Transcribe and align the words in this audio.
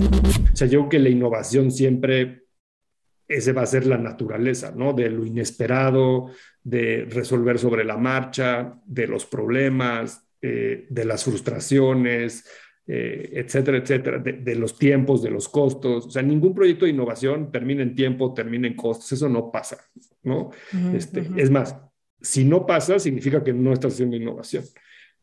O 0.00 0.56
sea, 0.56 0.66
yo 0.66 0.80
creo 0.80 0.88
que 0.88 0.98
la 0.98 1.08
innovación 1.08 1.70
siempre, 1.70 2.44
ese 3.28 3.52
va 3.52 3.62
a 3.62 3.66
ser 3.66 3.86
la 3.86 3.98
naturaleza, 3.98 4.72
¿no? 4.74 4.92
De 4.92 5.10
lo 5.10 5.24
inesperado, 5.24 6.30
de 6.62 7.06
resolver 7.08 7.58
sobre 7.58 7.84
la 7.84 7.96
marcha, 7.96 8.74
de 8.84 9.06
los 9.06 9.26
problemas, 9.26 10.26
eh, 10.42 10.86
de 10.88 11.04
las 11.04 11.24
frustraciones, 11.24 12.44
eh, 12.86 13.30
etcétera, 13.34 13.78
etcétera, 13.78 14.18
de, 14.18 14.54
los 14.56 14.76
tiempos, 14.78 15.22
de 15.22 15.30
los 15.30 15.48
costos. 15.48 16.06
O 16.06 16.10
sea, 16.10 16.22
ningún 16.22 16.54
proyecto 16.54 16.86
de 16.86 16.90
innovación 16.90 17.52
termina 17.52 17.82
en 17.82 17.94
tiempo, 17.94 18.34
termina 18.34 18.66
en 18.66 18.74
costos. 18.74 19.12
Eso 19.12 19.28
no 19.28 19.50
pasa, 19.52 19.78
¿no? 20.22 20.50
este, 20.92 21.28
Es 21.36 21.50
más, 21.50 21.76
si 22.20 22.44
no 22.44 22.66
pasa, 22.66 22.98
significa 22.98 23.44
que 23.44 23.52
no 23.52 23.72
estás 23.72 23.94
haciendo 23.94 24.16
innovación. 24.16 24.64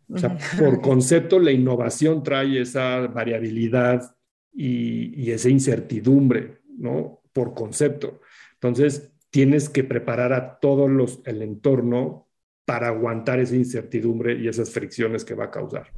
O 0.09 0.17
sea, 0.17 0.37
por 0.57 0.81
concepto, 0.81 1.39
la 1.39 1.51
innovación 1.51 2.23
trae 2.23 2.61
esa 2.61 3.07
variabilidad 3.07 4.15
y, 4.57 5.31
esa 5.31 5.49
incertidumbre, 5.49 6.61
¿no? 6.77 7.21
Por 7.31 7.53
concepto. 7.53 8.21
Entonces, 8.53 9.11
tienes 9.29 9.69
que 9.69 9.83
preparar 9.83 10.33
a 10.33 10.59
todos 10.59 10.89
los, 10.89 11.21
el 11.25 11.41
entorno 11.41 12.27
para 12.65 12.87
aguantar 12.87 13.39
esa 13.39 13.55
incertidumbre 13.55 14.37
y 14.39 14.47
esas 14.47 14.71
fricciones 14.71 15.23
que 15.23 15.35
va 15.35 15.45
a 15.45 15.51
causar. 15.51 15.91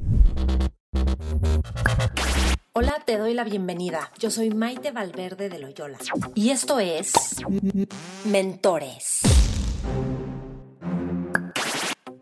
Hola, 2.73 3.01
te 3.05 3.17
doy 3.17 3.33
la 3.33 3.43
bienvenida. 3.43 4.11
Yo 4.19 4.29
soy 4.29 4.51
Maite 4.51 4.91
Valverde 4.91 5.49
de 5.49 5.59
Loyola 5.59 5.97
y 6.35 6.49
esto 6.49 6.79
es 6.79 7.13
Mentores. 8.25 9.21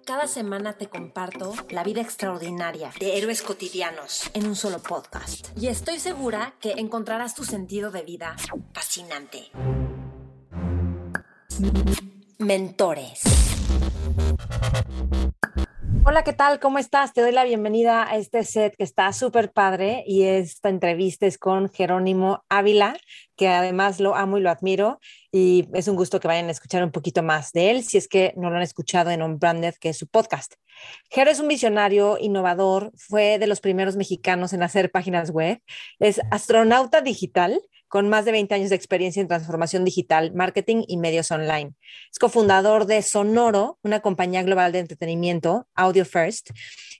Cada 0.07 0.25
semana 0.27 0.71
te 0.71 0.87
comparto 0.87 1.53
la 1.69 1.83
vida 1.83 1.99
extraordinaria 1.99 2.93
de 2.97 3.17
héroes 3.17 3.41
cotidianos 3.41 4.31
en 4.33 4.47
un 4.47 4.55
solo 4.55 4.79
podcast. 4.79 5.49
Y 5.59 5.67
estoy 5.67 5.99
segura 5.99 6.53
que 6.61 6.71
encontrarás 6.77 7.35
tu 7.35 7.43
sentido 7.43 7.91
de 7.91 8.03
vida 8.03 8.37
fascinante. 8.71 9.51
Mentores. 12.37 13.21
Hola, 16.05 16.23
¿qué 16.23 16.31
tal? 16.31 16.61
¿Cómo 16.61 16.79
estás? 16.79 17.11
Te 17.11 17.19
doy 17.19 17.33
la 17.33 17.43
bienvenida 17.43 18.09
a 18.09 18.15
este 18.15 18.45
set 18.45 18.77
que 18.77 18.85
está 18.85 19.11
súper 19.11 19.51
padre 19.51 20.05
y 20.07 20.23
esta 20.23 20.69
entrevista 20.69 21.25
es 21.25 21.37
con 21.37 21.69
Jerónimo 21.69 22.45
Ávila, 22.47 22.95
que 23.37 23.47
además 23.47 23.99
lo 23.99 24.15
amo 24.15 24.37
y 24.37 24.41
lo 24.41 24.49
admiro 24.49 24.99
y 25.31 25.67
es 25.73 25.87
un 25.87 25.95
gusto 25.95 26.19
que 26.19 26.27
vayan 26.27 26.47
a 26.47 26.51
escuchar 26.51 26.83
un 26.83 26.91
poquito 26.91 27.23
más 27.23 27.53
de 27.53 27.69
él 27.71 27.83
si 27.83 27.97
es 27.97 28.07
que 28.07 28.33
no 28.35 28.49
lo 28.49 28.57
han 28.57 28.63
escuchado 28.63 29.11
en 29.11 29.21
On 29.21 29.39
Branded, 29.39 29.75
que 29.79 29.89
es 29.89 29.97
su 29.97 30.07
podcast. 30.07 30.55
Jero 31.09 31.31
es 31.31 31.39
un 31.39 31.47
visionario 31.47 32.17
innovador, 32.19 32.91
fue 32.95 33.39
de 33.39 33.47
los 33.47 33.61
primeros 33.61 33.95
mexicanos 33.95 34.53
en 34.53 34.63
hacer 34.63 34.91
páginas 34.91 35.31
web, 35.31 35.61
es 35.99 36.19
astronauta 36.31 37.01
digital 37.01 37.61
con 37.87 38.09
más 38.09 38.25
de 38.25 38.31
20 38.31 38.53
años 38.53 38.69
de 38.69 38.75
experiencia 38.75 39.21
en 39.21 39.27
transformación 39.27 39.85
digital, 39.85 40.33
marketing 40.33 40.83
y 40.87 40.97
medios 40.97 41.31
online. 41.31 41.73
Es 42.11 42.19
cofundador 42.19 42.85
de 42.85 43.01
Sonoro, 43.01 43.79
una 43.81 44.01
compañía 44.01 44.43
global 44.43 44.71
de 44.71 44.79
entretenimiento, 44.79 45.67
Audio 45.73 46.03
First, 46.03 46.49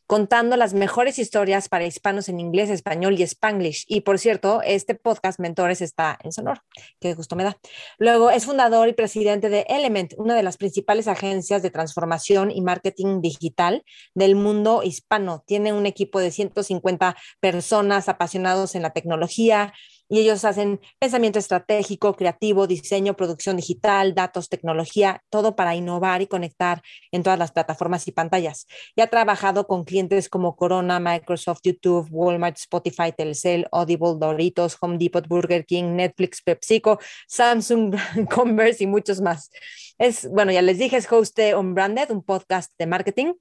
contando 0.07 0.55
las 0.55 0.73
mejores 0.73 1.19
historias 1.19 1.67
para 1.67 1.85
hispanos 1.85 2.29
en 2.29 2.39
inglés, 2.39 2.69
español 2.69 3.19
y 3.19 3.23
spanglish. 3.23 3.83
Y 3.87 4.01
por 4.01 4.17
cierto, 4.17 4.61
este 4.63 4.95
podcast 4.95 5.39
Mentores 5.39 5.81
está 5.81 6.17
en 6.23 6.31
Sonoro, 6.31 6.61
que 6.99 7.13
gusto 7.13 7.35
me 7.35 7.43
da. 7.43 7.57
Luego 7.99 8.31
es 8.31 8.45
fundador 8.45 8.87
y 8.87 8.93
presidente 8.93 9.49
de 9.49 9.65
Element, 9.67 10.13
una 10.17 10.35
de 10.35 10.43
las 10.43 10.57
principales 10.57 11.07
agencias 11.09 11.61
de 11.61 11.71
transformación 11.71 12.51
y 12.51 12.61
marketing 12.61 13.21
digital 13.21 13.83
del 14.15 14.35
mundo 14.35 14.81
hispano. 14.81 15.43
Tiene 15.45 15.73
un 15.73 15.85
equipo 15.85 16.19
de 16.19 16.31
150 16.31 17.17
personas 17.41 18.07
apasionados 18.07 18.75
en 18.75 18.83
la 18.83 18.91
tecnología, 18.91 19.73
y 20.09 20.19
ellos 20.19 20.45
hacen 20.45 20.79
pensamiento 20.99 21.39
estratégico, 21.39 22.15
creativo, 22.15 22.67
diseño, 22.67 23.15
producción 23.15 23.57
digital, 23.57 24.13
datos, 24.13 24.49
tecnología, 24.49 25.21
todo 25.29 25.55
para 25.55 25.75
innovar 25.75 26.21
y 26.21 26.27
conectar 26.27 26.81
en 27.11 27.23
todas 27.23 27.39
las 27.39 27.51
plataformas 27.51 28.07
y 28.07 28.11
pantallas. 28.11 28.67
Y 28.95 29.01
ha 29.01 29.07
trabajado 29.07 29.67
con 29.67 29.83
clientes 29.83 30.29
como 30.29 30.55
Corona, 30.55 30.99
Microsoft, 30.99 31.59
YouTube, 31.63 32.07
Walmart, 32.11 32.57
Spotify, 32.57 33.11
Telcel, 33.15 33.67
Audible, 33.71 34.15
Doritos, 34.17 34.77
Home 34.81 34.97
Depot, 34.97 35.27
Burger 35.27 35.65
King, 35.65 35.95
Netflix, 35.95 36.41
PepsiCo, 36.41 36.99
Samsung, 37.27 37.95
Converse 38.33 38.83
y 38.83 38.87
muchos 38.87 39.21
más. 39.21 39.51
Es, 39.97 40.29
bueno, 40.29 40.51
ya 40.51 40.61
les 40.61 40.77
dije, 40.77 40.97
es 40.97 41.11
host 41.11 41.35
de 41.37 41.55
Unbranded, 41.55 42.11
un 42.11 42.23
podcast 42.23 42.71
de 42.77 42.85
marketing 42.85 43.33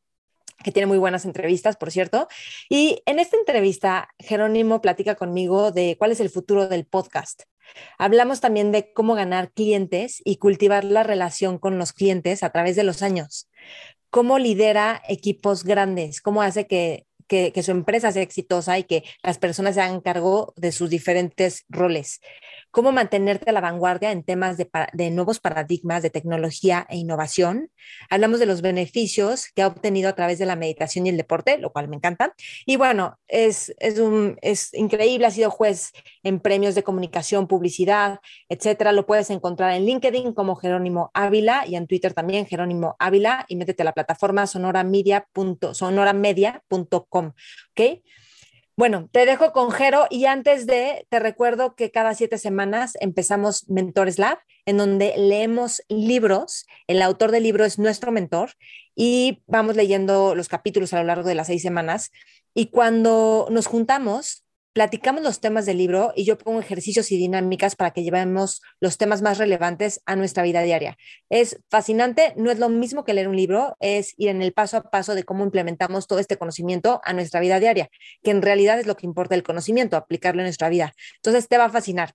que 0.62 0.72
tiene 0.72 0.86
muy 0.86 0.98
buenas 0.98 1.24
entrevistas, 1.24 1.76
por 1.76 1.90
cierto. 1.90 2.28
Y 2.68 3.02
en 3.06 3.18
esta 3.18 3.36
entrevista, 3.36 4.08
Jerónimo 4.18 4.80
platica 4.80 5.14
conmigo 5.14 5.70
de 5.72 5.96
cuál 5.98 6.12
es 6.12 6.20
el 6.20 6.30
futuro 6.30 6.68
del 6.68 6.86
podcast. 6.86 7.42
Hablamos 7.98 8.40
también 8.40 8.72
de 8.72 8.92
cómo 8.92 9.14
ganar 9.14 9.52
clientes 9.52 10.22
y 10.24 10.36
cultivar 10.36 10.84
la 10.84 11.02
relación 11.02 11.58
con 11.58 11.78
los 11.78 11.92
clientes 11.92 12.42
a 12.42 12.50
través 12.50 12.76
de 12.76 12.84
los 12.84 13.02
años. 13.02 13.50
Cómo 14.10 14.38
lidera 14.38 15.02
equipos 15.08 15.64
grandes, 15.64 16.20
cómo 16.20 16.42
hace 16.42 16.66
que, 16.66 17.05
que, 17.26 17.52
que 17.52 17.62
su 17.62 17.70
empresa 17.70 18.12
sea 18.12 18.22
exitosa 18.22 18.78
y 18.78 18.84
que 18.84 19.04
las 19.22 19.38
personas 19.38 19.74
se 19.74 19.80
hagan 19.80 20.00
cargo 20.00 20.52
de 20.56 20.72
sus 20.72 20.90
diferentes 20.90 21.64
roles 21.68 22.20
cómo 22.76 22.92
mantenerte 22.92 23.48
a 23.48 23.54
la 23.54 23.62
vanguardia 23.62 24.12
en 24.12 24.22
temas 24.22 24.58
de, 24.58 25.10
nuevos 25.10 25.40
paradigmas 25.40 26.02
de 26.02 26.10
tecnología 26.10 26.86
e 26.90 26.98
innovación. 26.98 27.70
Hablamos 28.10 28.38
de 28.38 28.44
los 28.44 28.60
beneficios 28.60 29.46
que 29.54 29.62
ha 29.62 29.66
obtenido 29.66 30.10
a 30.10 30.14
través 30.14 30.38
de 30.38 30.44
la 30.44 30.56
meditación 30.56 31.06
y 31.06 31.08
el 31.08 31.16
deporte, 31.16 31.56
lo 31.56 31.72
cual 31.72 31.88
me 31.88 31.96
encanta. 31.96 32.34
Y 32.66 32.76
bueno, 32.76 33.18
es, 33.28 33.74
es, 33.78 33.98
un, 33.98 34.36
es 34.42 34.74
increíble, 34.74 35.26
ha 35.26 35.30
sido 35.30 35.50
juez 35.50 35.92
en 36.22 36.38
premios 36.38 36.74
de 36.74 36.82
comunicación, 36.82 37.46
publicidad, 37.46 38.20
etcétera. 38.50 38.92
Lo 38.92 39.06
puedes 39.06 39.30
encontrar 39.30 39.72
en 39.72 39.86
LinkedIn 39.86 40.34
como 40.34 40.54
Jerónimo 40.56 41.10
Ávila 41.14 41.64
y 41.66 41.76
en 41.76 41.86
Twitter 41.86 42.12
también 42.12 42.44
Jerónimo 42.44 42.94
Ávila 42.98 43.46
y 43.48 43.56
métete 43.56 43.84
a 43.84 43.86
la 43.86 43.94
plataforma 43.94 44.46
sonoramedia.com. 44.46 47.15
¿Ok? 47.18 48.02
Bueno, 48.76 49.08
te 49.10 49.24
dejo 49.24 49.52
con 49.52 49.70
Jero 49.70 50.06
y 50.10 50.26
antes 50.26 50.66
de, 50.66 51.06
te 51.08 51.18
recuerdo 51.18 51.74
que 51.74 51.90
cada 51.90 52.14
siete 52.14 52.36
semanas 52.36 52.92
empezamos 53.00 53.68
Mentores 53.70 54.18
Lab, 54.18 54.38
en 54.66 54.76
donde 54.76 55.14
leemos 55.16 55.82
libros. 55.88 56.66
El 56.86 57.00
autor 57.00 57.30
del 57.30 57.44
libro 57.44 57.64
es 57.64 57.78
nuestro 57.78 58.12
mentor 58.12 58.50
y 58.94 59.42
vamos 59.46 59.76
leyendo 59.76 60.34
los 60.34 60.48
capítulos 60.48 60.92
a 60.92 60.98
lo 60.98 61.04
largo 61.04 61.26
de 61.26 61.34
las 61.34 61.46
seis 61.46 61.62
semanas. 61.62 62.10
Y 62.52 62.66
cuando 62.66 63.48
nos 63.50 63.66
juntamos, 63.66 64.45
platicamos 64.76 65.22
los 65.22 65.40
temas 65.40 65.64
del 65.64 65.78
libro 65.78 66.12
y 66.14 66.26
yo 66.26 66.36
pongo 66.36 66.60
ejercicios 66.60 67.10
y 67.10 67.16
dinámicas 67.16 67.76
para 67.76 67.92
que 67.92 68.02
llevemos 68.02 68.60
los 68.78 68.98
temas 68.98 69.22
más 69.22 69.38
relevantes 69.38 70.02
a 70.04 70.16
nuestra 70.16 70.42
vida 70.42 70.60
diaria. 70.60 70.98
Es 71.30 71.58
fascinante, 71.70 72.34
no 72.36 72.50
es 72.50 72.58
lo 72.58 72.68
mismo 72.68 73.02
que 73.02 73.14
leer 73.14 73.28
un 73.28 73.36
libro, 73.36 73.78
es 73.80 74.12
ir 74.18 74.28
en 74.28 74.42
el 74.42 74.52
paso 74.52 74.76
a 74.76 74.90
paso 74.90 75.14
de 75.14 75.24
cómo 75.24 75.44
implementamos 75.44 76.06
todo 76.06 76.18
este 76.18 76.36
conocimiento 76.36 77.00
a 77.04 77.14
nuestra 77.14 77.40
vida 77.40 77.58
diaria, 77.58 77.88
que 78.22 78.30
en 78.30 78.42
realidad 78.42 78.78
es 78.78 78.86
lo 78.86 78.98
que 78.98 79.06
importa 79.06 79.34
el 79.34 79.42
conocimiento, 79.42 79.96
aplicarlo 79.96 80.42
en 80.42 80.44
nuestra 80.48 80.68
vida. 80.68 80.92
Entonces 81.22 81.48
te 81.48 81.56
va 81.56 81.64
a 81.64 81.70
fascinar. 81.70 82.12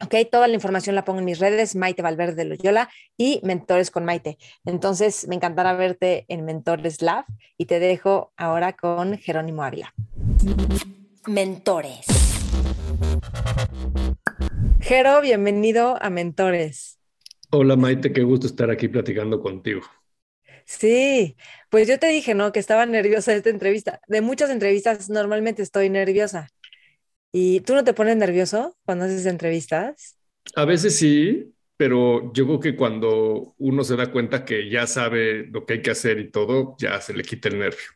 Ok, 0.00 0.14
toda 0.30 0.46
la 0.46 0.54
información 0.54 0.94
la 0.94 1.04
pongo 1.04 1.18
en 1.18 1.24
mis 1.24 1.40
redes, 1.40 1.74
Maite 1.74 2.02
Valverde 2.02 2.36
de 2.36 2.44
Loyola 2.44 2.88
y 3.16 3.40
Mentores 3.42 3.90
con 3.90 4.04
Maite. 4.04 4.38
Entonces, 4.64 5.26
me 5.26 5.34
encantará 5.34 5.72
verte 5.72 6.24
en 6.28 6.44
Mentores 6.44 7.02
Lab 7.02 7.24
y 7.58 7.64
te 7.64 7.80
dejo 7.80 8.32
ahora 8.36 8.74
con 8.74 9.18
Jerónimo 9.18 9.64
Ávila. 9.64 9.92
Mentores. 11.26 12.06
Jero, 14.80 15.20
bienvenido 15.20 16.00
a 16.00 16.08
Mentores. 16.08 17.00
Hola 17.50 17.74
Maite, 17.74 18.12
qué 18.12 18.22
gusto 18.22 18.46
estar 18.46 18.70
aquí 18.70 18.86
platicando 18.86 19.40
contigo. 19.40 19.82
Sí, 20.64 21.36
pues 21.68 21.88
yo 21.88 21.98
te 21.98 22.08
dije, 22.08 22.34
¿no? 22.34 22.52
Que 22.52 22.60
estaba 22.60 22.86
nerviosa 22.86 23.32
de 23.32 23.38
esta 23.38 23.50
entrevista. 23.50 24.00
De 24.06 24.20
muchas 24.20 24.50
entrevistas 24.50 25.10
normalmente 25.10 25.62
estoy 25.62 25.90
nerviosa. 25.90 26.48
¿Y 27.32 27.60
tú 27.60 27.74
no 27.74 27.82
te 27.82 27.92
pones 27.92 28.16
nervioso 28.16 28.76
cuando 28.84 29.06
haces 29.06 29.26
entrevistas? 29.26 30.16
A 30.54 30.64
veces 30.64 30.96
sí, 30.96 31.52
pero 31.76 32.32
yo 32.32 32.46
creo 32.46 32.60
que 32.60 32.76
cuando 32.76 33.54
uno 33.58 33.82
se 33.82 33.96
da 33.96 34.12
cuenta 34.12 34.44
que 34.44 34.70
ya 34.70 34.86
sabe 34.86 35.46
lo 35.46 35.66
que 35.66 35.74
hay 35.74 35.82
que 35.82 35.90
hacer 35.90 36.20
y 36.20 36.30
todo, 36.30 36.76
ya 36.78 37.00
se 37.00 37.14
le 37.14 37.24
quita 37.24 37.48
el 37.48 37.58
nervio. 37.58 37.88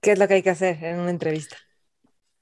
¿Qué 0.00 0.12
es 0.12 0.18
lo 0.18 0.26
que 0.26 0.34
hay 0.34 0.42
que 0.42 0.50
hacer 0.50 0.82
en 0.82 0.98
una 0.98 1.10
entrevista? 1.10 1.56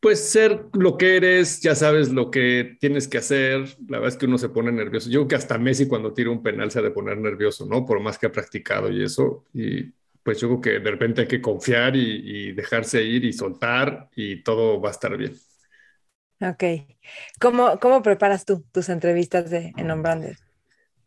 Pues 0.00 0.30
ser 0.30 0.66
lo 0.74 0.96
que 0.96 1.16
eres, 1.16 1.60
ya 1.60 1.74
sabes 1.74 2.10
lo 2.10 2.30
que 2.30 2.76
tienes 2.80 3.08
que 3.08 3.18
hacer. 3.18 3.62
La 3.88 3.98
verdad 3.98 4.08
es 4.08 4.16
que 4.16 4.26
uno 4.26 4.38
se 4.38 4.48
pone 4.48 4.70
nervioso. 4.70 5.10
Yo 5.10 5.20
creo 5.20 5.28
que 5.28 5.34
hasta 5.34 5.58
Messi 5.58 5.88
cuando 5.88 6.14
tira 6.14 6.30
un 6.30 6.42
penal 6.42 6.70
se 6.70 6.78
ha 6.78 6.82
de 6.82 6.92
poner 6.92 7.18
nervioso, 7.18 7.66
¿no? 7.66 7.84
Por 7.84 7.98
más 8.00 8.16
que 8.16 8.26
ha 8.26 8.32
practicado 8.32 8.92
y 8.92 9.02
eso. 9.02 9.44
Y 9.52 9.92
pues 10.22 10.40
yo 10.40 10.48
creo 10.48 10.60
que 10.60 10.70
de 10.78 10.90
repente 10.90 11.22
hay 11.22 11.26
que 11.26 11.40
confiar 11.40 11.96
y, 11.96 12.52
dejarse 12.52 13.02
ir 13.02 13.24
y 13.24 13.32
soltar 13.32 14.08
y 14.14 14.42
todo 14.42 14.80
va 14.80 14.90
a 14.90 14.92
estar 14.92 15.16
bien. 15.16 15.34
Ok. 16.40 16.62
¿Cómo, 17.40 17.80
cómo 17.80 18.00
preparas 18.00 18.44
tú 18.44 18.64
tus 18.70 18.90
entrevistas 18.90 19.50
de, 19.50 19.72
en 19.76 19.90
On 19.90 20.04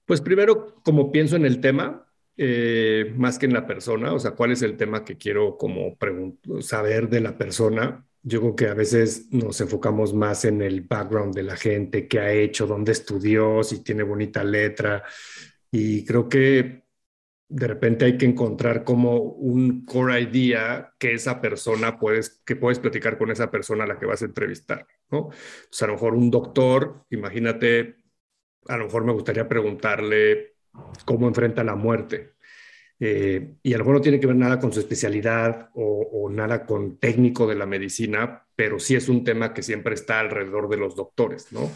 Pues 0.06 0.20
primero, 0.20 0.82
como 0.84 1.14
pienso 1.14 1.38
en 1.38 1.46
el 1.46 1.62
tema, 1.62 2.12
eh, 2.36 3.14
más 3.16 3.40
que 3.40 3.46
en 3.46 3.54
la 3.54 3.68
persona, 3.68 4.14
o 4.14 4.20
sea, 4.20 4.32
cuál 4.32 4.52
es 4.52 4.64
el 4.64 4.76
tema 4.76 5.06
que 5.06 5.18
quiero 5.18 5.58
como 5.58 5.96
saber 6.60 7.08
de 7.08 7.22
la 7.22 7.38
persona 7.38 8.06
Yo 8.24 8.40
creo 8.40 8.56
que 8.56 8.68
a 8.68 8.74
veces 8.74 9.28
nos 9.32 9.60
enfocamos 9.62 10.14
más 10.14 10.46
en 10.46 10.62
el 10.62 10.82
background 10.82 11.34
de 11.34 11.44
la 11.44 11.56
gente, 11.56 12.08
qué 12.08 12.20
ha 12.20 12.32
hecho, 12.32 12.68
dónde 12.68 12.92
estudió, 12.92 13.64
si 13.64 13.84
tiene 13.84 14.04
bonita 14.04 14.44
letra. 14.44 15.04
Y 15.72 16.06
creo 16.06 16.30
que 16.30 16.84
de 17.52 17.68
repente 17.68 18.06
hay 18.06 18.18
que 18.18 18.26
encontrar 18.26 18.86
como 18.86 19.18
un 19.18 19.84
core 19.86 20.22
idea 20.22 20.94
que 20.98 21.14
esa 21.14 21.42
persona 21.42 22.00
puedes, 22.00 22.42
que 22.46 22.56
puedes 22.56 22.80
platicar 22.80 23.18
con 23.18 23.30
esa 23.30 23.52
persona 23.52 23.84
a 23.84 23.88
la 23.88 24.00
que 24.00 24.06
vas 24.06 24.22
a 24.22 24.26
entrevistar, 24.26 24.88
¿no? 25.12 25.30
a 25.30 25.88
lo 25.88 25.94
mejor 25.94 26.16
un 26.16 26.32
doctor, 26.32 27.06
imagínate, 27.10 27.98
a 28.68 28.78
lo 28.78 28.86
mejor 28.86 29.04
me 29.04 29.12
gustaría 29.12 29.50
preguntarle 29.50 30.56
cómo 31.04 31.28
enfrenta 31.28 31.64
la 31.64 31.76
muerte. 31.76 32.36
Eh, 33.04 33.56
y 33.64 33.74
a 33.74 33.80
lo 33.80 33.84
mejor 33.84 33.96
no 33.96 34.02
tiene 34.02 34.20
que 34.20 34.28
ver 34.28 34.36
nada 34.36 34.60
con 34.60 34.72
su 34.72 34.80
especialidad 34.80 35.72
o, 35.74 36.30
nada 36.32 36.66
con 36.68 36.98
técnico 36.98 37.48
de 37.48 37.56
la 37.56 37.66
medicina, 37.66 38.46
pero 38.56 38.80
sí 38.80 38.96
es 38.96 39.10
un 39.10 39.24
tema 39.24 39.54
que 39.54 39.64
siempre 39.64 39.96
está 39.96 40.20
alrededor 40.20 40.70
de 40.70 40.78
los 40.78 40.96
doctores, 40.96 41.52
¿no? 41.52 41.70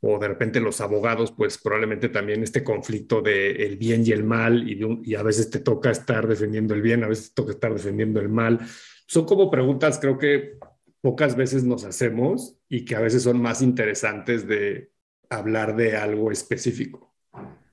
o 0.00 0.18
de 0.18 0.28
repente 0.28 0.60
los 0.60 0.82
abogados, 0.82 1.32
pues 1.32 1.56
probablemente 1.56 2.10
también 2.10 2.42
este 2.42 2.62
conflicto 2.62 3.22
de 3.22 3.52
el 3.52 3.76
bien 3.78 4.02
y 4.04 4.10
el 4.10 4.24
mal, 4.24 4.68
y, 4.68 4.78
y, 5.04 5.14
a 5.14 5.22
veces 5.22 5.48
te 5.48 5.60
toca 5.60 5.90
estar 5.90 6.26
defendiendo 6.26 6.74
el 6.74 6.82
bien, 6.82 7.04
a 7.04 7.08
veces 7.08 7.28
te 7.28 7.34
toca 7.36 7.52
estar 7.52 7.72
defendiendo 7.72 8.20
el 8.20 8.28
mal. 8.28 8.58
Son 9.06 9.24
como 9.24 9.50
preguntas, 9.50 9.98
creo 9.98 10.18
que 10.18 10.58
pocas 11.00 11.36
veces 11.36 11.64
nos 11.64 11.84
hacemos 11.84 12.58
y 12.68 12.84
que 12.84 12.96
a 12.96 13.00
veces 13.00 13.22
son 13.22 13.40
más 13.40 13.62
interesantes 13.62 14.46
de 14.46 14.90
hablar 15.30 15.76
de 15.76 15.96
algo 15.96 16.30
específico. 16.30 17.14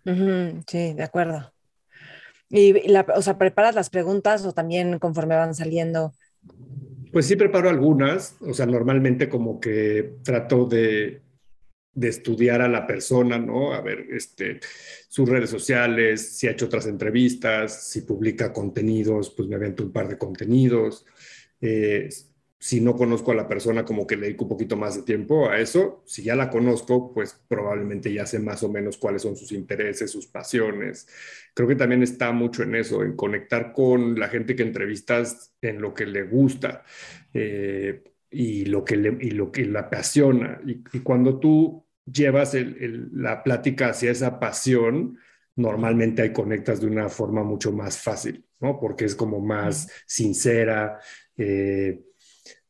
sí, 0.06 0.94
de 0.94 1.03
acuerdo. 1.03 1.51
Y, 2.51 2.75
o 3.15 3.21
sea, 3.21 3.38
¿preparas 3.38 3.75
las 3.75 3.89
preguntas 3.89 4.45
o 4.45 4.51
también 4.51 5.00
conforme 5.00 5.36
van 5.36 5.56
saliendo? 5.56 6.13
Pues 7.12 7.25
sí, 7.25 7.36
preparo 7.36 7.69
algunas. 7.69 8.36
O 8.42 8.53
sea, 8.53 8.65
normalmente 8.65 9.30
como 9.30 9.59
que 9.59 10.15
trato 10.24 10.65
de 10.65 11.21
de 11.94 12.07
estudiar 12.07 12.62
a 12.62 12.69
la 12.69 12.88
persona, 12.88 13.38
¿no? 13.38 13.74
A 13.74 13.81
ver, 13.81 14.07
este, 14.12 14.59
sus 15.09 15.27
redes 15.27 15.50
sociales, 15.50 16.38
si 16.38 16.48
ha 16.48 16.51
hecho 16.51 16.65
otras 16.65 16.88
entrevistas, 16.88 17.89
si 17.89 18.01
publica 18.01 18.53
contenidos, 18.53 19.31
pues 19.36 19.48
me 19.50 19.56
avento 19.56 19.83
un 19.83 19.92
par 19.92 20.07
de 20.07 20.18
contenidos. 20.18 21.06
Eh, 21.59 22.09
si 22.61 22.79
no 22.79 22.95
conozco 22.95 23.31
a 23.31 23.35
la 23.35 23.47
persona, 23.47 23.83
como 23.83 24.05
que 24.05 24.15
le 24.15 24.27
dedico 24.27 24.43
un 24.45 24.49
poquito 24.49 24.77
más 24.77 24.95
de 24.95 25.01
tiempo 25.01 25.49
a 25.49 25.59
eso. 25.59 26.03
Si 26.05 26.21
ya 26.21 26.35
la 26.35 26.51
conozco, 26.51 27.11
pues 27.11 27.41
probablemente 27.47 28.13
ya 28.13 28.27
sé 28.27 28.37
más 28.37 28.61
o 28.61 28.69
menos 28.69 28.97
cuáles 28.97 29.23
son 29.23 29.35
sus 29.35 29.51
intereses, 29.51 30.11
sus 30.11 30.27
pasiones. 30.27 31.07
Creo 31.55 31.67
que 31.67 31.75
también 31.75 32.03
está 32.03 32.31
mucho 32.31 32.61
en 32.61 32.75
eso, 32.75 33.01
en 33.03 33.15
conectar 33.15 33.73
con 33.73 34.19
la 34.19 34.27
gente 34.29 34.55
que 34.55 34.61
entrevistas 34.61 35.55
en 35.59 35.81
lo 35.81 35.95
que 35.95 36.05
le 36.05 36.21
gusta. 36.21 36.83
Eh, 37.33 38.03
y 38.29 38.65
lo 38.65 38.85
que, 38.85 38.95
le, 38.95 39.17
y 39.19 39.31
lo 39.31 39.51
que 39.51 39.65
la 39.65 39.81
apasiona. 39.81 40.61
Y, 40.63 40.83
y 40.93 40.99
cuando 40.99 41.39
tú 41.39 41.83
llevas 42.05 42.53
el, 42.53 43.09
la 43.11 43.41
plática 43.43 43.89
hacia 43.89 44.11
esa 44.11 44.39
pasión, 44.39 45.17
normalmente 45.55 46.21
ahí 46.21 46.31
conectas 46.31 46.79
de 46.79 46.87
una 46.87 47.09
forma 47.09 47.43
mucho 47.43 47.71
más 47.71 47.97
fácil, 47.97 48.45
¿no? 48.59 48.79
Porque 48.79 49.05
es 49.05 49.15
como 49.15 49.39
más 49.39 49.91
sincera. 50.05 50.99
Eh, 51.35 52.03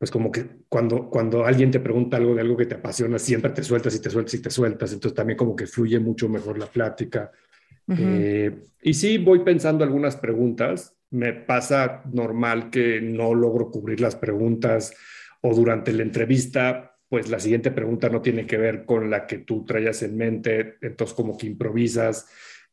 pues 0.01 0.09
como 0.09 0.31
que 0.31 0.47
cuando, 0.67 1.11
cuando 1.11 1.45
alguien 1.45 1.69
te 1.69 1.79
pregunta 1.79 2.17
algo 2.17 2.33
de 2.33 2.41
algo 2.41 2.57
que 2.57 2.65
te 2.65 2.73
apasiona, 2.73 3.19
siempre 3.19 3.51
te 3.51 3.61
sueltas 3.61 3.93
y 3.93 4.01
te 4.01 4.09
sueltas 4.09 4.33
y 4.33 4.41
te 4.41 4.49
sueltas. 4.49 4.93
Entonces 4.93 5.15
también 5.15 5.37
como 5.37 5.55
que 5.55 5.67
fluye 5.67 5.99
mucho 5.99 6.27
mejor 6.27 6.57
la 6.57 6.65
plática. 6.65 7.29
Eh, 7.87 8.51
y 8.81 8.95
sí, 8.95 9.19
voy 9.19 9.43
pensando 9.43 9.83
algunas 9.83 10.15
preguntas. 10.15 10.95
Me 11.11 11.33
pasa 11.33 12.01
normal 12.11 12.71
que 12.71 12.99
no 12.99 13.35
logro 13.35 13.69
cubrir 13.69 14.01
las 14.01 14.15
preguntas 14.15 14.91
o 15.41 15.53
durante 15.53 15.93
la 15.93 16.01
entrevista, 16.01 16.97
pues 17.07 17.29
la 17.29 17.39
siguiente 17.39 17.69
pregunta 17.69 18.09
no 18.09 18.23
tiene 18.23 18.47
que 18.47 18.57
ver 18.57 18.85
con 18.85 19.11
la 19.11 19.27
que 19.27 19.37
tú 19.37 19.63
traías 19.65 20.01
en 20.01 20.17
mente, 20.17 20.77
entonces 20.81 21.15
como 21.15 21.37
que 21.37 21.45
improvisas 21.45 22.25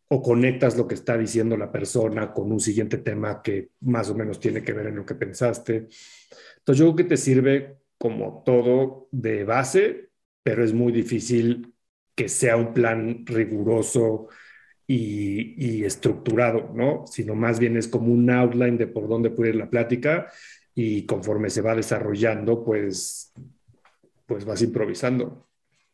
o 0.09 0.23
conectas 0.23 0.79
lo 0.79 0.89
que 0.89 0.95
está 0.95 1.19
diciendo 1.19 1.59
la 1.59 1.71
persona 1.71 2.33
con 2.33 2.51
un 2.51 2.61
siguiente 2.61 2.97
tema 2.97 3.43
que 3.43 3.73
más 3.81 4.09
o 4.09 4.15
menos 4.15 4.41
tiene 4.41 4.63
que 4.63 4.73
ver 4.73 4.87
en 4.87 4.97
lo 4.97 5.05
que 5.05 5.15
pensaste. 5.15 5.89
Entonces 6.69 6.85
yo 6.85 6.93
creo 6.93 6.97
que 6.97 7.15
te 7.15 7.17
sirve 7.17 7.79
como 7.97 8.43
todo 8.45 9.09
de 9.11 9.45
base, 9.45 10.11
pero 10.43 10.63
es 10.63 10.75
muy 10.75 10.93
difícil 10.93 11.75
que 12.15 12.29
sea 12.29 12.59
un 12.59 12.75
plan 12.75 13.25
riguroso 13.25 14.29
y, 14.87 15.55
y 15.57 15.85
estructurado, 15.87 16.71
¿no? 16.75 17.07
Sino 17.07 17.35
más 17.35 17.59
bien 17.59 17.79
es 17.79 17.89
como 17.89 18.13
un 18.13 18.29
outline 18.29 18.77
de 18.77 18.87
por 18.87 19.09
dónde 19.09 19.31
puede 19.31 19.49
ir 19.53 19.57
la 19.57 19.71
plática 19.71 20.31
y 20.75 21.07
conforme 21.07 21.49
se 21.49 21.63
va 21.63 21.75
desarrollando, 21.75 22.63
pues, 22.63 23.33
pues 24.27 24.45
vas 24.45 24.61
improvisando. 24.61 25.49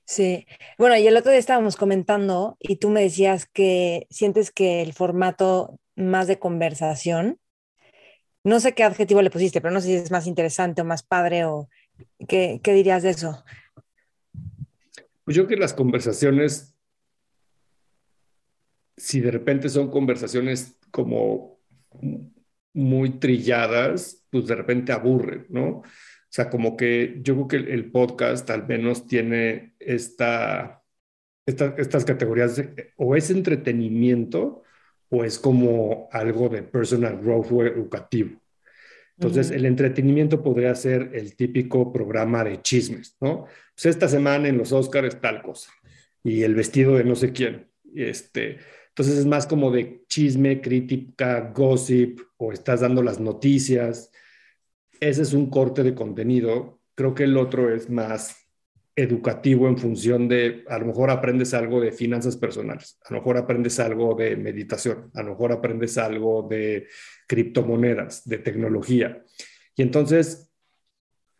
Sí, 0.06 0.44
bueno, 0.76 0.96
y 0.96 1.06
el 1.06 1.16
otro 1.16 1.30
día 1.30 1.38
estábamos 1.38 1.76
comentando 1.76 2.56
y 2.58 2.78
tú 2.78 2.90
me 2.90 3.02
decías 3.02 3.46
que 3.46 4.08
sientes 4.10 4.50
que 4.50 4.82
el 4.82 4.92
formato 4.92 5.78
más 5.94 6.26
de 6.26 6.40
conversación, 6.40 7.38
no 8.44 8.60
sé 8.60 8.74
qué 8.74 8.84
adjetivo 8.84 9.22
le 9.22 9.30
pusiste, 9.30 9.60
pero 9.60 9.72
no 9.72 9.80
sé 9.80 9.88
si 9.88 9.94
es 9.94 10.10
más 10.10 10.26
interesante 10.26 10.82
o 10.82 10.84
más 10.84 11.02
padre 11.02 11.46
o 11.46 11.68
qué, 12.28 12.60
qué 12.62 12.72
dirías 12.74 13.02
de 13.02 13.10
eso. 13.10 13.42
Pues 15.24 15.36
yo 15.36 15.46
creo 15.46 15.56
que 15.56 15.62
las 15.62 15.72
conversaciones, 15.72 16.74
si 18.96 19.20
de 19.20 19.30
repente 19.30 19.70
son 19.70 19.90
conversaciones 19.90 20.78
como 20.90 21.58
muy 22.74 23.18
trilladas, 23.18 24.26
pues 24.30 24.46
de 24.46 24.54
repente 24.54 24.92
aburre, 24.92 25.46
¿no? 25.48 25.78
O 25.78 25.84
sea, 26.28 26.50
como 26.50 26.76
que 26.76 27.20
yo 27.22 27.34
creo 27.34 27.48
que 27.48 27.72
el, 27.72 27.90
podcast 27.92 28.50
al 28.50 28.66
menos 28.66 29.06
tiene 29.06 29.74
esta, 29.78 30.82
estas 31.46 32.04
categorías 32.04 32.60
o 32.96 33.14
es 33.14 33.30
entretenimiento 33.30 34.63
o 35.14 35.24
es 35.24 35.38
como 35.38 36.08
algo 36.12 36.48
de 36.48 36.62
personal 36.62 37.20
growth 37.20 37.52
o 37.52 37.64
educativo. 37.64 38.40
Entonces, 39.16 39.52
el 39.52 39.64
entretenimiento 39.64 40.42
podría 40.42 40.74
ser 40.74 41.10
el 41.14 41.36
típico 41.36 41.92
programa 41.92 42.42
de 42.42 42.60
chismes, 42.60 43.16
¿no? 43.20 43.46
Pues 43.74 43.86
esta 43.86 44.08
semana 44.08 44.48
en 44.48 44.58
los 44.58 44.72
Oscars 44.72 45.20
tal 45.20 45.40
cosa 45.40 45.70
y 46.24 46.42
el 46.42 46.56
vestido 46.56 46.96
de 46.96 47.04
no 47.04 47.14
sé 47.14 47.32
quién. 47.32 47.70
Este, 47.94 48.58
entonces 48.88 49.18
es 49.18 49.26
más 49.26 49.46
como 49.46 49.70
de 49.70 50.04
chisme, 50.08 50.60
crítica, 50.60 51.52
gossip, 51.54 52.20
o 52.38 52.52
estás 52.52 52.80
dando 52.80 53.02
las 53.04 53.20
noticias. 53.20 54.10
Ese 54.98 55.22
es 55.22 55.32
un 55.32 55.48
corte 55.48 55.84
de 55.84 55.94
contenido. 55.94 56.80
Creo 56.96 57.14
que 57.14 57.24
el 57.24 57.36
otro 57.36 57.72
es 57.72 57.88
más 57.88 58.43
educativo 58.96 59.66
en 59.66 59.76
función 59.76 60.28
de, 60.28 60.64
a 60.68 60.78
lo 60.78 60.86
mejor 60.86 61.10
aprendes 61.10 61.52
algo 61.52 61.80
de 61.80 61.90
finanzas 61.90 62.36
personales, 62.36 62.98
a 63.04 63.12
lo 63.12 63.20
mejor 63.20 63.36
aprendes 63.36 63.80
algo 63.80 64.14
de 64.14 64.36
meditación, 64.36 65.10
a 65.14 65.22
lo 65.22 65.30
mejor 65.30 65.52
aprendes 65.52 65.98
algo 65.98 66.46
de 66.48 66.86
criptomonedas, 67.26 68.26
de 68.28 68.38
tecnología. 68.38 69.22
Y 69.76 69.82
entonces, 69.82 70.52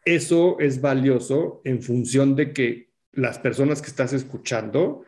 eso 0.05 0.59
es 0.59 0.81
valioso 0.81 1.61
en 1.65 1.81
función 1.81 2.35
de 2.35 2.53
que 2.53 2.91
las 3.13 3.39
personas 3.39 3.81
que 3.81 3.89
estás 3.89 4.13
escuchando 4.13 5.05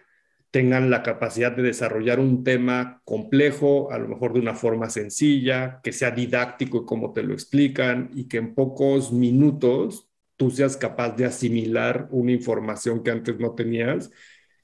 tengan 0.52 0.88
la 0.88 1.02
capacidad 1.02 1.52
de 1.52 1.62
desarrollar 1.62 2.20
un 2.20 2.44
tema 2.44 3.02
complejo, 3.04 3.90
a 3.90 3.98
lo 3.98 4.08
mejor 4.08 4.32
de 4.32 4.40
una 4.40 4.54
forma 4.54 4.88
sencilla, 4.88 5.80
que 5.82 5.92
sea 5.92 6.12
didáctico 6.12 6.86
como 6.86 7.12
te 7.12 7.24
lo 7.24 7.34
explican 7.34 8.10
y 8.14 8.28
que 8.28 8.38
en 8.38 8.54
pocos 8.54 9.12
minutos 9.12 10.08
tú 10.36 10.50
seas 10.50 10.76
capaz 10.76 11.16
de 11.16 11.24
asimilar 11.26 12.08
una 12.10 12.32
información 12.32 13.02
que 13.02 13.10
antes 13.10 13.38
no 13.38 13.54
tenías 13.54 14.10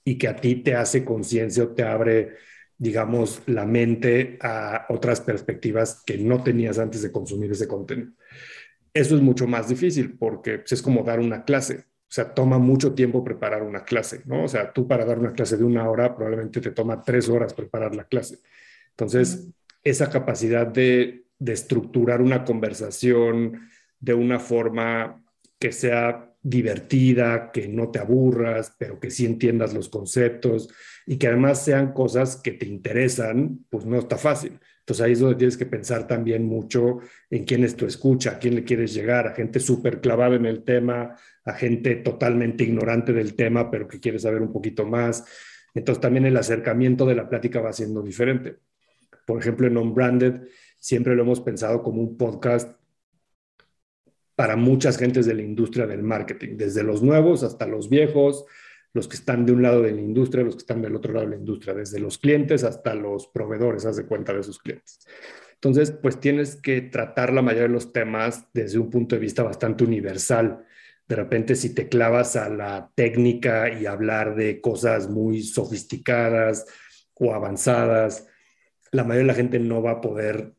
y 0.04 0.18
que 0.18 0.28
a 0.28 0.36
ti 0.36 0.56
te 0.56 0.74
hace 0.74 1.04
conciencia 1.04 1.64
o 1.64 1.68
te 1.68 1.82
abre, 1.84 2.36
digamos, 2.78 3.42
la 3.46 3.64
mente 3.64 4.38
a 4.40 4.86
otras 4.88 5.20
perspectivas 5.20 6.02
que 6.04 6.18
no 6.18 6.42
tenías 6.42 6.78
antes 6.78 7.02
de 7.02 7.12
consumir 7.12 7.52
ese 7.52 7.68
contenido. 7.68 8.12
Eso 8.94 9.14
es 9.16 9.22
mucho 9.22 9.46
más 9.46 9.68
difícil 9.68 10.16
porque 10.18 10.58
pues, 10.58 10.72
es 10.72 10.82
como 10.82 11.02
dar 11.02 11.20
una 11.20 11.44
clase 11.44 11.84
o 12.12 12.14
sea, 12.14 12.34
toma 12.34 12.58
mucho 12.58 12.92
tiempo 12.92 13.24
preparar 13.24 13.62
una 13.62 13.84
clase, 13.84 14.20
¿no? 14.26 14.44
O 14.44 14.48
sea, 14.48 14.70
tú 14.70 14.86
para 14.86 15.06
dar 15.06 15.18
una 15.18 15.32
clase 15.32 15.56
de 15.56 15.64
una 15.64 15.88
hora 15.88 16.14
probablemente 16.14 16.60
te 16.60 16.70
toma 16.70 17.00
tres 17.00 17.26
horas 17.30 17.54
preparar 17.54 17.94
la 17.96 18.04
clase. 18.04 18.40
Entonces, 18.90 19.48
esa 19.82 20.10
capacidad 20.10 20.66
de, 20.66 21.24
de 21.38 21.52
estructurar 21.54 22.20
una 22.20 22.44
conversación 22.44 23.66
de 23.98 24.12
una 24.12 24.38
forma 24.38 25.21
que 25.62 25.71
sea 25.71 26.35
divertida, 26.42 27.52
que 27.52 27.69
no 27.69 27.92
te 27.92 28.00
aburras, 28.00 28.75
pero 28.76 28.99
que 28.99 29.12
sí 29.12 29.25
entiendas 29.25 29.73
los 29.73 29.88
conceptos 29.88 30.69
y 31.07 31.19
que 31.19 31.28
además 31.28 31.64
sean 31.64 31.92
cosas 31.92 32.35
que 32.35 32.50
te 32.50 32.66
interesan, 32.66 33.64
pues 33.71 33.87
no 33.87 33.97
está 33.97 34.19
fácil. 34.19 34.59
Entonces 34.81 35.07
ahí 35.07 35.12
es 35.12 35.21
donde 35.21 35.37
tienes 35.37 35.57
que 35.57 35.66
pensar 35.66 36.09
también 36.09 36.45
mucho 36.45 36.99
en 37.31 37.45
quién 37.45 37.62
es 37.62 37.76
tu 37.76 37.87
escucha, 37.87 38.33
a 38.33 38.38
quién 38.40 38.57
le 38.57 38.64
quieres 38.64 38.92
llegar, 38.92 39.28
a 39.28 39.37
gente 39.37 39.61
súper 39.61 40.00
clavada 40.00 40.35
en 40.35 40.47
el 40.47 40.64
tema, 40.64 41.14
a 41.45 41.52
gente 41.52 41.95
totalmente 41.95 42.64
ignorante 42.64 43.12
del 43.12 43.37
tema, 43.37 43.71
pero 43.71 43.87
que 43.87 44.00
quiere 44.00 44.19
saber 44.19 44.42
un 44.42 44.52
poquito 44.52 44.85
más. 44.85 45.25
Entonces 45.75 46.02
también 46.02 46.26
el 46.26 46.37
acercamiento 46.37 47.07
de 47.07 47.14
la 47.14 47.28
plática 47.28 47.61
va 47.61 47.73
siendo 47.73 48.02
diferente. 48.02 48.57
Por 49.25 49.38
ejemplo, 49.38 49.69
en 49.69 49.76
On 49.76 49.95
Branded 49.95 50.40
siempre 50.81 51.14
lo 51.14 51.23
hemos 51.23 51.40
pensado 51.40 51.85
como 51.85 52.02
un 52.02 52.16
podcast 52.16 52.81
para 54.34 54.56
muchas 54.56 54.98
gentes 54.98 55.26
de 55.26 55.34
la 55.34 55.42
industria 55.42 55.86
del 55.86 56.02
marketing, 56.02 56.56
desde 56.56 56.82
los 56.82 57.02
nuevos 57.02 57.42
hasta 57.42 57.66
los 57.66 57.88
viejos, 57.88 58.44
los 58.94 59.08
que 59.08 59.16
están 59.16 59.46
de 59.46 59.52
un 59.52 59.62
lado 59.62 59.82
de 59.82 59.92
la 59.92 60.00
industria, 60.00 60.44
los 60.44 60.54
que 60.54 60.60
están 60.60 60.82
del 60.82 60.96
otro 60.96 61.12
lado 61.12 61.26
de 61.26 61.32
la 61.32 61.40
industria, 61.40 61.74
desde 61.74 61.98
los 61.98 62.18
clientes 62.18 62.64
hasta 62.64 62.94
los 62.94 63.26
proveedores, 63.28 63.86
haz 63.86 63.96
de 63.96 64.06
cuenta 64.06 64.32
de 64.32 64.42
sus 64.42 64.58
clientes. 64.58 65.00
Entonces, 65.54 65.92
pues 65.92 66.18
tienes 66.20 66.56
que 66.56 66.80
tratar 66.82 67.32
la 67.32 67.40
mayoría 67.40 67.68
de 67.68 67.74
los 67.74 67.92
temas 67.92 68.46
desde 68.52 68.78
un 68.78 68.90
punto 68.90 69.14
de 69.14 69.20
vista 69.20 69.42
bastante 69.42 69.84
universal. 69.84 70.64
De 71.06 71.16
repente, 71.16 71.54
si 71.54 71.74
te 71.74 71.88
clavas 71.88 72.36
a 72.36 72.48
la 72.48 72.90
técnica 72.94 73.70
y 73.70 73.86
hablar 73.86 74.34
de 74.34 74.60
cosas 74.60 75.08
muy 75.08 75.42
sofisticadas 75.42 76.66
o 77.14 77.32
avanzadas, 77.32 78.26
la 78.90 79.04
mayoría 79.04 79.22
de 79.22 79.32
la 79.32 79.34
gente 79.34 79.58
no 79.58 79.82
va 79.82 79.92
a 79.92 80.00
poder 80.00 80.54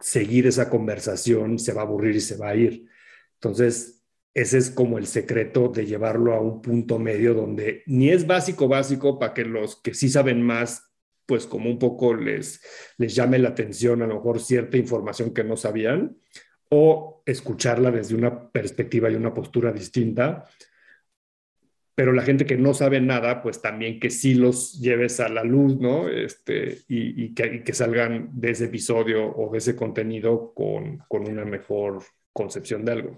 seguir 0.00 0.46
esa 0.46 0.68
conversación, 0.68 1.58
se 1.58 1.72
va 1.72 1.82
a 1.82 1.84
aburrir 1.84 2.16
y 2.16 2.20
se 2.20 2.36
va 2.36 2.50
a 2.50 2.56
ir. 2.56 2.86
Entonces, 3.34 4.04
ese 4.34 4.58
es 4.58 4.70
como 4.70 4.98
el 4.98 5.06
secreto 5.06 5.68
de 5.68 5.86
llevarlo 5.86 6.34
a 6.34 6.40
un 6.40 6.60
punto 6.60 6.98
medio 6.98 7.34
donde 7.34 7.82
ni 7.86 8.10
es 8.10 8.26
básico 8.26 8.66
básico 8.66 9.18
para 9.18 9.32
que 9.32 9.44
los 9.44 9.80
que 9.80 9.94
sí 9.94 10.08
saben 10.08 10.42
más 10.42 10.90
pues 11.26 11.46
como 11.46 11.70
un 11.70 11.78
poco 11.78 12.14
les, 12.14 12.60
les 12.98 13.14
llame 13.14 13.38
la 13.38 13.50
atención 13.50 14.02
a 14.02 14.06
lo 14.06 14.16
mejor 14.16 14.40
cierta 14.40 14.76
información 14.76 15.32
que 15.32 15.44
no 15.44 15.56
sabían 15.56 16.16
o 16.68 17.22
escucharla 17.24 17.90
desde 17.90 18.14
una 18.14 18.50
perspectiva 18.50 19.10
y 19.10 19.14
una 19.14 19.32
postura 19.32 19.72
distinta. 19.72 20.44
Pero 21.94 22.12
la 22.12 22.22
gente 22.22 22.44
que 22.44 22.56
no 22.56 22.74
sabe 22.74 23.00
nada, 23.00 23.40
pues 23.40 23.62
también 23.62 24.00
que 24.00 24.10
sí 24.10 24.34
los 24.34 24.80
lleves 24.80 25.20
a 25.20 25.28
la 25.28 25.44
luz, 25.44 25.78
¿no? 25.78 26.08
Este, 26.08 26.80
y, 26.88 27.32
que, 27.34 27.62
que, 27.62 27.72
salgan 27.72 28.30
de 28.32 28.50
ese 28.50 28.64
episodio 28.64 29.32
o 29.32 29.52
de 29.52 29.58
ese 29.58 29.76
contenido 29.76 30.52
con, 30.54 30.98
con 31.06 31.28
una 31.30 31.44
mejor 31.44 32.02
concepción 32.34 32.84
de 32.84 32.92
algo. 32.92 33.16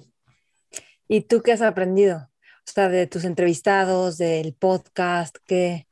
¿Y 1.08 1.22
tú 1.22 1.42
qué 1.42 1.50
has 1.50 1.62
aprendido? 1.62 2.30
O 2.68 2.72
sea, 2.72 2.88
de 2.88 3.08
tus 3.08 3.24
entrevistados, 3.24 4.18
del 4.18 4.54
podcast, 4.54 5.36
¿qué, 5.44 5.86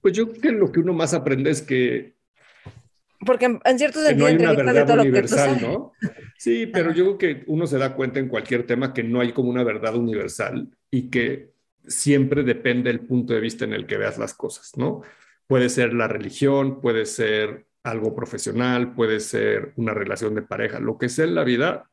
pues 0.00 0.16
yo 0.16 0.28
creo 0.28 0.40
que 0.40 0.52
lo 0.52 0.72
que 0.72 0.80
uno 0.80 0.92
más 0.92 1.14
aprende 1.14 1.50
es 1.50 1.62
que 1.62 2.16
porque 3.26 3.46
en, 3.46 3.78
ciertos 3.78 4.04
sentidos 4.04 4.32
no 4.32 4.48
hay 4.48 4.54
una 4.54 4.72
verdad 4.72 5.00
universal, 5.00 5.58
¿no? 5.60 5.92
Sí, 6.38 6.66
pero 6.66 6.92
yo 6.92 7.04
creo 7.04 7.18
que 7.18 7.44
uno 7.48 7.66
se 7.66 7.78
da 7.78 7.96
cuenta 7.96 8.20
en 8.20 8.28
cualquier 8.28 8.64
tema 8.64 8.94
que 8.94 9.02
no 9.02 9.20
hay 9.20 9.32
como 9.32 9.50
una 9.50 9.64
verdad 9.64 9.96
universal 9.96 10.68
y 10.88 11.10
que 11.10 11.50
siempre 11.84 12.44
depende 12.44 12.92
del 12.92 13.00
punto 13.00 13.34
de 13.34 13.40
vista 13.40 13.64
en 13.64 13.72
el 13.72 13.86
que 13.86 13.96
veas 13.96 14.18
las 14.18 14.34
cosas, 14.34 14.70
¿no? 14.76 15.02
Puede 15.48 15.68
ser 15.68 15.92
la 15.94 16.06
religión, 16.06 16.80
puede 16.80 17.06
ser 17.06 17.66
algo 17.82 18.14
profesional, 18.14 18.94
puede 18.94 19.18
ser 19.18 19.72
una 19.74 19.94
relación 19.94 20.36
de 20.36 20.42
pareja, 20.42 20.78
lo 20.78 20.96
que 20.96 21.08
sea 21.08 21.24
en 21.24 21.34
la 21.34 21.42
vida, 21.42 21.90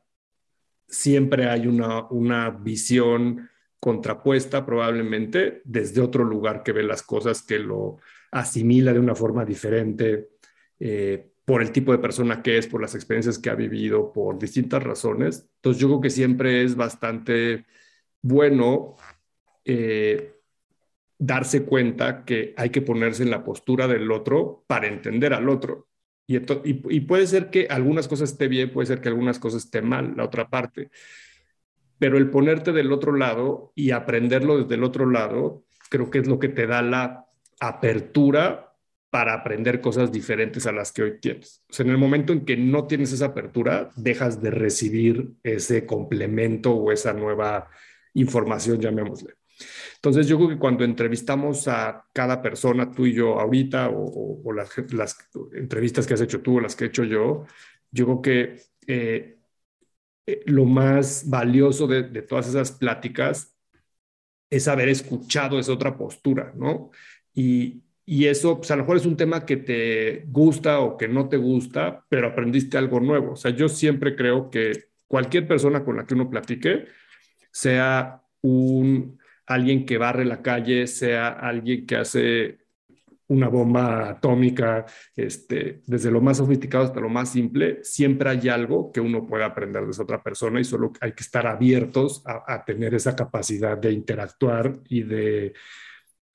siempre 0.88 1.48
hay 1.48 1.66
una, 1.66 2.06
una 2.08 2.50
visión 2.50 3.48
contrapuesta 3.78 4.64
probablemente 4.66 5.62
desde 5.64 6.00
otro 6.00 6.24
lugar 6.24 6.62
que 6.62 6.72
ve 6.72 6.82
las 6.82 7.02
cosas, 7.02 7.42
que 7.42 7.58
lo 7.58 7.98
asimila 8.30 8.92
de 8.92 9.00
una 9.00 9.14
forma 9.14 9.44
diferente 9.44 10.30
eh, 10.80 11.30
por 11.44 11.62
el 11.62 11.70
tipo 11.70 11.92
de 11.92 11.98
persona 11.98 12.42
que 12.42 12.58
es, 12.58 12.66
por 12.66 12.82
las 12.82 12.94
experiencias 12.94 13.38
que 13.38 13.50
ha 13.50 13.54
vivido, 13.54 14.12
por 14.12 14.38
distintas 14.38 14.82
razones. 14.82 15.48
Entonces 15.56 15.80
yo 15.80 15.88
creo 15.88 16.00
que 16.00 16.10
siempre 16.10 16.64
es 16.64 16.74
bastante 16.74 17.64
bueno 18.20 18.96
eh, 19.64 20.34
darse 21.18 21.64
cuenta 21.64 22.24
que 22.24 22.54
hay 22.56 22.70
que 22.70 22.82
ponerse 22.82 23.22
en 23.22 23.30
la 23.30 23.44
postura 23.44 23.86
del 23.86 24.10
otro 24.10 24.64
para 24.66 24.88
entender 24.88 25.32
al 25.32 25.48
otro. 25.48 25.85
Y, 26.26 27.00
puede 27.00 27.26
ser 27.26 27.50
que 27.50 27.68
algunas 27.70 28.08
cosas 28.08 28.32
esté 28.32 28.48
bien, 28.48 28.72
puede 28.72 28.86
ser 28.86 29.00
que 29.00 29.08
algunas 29.08 29.38
cosas 29.38 29.64
esté 29.64 29.80
mal, 29.80 30.14
la 30.16 30.24
otra 30.24 30.48
parte 30.48 30.90
pero 31.98 32.18
el 32.18 32.30
ponerte 32.30 32.72
del 32.72 32.92
otro 32.92 33.16
lado 33.16 33.72
y 33.74 33.90
aprenderlo 33.90 34.58
desde 34.58 34.74
el 34.74 34.84
otro 34.84 35.10
lado, 35.10 35.64
creo 35.88 36.10
que 36.10 36.18
es 36.18 36.26
lo 36.26 36.38
que 36.38 36.48
te 36.48 36.66
da 36.66 36.82
la 36.82 37.26
apertura 37.60 38.74
para 39.10 39.32
aprender 39.32 39.80
cosas 39.80 40.12
diferentes 40.12 40.66
a 40.66 40.72
las 40.72 40.92
que 40.92 41.02
hoy 41.02 41.20
tienes. 41.20 41.64
O 41.70 41.72
sea, 41.72 41.86
en 41.86 41.92
el 41.92 41.98
momento 41.98 42.32
en 42.32 42.44
que 42.44 42.56
no 42.56 42.86
tienes 42.86 43.12
esa 43.12 43.26
apertura, 43.26 43.90
dejas 43.96 44.42
de 44.42 44.50
recibir 44.50 45.32
ese 45.42 45.86
complemento 45.86 46.72
o 46.74 46.92
esa 46.92 47.14
nueva 47.14 47.70
información, 48.12 48.78
llamémosle. 48.78 49.34
Entonces, 49.96 50.26
yo 50.26 50.36
creo 50.36 50.48
que 50.50 50.58
cuando 50.58 50.84
entrevistamos 50.84 51.68
a 51.68 52.06
cada 52.12 52.42
persona, 52.42 52.90
tú 52.92 53.06
y 53.06 53.14
yo 53.14 53.40
ahorita, 53.40 53.90
o, 53.92 54.52
las, 54.52 54.70
entrevistas 55.54 56.06
que 56.06 56.14
has 56.14 56.20
hecho 56.20 56.42
tú 56.42 56.58
o 56.58 56.60
las 56.60 56.76
que 56.76 56.84
he 56.84 56.88
hecho 56.88 57.04
yo, 57.04 57.46
yo 57.90 58.04
creo 58.04 58.22
que 58.22 58.60
eh, 58.86 59.38
eh, 60.26 60.42
lo 60.46 60.64
más 60.64 61.28
valioso 61.28 61.86
de, 61.86 62.04
todas 62.22 62.48
esas 62.48 62.72
pláticas 62.72 63.56
es 64.50 64.68
haber 64.68 64.88
escuchado 64.88 65.58
esa 65.58 65.72
otra 65.72 65.96
postura, 65.96 66.52
¿no? 66.56 66.90
Y, 67.34 67.82
eso, 68.08 68.58
pues 68.58 68.70
a 68.70 68.76
lo 68.76 68.82
mejor 68.82 68.98
es 68.98 69.06
un 69.06 69.16
tema 69.16 69.44
que 69.44 69.56
te 69.56 70.24
gusta 70.28 70.78
o 70.78 70.96
que 70.96 71.08
no 71.08 71.28
te 71.28 71.36
gusta, 71.36 72.04
pero 72.08 72.28
aprendiste 72.28 72.78
algo 72.78 73.00
nuevo. 73.00 73.32
O 73.32 73.36
sea, 73.36 73.50
yo 73.50 73.68
siempre 73.68 74.14
creo 74.14 74.48
que 74.48 74.90
cualquier 75.08 75.48
persona 75.48 75.84
con 75.84 75.96
la 75.96 76.06
que 76.06 76.14
uno 76.14 76.30
platique, 76.30 76.86
sea 77.50 78.22
un 78.42 79.18
alguien 79.46 79.86
que 79.86 79.98
barre 79.98 80.24
la 80.24 80.42
calle, 80.42 80.86
sea 80.86 81.28
alguien 81.28 81.86
que 81.86 81.96
hace 81.96 82.66
una 83.28 83.48
bomba 83.48 84.10
atómica, 84.10 84.86
este, 85.14 85.82
desde 85.86 86.10
lo 86.10 86.20
más 86.20 86.36
sofisticado 86.36 86.84
hasta 86.84 87.00
lo 87.00 87.08
más 87.08 87.30
simple, 87.30 87.82
siempre 87.82 88.30
hay 88.30 88.48
algo 88.48 88.92
que 88.92 89.00
uno 89.00 89.26
puede 89.26 89.44
aprender 89.44 89.84
de 89.84 89.90
esa 89.90 90.04
otra 90.04 90.22
persona 90.22 90.60
y 90.60 90.64
solo 90.64 90.92
hay 91.00 91.12
que 91.12 91.22
estar 91.22 91.46
abiertos 91.46 92.22
a, 92.24 92.64
tener 92.64 92.94
esa 92.94 93.16
capacidad 93.16 93.76
de 93.76 93.92
interactuar 93.92 94.78
y 94.88 95.02
de, 95.02 95.54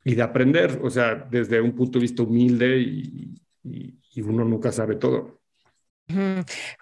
y 0.03 0.15
de 0.15 0.21
aprender, 0.21 0.79
o 0.83 0.89
sea, 0.89 1.15
desde 1.15 1.61
un 1.61 1.73
punto 1.73 1.97
de 1.97 2.03
vista 2.03 2.23
humilde 2.23 2.77
y, 2.79 3.37
uno 4.17 4.43
nunca 4.43 4.73
sabe 4.73 4.95
todo. 4.95 5.39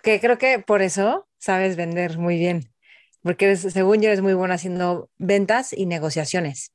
Que 0.01 0.19
creo 0.19 0.39
que 0.39 0.57
por 0.65 0.81
eso 0.81 1.27
sabes 1.38 1.75
vender 1.77 2.17
muy 2.17 2.38
bien, 2.38 2.74
porque 3.21 3.55
según 3.55 4.01
yo 4.01 4.07
eres 4.07 4.21
muy 4.21 4.33
bueno 4.33 4.53
haciendo 4.53 5.09
ventas 5.17 5.73
y 5.73 5.85
negociaciones. 5.85 6.71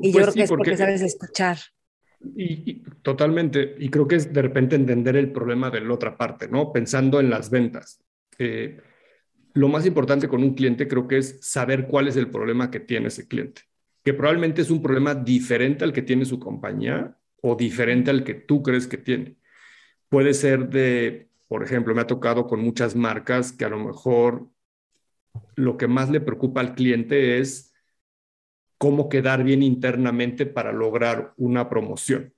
Y 0.00 0.12
yo 0.12 0.20
pues 0.20 0.24
creo 0.24 0.34
que 0.34 0.42
es 0.42 0.50
porque 0.50 0.76
sabes 0.76 1.02
escuchar. 1.02 1.58
Y, 2.36 2.82
totalmente, 3.02 3.74
y 3.78 3.90
creo 3.90 4.08
que 4.08 4.16
es 4.16 4.32
de 4.32 4.42
repente 4.42 4.76
entender 4.76 5.16
el 5.16 5.30
problema 5.30 5.70
de 5.70 5.80
la 5.80 5.92
otra 5.92 6.16
parte, 6.16 6.48
¿no? 6.48 6.72
Pensando 6.72 7.20
en 7.20 7.30
las 7.30 7.50
ventas. 7.50 8.02
Eh, 8.38 8.78
lo 9.52 9.68
más 9.68 9.86
importante 9.86 10.28
con 10.28 10.42
un 10.42 10.54
cliente 10.54 10.88
creo 10.88 11.06
que 11.06 11.18
es 11.18 11.38
saber 11.40 11.86
cuál 11.86 12.08
es 12.08 12.16
el 12.16 12.30
problema 12.30 12.70
que 12.70 12.80
tiene 12.80 13.08
ese 13.08 13.28
cliente, 13.28 13.62
que 14.02 14.14
probablemente 14.14 14.62
es 14.62 14.70
un 14.70 14.82
problema 14.82 15.14
diferente 15.14 15.84
al 15.84 15.92
que 15.92 16.02
tiene 16.02 16.24
su 16.24 16.40
compañía 16.40 17.16
o 17.40 17.54
diferente 17.54 18.10
al 18.10 18.24
que 18.24 18.34
tú 18.34 18.62
crees 18.62 18.86
que 18.86 18.98
tiene. 18.98 19.36
Puede 20.08 20.34
ser 20.34 20.68
de, 20.70 21.28
por 21.46 21.62
ejemplo, 21.62 21.94
me 21.94 22.00
ha 22.00 22.06
tocado 22.06 22.46
con 22.46 22.60
muchas 22.60 22.96
marcas 22.96 23.52
que 23.52 23.64
a 23.64 23.68
lo 23.68 23.78
mejor 23.78 24.48
lo 25.56 25.76
que 25.76 25.88
más 25.88 26.10
le 26.10 26.20
preocupa 26.20 26.60
al 26.60 26.74
cliente 26.74 27.38
es 27.38 27.72
cómo 28.78 29.08
quedar 29.08 29.44
bien 29.44 29.62
internamente 29.62 30.46
para 30.46 30.72
lograr 30.72 31.32
una 31.36 31.68
promoción. 31.68 32.34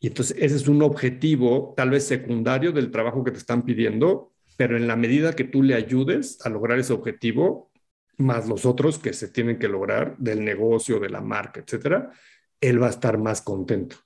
Y 0.00 0.08
entonces 0.08 0.36
ese 0.40 0.56
es 0.56 0.66
un 0.66 0.82
objetivo 0.82 1.74
tal 1.76 1.90
vez 1.90 2.06
secundario 2.06 2.72
del 2.72 2.90
trabajo 2.90 3.22
que 3.22 3.30
te 3.30 3.38
están 3.38 3.62
pidiendo, 3.62 4.32
pero 4.56 4.76
en 4.76 4.86
la 4.86 4.96
medida 4.96 5.34
que 5.34 5.44
tú 5.44 5.62
le 5.62 5.74
ayudes 5.74 6.44
a 6.44 6.48
lograr 6.48 6.78
ese 6.78 6.92
objetivo, 6.92 7.70
más 8.16 8.48
los 8.48 8.64
otros 8.64 8.98
que 8.98 9.12
se 9.12 9.28
tienen 9.28 9.58
que 9.58 9.68
lograr 9.68 10.16
del 10.18 10.44
negocio, 10.44 10.98
de 10.98 11.10
la 11.10 11.20
marca, 11.20 11.60
etcétera, 11.60 12.10
él 12.60 12.82
va 12.82 12.86
a 12.86 12.90
estar 12.90 13.18
más 13.18 13.42
contento. 13.42 13.96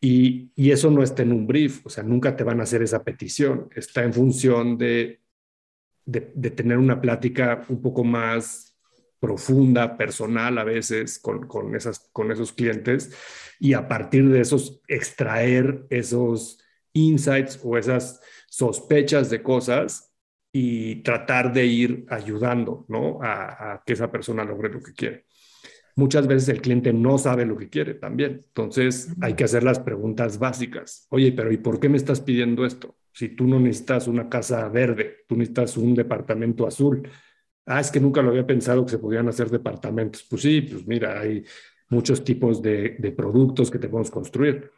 Y, 0.00 0.52
y, 0.54 0.70
eso 0.70 0.90
no 0.90 1.02
está 1.02 1.22
en 1.22 1.32
un 1.32 1.46
brief, 1.46 1.86
o 1.86 1.88
sea, 1.88 2.04
nunca 2.04 2.36
te 2.36 2.44
van 2.44 2.60
a 2.60 2.64
hacer 2.64 2.82
esa 2.82 3.02
petición, 3.02 3.70
está 3.74 4.02
en 4.02 4.12
función 4.12 4.76
de, 4.76 5.23
de, 6.04 6.32
de 6.34 6.50
tener 6.50 6.78
una 6.78 7.00
plática 7.00 7.64
un 7.68 7.80
poco 7.80 8.04
más 8.04 8.74
profunda, 9.24 9.96
personal 9.96 10.58
a 10.58 10.64
veces 10.64 11.18
con, 11.18 11.46
con, 11.46 11.74
esas, 11.74 12.10
con 12.12 12.30
esos 12.30 12.52
clientes 12.52 13.10
y 13.58 13.72
a 13.72 13.88
partir 13.88 14.28
de 14.28 14.40
esos 14.40 14.82
extraer 14.86 15.86
esos 15.88 16.58
insights 16.92 17.58
o 17.64 17.78
esas 17.78 18.20
sospechas 18.50 19.30
de 19.30 19.42
cosas 19.42 20.12
y 20.52 20.96
tratar 20.96 21.54
de 21.54 21.64
ir 21.64 22.04
ayudando 22.10 22.84
¿no? 22.88 23.18
a, 23.22 23.72
a 23.72 23.82
que 23.86 23.94
esa 23.94 24.12
persona 24.12 24.44
logre 24.44 24.68
lo 24.68 24.82
que 24.82 24.92
quiere. 24.92 25.24
Muchas 25.96 26.26
veces 26.26 26.50
el 26.50 26.60
cliente 26.60 26.92
no 26.92 27.16
sabe 27.16 27.46
lo 27.46 27.56
que 27.56 27.70
quiere 27.70 27.94
también, 27.94 28.42
entonces 28.44 29.08
hay 29.22 29.32
que 29.32 29.44
hacer 29.44 29.62
las 29.62 29.78
preguntas 29.78 30.38
básicas. 30.38 31.06
Oye, 31.08 31.32
pero 31.32 31.50
¿y 31.50 31.56
por 31.56 31.80
qué 31.80 31.88
me 31.88 31.96
estás 31.96 32.20
pidiendo 32.20 32.66
esto? 32.66 32.94
Si 33.14 33.28
tú 33.28 33.46
no 33.46 33.60
necesitas 33.60 34.08
una 34.08 34.28
casa 34.28 34.68
verde, 34.68 35.18
tú 35.28 35.36
necesitas 35.36 35.76
un 35.76 35.94
departamento 35.94 36.66
azul, 36.66 37.08
ah, 37.66 37.80
es 37.80 37.90
que 37.92 38.00
nunca 38.00 38.20
lo 38.22 38.30
había 38.30 38.46
pensado 38.46 38.84
que 38.84 38.90
se 38.90 38.98
podían 38.98 39.28
hacer 39.28 39.50
departamentos. 39.50 40.26
Pues 40.28 40.42
sí, 40.42 40.62
pues 40.62 40.84
mira, 40.84 41.20
hay 41.20 41.44
muchos 41.88 42.24
tipos 42.24 42.60
de, 42.60 43.14
productos 43.16 43.70
que 43.70 43.78
te 43.78 43.88
podemos 43.88 44.10
construir. 44.10 44.68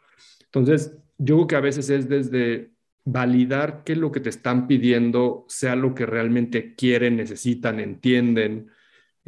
Entonces, 0.45 0.95
yo 1.17 1.35
creo 1.35 1.47
que 1.47 1.55
a 1.55 1.61
veces 1.61 1.89
es 1.89 2.07
desde 2.07 2.73
validar 3.05 3.83
que 3.83 3.95
lo 3.95 4.11
que 4.11 4.19
te 4.19 4.29
están 4.29 4.67
pidiendo 4.67 5.45
sea 5.47 5.75
lo 5.75 5.95
que 5.95 6.05
realmente 6.05 6.75
quieren, 6.75 7.17
necesitan, 7.17 7.79
entienden. 7.79 8.69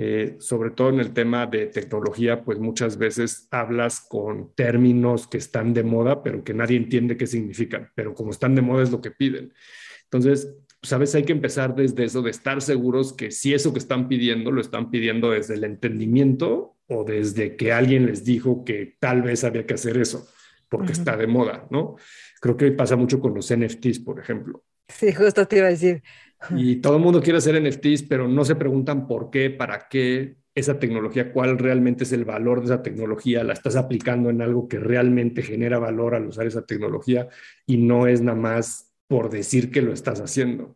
Eh, 0.01 0.37
sobre 0.39 0.71
todo 0.71 0.87
en 0.87 1.01
el 1.01 1.11
tema 1.11 1.45
de 1.45 1.65
tecnología, 1.65 2.45
pues 2.45 2.57
muchas 2.57 2.97
veces 2.97 3.49
hablas 3.51 3.99
con 3.99 4.55
términos 4.55 5.27
que 5.27 5.37
están 5.37 5.73
de 5.73 5.83
moda, 5.83 6.23
pero 6.23 6.41
que 6.41 6.53
nadie 6.53 6.77
entiende 6.77 7.17
qué 7.17 7.27
significan, 7.27 7.91
pero 7.95 8.13
como 8.13 8.31
están 8.31 8.55
de 8.55 8.61
moda 8.61 8.81
es 8.81 8.91
lo 8.91 9.01
que 9.01 9.11
piden. 9.11 9.53
Entonces, 10.05 10.55
sabes, 10.81 11.13
hay 11.15 11.23
que 11.23 11.33
empezar 11.33 11.75
desde 11.75 12.05
eso, 12.05 12.21
de 12.21 12.31
estar 12.31 12.61
seguros 12.61 13.11
que 13.11 13.29
si 13.29 13.53
eso 13.53 13.73
que 13.73 13.79
están 13.79 14.07
pidiendo 14.07 14.51
lo 14.51 14.61
están 14.61 14.89
pidiendo 14.89 15.31
desde 15.31 15.55
el 15.55 15.65
entendimiento 15.65 16.77
o 16.87 17.03
desde 17.03 17.57
que 17.57 17.73
alguien 17.73 18.05
les 18.05 18.23
dijo 18.23 18.63
que 18.63 18.95
tal 19.01 19.21
vez 19.21 19.43
había 19.43 19.65
que 19.65 19.73
hacer 19.73 19.97
eso, 19.97 20.29
porque 20.69 20.93
está 20.93 21.17
de 21.17 21.27
moda, 21.27 21.67
¿no? 21.71 21.97
Creo 22.39 22.55
que 22.55 22.71
pasa 22.71 22.95
mucho 22.95 23.19
con 23.19 23.33
los 23.33 23.53
NFTs, 23.53 23.99
por 23.99 24.17
ejemplo. 24.17 24.63
Sí, 24.87 25.11
justo 25.11 25.45
te 25.45 25.57
iba 25.57 25.67
a 25.67 25.71
decir. 25.71 26.01
Y 26.55 26.75
todo 26.81 26.97
el 26.97 27.03
mundo 27.03 27.21
quiere 27.21 27.37
hacer 27.37 27.55
NFTs, 27.55 28.03
pero 28.03 28.27
no 28.27 28.45
se 28.45 28.55
preguntan 28.55 29.07
por 29.07 29.29
qué, 29.29 29.49
para 29.49 29.87
qué 29.89 30.37
esa 30.55 30.79
tecnología, 30.79 31.31
cuál 31.31 31.57
realmente 31.57 32.03
es 32.03 32.11
el 32.11 32.25
valor 32.25 32.59
de 32.59 32.65
esa 32.65 32.83
tecnología, 32.83 33.43
la 33.43 33.53
estás 33.53 33.75
aplicando 33.75 34.29
en 34.29 34.41
algo 34.41 34.67
que 34.67 34.79
realmente 34.79 35.41
genera 35.41 35.79
valor 35.79 36.15
al 36.15 36.25
usar 36.25 36.47
esa 36.47 36.65
tecnología 36.65 37.29
y 37.65 37.77
no 37.77 38.07
es 38.07 38.21
nada 38.21 38.37
más 38.37 38.93
por 39.07 39.29
decir 39.29 39.71
que 39.71 39.81
lo 39.81 39.93
estás 39.93 40.19
haciendo. 40.19 40.75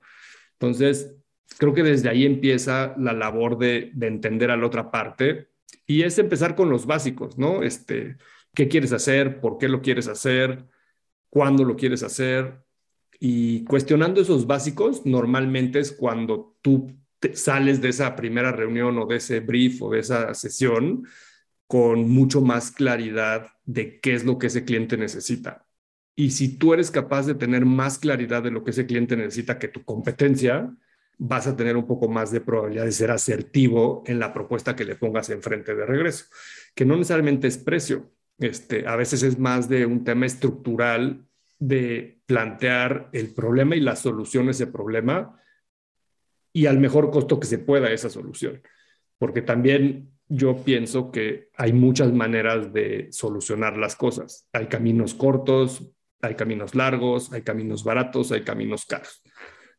Entonces, 0.53 1.17
creo 1.57 1.73
que 1.73 1.83
desde 1.83 2.09
ahí 2.09 2.25
empieza 2.25 2.95
la 2.97 3.13
labor 3.13 3.57
de, 3.57 3.91
de 3.93 4.07
entender 4.07 4.51
a 4.51 4.57
la 4.57 4.65
otra 4.65 4.89
parte 4.91 5.49
y 5.85 6.03
es 6.03 6.17
empezar 6.17 6.55
con 6.55 6.69
los 6.69 6.85
básicos, 6.85 7.37
¿no? 7.37 7.63
Este, 7.63 8.17
¿Qué 8.53 8.67
quieres 8.67 8.93
hacer? 8.93 9.41
¿Por 9.41 9.57
qué 9.57 9.67
lo 9.67 9.81
quieres 9.81 10.07
hacer? 10.07 10.65
¿Cuándo 11.29 11.63
lo 11.65 11.75
quieres 11.75 12.03
hacer? 12.03 12.62
Y 13.25 13.63
cuestionando 13.63 14.19
esos 14.19 14.47
básicos, 14.47 15.05
normalmente 15.05 15.79
es 15.79 15.93
cuando 15.93 16.57
tú 16.61 16.91
sales 17.35 17.79
de 17.79 17.87
esa 17.87 18.17
primera 18.17 18.51
reunión 18.51 18.97
o 18.97 19.05
de 19.05 19.15
ese 19.15 19.39
brief 19.39 19.81
o 19.81 19.89
de 19.89 19.99
esa 19.99 20.33
sesión 20.33 21.07
con 21.65 22.09
mucho 22.09 22.41
más 22.41 22.69
claridad 22.69 23.47
de 23.63 24.01
qué 24.01 24.13
es 24.13 24.25
lo 24.25 24.37
que 24.37 24.47
ese 24.47 24.65
cliente 24.65 24.97
necesita. 24.97 25.65
Y 26.17 26.31
si 26.31 26.57
tú 26.57 26.73
eres 26.73 26.91
capaz 26.91 27.25
de 27.25 27.35
tener 27.35 27.63
más 27.65 27.97
claridad 27.97 28.43
de 28.43 28.51
lo 28.51 28.65
que 28.65 28.71
ese 28.71 28.85
cliente 28.85 29.15
necesita 29.15 29.57
que 29.57 29.69
tu 29.69 29.85
competencia, 29.85 30.75
vas 31.17 31.47
a 31.47 31.55
tener 31.55 31.77
un 31.77 31.87
poco 31.87 32.09
más 32.09 32.29
de 32.29 32.41
probabilidad 32.41 32.83
de 32.83 32.91
ser 32.91 33.09
asertivo 33.09 34.03
en 34.05 34.19
la 34.19 34.33
propuesta 34.33 34.75
que 34.75 34.83
le 34.83 34.97
pongas 34.97 35.29
enfrente 35.29 35.73
de 35.73 35.85
regreso, 35.85 36.25
que 36.75 36.83
no 36.83 36.97
necesariamente 36.97 37.47
es 37.47 37.57
precio. 37.57 38.11
Este, 38.37 38.85
a 38.85 38.97
veces 38.97 39.23
es 39.23 39.39
más 39.39 39.69
de 39.69 39.85
un 39.85 40.03
tema 40.03 40.25
estructural 40.25 41.25
de 41.67 42.19
plantear 42.25 43.09
el 43.13 43.33
problema 43.33 43.75
y 43.77 43.79
la 43.79 43.95
solución 43.95 44.49
a 44.49 44.51
ese 44.51 44.67
problema 44.67 45.39
y 46.51 46.65
al 46.65 46.77
mejor 46.77 47.09
costo 47.09 47.39
que 47.39 47.47
se 47.47 47.57
pueda 47.57 47.89
esa 47.89 48.09
solución. 48.09 48.61
Porque 49.17 49.41
también 49.41 50.11
yo 50.27 50.57
pienso 50.57 51.09
que 51.09 51.47
hay 51.55 51.71
muchas 51.71 52.11
maneras 52.11 52.73
de 52.73 53.07
solucionar 53.11 53.77
las 53.77 53.95
cosas. 53.95 54.49
Hay 54.51 54.67
caminos 54.67 55.13
cortos, 55.13 55.89
hay 56.21 56.35
caminos 56.35 56.75
largos, 56.75 57.31
hay 57.31 57.43
caminos 57.43 57.85
baratos, 57.85 58.33
hay 58.33 58.43
caminos 58.43 58.85
caros. 58.85 59.21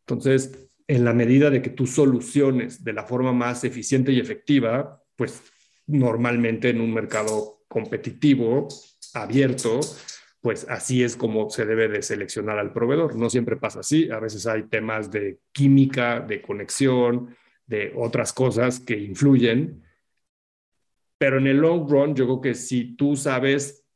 Entonces, 0.01 0.71
en 0.89 1.05
la 1.05 1.13
medida 1.13 1.51
de 1.51 1.61
que 1.61 1.71
tú 1.71 1.87
soluciones 1.87 2.83
de 2.83 2.95
la 2.95 3.05
forma 3.05 3.35
más 3.35 3.63
eficiente 3.63 4.11
y 4.11 4.21
efectiva, 4.21 5.03
pues 5.17 5.43
normalmente 5.87 6.71
en 6.71 6.81
un 6.81 6.95
mercado 6.95 7.65
competitivo, 7.69 8.69
abierto, 9.13 9.81
pues 10.45 10.67
así 10.69 11.03
es 11.03 11.17
como 11.17 11.49
se 11.49 11.65
debe 11.65 11.89
de 11.89 12.03
seleccionar 12.03 12.59
al 12.59 12.71
proveedor. 12.71 13.17
No 13.17 13.31
siempre 13.31 13.57
pasa 13.57 13.81
así, 13.81 14.11
a 14.11 14.21
veces 14.21 14.47
hay 14.47 14.65
temas 14.65 15.11
de 15.11 15.39
química, 15.53 16.21
de 16.21 16.43
conexión, 16.43 17.35
de 17.67 17.95
otras 17.97 18.35
cosas 18.35 18.79
que 18.79 18.99
influyen, 18.99 19.83
pero 21.17 21.39
en 21.39 21.47
el 21.47 21.57
long 21.57 21.91
run 21.91 22.15
yo 22.15 22.27
creo 22.27 22.41
que 22.43 22.55
si 22.55 22.95
tú 22.95 23.17
sabes 23.17 23.87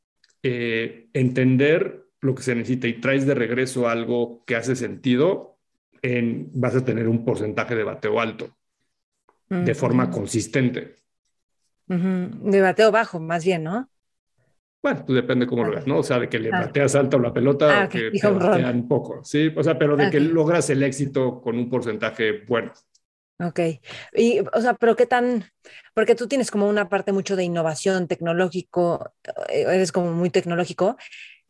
eh, 0.41 1.09
entender 1.13 2.07
lo 2.19 2.33
que 2.33 2.41
se 2.41 2.55
necesita 2.55 2.87
y 2.87 2.99
traes 2.99 3.27
de 3.27 3.35
regreso 3.35 3.87
algo 3.87 4.43
que 4.47 4.55
hace 4.55 4.75
sentido, 4.75 5.59
en, 6.01 6.49
vas 6.55 6.75
a 6.75 6.83
tener 6.83 7.07
un 7.07 7.25
porcentaje 7.25 7.75
de 7.75 7.83
bateo 7.83 8.19
alto, 8.19 8.57
de 9.49 9.75
forma 9.75 10.09
consistente. 10.09 10.95
De 11.85 12.59
bateo 12.59 12.91
bajo, 12.91 13.19
más 13.19 13.45
bien, 13.45 13.65
¿no? 13.65 13.87
Bueno, 14.81 15.03
pues 15.05 15.15
depende 15.15 15.45
cómo 15.45 15.65
lo 15.65 15.71
veas, 15.71 15.87
¿no? 15.87 15.99
O 15.99 16.03
sea, 16.03 16.19
de 16.19 16.29
que 16.29 16.39
le 16.39 16.49
ah. 16.53 16.61
bateas 16.61 16.95
alto 16.95 17.19
la 17.19 17.33
pelota 17.33 17.81
ah, 17.81 17.85
o 17.85 17.89
que 17.89 18.11
te 18.11 18.27
batean 18.27 18.87
poco, 18.87 19.23
¿sí? 19.23 19.51
O 19.55 19.63
sea, 19.63 19.77
pero 19.77 19.97
de 19.97 20.09
que 20.09 20.19
logras 20.19 20.69
el 20.69 20.83
éxito 20.83 21.41
con 21.41 21.57
un 21.57 21.69
porcentaje 21.69 22.43
bueno. 22.47 22.71
Ok. 23.41 23.59
Y, 24.13 24.39
o 24.39 24.61
sea, 24.61 24.73
pero 24.73 24.95
qué 24.95 25.05
tan, 25.05 25.45
porque 25.93 26.15
tú 26.15 26.27
tienes 26.27 26.51
como 26.51 26.67
una 26.67 26.87
parte 26.89 27.11
mucho 27.11 27.35
de 27.35 27.43
innovación 27.43 28.07
tecnológico, 28.07 29.13
eh, 29.49 29.65
eres 29.67 29.91
como 29.91 30.11
muy 30.13 30.29
tecnológico, 30.29 30.97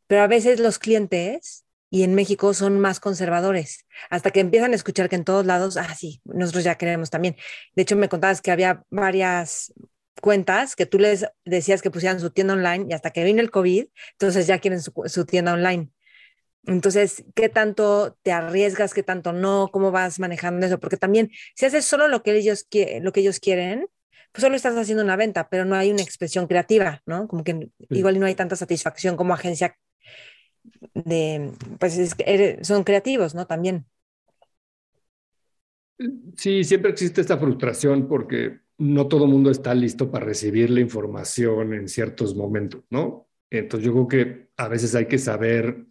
pero 0.07 0.21
a 0.21 0.27
veces 0.27 0.59
los 0.59 0.79
clientes 0.79 1.65
y 1.91 2.03
en 2.03 2.15
México 2.15 2.53
son 2.53 2.79
más 2.79 2.99
conservadores, 2.99 3.85
hasta 4.09 4.31
que 4.31 4.39
empiezan 4.39 4.73
a 4.73 4.75
escuchar 4.75 5.09
que 5.09 5.15
en 5.15 5.23
todos 5.23 5.45
lados, 5.45 5.77
ah, 5.77 5.95
sí, 5.95 6.21
nosotros 6.25 6.63
ya 6.63 6.75
queremos 6.75 7.09
también. 7.09 7.35
De 7.75 7.81
hecho, 7.83 7.95
me 7.95 8.09
contabas 8.09 8.41
que 8.41 8.51
había 8.51 8.83
varias 8.89 9.73
cuentas 10.19 10.75
que 10.75 10.85
tú 10.85 10.99
les 10.99 11.25
decías 11.45 11.81
que 11.81 11.91
pusieran 11.91 12.19
su 12.19 12.31
tienda 12.31 12.53
online 12.53 12.87
y 12.89 12.93
hasta 12.93 13.11
que 13.11 13.23
vino 13.23 13.41
el 13.41 13.51
COVID, 13.51 13.85
entonces 14.13 14.47
ya 14.47 14.59
quieren 14.59 14.81
su, 14.81 15.25
tienda 15.25 15.53
online. 15.53 15.89
Entonces, 16.65 17.23
¿qué 17.35 17.49
tanto 17.49 18.17
te 18.21 18.31
arriesgas, 18.31 18.93
qué 18.93 19.03
tanto 19.03 19.33
no? 19.33 19.69
¿Cómo 19.71 19.91
vas 19.91 20.19
manejando 20.19 20.65
eso? 20.65 20.79
Porque 20.79 20.97
también, 20.97 21.31
si 21.55 21.65
haces 21.65 21.85
solo 21.85 22.07
lo 22.07 22.21
que 22.21 22.35
ellos, 22.35 22.67
lo 23.01 23.11
que 23.11 23.19
ellos 23.21 23.39
quieren, 23.39 23.87
pues 24.31 24.43
solo 24.43 24.55
estás 24.55 24.75
haciendo 24.75 25.03
una 25.03 25.15
venta, 25.15 25.49
pero 25.49 25.65
no 25.65 25.75
hay 25.75 25.91
una 25.91 26.01
expresión 26.01 26.47
creativa, 26.47 27.01
¿no? 27.05 27.27
Como 27.27 27.43
que 27.43 27.69
igual 27.89 28.19
no 28.19 28.25
hay 28.25 28.35
tanta 28.35 28.55
satisfacción 28.55 29.15
como 29.15 29.33
agencia 29.33 29.77
de, 30.93 31.51
pues 31.79 32.15
son 32.61 32.83
creativos, 32.83 33.33
¿no? 33.33 33.47
También. 33.47 33.85
Sí, 36.37 36.63
siempre 36.63 36.91
existe 36.91 37.21
esta 37.21 37.37
frustración 37.37 38.07
porque 38.07 38.59
no 38.79 39.07
todo 39.07 39.25
el 39.25 39.31
mundo 39.31 39.51
está 39.51 39.73
listo 39.75 40.09
para 40.09 40.25
recibir 40.25 40.69
la 40.69 40.79
información 40.79 41.73
en 41.73 41.87
ciertos 41.87 42.35
momentos, 42.35 42.83
¿no? 42.89 43.27
Entonces 43.49 43.85
yo 43.85 43.93
creo 43.93 44.07
que 44.07 44.49
a 44.57 44.67
veces 44.67 44.95
hay 44.95 45.05
que 45.05 45.17
saber 45.17 45.85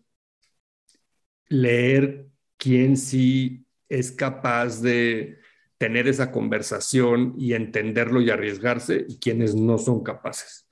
leer 1.48 2.26
quién 2.56 2.96
sí 2.96 3.66
es 3.88 4.10
capaz 4.12 4.80
de 4.80 5.38
tener 5.76 6.08
esa 6.08 6.32
conversación 6.32 7.34
y 7.38 7.52
entenderlo 7.52 8.20
y 8.20 8.30
arriesgarse 8.30 9.04
y 9.08 9.18
quienes 9.18 9.54
no 9.54 9.78
son 9.78 10.02
capaces. 10.02 10.68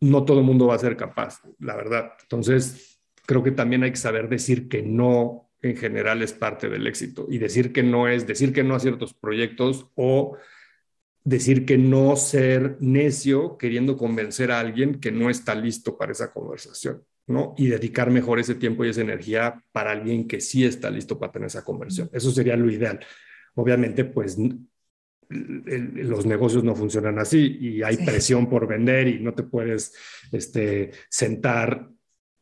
No 0.00 0.24
todo 0.24 0.40
el 0.40 0.46
mundo 0.46 0.66
va 0.66 0.74
a 0.74 0.78
ser 0.78 0.96
capaz, 0.96 1.40
la 1.58 1.76
verdad. 1.76 2.12
Entonces, 2.22 3.00
creo 3.26 3.42
que 3.42 3.52
también 3.52 3.84
hay 3.84 3.90
que 3.90 3.96
saber 3.96 4.28
decir 4.28 4.68
que 4.68 4.82
no 4.82 5.50
en 5.62 5.76
general 5.76 6.22
es 6.22 6.32
parte 6.32 6.68
del 6.68 6.86
éxito 6.86 7.26
y 7.28 7.38
decir 7.38 7.72
que 7.72 7.82
no 7.82 8.08
es 8.08 8.26
decir 8.26 8.52
que 8.52 8.64
no 8.64 8.74
a 8.74 8.80
ciertos 8.80 9.14
proyectos 9.14 9.86
o 9.94 10.36
decir 11.24 11.66
que 11.66 11.76
no 11.76 12.16
ser 12.16 12.76
necio 12.80 13.58
queriendo 13.58 13.96
convencer 13.96 14.50
a 14.50 14.60
alguien 14.60 15.00
que 15.00 15.12
no 15.12 15.30
está 15.30 15.54
listo 15.54 15.96
para 15.96 16.12
esa 16.12 16.32
conversación, 16.32 17.04
¿no? 17.26 17.54
Y 17.58 17.68
dedicar 17.68 18.10
mejor 18.10 18.40
ese 18.40 18.54
tiempo 18.54 18.84
y 18.84 18.88
esa 18.88 19.02
energía 19.02 19.62
para 19.72 19.92
alguien 19.92 20.26
que 20.26 20.40
sí 20.40 20.64
está 20.64 20.90
listo 20.90 21.18
para 21.18 21.32
tener 21.32 21.46
esa 21.48 21.64
conversión. 21.64 22.08
Eso 22.12 22.30
sería 22.30 22.56
lo 22.56 22.70
ideal. 22.70 23.00
Obviamente, 23.54 24.04
pues 24.04 24.38
los 25.28 26.26
negocios 26.26 26.64
no 26.64 26.74
funcionan 26.74 27.18
así 27.18 27.58
y 27.60 27.82
hay 27.82 27.98
presión 27.98 28.48
por 28.48 28.66
vender 28.66 29.06
y 29.06 29.20
no 29.20 29.32
te 29.32 29.44
puedes 29.44 29.94
este, 30.32 30.90
sentar 31.08 31.88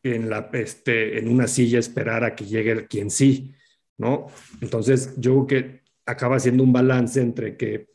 en, 0.01 0.29
la, 0.29 0.49
este, 0.53 1.19
en 1.19 1.27
una 1.27 1.47
silla 1.47 1.79
esperar 1.79 2.23
a 2.23 2.33
que 2.35 2.45
llegue 2.45 2.87
quien 2.87 3.11
sí, 3.11 3.53
¿no? 3.97 4.27
Entonces, 4.61 5.13
yo 5.17 5.45
creo 5.45 5.47
que 5.47 5.81
acaba 6.05 6.39
siendo 6.39 6.63
un 6.63 6.73
balance 6.73 7.21
entre 7.21 7.57
que 7.57 7.89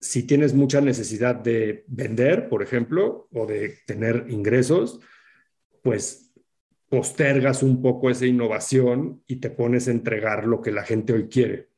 si 0.00 0.24
tienes 0.24 0.54
mucha 0.54 0.80
necesidad 0.80 1.34
de 1.34 1.84
vender, 1.88 2.48
por 2.48 2.62
ejemplo, 2.62 3.28
o 3.32 3.46
de 3.46 3.78
tener 3.86 4.26
ingresos, 4.28 5.00
pues 5.82 6.32
postergas 6.88 7.62
un 7.62 7.82
poco 7.82 8.10
esa 8.10 8.26
innovación 8.26 9.22
y 9.26 9.36
te 9.36 9.50
pones 9.50 9.88
a 9.88 9.90
entregar 9.90 10.46
lo 10.46 10.60
que 10.60 10.70
la 10.70 10.84
gente 10.84 11.12
hoy 11.12 11.28
quiere. 11.28 11.68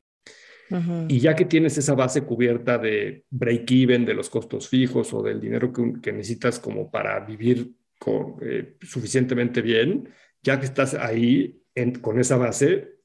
Y 1.09 1.21
ya 1.21 1.35
que 1.35 1.47
tienes 1.47 1.79
esa 1.79 1.95
base 1.95 2.25
cubierta 2.25 2.77
de 2.77 3.25
break-even, 3.31 4.05
de 4.05 4.13
los 4.13 4.29
costos 4.29 4.69
fijos 4.69 5.15
o 5.15 5.23
del 5.23 5.41
dinero 5.41 5.73
que, 5.73 6.13
necesitas 6.13 6.59
como 6.59 6.91
para 6.91 7.19
vivir 7.21 7.73
con, 7.99 8.37
eh, 8.43 8.77
suficientemente 8.83 9.63
bien, 9.63 10.11
ya 10.43 10.61
que 10.61 10.67
estás 10.67 10.93
ahí 10.93 11.63
con 12.03 12.21
esa 12.21 12.37
base, 12.37 12.99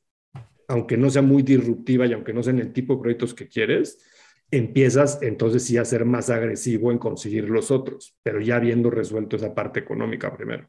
aunque 0.67 0.97
no 0.97 1.09
sea 1.09 1.21
muy 1.21 1.41
disruptiva 1.41 2.05
y 2.05 2.11
aunque 2.11 2.33
no 2.33 2.43
sean 2.43 2.59
el 2.59 2.73
tipo 2.73 2.95
de 2.95 3.01
proyectos 3.01 3.33
que 3.33 3.47
quieres, 3.47 3.97
empiezas 4.57 5.19
entonces 5.21 5.63
sí 5.63 5.77
a 5.77 5.85
ser 5.85 6.05
más 6.05 6.29
agresivo 6.29 6.91
en 6.91 6.99
conseguir 6.99 7.49
los 7.49 7.71
otros, 7.71 8.15
pero 8.21 8.39
ya 8.39 8.57
habiendo 8.57 8.89
resuelto 8.89 9.35
esa 9.35 9.55
parte 9.55 9.79
económica 9.79 10.35
primero. 10.35 10.67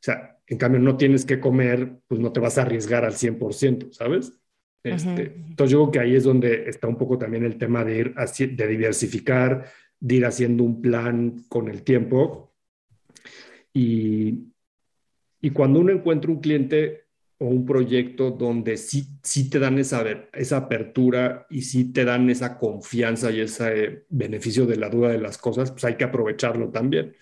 sea, 0.00 0.38
en 0.46 0.56
cambio 0.56 0.80
no 0.80 0.96
tienes 0.96 1.26
que 1.26 1.38
comer, 1.38 1.98
pues 2.08 2.20
no 2.20 2.32
te 2.32 2.40
vas 2.40 2.56
a 2.56 2.62
arriesgar 2.62 3.04
al 3.04 3.12
100%, 3.12 3.92
¿sabes? 3.92 4.32
Este, 4.82 5.34
Entonces 5.48 5.70
yo 5.70 5.82
creo 5.82 5.90
que 5.90 5.98
ahí 6.00 6.16
es 6.16 6.24
donde 6.24 6.70
está 6.70 6.88
un 6.88 6.96
poco 6.96 7.18
también 7.18 7.44
el 7.44 7.58
tema 7.58 7.84
de 7.84 7.98
ir, 7.98 8.14
de 8.14 8.66
diversificar, 8.66 9.66
de 9.98 10.14
ir 10.14 10.24
haciendo 10.24 10.64
un 10.64 10.80
plan 10.80 11.42
con 11.48 11.68
el 11.68 11.82
tiempo. 11.82 12.54
Y, 13.74 14.46
y 15.42 15.50
cuando 15.50 15.80
uno 15.80 15.92
encuentra 15.92 16.30
un 16.30 16.40
cliente 16.40 17.04
o 17.40 17.46
un 17.46 17.64
proyecto 17.64 18.30
donde 18.30 18.76
sí, 18.76 19.18
sí 19.22 19.48
te 19.48 19.58
dan 19.58 19.78
esa, 19.78 20.04
esa 20.34 20.58
apertura 20.58 21.46
y 21.48 21.62
sí 21.62 21.90
te 21.90 22.04
dan 22.04 22.28
esa 22.28 22.58
confianza 22.58 23.30
y 23.30 23.40
ese 23.40 24.04
beneficio 24.10 24.66
de 24.66 24.76
la 24.76 24.90
duda 24.90 25.08
de 25.08 25.18
las 25.18 25.38
cosas, 25.38 25.70
pues 25.70 25.84
hay 25.84 25.96
que 25.96 26.04
aprovecharlo 26.04 26.68
también. 26.70 27.16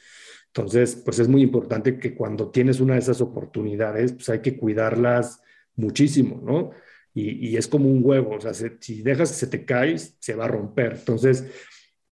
Entonces, 0.49 0.97
pues 1.05 1.21
es 1.21 1.29
muy 1.29 1.43
importante 1.43 2.01
que 2.01 2.17
cuando 2.17 2.51
tienes 2.51 2.81
una 2.81 2.95
de 2.95 3.01
esas 3.01 3.21
oportunidades, 3.21 4.13
pues 4.13 4.29
hay 4.29 4.41
que 4.41 4.59
cuidarlas 4.59 5.41
muchísimo, 5.77 6.43
¿no? 6.45 6.73
Y, 7.15 7.51
y 7.51 7.57
es 7.57 7.69
como 7.69 7.89
un 7.89 8.01
huevo, 8.03 8.35
o 8.35 8.41
sea, 8.41 8.53
si 8.55 9.03
dejas 9.03 9.31
que 9.31 9.37
se 9.37 9.47
te 9.47 9.65
cae, 9.65 9.97
se 9.99 10.35
va 10.35 10.47
a 10.47 10.49
romper. 10.49 10.97
Entonces, 10.99 11.45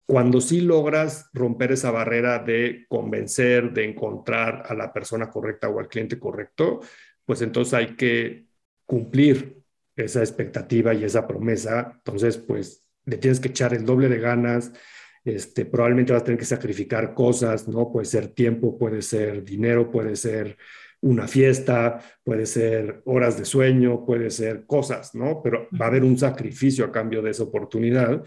cuando 0.07 0.41
sí 0.41 0.61
logras 0.61 1.31
romper 1.33 1.73
esa 1.73 1.93
barrera 1.93 2.41
de 2.41 2.85
convencer, 2.88 3.73
de 3.73 3.85
encontrar 3.85 4.65
a 4.69 4.75
la 4.75 4.93
persona 4.93 5.31
correcta 5.31 5.69
o 5.69 5.79
al 5.79 5.88
cliente 5.88 6.19
correcto, 6.19 6.81
pues 7.24 7.42
entonces 7.42 7.74
hay 7.74 7.96
que 7.96 8.46
cumplir 8.87 9.62
esa 9.96 10.20
expectativa 10.20 10.94
y 10.94 11.04
esa 11.04 11.26
promesa. 11.26 11.92
Entonces, 11.96 12.38
pues 12.38 12.85
le 13.04 13.18
tienes 13.18 13.40
que 13.40 13.48
echar 13.48 13.74
el 13.74 13.85
doble 13.85 14.08
de 14.08 14.18
ganas. 14.18 14.72
Este, 15.24 15.64
probablemente 15.64 16.12
vas 16.12 16.22
a 16.22 16.24
tener 16.24 16.38
que 16.38 16.44
sacrificar 16.46 17.14
cosas, 17.14 17.68
¿no? 17.68 17.92
Puede 17.92 18.06
ser 18.06 18.28
tiempo, 18.28 18.78
puede 18.78 19.02
ser 19.02 19.44
dinero, 19.44 19.90
puede 19.90 20.16
ser 20.16 20.56
una 21.00 21.26
fiesta, 21.26 22.00
puede 22.24 22.46
ser 22.46 23.02
horas 23.04 23.37
de 23.37 23.44
sueño, 23.44 24.04
puede 24.04 24.30
ser 24.30 24.66
cosas, 24.66 25.14
¿no? 25.14 25.42
Pero 25.42 25.68
va 25.78 25.87
a 25.87 25.88
haber 25.88 26.04
un 26.04 26.18
sacrificio 26.18 26.85
a 26.85 26.92
cambio 26.92 27.22
de 27.22 27.30
esa 27.30 27.42
oportunidad 27.42 28.22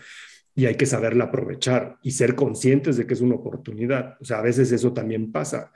y 0.53 0.65
hay 0.67 0.75
que 0.75 0.85
saberla 0.85 1.25
aprovechar 1.25 1.97
y 2.01 2.11
ser 2.11 2.35
conscientes 2.35 2.97
de 2.97 3.07
que 3.07 3.13
es 3.13 3.21
una 3.21 3.35
oportunidad. 3.35 4.17
O 4.21 4.25
sea, 4.25 4.39
a 4.39 4.41
veces 4.41 4.71
eso 4.71 4.93
también 4.93 5.31
pasa. 5.31 5.71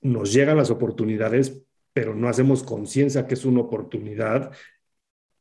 Nos 0.00 0.32
llegan 0.32 0.56
las 0.56 0.70
oportunidades, 0.70 1.62
pero 1.92 2.14
no 2.14 2.28
hacemos 2.28 2.62
conciencia 2.62 3.26
que 3.26 3.34
es 3.34 3.44
una 3.44 3.60
oportunidad 3.60 4.52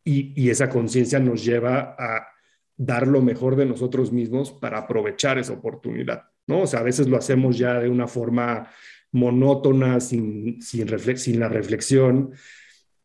y, 0.04 0.50
esa 0.50 0.70
conciencia 0.70 1.20
nos 1.20 1.46
lleva 1.46 1.96
a 1.98 2.28
dar 2.76 3.08
lo 3.08 3.22
mejor 3.22 3.56
de 3.56 3.66
nosotros 3.66 4.12
mismos 4.12 4.52
para 4.52 4.80
aprovechar 4.80 5.38
esa 5.38 5.54
oportunidad, 5.54 6.24
¿no? 6.48 6.62
O 6.62 6.68
sea, 6.68 6.80
a 6.80 6.84
veces 6.84 7.08
lo 7.08 7.18
hacemos 7.18 7.58
ya 7.58 7.80
de 7.80 7.90
una 7.90 8.08
forma 8.08 8.68
monótona, 9.12 10.00
sin, 10.00 10.62
sin, 10.62 10.88
sin 11.18 11.40
la 11.40 11.48
reflexión, 11.50 12.34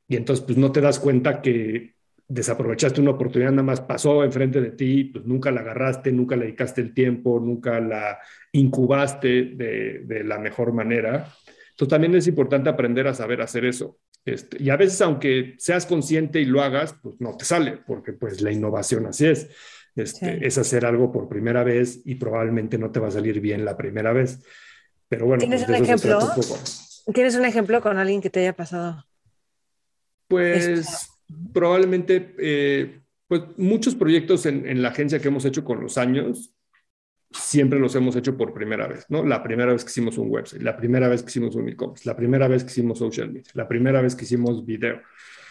y 0.08 0.16
entonces 0.16 0.44
pues 0.44 0.56
no 0.56 0.72
te 0.72 0.80
das 0.80 0.98
cuenta 0.98 1.42
que 1.42 1.96
desaprovechaste 2.28 3.00
una 3.00 3.12
oportunidad, 3.12 3.50
nada 3.50 3.62
más 3.62 3.80
pasó 3.80 4.24
enfrente 4.24 4.60
de 4.60 4.70
ti, 4.70 5.04
pues 5.04 5.24
nunca 5.26 5.50
la 5.50 5.60
agarraste, 5.60 6.10
nunca 6.12 6.36
le 6.36 6.46
dedicaste 6.46 6.80
el 6.80 6.94
tiempo, 6.94 7.38
nunca 7.40 7.80
la 7.80 8.18
incubaste 8.52 9.54
de, 9.54 10.00
de 10.04 10.24
la 10.24 10.38
mejor 10.38 10.72
manera. 10.72 11.28
Entonces 11.76 11.90
también 11.90 12.14
es 12.14 12.26
importante 12.26 12.70
aprender 12.70 13.06
a 13.06 13.12
saber 13.12 13.42
hacer 13.42 13.66
eso. 13.66 13.98
Este, 14.24 14.62
y 14.62 14.70
a 14.70 14.78
veces, 14.78 14.98
aunque 15.02 15.56
seas 15.58 15.84
consciente 15.84 16.40
y 16.40 16.46
lo 16.46 16.62
hagas, 16.62 16.94
pues 17.02 17.16
no 17.18 17.36
te 17.36 17.44
sale, 17.44 17.78
porque 17.86 18.14
pues 18.14 18.40
la 18.40 18.50
innovación 18.50 19.04
así 19.04 19.26
es. 19.26 19.50
Este, 19.94 20.46
Es 20.46 20.56
hacer 20.56 20.86
algo 20.86 21.12
por 21.12 21.28
primera 21.28 21.64
vez 21.64 22.00
y 22.06 22.14
probablemente 22.14 22.78
no 22.78 22.90
te 22.90 22.98
va 22.98 23.08
a 23.08 23.10
salir 23.10 23.40
bien 23.40 23.66
la 23.66 23.76
primera 23.76 24.14
vez. 24.14 24.42
Pero 25.08 25.26
bueno, 25.26 25.40
¿tienes 25.40 25.64
pues, 25.64 25.78
un 25.78 25.84
ejemplo? 25.84 26.18
¿Tienes 27.12 27.34
un 27.34 27.44
ejemplo 27.44 27.82
con 27.82 27.98
alguien 27.98 28.22
que 28.22 28.30
te 28.30 28.40
haya 28.40 28.54
pasado? 28.54 29.04
Pues 30.28 31.10
probablemente, 31.52 32.34
eh, 32.38 33.00
pues 33.28 33.42
muchos 33.58 33.94
proyectos 33.94 34.46
en, 34.46 34.66
en, 34.66 34.80
la 34.80 34.88
agencia 34.88 35.18
que 35.18 35.28
hemos 35.28 35.44
hecho 35.44 35.62
con 35.62 35.82
los 35.82 35.98
años, 35.98 36.55
siempre 37.30 37.78
los 37.78 37.94
hemos 37.94 38.16
hecho 38.16 38.36
por 38.36 38.52
primera 38.52 38.86
vez, 38.86 39.06
¿no? 39.08 39.24
La 39.24 39.42
primera 39.42 39.72
vez 39.72 39.84
que 39.84 39.90
hicimos 39.90 40.18
un 40.18 40.30
website, 40.30 40.62
la 40.62 40.76
primera 40.76 41.08
vez 41.08 41.22
que 41.22 41.30
hicimos 41.30 41.54
un 41.56 41.68
e-commerce, 41.68 42.06
la 42.06 42.16
primera 42.16 42.48
vez 42.48 42.64
que 42.64 42.70
hicimos 42.70 42.98
social 42.98 43.32
media, 43.32 43.50
la 43.54 43.68
primera 43.68 44.00
vez 44.00 44.14
que 44.14 44.24
hicimos 44.24 44.64
video. 44.64 45.00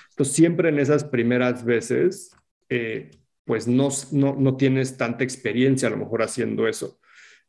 Entonces, 0.10 0.36
siempre 0.36 0.70
en 0.70 0.80
esas 0.80 1.04
primeras 1.04 1.66
veces, 1.66 2.36
eh, 2.70 3.12
pues 3.44 3.68
no, 3.68 3.90
no, 4.12 4.36
no, 4.40 4.56
tienes 4.58 4.98
tanta 4.98 5.24
experiencia 5.24 5.88
a 5.88 5.92
lo 5.92 5.98
mejor 5.98 6.24
haciendo 6.24 6.68
eso. 6.68 7.00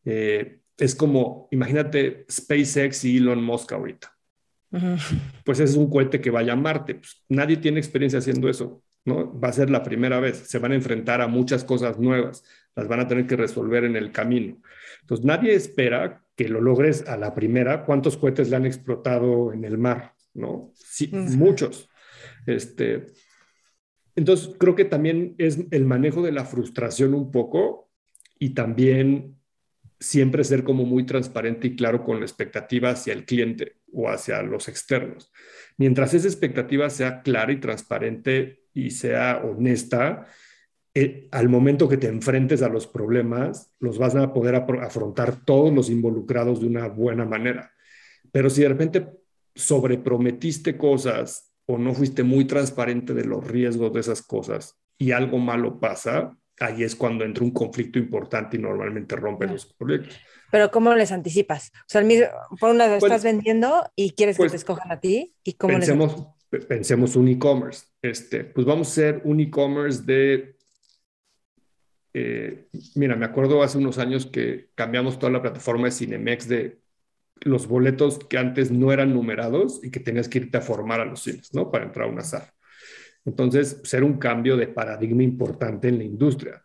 Eh, 0.05 0.61
es 0.77 0.95
como, 0.95 1.49
imagínate 1.53 2.27
SpaceX 2.31 3.05
y 3.05 3.17
Elon 3.19 3.43
Musk 3.43 3.73
ahorita. 3.73 4.13
Pues 5.45 5.61
es 5.61 5.75
un 5.75 5.89
cohete 5.89 6.21
que 6.21 6.31
vaya 6.31 6.53
a 6.53 6.57
Marte. 6.57 6.97
Pues 6.97 7.25
nadie 7.29 7.57
tiene 7.57 7.79
experiencia 7.79 8.19
haciendo 8.19 8.49
eso, 8.49 8.83
¿no? 9.07 9.39
Va 9.41 9.49
a 9.49 9.53
ser 9.53 9.71
la 9.71 9.83
primera 9.83 10.21
vez. 10.21 10.37
Se 10.37 10.59
van 10.59 10.73
a 10.73 10.75
enfrentar 10.75 11.23
a 11.23 11.29
muchas 11.29 11.65
cosas 11.65 11.99
nuevas 11.99 12.45
las 12.77 12.89
van 12.89 13.01
a 13.01 13.09
tener 13.09 13.27
que 13.27 13.37
resolver 13.37 13.85
en 13.85 13.97
el 13.97 14.13
camino. 14.13 14.61
Entonces, 15.01 15.27
nadie 15.27 15.55
espera 15.55 16.23
que 16.37 16.49
lo 16.49 16.61
logres 16.61 17.09
a 17.09 17.17
la 17.17 17.35
primera. 17.35 17.85
¿Cuántos 17.85 18.17
cohetes 18.19 18.51
le 18.51 18.57
han 18.57 18.67
explotado 18.67 19.53
en 19.53 19.65
el 19.65 19.79
mar? 19.79 20.15
¿No? 20.35 20.71
Sí, 20.75 21.09
muchos. 21.13 21.89
Este, 22.47 23.07
entonces, 24.15 24.55
creo 24.59 24.75
que 24.75 24.85
también 24.85 25.35
es 25.39 25.59
el 25.71 25.87
manejo 25.87 26.23
de 26.23 26.33
la 26.33 26.45
frustración 26.45 27.15
un 27.15 27.31
poco 27.31 27.91
y 28.39 28.51
también 28.51 29.37
siempre 29.99 30.45
ser 30.45 30.63
como 30.63 30.85
muy 30.85 31.07
transparente 31.07 31.69
y 31.69 31.77
claro 31.77 32.05
con 32.05 32.19
la 32.19 32.27
expectativa 32.27 32.91
hacia 32.91 33.15
el 33.15 33.25
cliente 33.25 33.77
o 33.93 34.11
hacia 34.11 34.43
los 34.43 34.69
externos. 34.69 35.33
Mientras 35.79 36.13
esa 36.13 36.29
expectativa 36.29 36.91
sea 36.91 37.23
clara 37.23 37.53
y 37.53 37.61
transparente 37.61 38.65
y 38.75 38.91
sea 38.91 39.43
honesta, 39.43 40.27
eh, 40.99 41.29
al 41.31 41.51
momento 41.51 41.91
que 41.91 41.99
te 41.99 42.07
enfrentes 42.07 42.63
a 42.63 42.71
los 42.71 42.87
problemas, 42.87 43.71
los 43.81 43.99
vas 43.99 44.17
a 44.17 44.33
poder 44.33 44.55
afrontar 44.55 45.45
todos 45.45 45.71
los 45.71 45.91
involucrados 45.91 46.61
de 46.61 46.69
una 46.69 46.89
buena 46.89 47.27
manera. 47.27 47.71
Pero 48.33 48.49
si 48.49 48.63
de 48.63 48.71
repente 48.71 49.07
sobreprometiste 49.55 50.79
cosas 50.79 51.53
o 51.67 51.77
no 51.77 51.93
fuiste 51.93 52.23
muy 52.23 52.47
transparente 52.47 53.13
de 53.13 53.27
los 53.27 53.47
riesgos 53.47 53.93
de 53.93 54.01
esas 54.01 54.23
cosas 54.23 54.79
y 54.97 55.13
algo 55.13 55.37
malo 55.37 55.79
pasa, 55.79 56.35
ahí 56.61 56.83
es 56.83 56.97
cuando 56.97 57.27
entra 57.27 57.45
un 57.45 57.51
conflicto 57.51 57.99
importante 57.99 58.57
y 58.57 58.61
normalmente 58.61 59.17
rompe 59.17 59.47
los 59.49 59.67
proyectos. 59.67 60.19
Pero 60.51 60.71
¿cómo 60.71 60.95
les 60.95 61.13
anticipas? 61.13 61.73
O 61.81 61.89
sea, 61.89 62.03
por 62.59 62.71
una 62.71 62.89
vez 62.89 63.03
estás 63.03 63.23
vendiendo 63.23 63.85
y 63.97 64.13
quieres 64.13 64.37
que 64.37 64.45
pues, 64.45 64.53
te 64.53 64.57
escojan 64.57 64.91
a 64.91 64.99
ti 64.99 65.35
y 65.45 65.53
cómo 65.53 65.75
pensemos, 65.75 66.27
pensemos 66.67 67.17
un 67.17 67.29
e-commerce. 67.29 67.85
Este, 68.01 68.45
pues 68.45 68.67
vamos 68.67 68.89
a 68.89 68.91
hacer 68.93 69.21
un 69.25 69.41
e-commerce 69.41 70.03
de 70.03 70.56
eh, 72.19 72.69
mira, 72.95 73.15
me 73.15 73.27
acuerdo 73.27 73.63
hace 73.63 73.77
unos 73.77 73.99
años 73.99 74.25
que 74.25 74.71
cambiamos 74.75 75.19
toda 75.19 75.31
la 75.31 75.43
plataforma 75.43 75.85
de 75.85 75.91
Cinemex 75.91 76.49
de 76.49 76.81
los 77.43 77.69
boletos 77.69 78.19
que 78.21 78.39
antes 78.39 78.71
no 78.71 78.91
eran 78.91 79.13
numerados 79.13 79.85
y 79.85 79.91
que 79.91 80.01
tenías 80.01 80.27
que 80.27 80.39
irte 80.39 80.57
a 80.57 80.63
formar 80.63 81.03
a 81.03 81.05
los 81.05 81.23
cines, 81.23 81.53
¿no? 81.53 81.71
Para 81.71 81.85
entrar 81.85 82.09
a 82.09 82.11
una 82.11 82.23
sala. 82.23 82.55
Entonces, 83.27 83.83
ser 83.85 84.03
un 84.03 84.17
cambio 84.17 84.57
de 84.57 84.67
paradigma 84.67 85.25
importante 85.25 85.89
en 85.89 85.99
la 85.99 86.05
industria. 86.05 86.63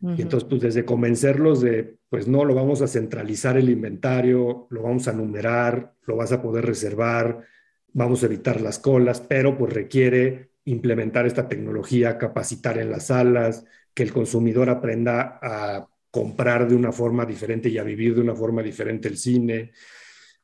Y 0.00 0.22
entonces, 0.22 0.48
pues 0.48 0.60
desde 0.60 0.84
convencerlos 0.84 1.60
de, 1.60 1.96
pues 2.08 2.28
no, 2.28 2.44
lo 2.44 2.54
vamos 2.54 2.80
a 2.80 2.86
centralizar 2.86 3.56
el 3.56 3.70
inventario, 3.70 4.68
lo 4.70 4.82
vamos 4.82 5.08
a 5.08 5.12
numerar, 5.12 5.94
lo 6.06 6.14
vas 6.14 6.30
a 6.30 6.40
poder 6.40 6.64
reservar, 6.64 7.44
vamos 7.92 8.22
a 8.22 8.26
evitar 8.26 8.60
las 8.60 8.78
colas, 8.78 9.20
pero 9.20 9.58
pues 9.58 9.72
requiere 9.72 10.52
implementar 10.64 11.26
esta 11.26 11.48
tecnología, 11.48 12.18
capacitar 12.18 12.78
en 12.78 12.90
las 12.90 13.06
salas, 13.06 13.64
que 13.94 14.02
el 14.02 14.12
consumidor 14.12 14.70
aprenda 14.70 15.38
a 15.42 15.88
comprar 16.10 16.68
de 16.68 16.76
una 16.76 16.92
forma 16.92 17.24
diferente 17.24 17.68
y 17.68 17.78
a 17.78 17.82
vivir 17.82 18.14
de 18.14 18.20
una 18.20 18.34
forma 18.34 18.62
diferente 18.62 19.08
el 19.08 19.16
cine. 19.16 19.72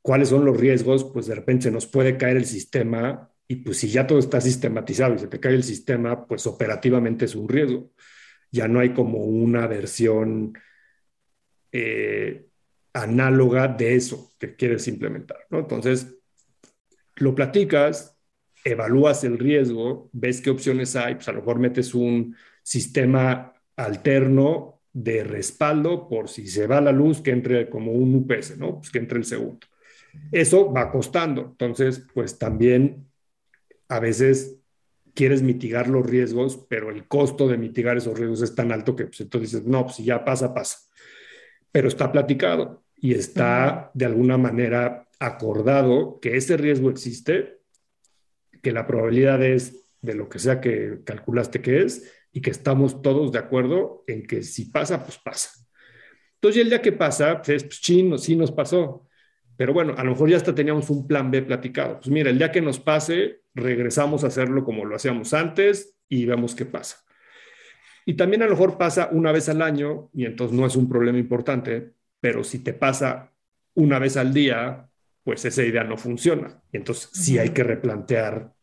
¿Cuáles 0.00 0.30
son 0.30 0.44
los 0.44 0.56
riesgos? 0.56 1.04
Pues 1.04 1.26
de 1.26 1.34
repente 1.34 1.64
se 1.64 1.70
nos 1.70 1.86
puede 1.86 2.16
caer 2.16 2.38
el 2.38 2.46
sistema 2.46 3.30
y 3.46 3.56
pues 3.56 3.78
si 3.78 3.88
ya 3.88 4.06
todo 4.06 4.18
está 4.18 4.40
sistematizado 4.40 5.14
y 5.14 5.18
se 5.18 5.26
te 5.26 5.40
cae 5.40 5.54
el 5.54 5.64
sistema, 5.64 6.26
pues 6.26 6.46
operativamente 6.46 7.24
es 7.24 7.34
un 7.34 7.48
riesgo. 7.48 7.92
Ya 8.50 8.68
no 8.68 8.80
hay 8.80 8.94
como 8.94 9.24
una 9.24 9.66
versión 9.66 10.54
eh, 11.72 12.46
análoga 12.92 13.68
de 13.68 13.94
eso 13.94 14.34
que 14.38 14.56
quieres 14.56 14.88
implementar, 14.88 15.46
¿no? 15.50 15.58
Entonces, 15.60 16.14
lo 17.16 17.34
platicas, 17.34 18.18
evalúas 18.64 19.24
el 19.24 19.38
riesgo, 19.38 20.10
ves 20.12 20.40
qué 20.40 20.50
opciones 20.50 20.96
hay, 20.96 21.16
pues 21.16 21.28
a 21.28 21.32
lo 21.32 21.40
mejor 21.40 21.58
metes 21.58 21.94
un 21.94 22.36
sistema 22.68 23.54
alterno 23.76 24.82
de 24.92 25.24
respaldo 25.24 26.06
por 26.06 26.28
si 26.28 26.46
se 26.46 26.66
va 26.66 26.82
la 26.82 26.92
luz, 26.92 27.22
que 27.22 27.30
entre 27.30 27.70
como 27.70 27.92
un 27.92 28.14
UPS, 28.14 28.58
¿no? 28.58 28.76
Pues 28.76 28.90
que 28.90 28.98
entre 28.98 29.18
el 29.18 29.24
segundo. 29.24 29.66
Eso 30.32 30.70
va 30.70 30.90
costando. 30.90 31.42
Entonces, 31.42 32.04
pues 32.12 32.38
también 32.38 33.06
a 33.88 34.00
veces 34.00 34.58
quieres 35.14 35.40
mitigar 35.40 35.88
los 35.88 36.04
riesgos, 36.04 36.66
pero 36.68 36.90
el 36.90 37.08
costo 37.08 37.48
de 37.48 37.56
mitigar 37.56 37.96
esos 37.96 38.18
riesgos 38.18 38.42
es 38.42 38.54
tan 38.54 38.70
alto 38.70 38.94
que 38.94 39.06
pues, 39.06 39.20
entonces 39.22 39.52
dices, 39.52 39.66
no, 39.66 39.84
pues 39.84 39.96
si 39.96 40.04
ya 40.04 40.22
pasa, 40.22 40.52
pasa. 40.52 40.78
Pero 41.72 41.88
está 41.88 42.12
platicado. 42.12 42.84
y 43.00 43.14
está 43.14 43.92
de 43.94 44.04
alguna 44.04 44.36
manera 44.36 45.08
acordado 45.20 46.18
que 46.20 46.36
ese 46.36 46.56
riesgo 46.56 46.90
existe, 46.90 47.60
que 48.60 48.72
la 48.72 48.86
probabilidad 48.86 49.42
es 49.42 49.88
de 50.02 50.14
lo 50.14 50.28
que 50.28 50.40
sea 50.40 50.60
que 50.60 50.98
calculaste 51.04 51.62
que 51.62 51.82
es 51.82 52.17
y 52.32 52.40
que 52.40 52.50
estamos 52.50 53.02
todos 53.02 53.32
de 53.32 53.38
acuerdo 53.38 54.04
en 54.06 54.26
que 54.26 54.42
si 54.42 54.66
pasa, 54.66 55.02
pues 55.02 55.18
pasa. 55.18 55.50
Entonces, 56.34 56.62
el 56.62 56.68
día 56.68 56.82
que 56.82 56.92
pasa, 56.92 57.42
pues, 57.42 57.64
pues 57.64 57.80
chino, 57.80 58.16
sí 58.18 58.36
nos 58.36 58.52
pasó. 58.52 59.08
Pero 59.56 59.72
bueno, 59.72 59.94
a 59.96 60.04
lo 60.04 60.12
mejor 60.12 60.30
ya 60.30 60.36
hasta 60.36 60.54
teníamos 60.54 60.88
un 60.88 61.06
plan 61.08 61.32
B 61.32 61.42
platicado. 61.42 61.96
Pues 61.96 62.08
mira, 62.10 62.30
el 62.30 62.38
día 62.38 62.52
que 62.52 62.60
nos 62.60 62.78
pase, 62.78 63.40
regresamos 63.54 64.22
a 64.22 64.28
hacerlo 64.28 64.64
como 64.64 64.84
lo 64.84 64.94
hacíamos 64.94 65.34
antes 65.34 65.96
y 66.08 66.26
vemos 66.26 66.54
qué 66.54 66.64
pasa. 66.64 67.04
Y 68.06 68.14
también 68.14 68.42
a 68.42 68.44
lo 68.46 68.52
mejor 68.52 68.78
pasa 68.78 69.08
una 69.10 69.32
vez 69.32 69.48
al 69.48 69.60
año 69.60 70.10
y 70.14 70.26
entonces 70.26 70.56
no 70.56 70.64
es 70.64 70.76
un 70.76 70.88
problema 70.88 71.18
importante, 71.18 71.92
pero 72.20 72.44
si 72.44 72.60
te 72.60 72.72
pasa 72.72 73.32
una 73.74 73.98
vez 73.98 74.16
al 74.16 74.32
día, 74.32 74.88
pues 75.24 75.44
esa 75.44 75.64
idea 75.64 75.82
no 75.82 75.96
funciona. 75.96 76.62
Y 76.72 76.76
entonces 76.76 77.10
sí 77.12 77.38
hay 77.38 77.50
que 77.50 77.64
replantear 77.64 78.54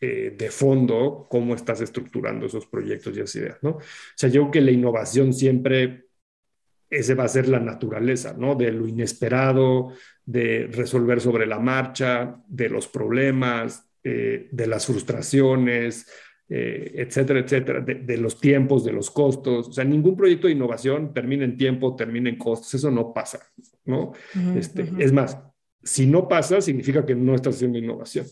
eh, 0.00 0.34
de 0.36 0.50
fondo 0.50 1.26
cómo 1.28 1.54
estás 1.54 1.80
estructurando 1.80 2.46
esos 2.46 2.66
proyectos 2.66 3.14
y 3.16 3.20
esas 3.20 3.36
ideas, 3.36 3.58
¿no? 3.60 3.70
O 3.70 3.82
sea, 4.14 4.30
yo 4.30 4.42
creo 4.42 4.50
que 4.50 4.60
la 4.62 4.70
innovación 4.70 5.34
siempre, 5.34 6.06
ese 6.88 7.14
va 7.14 7.24
a 7.24 7.28
ser 7.28 7.48
la 7.48 7.60
naturaleza, 7.60 8.34
¿no? 8.36 8.54
De 8.54 8.72
lo 8.72 8.88
inesperado, 8.88 9.92
de 10.24 10.68
resolver 10.72 11.20
sobre 11.20 11.46
la 11.46 11.58
marcha, 11.58 12.42
de 12.48 12.68
los 12.70 12.88
problemas, 12.88 13.90
eh, 14.02 14.48
de 14.50 14.66
las 14.66 14.86
frustraciones, 14.86 16.06
eh, 16.48 16.92
etcétera, 16.94 17.40
etcétera, 17.40 17.80
de, 17.80 18.16
los 18.16 18.40
tiempos, 18.40 18.84
de 18.84 18.92
los 18.92 19.10
costos. 19.10 19.68
O 19.68 19.72
sea, 19.72 19.84
ningún 19.84 20.16
proyecto 20.16 20.46
de 20.46 20.54
innovación 20.54 21.12
termina 21.12 21.44
en 21.44 21.56
tiempo, 21.56 21.94
termina 21.94 22.28
en 22.28 22.38
costos. 22.38 22.74
Eso 22.74 22.90
no 22.90 23.12
pasa, 23.12 23.38
¿no? 23.84 24.12
este, 24.56 24.90
Es 24.98 25.12
más, 25.12 25.38
si 25.82 26.06
no 26.06 26.26
pasa, 26.26 26.60
significa 26.60 27.06
que 27.06 27.14
no 27.14 27.34
estás 27.34 27.54
haciendo 27.54 27.78
innovación. 27.78 28.26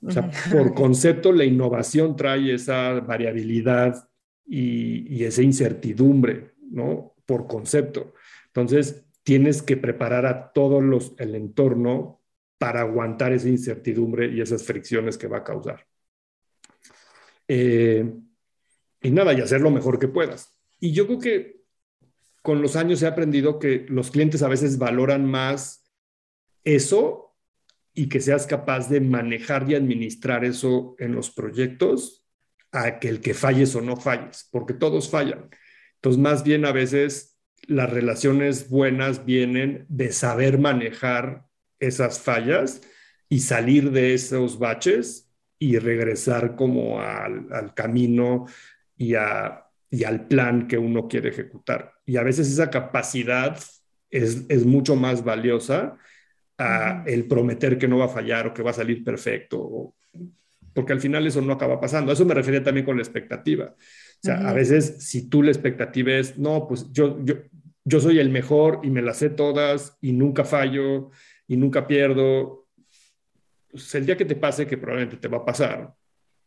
O 0.00 0.10
sea, 0.10 0.30
por 0.52 0.74
concepto, 0.74 1.32
la 1.32 1.44
innovación 1.44 2.14
trae 2.16 2.54
esa 2.54 3.00
variabilidad 3.00 4.08
y, 4.46 5.12
y 5.12 5.24
esa 5.24 5.42
incertidumbre, 5.42 6.54
¿no? 6.70 7.14
Por 7.26 7.46
concepto. 7.46 8.14
Entonces, 8.46 9.04
tienes 9.22 9.62
que 9.62 9.76
preparar 9.76 10.24
a 10.26 10.52
todos 10.52 10.82
los, 10.82 11.14
el 11.18 11.34
entorno 11.34 12.22
para 12.58 12.80
aguantar 12.80 13.32
esa 13.32 13.48
incertidumbre 13.48 14.32
y 14.32 14.40
esas 14.40 14.64
fricciones 14.64 15.18
que 15.18 15.28
va 15.28 15.38
a 15.38 15.44
causar. 15.44 15.86
Eh, 17.46 18.10
y 19.00 19.10
nada, 19.10 19.32
y 19.32 19.40
hacer 19.40 19.60
lo 19.60 19.70
mejor 19.70 19.98
que 19.98 20.08
puedas. 20.08 20.58
Y 20.80 20.92
yo 20.92 21.06
creo 21.06 21.18
que 21.18 21.62
con 22.42 22.62
los 22.62 22.76
años 22.76 23.02
he 23.02 23.06
aprendido 23.06 23.58
que 23.58 23.86
los 23.88 24.10
clientes 24.10 24.42
a 24.42 24.48
veces 24.48 24.78
valoran 24.78 25.24
más 25.24 25.84
eso 26.64 27.27
y 27.98 28.08
que 28.08 28.20
seas 28.20 28.46
capaz 28.46 28.88
de 28.88 29.00
manejar 29.00 29.68
y 29.68 29.74
administrar 29.74 30.44
eso 30.44 30.94
en 31.00 31.16
los 31.16 31.30
proyectos 31.30 32.24
a 32.70 33.00
que 33.00 33.08
el 33.08 33.20
que 33.20 33.34
falles 33.34 33.74
o 33.74 33.80
no 33.80 33.96
falles, 33.96 34.48
porque 34.52 34.72
todos 34.72 35.10
fallan. 35.10 35.50
Entonces, 35.96 36.22
más 36.22 36.44
bien 36.44 36.64
a 36.64 36.70
veces 36.70 37.36
las 37.66 37.90
relaciones 37.90 38.70
buenas 38.70 39.24
vienen 39.24 39.84
de 39.88 40.12
saber 40.12 40.60
manejar 40.60 41.48
esas 41.80 42.20
fallas 42.20 42.82
y 43.28 43.40
salir 43.40 43.90
de 43.90 44.14
esos 44.14 44.60
baches 44.60 45.32
y 45.58 45.78
regresar 45.78 46.54
como 46.54 47.00
al, 47.00 47.74
camino 47.74 48.46
y, 48.96 49.14
al 49.14 50.28
plan 50.28 50.68
que 50.68 50.78
uno 50.78 51.08
quiere 51.08 51.30
ejecutar. 51.30 51.94
Y 52.06 52.16
a 52.16 52.22
veces 52.22 52.48
esa 52.48 52.70
capacidad 52.70 53.58
es, 54.08 54.64
mucho 54.64 54.94
más 54.94 55.24
valiosa 55.24 55.98
a 56.58 57.04
el 57.06 57.26
prometer 57.26 57.78
que 57.78 57.88
no 57.88 57.98
va 57.98 58.06
a 58.06 58.08
fallar 58.08 58.48
o 58.48 58.54
que 58.54 58.62
va 58.62 58.70
a 58.70 58.74
salir 58.74 59.04
perfecto, 59.04 59.94
porque 60.74 60.92
al 60.92 61.00
final 61.00 61.26
eso 61.26 61.40
no 61.40 61.52
acaba 61.52 61.80
pasando. 61.80 62.10
A 62.10 62.14
eso 62.14 62.24
me 62.24 62.34
refería 62.34 62.62
también 62.62 62.84
con 62.84 62.96
la 62.96 63.02
expectativa. 63.02 63.74
O 63.76 64.20
sea, 64.20 64.48
a 64.48 64.52
veces 64.52 64.96
si 64.98 65.28
tú 65.28 65.42
la 65.42 65.50
expectativa 65.50 66.12
es, 66.12 66.36
no, 66.38 66.66
pues 66.68 66.90
yo, 66.92 67.24
yo, 67.24 67.36
yo 67.84 68.00
soy 68.00 68.18
el 68.18 68.30
mejor 68.30 68.80
y 68.82 68.90
me 68.90 69.02
las 69.02 69.18
sé 69.18 69.30
todas 69.30 69.96
y 70.00 70.12
nunca 70.12 70.44
fallo 70.44 71.10
y 71.46 71.56
nunca 71.56 71.86
pierdo, 71.86 72.66
pues, 73.70 73.94
el 73.94 74.06
día 74.06 74.16
que 74.16 74.24
te 74.24 74.36
pase, 74.36 74.66
que 74.66 74.76
probablemente 74.76 75.16
te 75.16 75.28
va 75.28 75.38
a 75.38 75.44
pasar, 75.44 75.94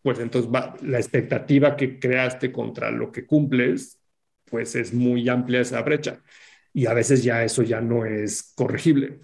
pues 0.01 0.19
entonces 0.19 0.51
va, 0.53 0.75
la 0.81 0.97
expectativa 0.97 1.75
que 1.75 1.99
creaste 1.99 2.51
contra 2.51 2.91
lo 2.91 3.11
que 3.11 3.25
cumples, 3.25 3.99
pues 4.45 4.75
es 4.75 4.93
muy 4.93 5.27
amplia 5.29 5.61
esa 5.61 5.81
brecha. 5.81 6.21
Y 6.73 6.85
a 6.85 6.93
veces 6.93 7.23
ya 7.23 7.43
eso 7.43 7.63
ya 7.63 7.81
no 7.81 8.05
es 8.05 8.53
corregible. 8.55 9.19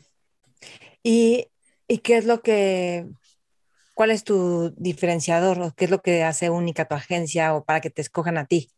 ¿Y, 1.03 1.47
y 1.87 1.99
qué 1.99 2.17
es 2.17 2.25
lo 2.25 2.41
que, 2.41 3.07
cuál 3.93 4.11
es 4.11 4.23
tu 4.23 4.73
diferenciador 4.77 5.59
o 5.61 5.73
qué 5.75 5.85
es 5.85 5.91
lo 5.91 6.01
que 6.01 6.23
hace 6.23 6.49
única 6.49 6.85
tu 6.85 6.95
agencia 6.95 7.55
o 7.55 7.63
para 7.63 7.81
que 7.81 7.89
te 7.89 8.01
escojan 8.01 8.37
a 8.37 8.45
ti? 8.45 8.69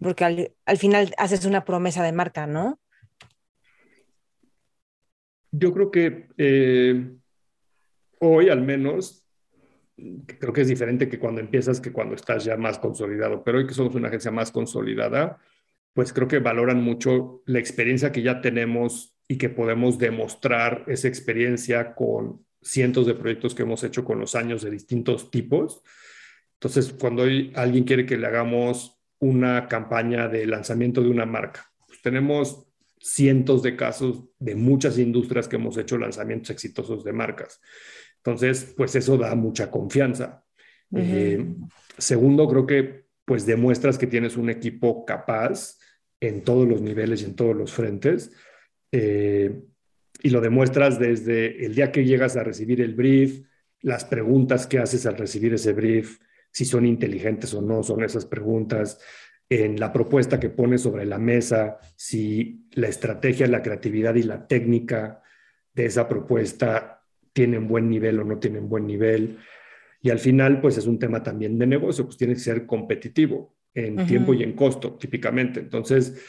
Porque 0.00 0.24
al, 0.24 0.52
al 0.64 0.78
final 0.78 1.14
haces 1.18 1.44
una 1.44 1.64
promesa 1.64 2.02
de 2.02 2.12
marca, 2.12 2.46
¿no? 2.46 2.80
Yo 5.52 5.72
creo 5.72 5.90
que 5.90 6.28
eh, 6.38 7.12
hoy 8.20 8.48
al 8.48 8.62
menos, 8.62 9.26
creo 10.38 10.52
que 10.52 10.62
es 10.62 10.68
diferente 10.68 11.08
que 11.08 11.18
cuando 11.18 11.40
empiezas 11.40 11.80
que 11.80 11.92
cuando 11.92 12.14
estás 12.14 12.44
ya 12.44 12.56
más 12.56 12.78
consolidado, 12.78 13.42
pero 13.42 13.58
hoy 13.58 13.66
que 13.66 13.74
somos 13.74 13.94
una 13.94 14.08
agencia 14.08 14.30
más 14.30 14.52
consolidada, 14.52 15.38
pues 15.92 16.12
creo 16.12 16.28
que 16.28 16.38
valoran 16.38 16.82
mucho 16.82 17.42
la 17.46 17.58
experiencia 17.58 18.12
que 18.12 18.22
ya 18.22 18.40
tenemos 18.40 19.09
y 19.30 19.38
que 19.38 19.48
podemos 19.48 19.96
demostrar 19.96 20.82
esa 20.88 21.06
experiencia 21.06 21.94
con 21.94 22.44
cientos 22.60 23.06
de 23.06 23.14
proyectos 23.14 23.54
que 23.54 23.62
hemos 23.62 23.84
hecho 23.84 24.04
con 24.04 24.18
los 24.18 24.34
años 24.34 24.62
de 24.62 24.72
distintos 24.72 25.30
tipos. 25.30 25.84
Entonces, 26.54 26.92
cuando 26.98 27.22
alguien 27.54 27.84
quiere 27.84 28.04
que 28.04 28.18
le 28.18 28.26
hagamos 28.26 29.00
una 29.20 29.68
campaña 29.68 30.26
de 30.26 30.46
lanzamiento 30.46 31.00
de 31.00 31.10
una 31.10 31.26
marca, 31.26 31.70
pues 31.86 32.02
tenemos 32.02 32.66
cientos 32.98 33.62
de 33.62 33.76
casos 33.76 34.24
de 34.40 34.56
muchas 34.56 34.98
industrias 34.98 35.46
que 35.46 35.54
hemos 35.54 35.76
hecho 35.76 35.96
lanzamientos 35.96 36.50
exitosos 36.50 37.04
de 37.04 37.12
marcas. 37.12 37.60
Entonces, 38.16 38.74
pues 38.76 38.96
eso 38.96 39.16
da 39.16 39.36
mucha 39.36 39.70
confianza. 39.70 40.44
Eh, 40.92 41.54
segundo, 41.98 42.48
creo 42.48 42.66
que 42.66 43.04
pues 43.24 43.46
demuestras 43.46 43.96
que 43.96 44.08
tienes 44.08 44.36
un 44.36 44.50
equipo 44.50 45.04
capaz 45.04 45.78
en 46.18 46.42
todos 46.42 46.66
los 46.66 46.82
niveles 46.82 47.22
y 47.22 47.26
en 47.26 47.36
todos 47.36 47.54
los 47.54 47.72
frentes. 47.72 48.32
Eh, 48.92 49.62
y 50.22 50.30
lo 50.30 50.40
demuestras 50.40 50.98
desde 50.98 51.64
el 51.64 51.74
día 51.74 51.92
que 51.92 52.04
llegas 52.04 52.36
a 52.36 52.44
recibir 52.44 52.80
el 52.80 52.94
brief, 52.94 53.46
las 53.80 54.04
preguntas 54.04 54.66
que 54.66 54.78
haces 54.78 55.06
al 55.06 55.16
recibir 55.16 55.54
ese 55.54 55.72
brief, 55.72 56.18
si 56.52 56.64
son 56.64 56.84
inteligentes 56.84 57.54
o 57.54 57.62
no 57.62 57.82
son 57.82 58.04
esas 58.04 58.26
preguntas, 58.26 59.00
en 59.48 59.80
la 59.80 59.92
propuesta 59.92 60.38
que 60.38 60.50
pones 60.50 60.82
sobre 60.82 61.06
la 61.06 61.18
mesa, 61.18 61.78
si 61.96 62.66
la 62.72 62.88
estrategia, 62.88 63.46
la 63.46 63.62
creatividad 63.62 64.14
y 64.14 64.22
la 64.22 64.46
técnica 64.46 65.22
de 65.74 65.86
esa 65.86 66.08
propuesta 66.08 67.02
tienen 67.32 67.66
buen 67.66 67.88
nivel 67.88 68.20
o 68.20 68.24
no 68.24 68.38
tienen 68.38 68.68
buen 68.68 68.86
nivel. 68.86 69.38
Y 70.02 70.10
al 70.10 70.18
final, 70.18 70.60
pues 70.60 70.76
es 70.78 70.86
un 70.86 70.98
tema 70.98 71.22
también 71.22 71.58
de 71.58 71.66
negocio, 71.66 72.04
pues 72.04 72.16
tiene 72.16 72.34
que 72.34 72.40
ser 72.40 72.66
competitivo 72.66 73.56
en 73.74 74.06
tiempo 74.06 74.34
y 74.34 74.42
en 74.42 74.54
costo, 74.54 74.94
típicamente. 74.94 75.60
Entonces, 75.60 76.20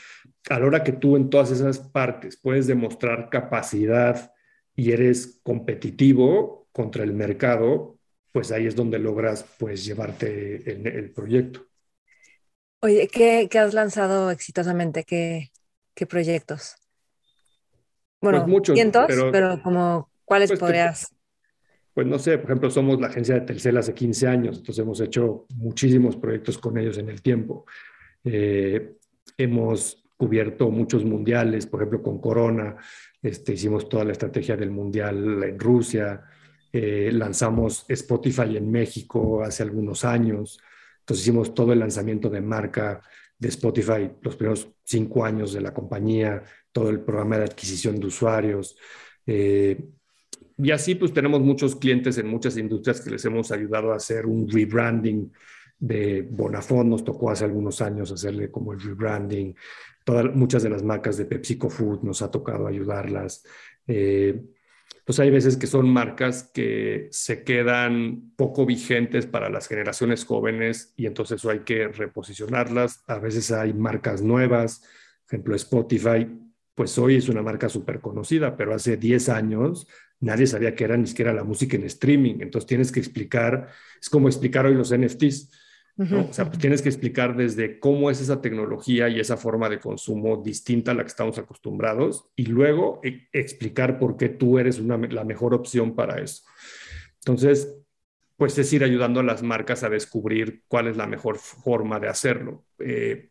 a 0.50 0.60
la 0.60 0.66
hora 0.66 0.84
que 0.84 0.94
tú 0.94 1.16
en 1.16 1.30
todas 1.30 1.52
esas 1.52 1.80
partes 1.80 2.38
puedes 2.38 2.68
demostrar 2.68 3.30
capacidad 3.30 4.34
y 4.76 4.92
eres 4.92 5.40
competitivo 5.44 6.68
contra 6.72 7.04
el 7.04 7.14
mercado, 7.14 7.98
pues 8.32 8.52
ahí 8.52 8.66
es 8.66 8.76
donde 8.76 9.00
logras 9.00 9.46
pues 9.58 9.84
llevarte 9.86 10.72
el, 10.72 11.12
proyecto. 11.12 11.68
Oye, 12.82 13.08
¿qué, 13.08 13.50
has 13.60 13.74
lanzado 13.74 14.32
exitosamente? 14.32 15.04
¿Qué, 15.04 15.52
qué 15.94 16.06
proyectos? 16.06 16.76
Bueno, 18.22 18.40
pues 18.40 18.50
muchos, 18.50 18.76
cientos, 18.76 19.08
pero 19.32 19.62
como 19.62 20.12
¿Cuáles 20.32 20.50
pues 20.50 20.60
podrías? 20.62 21.14
Pues 21.94 22.08
no 22.08 22.18
sé, 22.20 22.38
por 22.38 22.52
ejemplo, 22.52 22.70
somos 22.70 23.00
la 23.02 23.08
agencia 23.08 23.36
de 23.36 23.42
Telcel 23.42 23.78
hace 23.78 23.94
15 23.94 24.28
años, 24.28 24.58
entonces 24.58 24.82
hemos 24.82 25.02
hecho 25.02 25.46
muchísimos 25.56 26.16
proyectos 26.16 26.58
con 26.58 26.78
ellos 26.78 26.98
en 26.98 27.10
el 27.10 27.22
tiempo. 27.22 27.66
Eh, 28.24 28.96
hemos 29.38 30.04
cubierto 30.16 30.70
muchos 30.70 31.04
mundiales, 31.04 31.66
por 31.66 31.82
ejemplo, 31.82 32.02
con 32.02 32.22
Corona, 32.22 32.78
este, 33.22 33.54
hicimos 33.54 33.90
toda 33.90 34.06
la 34.06 34.12
estrategia 34.12 34.56
del 34.56 34.72
mundial 34.72 35.44
en 35.44 35.60
Rusia, 35.60 36.24
eh, 36.72 37.10
lanzamos 37.12 37.86
Spotify 37.90 38.56
en 38.56 38.72
México 38.72 39.44
hace 39.44 39.64
algunos 39.64 40.06
años, 40.06 40.60
entonces 41.00 41.26
hicimos 41.26 41.54
todo 41.54 41.74
el 41.74 41.80
lanzamiento 41.80 42.30
de 42.30 42.42
marca 42.42 43.02
de 43.38 43.50
Spotify 43.50 44.10
los 44.22 44.36
primeros 44.36 44.70
cinco 44.84 45.26
años 45.26 45.52
de 45.52 45.62
la 45.62 45.74
compañía, 45.74 46.44
todo 46.72 46.90
el 46.90 47.02
programa 47.02 47.38
de 47.38 47.46
adquisición 47.46 48.00
de 48.00 48.06
usuarios. 48.06 48.78
Eh, 49.26 49.84
y 50.62 50.72
así 50.72 50.96
pues 50.96 51.14
tenemos 51.14 51.42
muchos 51.42 51.76
clientes 51.76 52.18
en 52.18 52.28
muchas 52.28 52.58
industrias 52.58 53.02
que 53.02 53.10
les 53.10 53.26
hemos 53.26 53.52
ayudado 53.52 53.92
a 53.92 53.96
hacer 53.96 54.26
un 54.26 54.50
rebranding 54.50 55.32
de 55.80 56.28
Bonafont, 56.30 56.90
nos 56.90 57.04
tocó 57.04 57.32
hace 57.32 57.46
algunos 57.46 57.82
años 57.82 58.12
hacerle 58.12 58.52
como 58.52 58.74
el 58.74 58.80
rebranding 58.80 59.56
todas, 60.04 60.34
muchas 60.36 60.64
de 60.64 60.70
las 60.70 60.84
marcas 60.84 61.18
de 61.18 61.26
PepsiCo 61.26 61.70
Food 61.70 62.04
nos 62.04 62.22
ha 62.22 62.30
tocado 62.30 62.68
ayudarlas. 62.68 63.44
Eh, 63.88 64.42
pues 65.06 65.20
hay 65.20 65.32
veces 65.32 65.58
que 65.58 65.68
son 65.68 65.90
marcas 65.90 66.52
que 66.54 67.08
se 67.12 67.44
quedan 67.44 68.32
poco 68.36 68.66
vigentes 68.66 69.26
para 69.26 69.50
las 69.50 69.68
generaciones 69.68 70.26
jóvenes 70.26 70.94
y 70.96 71.08
entonces 71.08 71.40
eso 71.40 71.50
hay 71.50 71.60
que 71.60 71.88
reposicionarlas. 71.88 73.04
A 73.08 73.18
veces 73.18 73.52
hay 73.52 73.74
marcas 73.74 74.22
nuevas, 74.22 74.84
ejemplo 75.28 75.56
Spotify, 75.56 76.28
pues 76.76 76.98
hoy 76.98 77.16
es 77.16 77.30
una 77.30 77.42
marca 77.42 77.68
súper 77.68 78.00
conocida, 78.00 78.56
pero 78.56 78.74
hace 78.74 78.98
10 78.98 79.30
años 79.30 79.88
nadie 80.22 80.48
sabía 80.48 80.76
que 80.76 80.86
era 80.86 80.96
ni 80.96 81.08
siquiera 81.08 81.34
la 81.34 81.44
música 81.44 81.76
en 81.76 81.84
streaming. 81.84 82.36
Entonces 82.40 82.68
tienes 82.68 82.92
que 82.92 83.00
explicar, 83.00 83.70
es 84.00 84.10
como 84.10 84.28
explicar 84.28 84.66
hoy 84.66 84.76
los 84.76 84.96
NFTs. 84.96 85.52
O 85.98 86.34
sea, 86.34 86.46
pues 86.46 86.58
tienes 86.58 86.82
que 86.82 86.90
explicar 86.90 87.36
desde 87.36 87.78
cómo 87.80 88.10
es 88.10 88.22
esa 88.22 88.42
tecnología 88.42 89.08
y 89.08 89.20
esa 89.20 89.38
forma 89.38 89.70
de 89.70 89.80
consumo 89.80 90.42
distinta 90.44 90.92
a 90.92 90.94
la 90.96 91.04
que 91.04 91.10
estamos 91.10 91.38
acostumbrados 91.38 92.26
y 92.36 92.46
luego 92.48 93.02
e 93.04 93.28
explicar 93.34 94.00
por 94.00 94.18
qué 94.18 94.30
tú 94.30 94.58
eres 94.58 94.80
una, 94.80 94.98
la 94.98 95.24
mejor 95.26 95.54
opción 95.54 95.94
para 95.94 96.20
eso. 96.20 96.44
Entonces, 97.20 97.76
pues 98.36 98.58
es 98.58 98.74
ir 98.74 98.84
ayudando 98.84 99.20
a 99.20 99.24
las 99.24 99.44
marcas 99.44 99.84
a 99.84 99.90
descubrir 99.90 100.64
cuál 100.68 100.88
es 100.88 100.98
la 100.98 101.06
mejor 101.06 101.38
forma 101.38 102.00
de 102.00 102.08
hacerlo. 102.08 102.66
Eh, 102.80 103.30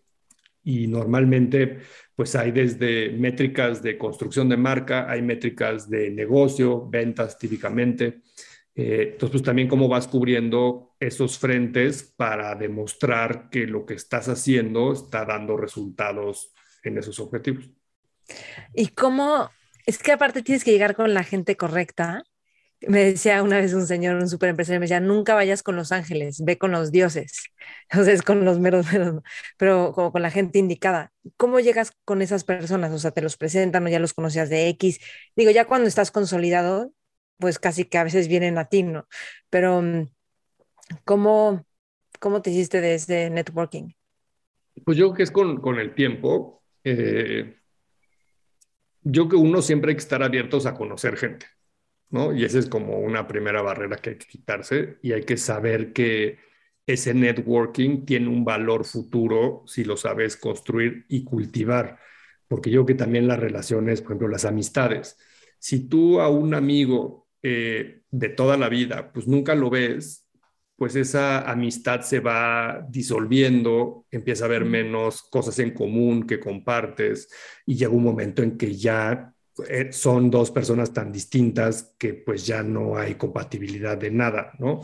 y 0.63 0.87
normalmente 0.87 1.79
pues 2.21 2.37
hay 2.37 2.51
desde 2.51 3.09
métricas 3.13 3.83
de 3.83 3.97
construcción 3.97 4.47
de 4.51 4.59
marca, 4.59 5.11
hay 5.11 5.23
métricas 5.23 5.89
de 5.89 6.11
negocio, 6.11 6.87
ventas 6.87 7.39
típicamente. 7.39 8.21
Eh, 8.75 9.13
entonces, 9.13 9.31
pues 9.31 9.43
también 9.43 9.69
cómo 9.69 9.89
vas 9.89 10.07
cubriendo 10.07 10.95
esos 11.01 11.39
frentes 11.39 12.03
para 12.03 12.55
demostrar 12.57 13.49
que 13.49 13.67
lo 13.67 13.87
que 13.87 13.95
estás 13.95 14.29
haciendo 14.29 14.93
está 14.93 15.25
dando 15.25 15.57
resultados 15.57 16.53
en 16.83 16.99
esos 16.99 17.19
objetivos. 17.21 17.71
Y 18.75 18.89
cómo, 18.89 19.49
es 19.87 19.97
que 19.97 20.13
aparte 20.13 20.43
tienes 20.43 20.63
que 20.63 20.73
llegar 20.73 20.95
con 20.95 21.15
la 21.15 21.25
gente 21.25 21.57
correcta 21.57 22.25
me 22.89 23.05
decía 23.05 23.43
una 23.43 23.59
vez 23.59 23.75
un 23.75 23.87
señor, 23.87 24.17
un 24.17 24.29
super 24.29 24.49
empresario, 24.49 24.81
me 24.81 24.85
decía, 24.85 25.01
nunca 25.01 25.35
vayas 25.35 25.63
con 25.63 25.77
los 25.77 25.93
ángeles, 25.93 26.43
ve 26.45 26.59
con 26.59 26.71
los 26.71 26.91
dioses, 26.91 27.45
entonces 27.91 28.23
con 28.23 28.45
los 28.45 28.59
meros, 28.59 28.91
meros, 28.93 29.23
pero 29.59 29.93
como 29.93 30.13
con 30.13 30.23
la 30.23 30.31
gente 30.31 30.59
indicada. 30.59 31.13
¿Cómo 31.37 31.61
llegas 31.61 31.93
con 32.05 32.23
esas 32.23 32.45
personas? 32.45 32.93
O 32.93 32.99
sea, 32.99 33.11
te 33.11 33.23
los 33.23 33.37
presentan 33.37 33.85
o 33.87 33.89
ya 33.89 33.99
los 33.99 34.15
conocías 34.15 34.49
de 34.49 34.69
X. 34.69 35.01
Digo, 35.37 35.51
ya 35.51 35.67
cuando 35.67 35.89
estás 35.89 36.11
consolidado, 36.11 36.93
pues 37.39 37.59
casi 37.59 37.85
que 37.85 37.99
a 37.99 38.05
veces 38.05 38.29
vienen 38.29 38.59
a 38.59 38.67
ti, 38.67 38.83
¿no? 38.83 39.07
Pero, 39.51 39.83
mm, 39.83 40.09
¿cómo, 41.05 41.67
cómo 42.19 42.43
te 42.43 42.51
hiciste 42.51 42.81
de 42.81 42.95
ese 42.95 43.31
networking? 43.31 43.93
Pues 44.85 44.97
yo 44.97 45.09
creo 45.09 45.17
que 45.17 45.23
es 45.25 45.31
con, 45.31 45.61
con 45.61 45.79
el 45.79 45.95
tiempo. 45.95 46.63
Eh, 46.85 47.57
yo 49.03 49.29
que 49.29 49.37
uno 49.37 49.61
siempre 49.63 49.91
hay 49.91 49.97
que 49.97 50.03
estar 50.03 50.23
abiertos 50.23 50.67
a 50.67 50.75
conocer 50.75 51.17
gente. 51.17 51.47
¿No? 52.11 52.35
Y 52.35 52.45
esa 52.45 52.59
es 52.59 52.69
como 52.69 52.99
una 52.99 53.27
primera 53.27 53.63
barrera 53.63 53.97
que 53.97 54.11
hay 54.11 54.17
que 54.17 54.27
quitarse 54.27 54.99
y 55.03 55.13
hay 55.13 55.25
que 55.25 55.37
saber 55.37 55.93
que 55.93 56.39
ese 56.87 57.15
networking 57.15 58.05
tiene 58.05 58.29
un 58.29 58.45
valor 58.45 58.85
futuro 58.85 59.63
si 59.67 59.85
lo 59.85 59.97
sabes 59.97 60.37
construir 60.37 61.07
y 61.09 61.25
cultivar, 61.25 61.99
porque 62.49 62.71
yo 62.71 62.85
creo 62.85 62.97
que 62.97 63.05
también 63.05 63.29
las 63.29 63.39
relaciones, 63.39 64.01
por 64.03 64.13
ejemplo, 64.13 64.29
las 64.29 64.45
amistades, 64.45 65.17
si 65.59 65.89
tú 65.89 66.21
a 66.21 66.29
un 66.29 66.55
amigo 66.55 67.29
eh, 67.43 68.03
de 68.11 68.29
toda 68.31 68.57
la 68.57 68.69
vida, 68.69 69.13
pues 69.13 69.29
nunca 69.29 69.55
lo 69.55 69.71
ves, 69.71 70.27
pues 70.77 70.97
esa 70.97 71.51
amistad 71.51 72.01
se 72.01 72.21
va 72.21 72.87
disolviendo, 72.89 74.07
empieza 74.11 74.45
a 74.45 74.47
haber 74.49 74.65
menos 74.65 75.23
cosas 75.23 75.59
en 75.59 75.73
común 75.73 76.27
que 76.27 76.41
compartes 76.41 77.29
y 77.67 77.77
llega 77.77 77.93
un 77.93 78.03
momento 78.03 78.43
en 78.43 78.57
que 78.57 78.75
ya 78.75 79.35
son 79.91 80.31
dos 80.31 80.51
personas 80.51 80.93
tan 80.93 81.13
distintas 81.13 81.95
que 81.99 82.15
pues 82.15 82.47
ya 82.47 82.63
no 82.63 82.97
hay 82.97 83.15
compatibilidad 83.15 83.99
de 83.99 84.11
nada, 84.11 84.53
¿no? 84.59 84.81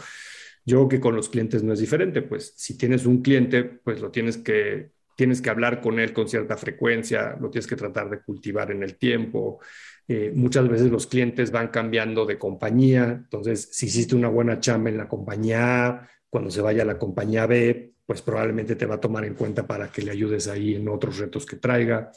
Yo 0.65 0.89
que 0.89 1.01
con 1.01 1.15
los 1.15 1.29
clientes 1.29 1.63
no 1.63 1.73
es 1.73 1.79
diferente, 1.79 2.23
pues 2.23 2.53
si 2.57 2.77
tienes 2.77 3.07
un 3.07 3.23
cliente, 3.23 3.63
pues 3.65 4.01
lo 4.01 4.11
tienes 4.11 4.37
que, 4.37 4.91
tienes 5.17 5.41
que 5.41 5.51
hablar 5.51 5.81
con 5.81 6.01
él 6.01 6.13
con 6.13 6.29
cierta 6.29 6.57
frecuencia, 6.57 7.37
lo 7.41 7.51
tienes 7.51 7.67
que 7.67 7.77
tratar 7.77 8.11
de 8.11 8.21
cultivar 8.21 8.71
en 8.73 8.83
el 8.83 8.97
tiempo. 8.97 9.61
Eh, 10.09 10.33
muchas 10.35 10.69
veces 10.69 10.91
los 10.91 11.07
clientes 11.07 11.51
van 11.51 11.69
cambiando 11.69 12.27
de 12.27 12.39
compañía, 12.39 13.05
entonces 13.25 13.69
si 13.73 13.87
hiciste 13.87 14.15
una 14.15 14.29
buena 14.29 14.61
chamba 14.61 14.91
en 14.91 14.99
la 14.99 15.09
compañía 15.09 15.87
A, 15.87 16.09
cuando 16.29 16.51
se 16.51 16.61
vaya 16.61 16.83
a 16.83 16.87
la 16.87 16.99
compañía 16.99 17.47
B, 17.47 17.96
pues 18.07 18.23
probablemente 18.23 18.77
te 18.77 18.87
va 18.87 18.95
a 18.95 19.01
tomar 19.01 19.25
en 19.25 19.35
cuenta 19.35 19.67
para 19.67 19.91
que 19.91 20.03
le 20.03 20.13
ayudes 20.13 20.47
ahí 20.47 20.77
en 20.77 20.89
otros 20.89 21.19
retos 21.19 21.45
que 21.45 21.57
traiga. 21.57 22.13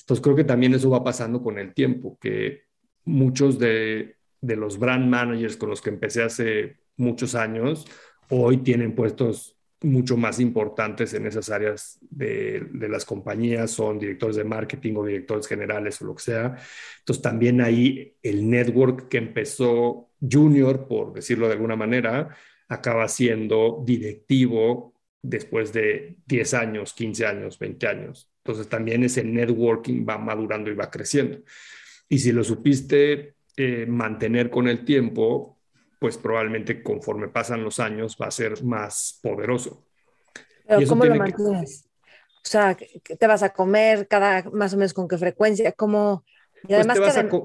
Entonces 0.00 0.22
creo 0.22 0.34
que 0.34 0.44
también 0.44 0.74
eso 0.74 0.90
va 0.90 1.04
pasando 1.04 1.40
con 1.40 1.58
el 1.58 1.72
tiempo, 1.72 2.18
que 2.20 2.62
muchos 3.04 3.58
de, 3.58 4.16
los 4.40 4.78
brand 4.78 5.08
managers 5.08 5.56
con 5.56 5.70
los 5.70 5.80
que 5.80 5.90
empecé 5.90 6.22
hace 6.22 6.78
muchos 6.96 7.36
años, 7.36 7.86
hoy 8.30 8.58
tienen 8.58 8.94
puestos 8.94 9.54
mucho 9.80 10.16
más 10.16 10.40
importantes 10.40 11.14
en 11.14 11.26
esas 11.26 11.50
áreas 11.50 11.98
de, 12.10 12.66
de, 12.72 12.88
las 12.88 13.04
compañías, 13.04 13.70
son 13.70 14.00
directores 14.00 14.34
de 14.34 14.42
marketing 14.42 14.94
o 14.96 15.04
directores 15.04 15.46
generales 15.46 16.02
o 16.02 16.06
lo 16.06 16.16
que 16.16 16.22
sea. 16.22 16.56
Entonces 16.98 17.22
también 17.22 17.60
ahí 17.60 18.16
el 18.24 18.50
network 18.50 19.08
que 19.08 19.18
empezó 19.18 20.08
junior, 20.20 20.88
por 20.88 21.12
decirlo 21.12 21.46
de 21.46 21.52
alguna 21.52 21.76
manera, 21.76 22.34
acaba 22.68 23.06
siendo 23.06 23.82
directivo 23.86 24.97
después 25.22 25.72
de 25.72 26.16
10 26.26 26.54
años, 26.54 26.92
15 26.94 27.26
años, 27.26 27.58
20 27.58 27.86
años. 27.86 28.30
Entonces 28.44 28.68
también 28.68 29.02
ese 29.04 29.24
networking 29.24 30.06
va 30.08 30.18
madurando 30.18 30.70
y 30.70 30.74
va 30.74 30.90
creciendo. 30.90 31.38
Y 32.08 32.18
si 32.18 32.32
lo 32.32 32.44
supiste 32.44 33.34
eh, 33.56 33.86
mantener 33.86 34.50
con 34.50 34.68
el 34.68 34.84
tiempo, 34.84 35.58
pues 35.98 36.16
probablemente 36.16 36.82
conforme 36.82 37.28
pasan 37.28 37.64
los 37.64 37.80
años 37.80 38.16
va 38.20 38.26
a 38.26 38.30
ser 38.30 38.62
más 38.62 39.18
poderoso. 39.22 39.84
Pero 40.66 40.86
¿cómo 40.86 41.04
lo 41.04 41.14
mantienes? 41.16 41.88
O 42.36 42.50
sea, 42.50 42.76
¿te 42.76 43.26
vas 43.26 43.42
a 43.42 43.52
comer 43.52 44.06
cada 44.06 44.44
más 44.50 44.72
o 44.72 44.76
menos 44.76 44.94
con 44.94 45.08
qué 45.08 45.18
frecuencia? 45.18 45.72
¿Cómo? 45.72 46.24
Y 46.64 46.68
pues 46.68 46.86
además 46.88 46.98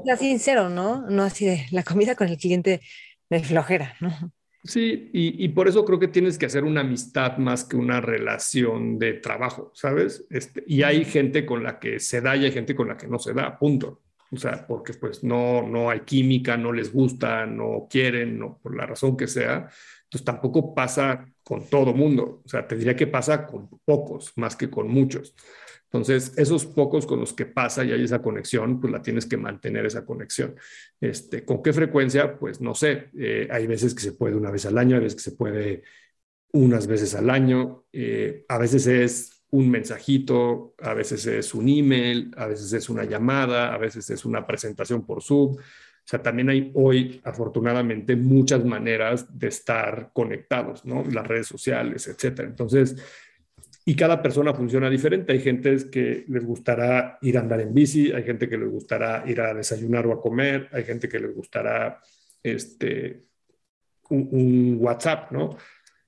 que 0.05 0.17
sincero, 0.17 0.69
¿no? 0.69 1.05
No 1.09 1.23
así 1.23 1.45
de 1.45 1.65
la 1.71 1.83
comida 1.83 2.15
con 2.15 2.27
el 2.27 2.37
cliente 2.37 2.81
de 3.29 3.43
flojera, 3.43 3.95
¿no? 3.99 4.31
Sí, 4.65 5.09
y, 5.11 5.49
por 5.49 5.67
eso 5.67 5.83
creo 5.83 5.99
que 5.99 6.07
tienes 6.07 6.37
que 6.37 6.45
hacer 6.45 6.63
una 6.63 6.81
amistad 6.81 7.37
más 7.37 7.65
que 7.65 7.75
una 7.75 7.99
relación 7.99 8.97
de 8.97 9.13
trabajo, 9.15 9.71
¿sabes? 9.75 10.25
Este, 10.29 10.63
y 10.65 10.83
hay 10.83 11.03
gente 11.03 11.45
con 11.45 11.63
la 11.63 11.79
que 11.79 11.99
se 11.99 12.21
da 12.21 12.37
y 12.37 12.45
hay 12.45 12.51
gente 12.53 12.73
con 12.73 12.87
la 12.87 12.95
que 12.95 13.07
no 13.07 13.19
se 13.19 13.33
da, 13.33 13.59
punto. 13.59 14.01
O 14.31 14.37
sea, 14.37 14.65
porque 14.65 14.93
pues 14.93 15.21
no, 15.21 15.67
no 15.67 15.89
hay 15.89 16.01
química, 16.01 16.55
no 16.55 16.71
les 16.71 16.93
gusta, 16.93 17.45
no 17.45 17.87
quieren, 17.89 18.39
no, 18.39 18.57
por 18.63 18.73
la 18.75 18.85
razón 18.85 19.17
que 19.17 19.27
sea. 19.27 19.67
Entonces 20.05 20.23
tampoco 20.23 20.73
pasa 20.73 21.25
con 21.43 21.69
todo 21.69 21.93
mundo. 21.93 22.41
O 22.45 22.47
sea, 22.47 22.65
te 22.65 22.77
diría 22.77 22.95
que 22.95 23.07
pasa 23.07 23.45
con 23.45 23.67
pocos, 23.83 24.31
más 24.37 24.55
que 24.55 24.69
con 24.69 24.87
muchos. 24.87 25.35
Entonces, 25.93 26.33
esos 26.37 26.65
pocos 26.65 27.05
con 27.05 27.19
los 27.19 27.33
que 27.33 27.45
pasa 27.45 27.85
y 27.85 27.91
hay 27.91 28.03
esa 28.03 28.19
conexión, 28.19 28.81
pues 28.81 28.91
la 28.91 29.03
tienes 29.03 29.27
que 29.27 29.37
mantener 29.37 29.85
esa 29.85 30.03
conexión. 30.03 30.55
Este, 30.99 31.45
¿Con 31.45 31.61
qué 31.61 31.71
frecuencia? 31.71 32.39
Pues 32.39 32.59
no 32.61 32.73
sé. 32.73 33.09
Eh, 33.15 33.47
hay 33.51 33.67
veces 33.67 33.93
que 33.93 34.01
se 34.01 34.13
puede 34.13 34.35
una 34.35 34.49
vez 34.49 34.65
al 34.65 34.79
año, 34.79 34.95
hay 34.95 35.03
veces 35.03 35.23
que 35.23 35.29
se 35.29 35.37
puede 35.37 35.83
unas 36.51 36.87
veces 36.87 37.13
al 37.13 37.29
año. 37.29 37.85
Eh, 37.93 38.43
a 38.49 38.57
veces 38.57 38.87
es 38.87 39.43
un 39.51 39.69
mensajito, 39.69 40.73
a 40.81 40.95
veces 40.95 41.27
es 41.27 41.53
un 41.53 41.69
email, 41.69 42.31
a 42.37 42.47
veces 42.47 42.73
es 42.73 42.89
una 42.89 43.03
llamada, 43.03 43.71
a 43.71 43.77
veces 43.77 44.09
es 44.09 44.25
una 44.25 44.47
presentación 44.47 45.05
por 45.05 45.21
Zoom. 45.21 45.57
O 45.57 46.05
sea, 46.05 46.23
también 46.23 46.49
hay 46.49 46.71
hoy, 46.73 47.21
afortunadamente, 47.23 48.15
muchas 48.15 48.65
maneras 48.65 49.27
de 49.37 49.47
estar 49.47 50.09
conectados, 50.11 50.85
¿no? 50.85 51.03
Las 51.05 51.27
redes 51.27 51.45
sociales, 51.45 52.07
etcétera. 52.07 52.47
Entonces, 52.47 52.95
y 53.85 53.95
cada 53.95 54.21
persona 54.21 54.53
funciona 54.53 54.89
diferente. 54.89 55.33
Hay 55.33 55.41
gente 55.41 55.89
que 55.91 56.25
les 56.27 56.45
gustará 56.45 57.17
ir 57.21 57.37
a 57.37 57.41
andar 57.41 57.59
en 57.61 57.73
bici, 57.73 58.11
hay 58.11 58.23
gente 58.23 58.47
que 58.47 58.57
les 58.57 58.69
gustará 58.69 59.23
ir 59.27 59.41
a 59.41 59.53
desayunar 59.53 60.07
o 60.07 60.13
a 60.13 60.21
comer, 60.21 60.69
hay 60.71 60.83
gente 60.83 61.09
que 61.09 61.19
les 61.19 61.35
gustará 61.35 61.99
este, 62.41 63.25
un, 64.09 64.77
WhatsApp, 64.79 65.31
¿no? 65.31 65.57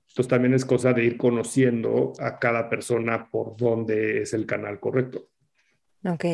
Entonces 0.07 0.29
también 0.29 0.53
es 0.53 0.63
cosa 0.63 0.93
de 0.93 1.03
ir 1.03 1.17
conociendo 1.17 2.13
a 2.19 2.39
cada 2.39 2.69
persona 2.69 3.29
por 3.29 3.57
dónde 3.57 4.21
es 4.21 4.33
el 4.33 4.45
canal 4.45 4.79
correcto. 4.79 5.29
Ok. 6.05 6.25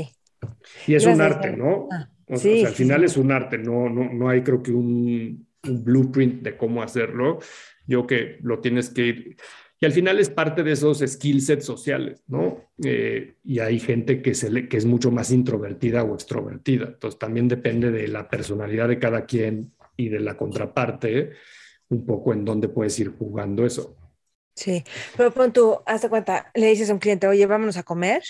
Y 0.86 0.94
es 0.94 1.06
un 1.06 1.22
arte, 1.22 1.56
¿no? 1.56 1.88
Ah, 1.92 2.08
o 2.28 2.38
sea, 2.38 2.68
al 2.68 2.74
final 2.74 3.04
es 3.04 3.18
un 3.18 3.32
arte, 3.32 3.58
no, 3.58 3.90
no, 3.90 4.14
no 4.14 4.30
hay 4.30 4.44
creo 4.44 4.62
que 4.62 4.72
un, 4.72 5.48
un 5.64 5.84
blueprint 5.84 6.44
de 6.44 6.56
cómo 6.56 6.84
hacerlo. 6.84 7.40
Yo 7.88 8.06
que 8.06 8.38
lo 8.42 8.60
tienes 8.60 8.92
que 8.92 9.02
ir 9.08 9.38
y 9.82 9.86
al 9.88 9.94
final 9.94 10.20
es 10.20 10.30
parte 10.30 10.62
de 10.62 10.74
esos 10.74 11.00
skill 11.00 11.42
sets 11.42 11.66
sociales, 11.66 12.24
¿no? 12.28 12.70
Eh, 12.84 13.38
y 13.44 13.58
hay 13.60 13.80
gente 13.80 14.22
que, 14.22 14.36
se 14.36 14.70
que 14.70 14.78
es 14.78 14.86
mucho 14.86 15.10
más 15.10 15.32
introvertida 15.32 16.04
o 16.04 16.14
extrovertida. 16.14 16.86
Entonces 16.86 17.18
también 17.18 17.48
depende 17.48 17.90
de 17.90 18.08
la 18.08 18.30
personalidad 18.30 18.88
de 18.88 19.00
cada 19.00 19.26
quien 19.26 19.74
y 19.98 20.10
de 20.10 20.20
la 20.20 20.38
contraparte, 20.38 21.32
un 21.90 22.06
poco 22.06 22.32
en 22.32 22.46
dónde 22.46 22.70
puedes 22.70 23.00
ir 23.00 23.10
jugando 23.18 23.66
eso. 23.66 23.98
Sí, 24.54 24.84
pero 25.18 25.32
pon 25.32 25.52
tú, 25.52 25.80
hazte 25.88 26.10
cuenta, 26.10 26.52
le 26.54 26.68
dices 26.68 26.92
a 26.92 26.94
un 26.94 27.00
cliente, 27.00 27.26
oye, 27.26 27.48
vámonos 27.48 27.78
a 27.78 27.84
comer, 27.84 28.22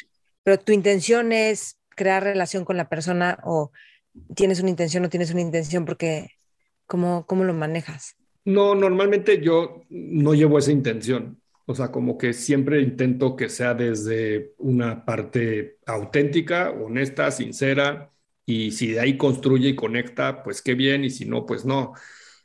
pero 0.44 0.58
tu 0.58 0.72
intención 0.72 1.34
es 1.34 1.78
crear 1.90 2.24
relación 2.24 2.64
con 2.64 2.78
la 2.78 2.88
persona 2.88 3.40
o 3.44 3.74
tienes 4.36 4.62
una 4.62 4.70
intención 4.70 5.04
o 5.04 5.10
tienes 5.10 5.32
una 5.32 5.42
intención 5.42 5.84
porque 5.84 6.30
¿cómo, 6.86 7.26
cómo 7.28 7.44
lo 7.44 7.54
manejas? 7.54 8.16
No, 8.46 8.74
normalmente 8.74 9.42
yo 9.42 9.84
no 9.90 10.34
llevo 10.34 10.58
esa 10.58 10.72
intención. 10.72 11.41
O 11.72 11.76
sea, 11.76 11.92
como 11.92 12.18
que 12.18 12.34
siempre 12.34 12.82
intento 12.82 13.36
que 13.38 13.50
sea 13.50 13.74
desde 13.74 14.54
una 14.58 15.06
parte 15.06 15.78
auténtica, 15.86 16.72
honesta, 16.72 17.32
sincera, 17.32 18.12
y 18.46 18.72
si 18.72 18.92
de 18.92 19.00
ahí 19.00 19.18
construye 19.18 19.70
y 19.70 19.76
conecta, 19.76 20.44
pues 20.44 20.62
qué 20.62 20.76
bien, 20.76 21.06
y 21.06 21.10
si 21.10 21.26
no, 21.26 21.46
pues 21.46 21.64
no. 21.66 21.94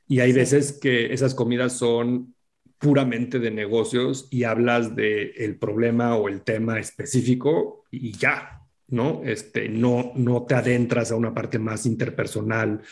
Y 0.06 0.20
hay 0.20 0.32
veces 0.32 0.78
que 0.80 1.12
esas 1.12 1.34
comidas 1.34 1.72
son 1.72 2.34
puramente 2.78 3.38
de 3.40 3.50
negocios 3.50 4.28
y 4.30 4.44
hablas 4.44 4.94
del 4.94 5.32
el 5.36 5.58
problema 5.58 6.16
o 6.16 6.28
el 6.28 6.42
tema 6.42 6.78
específico 6.78 7.84
y 7.90 8.12
ya, 8.12 8.62
¿no? 8.88 9.22
Este, 9.24 9.68
no, 9.68 10.12
no 10.14 10.44
te 10.46 10.54
adentras 10.54 11.10
a 11.10 11.16
una 11.16 11.34
parte 11.34 11.58
más 11.58 11.86
interpersonal 11.86 12.82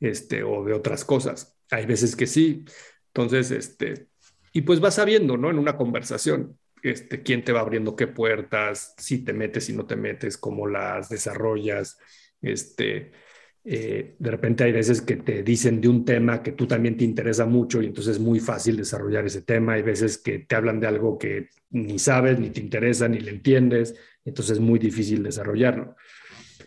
este, 0.00 0.42
o 0.42 0.64
de 0.64 0.72
otras 0.72 1.04
cosas. 1.04 1.58
Hay 1.70 1.84
veces 1.86 2.16
que 2.16 2.26
sí. 2.26 2.64
Entonces, 3.08 3.50
este, 3.50 4.08
y 4.52 4.62
pues 4.62 4.80
vas 4.80 4.94
sabiendo, 4.96 5.36
¿no? 5.36 5.50
En 5.50 5.58
una 5.58 5.76
conversación, 5.76 6.58
este, 6.82 7.22
quién 7.22 7.44
te 7.44 7.52
va 7.52 7.60
abriendo 7.60 7.96
qué 7.96 8.06
puertas, 8.06 8.94
si 8.98 9.24
te 9.24 9.32
metes, 9.32 9.64
si 9.64 9.72
no 9.72 9.86
te 9.86 9.96
metes, 9.96 10.36
cómo 10.36 10.66
las 10.66 11.08
desarrollas, 11.08 11.98
este, 12.40 13.12
eh, 13.64 14.16
de 14.18 14.30
repente 14.30 14.64
hay 14.64 14.72
veces 14.72 15.00
que 15.00 15.16
te 15.16 15.44
dicen 15.44 15.80
de 15.80 15.88
un 15.88 16.04
tema 16.04 16.42
que 16.42 16.52
tú 16.52 16.66
también 16.66 16.96
te 16.96 17.04
interesa 17.04 17.46
mucho 17.46 17.80
y 17.80 17.86
entonces 17.86 18.16
es 18.16 18.20
muy 18.20 18.40
fácil 18.40 18.76
desarrollar 18.76 19.24
ese 19.24 19.42
tema. 19.42 19.74
Hay 19.74 19.82
veces 19.82 20.18
que 20.18 20.40
te 20.40 20.56
hablan 20.56 20.80
de 20.80 20.88
algo 20.88 21.16
que 21.18 21.48
ni 21.70 21.98
sabes, 21.98 22.38
ni 22.38 22.50
te 22.50 22.60
interesa, 22.60 23.08
ni 23.08 23.20
le 23.20 23.30
entiendes, 23.30 23.94
entonces 24.24 24.54
es 24.54 24.60
muy 24.60 24.78
difícil 24.78 25.22
desarrollarlo. 25.22 25.96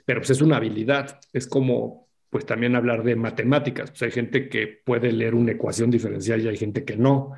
Pero 0.05 0.21
pues 0.21 0.29
es 0.29 0.41
una 0.41 0.57
habilidad, 0.57 1.19
es 1.33 1.47
como 1.47 2.05
pues 2.29 2.45
también 2.45 2.75
hablar 2.75 3.03
de 3.03 3.15
matemáticas. 3.15 3.91
Pues 3.91 4.03
hay 4.03 4.11
gente 4.11 4.49
que 4.49 4.67
puede 4.67 5.11
leer 5.11 5.35
una 5.35 5.53
ecuación 5.53 5.91
diferencial 5.91 6.41
y 6.41 6.47
hay 6.47 6.57
gente 6.57 6.85
que 6.85 6.95
no, 6.95 7.33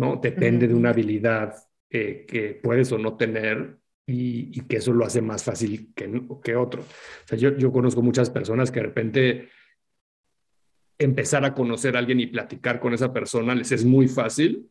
¿no? 0.00 0.16
Depende 0.16 0.66
de 0.66 0.74
una 0.74 0.90
habilidad 0.90 1.54
eh, 1.90 2.24
que 2.26 2.58
puedes 2.62 2.90
o 2.90 2.96
no 2.96 3.18
tener 3.18 3.76
y, 4.06 4.62
que 4.62 4.78
eso 4.78 4.94
lo 4.94 5.04
hace 5.04 5.20
más 5.20 5.44
fácil 5.44 5.92
que, 5.94 6.22
que 6.42 6.56
otro. 6.56 6.80
O 6.80 7.28
sea, 7.28 7.36
yo, 7.36 7.56
yo 7.56 7.70
conozco 7.70 8.00
muchas 8.00 8.30
personas 8.30 8.70
que 8.70 8.80
de 8.80 8.86
repente 8.86 9.48
empezar 10.98 11.44
a 11.44 11.54
conocer 11.54 11.94
a 11.94 11.98
alguien 11.98 12.18
y 12.18 12.28
platicar 12.28 12.80
con 12.80 12.94
esa 12.94 13.12
persona 13.12 13.54
les 13.54 13.72
es 13.72 13.84
muy 13.84 14.08
fácil 14.08 14.70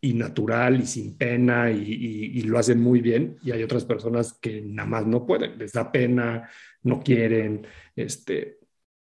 y 0.00 0.14
natural 0.14 0.80
y 0.80 0.86
sin 0.86 1.16
pena 1.16 1.70
y, 1.70 1.80
y, 1.80 2.42
lo 2.42 2.58
hacen 2.58 2.80
muy 2.80 3.00
bien 3.00 3.38
y 3.42 3.52
hay 3.52 3.62
otras 3.62 3.84
personas 3.84 4.34
que 4.34 4.62
nada 4.62 4.88
más 4.88 5.06
no 5.06 5.26
pueden, 5.26 5.58
les 5.58 5.72
da 5.72 5.90
pena, 5.90 6.50
no 6.82 7.00
quieren, 7.00 7.66
este, 7.94 8.58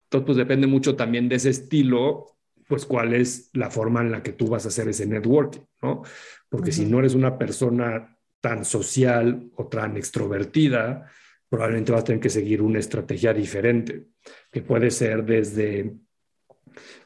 entonces 0.05 0.25
pues 0.25 0.37
depende 0.37 0.67
mucho 0.67 0.95
también 0.95 1.29
de 1.29 1.35
ese 1.35 1.49
estilo, 1.49 2.38
pues 2.69 2.85
cuál 2.85 3.15
es 3.15 3.49
la 3.53 3.71
forma 3.71 4.01
en 4.01 4.11
la 4.11 4.21
que 4.21 4.33
tú 4.33 4.47
vas 4.47 4.63
a 4.63 4.67
hacer 4.67 4.87
ese 4.87 5.07
networking, 5.07 5.61
¿no? 5.81 6.03
Porque 6.47 6.71
si 6.71 6.85
no 6.85 6.99
eres 6.99 7.15
una 7.15 7.35
persona 7.35 8.15
tan 8.39 8.63
social 8.63 9.49
o 9.55 9.67
tan 9.67 9.97
extrovertida, 9.97 11.09
probablemente 11.49 11.91
vas 11.91 12.01
a 12.01 12.03
tener 12.03 12.21
que 12.21 12.29
seguir 12.29 12.61
una 12.61 12.77
estrategia 12.77 13.33
diferente, 13.33 14.09
que 14.51 14.61
puede 14.61 14.91
ser 14.91 15.25
desde 15.25 15.95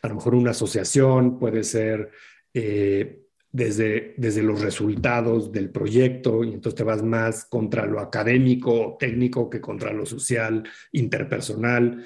a 0.02 0.10
lo 0.10 0.16
mejor 0.16 0.36
una 0.36 0.52
asociación, 0.52 1.40
puede 1.40 1.64
ser 1.64 2.12
eh, 2.54 3.22
desde, 3.50 4.16
desde 4.18 4.44
los 4.44 4.60
resultados 4.60 5.50
del 5.50 5.70
proyecto, 5.70 6.44
y 6.44 6.54
entonces 6.54 6.76
te 6.76 6.84
vas 6.84 7.02
más 7.02 7.46
contra 7.46 7.86
lo 7.86 8.02
académico 8.02 8.74
o 8.74 8.98
técnico 8.98 9.50
que 9.50 9.62
contra 9.62 9.94
lo 9.94 10.06
social, 10.06 10.68
interpersonal. 10.92 12.04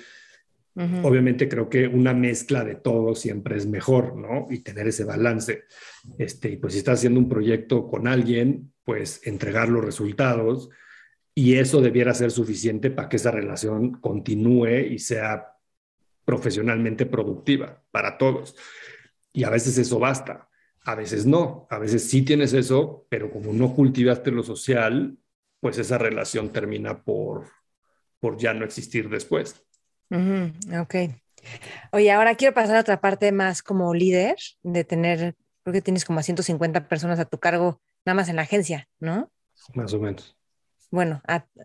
Obviamente 1.04 1.50
creo 1.50 1.70
que 1.70 1.88
una 1.88 2.14
mezcla 2.14 2.64
de 2.64 2.76
todo 2.76 3.16
siempre 3.16 3.58
es 3.58 3.66
mejor, 3.66 4.16
¿no? 4.16 4.46
Y 4.52 4.60
tener 4.60 4.88
ese 4.88 5.06
balance. 5.06 5.64
Este, 6.20 6.52
y 6.52 6.58
pues 6.58 6.74
si 6.74 6.80
estás 6.80 7.00
haciendo 7.00 7.20
un 7.20 7.28
proyecto 7.28 7.88
con 7.88 8.08
alguien, 8.08 8.74
pues 8.84 9.26
entregar 9.26 9.70
los 9.70 9.84
resultados 9.84 10.70
y 11.34 11.56
eso 11.56 11.82
debiera 11.82 12.14
ser 12.14 12.30
suficiente 12.30 12.92
para 12.92 13.10
que 13.10 13.16
esa 13.16 13.32
relación 13.32 13.94
continúe 13.94 14.92
y 14.92 15.00
sea 15.00 15.54
profesionalmente 16.24 17.08
productiva 17.08 17.84
para 17.90 18.20
todos. 18.20 18.56
Y 19.34 19.46
a 19.46 19.50
veces 19.50 19.80
eso 19.80 19.98
basta, 19.98 20.48
a 20.84 20.94
veces 20.94 21.26
no, 21.26 21.68
a 21.72 21.80
veces 21.80 22.08
sí 22.08 22.22
tienes 22.22 22.54
eso, 22.54 23.08
pero 23.10 23.32
como 23.32 23.52
no 23.52 23.74
cultivaste 23.74 24.30
lo 24.30 24.44
social, 24.44 25.18
pues 25.60 25.80
esa 25.80 25.98
relación 25.98 26.54
termina 26.54 27.04
por, 27.04 27.48
por 28.20 28.38
ya 28.38 28.54
no 28.54 28.64
existir 28.64 29.10
después 29.10 29.67
ok. 30.12 30.96
Oye, 31.92 32.12
ahora 32.12 32.36
quiero 32.36 32.54
pasar 32.54 32.78
a 32.78 32.82
otra 32.82 33.00
parte 33.00 33.32
más 33.32 33.64
como 33.64 33.94
líder, 33.94 34.36
de 34.64 34.84
tener, 34.84 35.36
creo 35.64 35.74
que 35.74 35.82
tienes 35.82 36.06
como 36.06 36.22
150 36.22 36.88
personas 36.88 37.20
a 37.20 37.26
tu 37.26 37.40
cargo, 37.40 37.82
nada 38.06 38.16
más 38.16 38.30
en 38.30 38.36
la 38.36 38.44
agencia, 38.44 38.88
¿no? 39.00 39.32
Más 39.74 39.94
o 39.94 40.00
menos. 40.00 40.36
Bueno, 40.92 41.22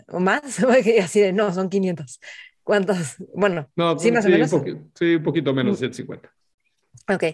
¿o 0.08 0.20
más? 0.20 0.42
Así 1.02 1.20
de, 1.20 1.32
no, 1.32 1.52
son 1.52 1.68
500. 1.68 2.20
¿Cuántos? 2.62 3.16
Bueno, 3.34 3.68
sí, 3.98 4.12
más 4.12 4.24
o 4.24 4.28
menos. 4.28 4.50
sí, 4.94 5.16
un 5.16 5.22
poquito 5.22 5.52
menos, 5.52 5.78
150. 5.78 6.32
Ok, 7.08 7.24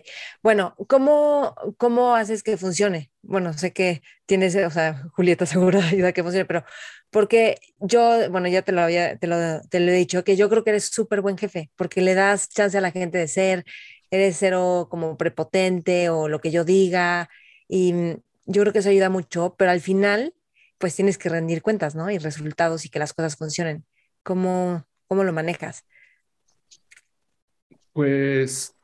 bueno, 0.43 0.75
¿cómo, 0.89 1.55
¿cómo 1.77 2.15
haces 2.17 2.43
que 2.43 2.57
funcione? 2.57 3.11
Bueno, 3.23 3.53
sé 3.53 3.73
que 3.73 4.03
tienes, 4.27 4.57
o 4.57 4.71
sea, 4.71 5.05
Julieta 5.13 5.47
seguro 5.47 5.81
ayuda 5.81 6.09
a 6.09 6.13
que 6.13 6.23
funcione, 6.23 6.47
pero 6.47 6.65
porque 7.11 7.59
yo, 7.79 8.31
bueno, 8.31 8.49
ya 8.49 8.63
te 8.63 8.73
lo 8.73 8.81
había, 8.81 9.19
te 9.19 9.27
lo, 9.27 9.37
te 9.69 9.81
lo 9.81 9.91
he 9.93 9.95
dicho, 9.95 10.25
que 10.25 10.37
yo 10.37 10.49
creo 10.49 10.65
que 10.65 10.71
eres 10.71 10.87
súper 10.87 11.21
buen 11.21 11.37
jefe, 11.39 11.71
porque 11.77 12.01
le 12.01 12.15
das 12.15 12.49
chance 12.49 12.79
a 12.79 12.81
la 12.81 12.91
gente 12.93 13.19
de 13.19 13.29
ser, 13.29 13.65
eres 14.11 14.37
cero 14.39 14.89
como 14.91 15.17
prepotente 15.19 16.09
o 16.11 16.29
lo 16.29 16.41
que 16.41 16.51
yo 16.51 16.65
diga, 16.65 17.29
y 17.69 17.93
mm, 17.93 18.17
yo 18.47 18.63
creo 18.63 18.73
que 18.73 18.79
eso 18.81 18.89
ayuda 18.91 19.11
mucho, 19.11 19.55
pero 19.59 19.71
al 19.71 19.81
final, 19.83 20.35
pues 20.79 20.95
tienes 20.97 21.19
que 21.19 21.29
rendir 21.29 21.63
cuentas, 21.63 21.95
¿no? 21.95 22.11
Y 22.11 22.19
resultados 22.19 22.85
y 22.87 22.89
que 22.91 22.99
las 22.99 23.13
cosas 23.13 23.37
funcionen. 23.37 23.85
¿Cómo, 24.23 24.87
cómo 25.09 25.25
lo 25.25 25.33
manejas? 25.35 25.85
Pues 27.93 28.78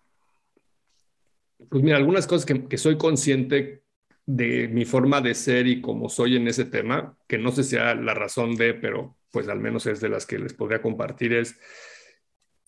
pues 1.70 1.82
mira, 1.82 1.96
algunas 1.96 2.26
cosas 2.26 2.46
que, 2.46 2.78
soy 2.78 2.96
consciente 2.96 3.82
de 4.26 4.68
mi 4.68 4.84
forma 4.84 5.20
de 5.20 5.34
ser 5.34 5.66
y 5.66 5.80
cómo 5.80 6.08
soy 6.08 6.36
en 6.36 6.48
ese 6.48 6.64
tema, 6.64 7.18
que 7.26 7.38
no 7.38 7.52
sé 7.52 7.62
si 7.62 7.70
sea 7.70 7.94
la 7.94 8.14
razón 8.14 8.56
de, 8.56 8.74
pero 8.74 9.16
pues 9.30 9.48
al 9.48 9.60
menos 9.60 9.86
es 9.86 10.00
de 10.00 10.08
las 10.08 10.26
que 10.26 10.38
les 10.38 10.54
podría 10.54 10.80
compartir, 10.80 11.34
es, 11.34 11.58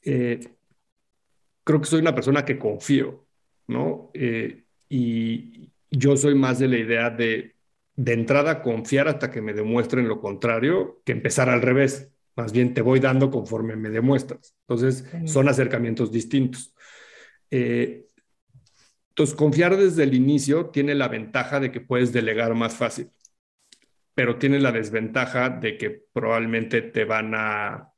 eh, 0.05 0.41
creo 1.65 1.81
que 1.81 1.87
soy 1.87 2.01
una 2.01 2.15
persona 2.15 2.45
que 2.45 2.59
confío, 2.59 3.27
¿no? 3.69 4.11
Eh, 4.15 4.65
y 4.89 5.71
yo 5.91 6.17
soy 6.17 6.35
más 6.35 6.59
de 6.59 6.69
la 6.69 6.79
idea 6.79 7.11
de, 7.11 7.57
de 7.97 8.13
entrada, 8.13 8.63
confiar 8.63 9.09
hasta 9.09 9.31
que 9.31 9.41
me 9.41 9.55
demuestren 9.55 10.07
lo 10.07 10.21
contrario, 10.21 11.01
que 11.05 11.13
empezar 11.13 11.49
al 11.49 11.63
revés. 11.63 12.11
Más 12.37 12.53
bien 12.53 12.75
te 12.75 12.83
voy 12.83 13.01
dando 13.01 13.31
conforme 13.31 13.77
me 13.77 13.89
demuestras. 13.89 14.55
Entonces, 14.69 15.07
son 15.25 15.49
acercamientos 15.49 16.13
distintos. 16.13 16.75
Eh, 17.51 18.07
entonces, 19.17 19.35
confiar 19.35 19.79
desde 19.79 20.03
el 20.03 20.13
inicio 20.13 20.67
tiene 20.67 20.95
la 20.95 21.09
ventaja 21.09 21.59
de 21.59 21.73
que 21.73 21.81
puedes 21.81 22.13
delegar 22.13 22.55
más 22.55 22.75
fácil, 22.75 23.11
pero 24.15 24.37
tiene 24.37 24.61
la 24.61 24.73
desventaja 24.73 25.49
de 25.49 25.79
que 25.79 25.89
probablemente 26.13 26.83
te 26.83 27.07
van 27.07 27.33
a 27.35 27.95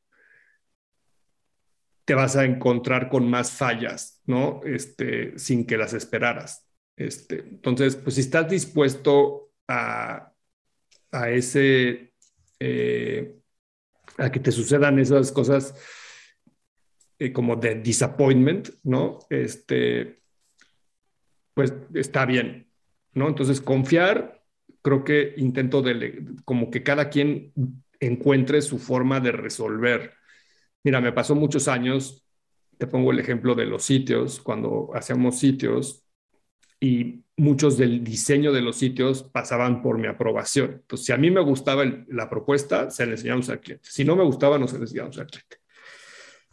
te 2.04 2.14
vas 2.14 2.36
a 2.36 2.44
encontrar 2.44 3.08
con 3.08 3.28
más 3.28 3.50
fallas, 3.50 4.22
¿no? 4.26 4.60
Este, 4.64 5.36
sin 5.36 5.66
que 5.66 5.76
las 5.76 5.92
esperaras. 5.92 6.68
Este, 6.96 7.40
entonces, 7.40 7.96
pues 7.96 8.14
si 8.14 8.20
estás 8.20 8.48
dispuesto 8.48 9.50
a, 9.66 10.32
a 11.10 11.30
ese, 11.30 12.14
eh, 12.60 13.40
a 14.18 14.30
que 14.30 14.38
te 14.38 14.52
sucedan 14.52 15.00
esas 15.00 15.32
cosas 15.32 15.74
eh, 17.18 17.32
como 17.32 17.56
de 17.56 17.74
disappointment, 17.74 18.68
¿no? 18.84 19.18
Este, 19.28 20.18
pues 21.58 21.74
está 21.92 22.24
bien, 22.24 22.68
¿no? 23.14 23.26
Entonces, 23.26 23.60
confiar, 23.60 24.44
creo 24.80 25.02
que 25.02 25.34
intento 25.38 25.82
de, 25.82 26.24
como 26.44 26.70
que 26.70 26.84
cada 26.84 27.10
quien 27.10 27.52
encuentre 27.98 28.62
su 28.62 28.78
forma 28.78 29.18
de 29.18 29.32
resolver. 29.32 30.12
Mira, 30.84 31.00
me 31.00 31.10
pasó 31.10 31.34
muchos 31.34 31.66
años, 31.66 32.24
te 32.78 32.86
pongo 32.86 33.10
el 33.10 33.18
ejemplo 33.18 33.56
de 33.56 33.66
los 33.66 33.82
sitios, 33.82 34.38
cuando 34.38 34.90
hacíamos 34.94 35.40
sitios 35.40 36.04
y 36.78 37.24
muchos 37.36 37.76
del 37.76 38.04
diseño 38.04 38.52
de 38.52 38.62
los 38.62 38.76
sitios 38.76 39.24
pasaban 39.24 39.82
por 39.82 39.98
mi 39.98 40.06
aprobación. 40.06 40.74
Entonces, 40.82 41.06
si 41.06 41.12
a 41.12 41.16
mí 41.16 41.28
me 41.28 41.40
gustaba 41.40 41.84
la 42.06 42.30
propuesta, 42.30 42.88
se 42.88 43.04
la 43.04 43.14
enseñamos 43.14 43.48
al 43.48 43.58
cliente. 43.58 43.88
Si 43.90 44.04
no 44.04 44.14
me 44.14 44.22
gustaba, 44.22 44.60
no 44.60 44.68
se 44.68 44.76
la 44.76 44.82
enseñamos 44.82 45.18
al 45.18 45.26
cliente. 45.26 45.56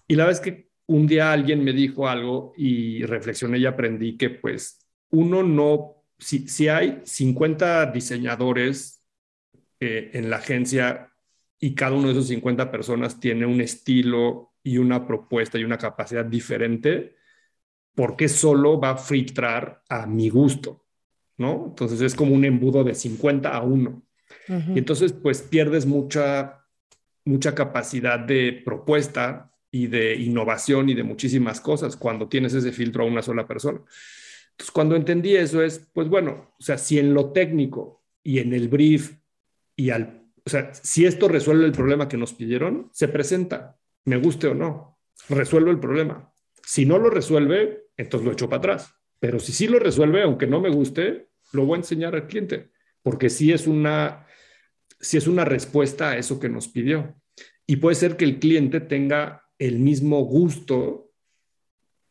Y 0.08 0.16
la 0.16 0.26
vez 0.26 0.40
que 0.40 0.70
un 0.88 1.06
día 1.06 1.32
alguien 1.32 1.64
me 1.64 1.74
dijo 1.74 2.08
algo 2.08 2.54
y 2.58 3.04
reflexioné 3.04 3.60
y 3.60 3.68
aprendí 3.68 4.18
que 4.18 4.32
pues 4.32 4.80
uno 5.16 5.44
no, 5.44 6.04
si, 6.20 6.48
si 6.48 6.68
hay 6.68 7.02
50 7.04 7.88
diseñadores 7.88 9.04
eh, 9.80 10.12
en 10.14 10.30
la 10.30 10.38
agencia 10.38 11.12
y 11.60 11.74
cada 11.74 11.96
uno 11.96 12.08
de 12.08 12.14
esos 12.14 12.28
50 12.28 12.70
personas 12.70 13.20
tiene 13.20 13.46
un 13.46 13.62
estilo 13.62 14.54
y 14.62 14.78
una 14.78 15.08
propuesta 15.08 15.58
y 15.58 15.64
una 15.64 15.78
capacidad 15.78 16.26
diferente, 16.26 17.16
¿por 17.94 18.16
qué 18.16 18.28
solo 18.28 18.80
va 18.80 18.92
a 18.92 18.98
filtrar 18.98 19.82
a 19.90 20.06
mi 20.06 20.30
gusto? 20.30 20.86
¿No? 21.38 21.68
Entonces 21.70 22.02
es 22.02 22.16
como 22.16 22.34
un 22.34 22.46
embudo 22.46 22.84
de 22.84 22.94
50 22.94 23.50
a 23.50 23.62
1. 23.62 24.02
Y 24.48 24.80
entonces 24.80 25.14
pues 25.14 25.42
pierdes 25.42 25.86
mucha, 25.86 26.66
mucha 27.24 27.56
capacidad 27.56 28.20
de 28.20 28.62
propuesta 28.66 29.52
y 29.72 29.88
de 29.88 30.16
innovación 30.16 30.90
y 30.90 30.94
de 30.94 31.04
muchísimas 31.04 31.60
cosas 31.62 31.96
cuando 31.96 32.28
tienes 32.28 32.54
ese 32.54 32.72
filtro 32.72 33.04
a 33.04 33.08
una 33.08 33.22
sola 33.22 33.48
persona. 33.48 33.82
Entonces 34.56 34.72
cuando 34.72 34.96
entendí 34.96 35.36
eso 35.36 35.62
es, 35.62 35.90
pues 35.94 36.08
bueno, 36.08 36.54
o 36.58 36.64
sea, 36.64 36.78
si 36.78 36.98
en 36.98 37.14
lo 37.14 37.34
técnico 37.34 38.06
y 38.24 38.40
en 38.40 38.54
el 38.54 38.70
brief 38.70 39.18
y 39.76 39.90
al, 39.90 40.24
o 40.46 40.50
sea, 40.50 40.74
si 40.74 41.06
esto 41.06 41.28
resuelve 41.28 41.66
el 41.66 41.74
problema 41.74 42.08
que 42.08 42.16
nos 42.16 42.34
pidieron, 42.34 42.90
se 42.94 43.10
presenta, 43.10 43.78
me 44.06 44.16
guste 44.18 44.48
o 44.48 44.54
no, 44.54 44.98
resuelve 45.28 45.72
el 45.72 45.80
problema. 45.80 46.32
Si 46.64 46.86
no 46.86 46.98
lo 46.98 47.10
resuelve, 47.10 47.88
entonces 47.98 48.26
lo 48.26 48.32
echo 48.32 48.48
para 48.50 48.60
atrás. 48.60 48.96
Pero 49.20 49.40
si 49.40 49.52
sí 49.52 49.68
lo 49.68 49.80
resuelve, 49.80 50.24
aunque 50.24 50.48
no 50.48 50.62
me 50.62 50.70
guste, 50.70 51.30
lo 51.52 51.66
voy 51.66 51.76
a 51.76 51.82
enseñar 51.82 52.16
al 52.16 52.28
cliente, 52.28 52.72
porque 53.02 53.30
sí 53.30 53.52
es 53.52 53.68
una, 53.68 54.26
sí 55.00 55.18
es 55.18 55.28
una 55.28 55.44
respuesta 55.44 56.12
a 56.12 56.18
eso 56.18 56.40
que 56.40 56.50
nos 56.50 56.70
pidió. 56.70 57.16
Y 57.68 57.78
puede 57.78 57.96
ser 57.96 58.16
que 58.16 58.26
el 58.26 58.40
cliente 58.40 58.80
tenga 58.80 59.50
el 59.60 59.80
mismo 59.80 60.22
gusto 60.22 61.05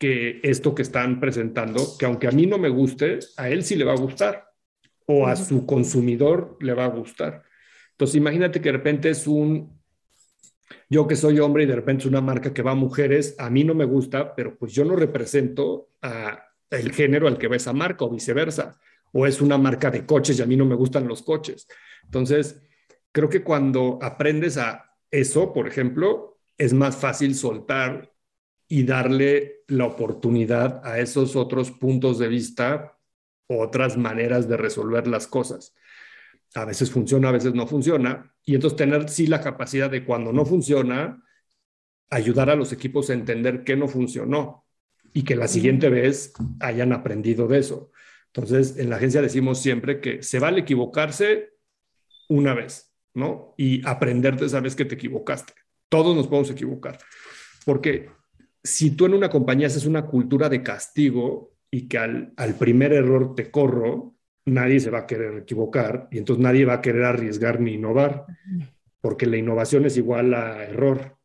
que 0.04 0.38
esto 0.42 0.74
que 0.74 0.82
están 0.82 1.18
presentando, 1.18 1.82
que 1.98 2.04
aunque 2.04 2.28
a 2.28 2.30
mí 2.30 2.44
no 2.44 2.58
me 2.58 2.68
guste, 2.68 3.20
a 3.38 3.48
él 3.48 3.64
sí 3.64 3.74
le 3.74 3.86
va 3.86 3.94
a 3.94 3.96
gustar 3.96 4.50
o 5.06 5.26
a 5.26 5.34
su 5.34 5.64
consumidor 5.64 6.58
le 6.60 6.74
va 6.74 6.84
a 6.84 6.88
gustar. 6.88 7.42
Entonces, 7.92 8.16
imagínate 8.16 8.60
que 8.60 8.68
de 8.68 8.76
repente 8.76 9.08
es 9.08 9.26
un, 9.26 9.80
yo 10.90 11.06
que 11.06 11.16
soy 11.16 11.38
hombre 11.38 11.62
y 11.62 11.66
de 11.66 11.76
repente 11.76 12.02
es 12.02 12.06
una 12.06 12.20
marca 12.20 12.52
que 12.52 12.60
va 12.60 12.72
a 12.72 12.74
mujeres, 12.74 13.34
a 13.38 13.48
mí 13.48 13.64
no 13.64 13.74
me 13.74 13.86
gusta, 13.86 14.34
pero 14.34 14.58
pues 14.58 14.74
yo 14.74 14.84
no 14.84 14.94
represento 14.94 15.88
a 16.02 16.50
el 16.68 16.92
género 16.92 17.26
al 17.26 17.38
que 17.38 17.48
va 17.48 17.56
esa 17.56 17.72
marca 17.72 18.04
o 18.04 18.10
viceversa. 18.10 18.78
O 19.12 19.24
es 19.26 19.40
una 19.40 19.56
marca 19.56 19.90
de 19.90 20.04
coches 20.04 20.38
y 20.38 20.42
a 20.42 20.46
mí 20.46 20.54
no 20.54 20.66
me 20.66 20.74
gustan 20.74 21.08
los 21.08 21.22
coches. 21.22 21.66
Entonces, 22.02 22.60
creo 23.10 23.30
que 23.30 23.42
cuando 23.42 23.98
aprendes 24.02 24.58
a 24.58 24.98
eso, 25.10 25.54
por 25.54 25.66
ejemplo, 25.66 26.40
es 26.58 26.74
más 26.74 26.94
fácil 26.94 27.34
soltar 27.34 28.13
y 28.74 28.82
darle 28.82 29.62
la 29.68 29.84
oportunidad 29.84 30.84
a 30.84 30.98
esos 30.98 31.36
otros 31.36 31.70
puntos 31.70 32.18
de 32.18 32.26
vista, 32.26 32.98
otras 33.46 33.96
maneras 33.96 34.48
de 34.48 34.56
resolver 34.56 35.06
las 35.06 35.28
cosas. 35.28 35.76
A 36.56 36.64
veces 36.64 36.90
funciona, 36.90 37.28
a 37.28 37.32
veces 37.32 37.54
no 37.54 37.68
funciona. 37.68 38.34
Y 38.44 38.56
entonces 38.56 38.76
tener 38.76 39.08
sí 39.08 39.28
la 39.28 39.40
capacidad 39.40 39.88
de 39.88 40.04
cuando 40.04 40.32
no 40.32 40.44
funciona, 40.44 41.22
ayudar 42.10 42.50
a 42.50 42.56
los 42.56 42.72
equipos 42.72 43.10
a 43.10 43.12
entender 43.12 43.62
qué 43.62 43.76
no 43.76 43.86
funcionó 43.86 44.66
y 45.12 45.22
que 45.22 45.36
la 45.36 45.46
siguiente 45.46 45.88
vez 45.88 46.32
hayan 46.58 46.92
aprendido 46.92 47.46
de 47.46 47.58
eso. 47.58 47.92
Entonces, 48.26 48.76
en 48.76 48.90
la 48.90 48.96
agencia 48.96 49.22
decimos 49.22 49.62
siempre 49.62 50.00
que 50.00 50.20
se 50.24 50.40
vale 50.40 50.62
equivocarse 50.62 51.50
una 52.28 52.54
vez, 52.54 52.92
¿no? 53.14 53.54
Y 53.56 53.86
aprender 53.86 54.36
de 54.36 54.46
esa 54.46 54.58
vez 54.58 54.74
que 54.74 54.84
te 54.84 54.96
equivocaste. 54.96 55.52
Todos 55.88 56.16
nos 56.16 56.26
podemos 56.26 56.50
equivocar. 56.50 56.98
Porque 57.64 58.10
si 58.64 58.92
tú 58.92 59.04
en 59.04 59.14
una 59.14 59.28
compañía 59.28 59.66
haces 59.66 59.84
una 59.84 60.06
cultura 60.06 60.48
de 60.48 60.62
castigo 60.62 61.52
y 61.70 61.86
que 61.86 61.98
al, 61.98 62.32
primer 62.58 62.94
error 62.94 63.34
te 63.34 63.50
corro, 63.50 64.16
nadie 64.46 64.80
se 64.80 64.90
va 64.90 65.00
a 65.00 65.06
querer 65.06 65.36
equivocar 65.36 66.08
y 66.10 66.18
entonces 66.18 66.42
nadie 66.42 66.64
va 66.64 66.74
a 66.74 66.80
querer 66.80 67.04
arriesgar 67.04 67.60
ni 67.60 67.74
innovar, 67.74 68.24
porque 69.00 69.26
la 69.26 69.36
innovación 69.36 69.84
es 69.84 69.98
igual 69.98 70.32
a 70.32 70.64
error. 70.64 71.18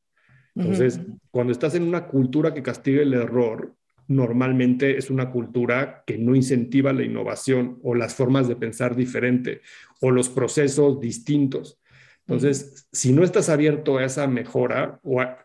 Entonces, 0.55 0.99
cuando 1.31 1.53
estás 1.53 1.75
en 1.75 1.83
una 1.83 2.07
cultura 2.07 2.53
que 2.53 2.63
castiga 2.63 3.01
el 3.01 3.13
error, 3.13 3.73
normalmente 4.07 4.97
es 4.97 5.09
una 5.09 5.31
cultura 5.31 6.03
que 6.05 6.17
no 6.17 6.35
incentiva 6.35 6.91
la 6.91 7.03
innovación 7.03 7.79
o 7.83 7.95
las 7.95 8.15
formas 8.15 8.47
de 8.49 8.57
pensar 8.57 8.95
diferente 8.95 9.61
o 10.01 10.11
los 10.11 10.27
procesos 10.27 10.99
distintos. 10.99 11.79
Entonces, 12.27 12.87
si 12.91 13.13
no 13.13 13.23
estás 13.23 13.49
abierto 13.49 13.97
a 13.97 14.05
esa 14.05 14.27
mejora 14.27 14.99
o 15.03 15.21
a, 15.21 15.39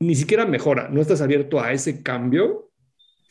ni 0.00 0.14
siquiera 0.14 0.46
mejora, 0.46 0.88
no 0.88 1.00
estás 1.00 1.20
abierto 1.20 1.60
a 1.60 1.72
ese 1.72 2.02
cambio, 2.02 2.70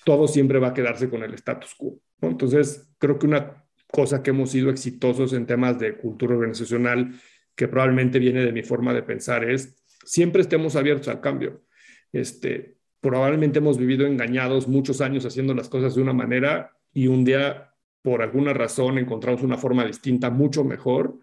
todo 0.06 0.28
siempre 0.28 0.60
va 0.60 0.70
a 0.70 0.74
quedarse 0.74 1.10
con 1.10 1.24
el 1.24 1.34
status 1.34 1.76
quo. 1.76 2.00
Entonces, 2.22 2.90
creo 2.98 3.20
que 3.20 3.28
una 3.28 3.66
cosa 3.92 4.22
que 4.22 4.32
hemos 4.32 4.52
sido 4.52 4.70
exitosos 4.70 5.34
en 5.34 5.46
temas 5.46 5.80
de 5.80 5.98
cultura 5.98 6.36
organizacional, 6.36 7.20
que 7.56 7.68
probablemente 7.68 8.20
viene 8.20 8.44
de 8.44 8.52
mi 8.52 8.64
forma 8.64 8.94
de 8.94 9.04
pensar, 9.04 9.50
es 9.50 9.76
siempre 10.06 10.42
estemos 10.42 10.76
abiertos 10.76 11.08
al 11.08 11.22
cambio. 11.22 11.64
Este, 12.12 12.78
probablemente 13.02 13.60
hemos 13.60 13.78
vivido 13.78 14.06
engañados 14.06 14.68
muchos 14.68 15.02
años 15.02 15.26
haciendo 15.26 15.54
las 15.54 15.70
cosas 15.70 15.96
de 15.96 16.02
una 16.02 16.14
manera 16.14 16.72
y 16.94 17.08
un 17.08 17.24
día, 17.24 17.74
por 18.02 18.22
alguna 18.22 18.54
razón, 18.54 18.98
encontramos 18.98 19.42
una 19.44 19.58
forma 19.58 19.86
distinta, 19.86 20.30
mucho 20.30 20.64
mejor, 20.64 21.20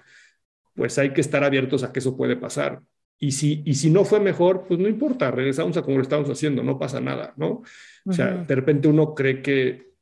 pues 0.75 0.99
hay 0.99 1.13
que 1.13 1.21
estar 1.21 1.45
abiertos 1.45 1.83
a 1.85 1.93
que 1.93 2.01
eso 2.01 2.17
puede 2.17 2.37
pasar. 2.37 2.83
Y 3.25 3.33
si, 3.33 3.63
y 3.65 3.73
si 3.73 3.89
no 3.89 4.05
fue 4.05 4.21
mejor, 4.21 4.67
pues 4.69 4.79
no 4.79 4.87
importa, 4.87 5.31
regresamos 5.31 5.79
a 5.79 5.83
como 5.83 5.97
lo 5.97 6.03
estamos 6.03 6.29
haciendo, 6.29 6.63
no 6.63 6.79
pasa 6.79 7.01
nada, 7.01 7.33
¿no? 7.39 7.63
O 8.05 8.13
sea, 8.13 8.35
de 8.35 8.55
repente 8.55 8.87
uno 8.87 9.15
cree 9.15 9.41
que, 9.41 9.95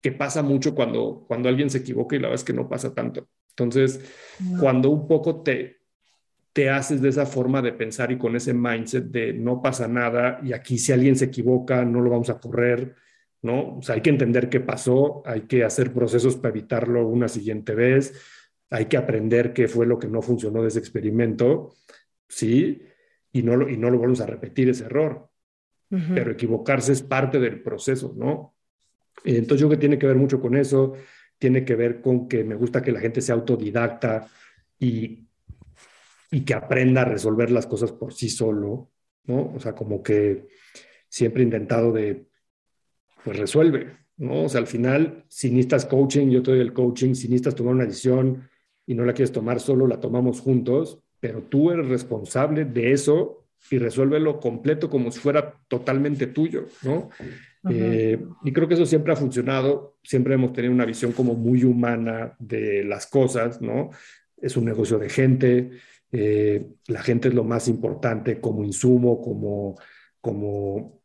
que 0.00 0.10
pasa 0.10 0.42
mucho 0.42 0.74
cuando, 0.74 1.24
cuando 1.28 1.48
alguien 1.48 1.70
se 1.70 1.78
equivoca 1.78 2.16
y 2.16 2.18
la 2.18 2.26
verdad 2.26 2.40
es 2.40 2.44
que 2.44 2.52
no 2.52 2.68
pasa 2.68 2.92
tanto. 2.92 3.28
Entonces, 3.50 4.00
cuando 4.58 4.90
un 4.90 5.06
poco 5.06 5.40
te, 5.44 5.82
te 6.52 6.68
haces 6.68 7.00
de 7.00 7.10
esa 7.10 7.26
forma 7.26 7.62
de 7.62 7.74
pensar 7.74 8.10
y 8.10 8.18
con 8.18 8.34
ese 8.34 8.54
mindset 8.54 9.04
de 9.04 9.32
no 9.34 9.62
pasa 9.62 9.86
nada 9.86 10.40
y 10.42 10.52
aquí 10.52 10.78
si 10.78 10.90
alguien 10.90 11.14
se 11.14 11.26
equivoca 11.26 11.84
no 11.84 12.00
lo 12.00 12.10
vamos 12.10 12.28
a 12.28 12.40
correr, 12.40 12.96
¿no? 13.42 13.76
O 13.76 13.82
sea, 13.82 13.94
hay 13.94 14.00
que 14.00 14.10
entender 14.10 14.48
qué 14.48 14.58
pasó, 14.58 15.22
hay 15.26 15.42
que 15.42 15.62
hacer 15.62 15.92
procesos 15.92 16.34
para 16.34 16.48
evitarlo 16.48 17.06
una 17.06 17.28
siguiente 17.28 17.76
vez, 17.76 18.20
hay 18.68 18.86
que 18.86 18.96
aprender 18.96 19.52
qué 19.52 19.68
fue 19.68 19.86
lo 19.86 20.00
que 20.00 20.08
no 20.08 20.22
funcionó 20.22 20.62
de 20.62 20.68
ese 20.68 20.80
experimento 20.80 21.72
¿sí? 22.32 22.82
Y 23.30 23.42
no 23.42 23.56
lo, 23.56 23.68
y 23.68 23.76
no 23.76 23.90
lo 23.90 23.98
volvemos 23.98 24.20
a 24.22 24.26
repetir 24.26 24.68
ese 24.68 24.84
error. 24.84 25.28
Pero 26.14 26.30
equivocarse 26.30 26.92
es 26.92 27.02
parte 27.02 27.38
del 27.38 27.62
proceso, 27.62 28.14
¿no? 28.16 28.54
Entonces 29.24 29.60
yo 29.60 29.68
creo 29.68 29.78
que 29.78 29.80
tiene 29.80 29.98
que 29.98 30.06
ver 30.06 30.16
mucho 30.16 30.40
con 30.40 30.56
eso, 30.56 30.94
tiene 31.38 31.66
que 31.66 31.74
ver 31.74 32.00
con 32.00 32.28
que 32.28 32.44
me 32.44 32.54
gusta 32.54 32.80
que 32.80 32.92
la 32.92 33.00
gente 33.00 33.20
sea 33.20 33.34
autodidacta 33.34 34.26
y, 34.78 35.28
y 36.30 36.40
que 36.46 36.54
aprenda 36.54 37.02
a 37.02 37.04
resolver 37.04 37.50
las 37.50 37.66
cosas 37.66 37.92
por 37.92 38.14
sí 38.14 38.30
solo, 38.30 38.90
¿no? 39.24 39.52
O 39.54 39.60
sea, 39.60 39.74
como 39.74 40.02
que 40.02 40.48
siempre 41.10 41.42
he 41.42 41.44
intentado 41.44 41.92
de, 41.92 42.26
pues 43.22 43.36
resuelve, 43.38 43.94
¿no? 44.16 44.44
O 44.44 44.48
sea, 44.48 44.62
al 44.62 44.66
final, 44.66 45.26
si 45.28 45.50
necesitas 45.50 45.84
coaching, 45.84 46.30
yo 46.30 46.42
te 46.42 46.52
doy 46.52 46.60
el 46.60 46.72
coaching, 46.72 47.12
si 47.12 47.28
necesitas 47.28 47.54
tomar 47.54 47.74
una 47.74 47.84
decisión 47.84 48.48
y 48.86 48.94
no 48.94 49.04
la 49.04 49.12
quieres 49.12 49.32
tomar 49.32 49.60
solo, 49.60 49.86
la 49.86 50.00
tomamos 50.00 50.40
juntos, 50.40 51.01
pero 51.22 51.40
tú 51.40 51.70
eres 51.70 51.86
responsable 51.86 52.64
de 52.64 52.90
eso 52.90 53.44
y 53.70 53.78
resuélvelo 53.78 54.40
completo 54.40 54.90
como 54.90 55.12
si 55.12 55.20
fuera 55.20 55.54
totalmente 55.68 56.26
tuyo, 56.26 56.66
¿no? 56.82 57.10
Eh, 57.70 58.20
y 58.42 58.52
creo 58.52 58.66
que 58.66 58.74
eso 58.74 58.86
siempre 58.86 59.12
ha 59.12 59.16
funcionado, 59.16 59.98
siempre 60.02 60.34
hemos 60.34 60.52
tenido 60.52 60.74
una 60.74 60.84
visión 60.84 61.12
como 61.12 61.34
muy 61.34 61.62
humana 61.62 62.34
de 62.40 62.82
las 62.82 63.06
cosas, 63.06 63.62
¿no? 63.62 63.90
Es 64.36 64.56
un 64.56 64.64
negocio 64.64 64.98
de 64.98 65.08
gente, 65.08 65.70
eh, 66.10 66.66
la 66.88 67.02
gente 67.02 67.28
es 67.28 67.34
lo 67.34 67.44
más 67.44 67.68
importante 67.68 68.40
como 68.40 68.64
insumo, 68.64 69.22
como, 69.22 69.76
como, 70.20 71.02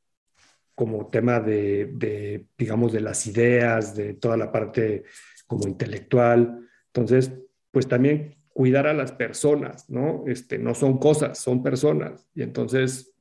como 0.74 1.12
tema 1.12 1.40
de, 1.40 1.92
de, 1.94 2.48
digamos, 2.58 2.92
de 2.92 3.02
las 3.02 3.28
ideas, 3.28 3.96
de 3.96 4.16
toda 4.16 4.36
la 4.36 4.52
parte 4.52 5.04
como 5.46 5.68
intelectual. 5.68 6.68
Entonces, 6.88 7.32
pues 7.70 7.88
también 7.88 8.37
cuidar 8.58 8.88
a 8.88 8.94
las 8.96 9.12
personas, 9.12 9.88
¿no? 9.88 10.24
Este, 10.26 10.58
no 10.58 10.74
son 10.74 10.98
cosas, 10.98 11.38
son 11.38 11.62
personas. 11.62 12.28
Y 12.34 12.42
entonces, 12.42 13.14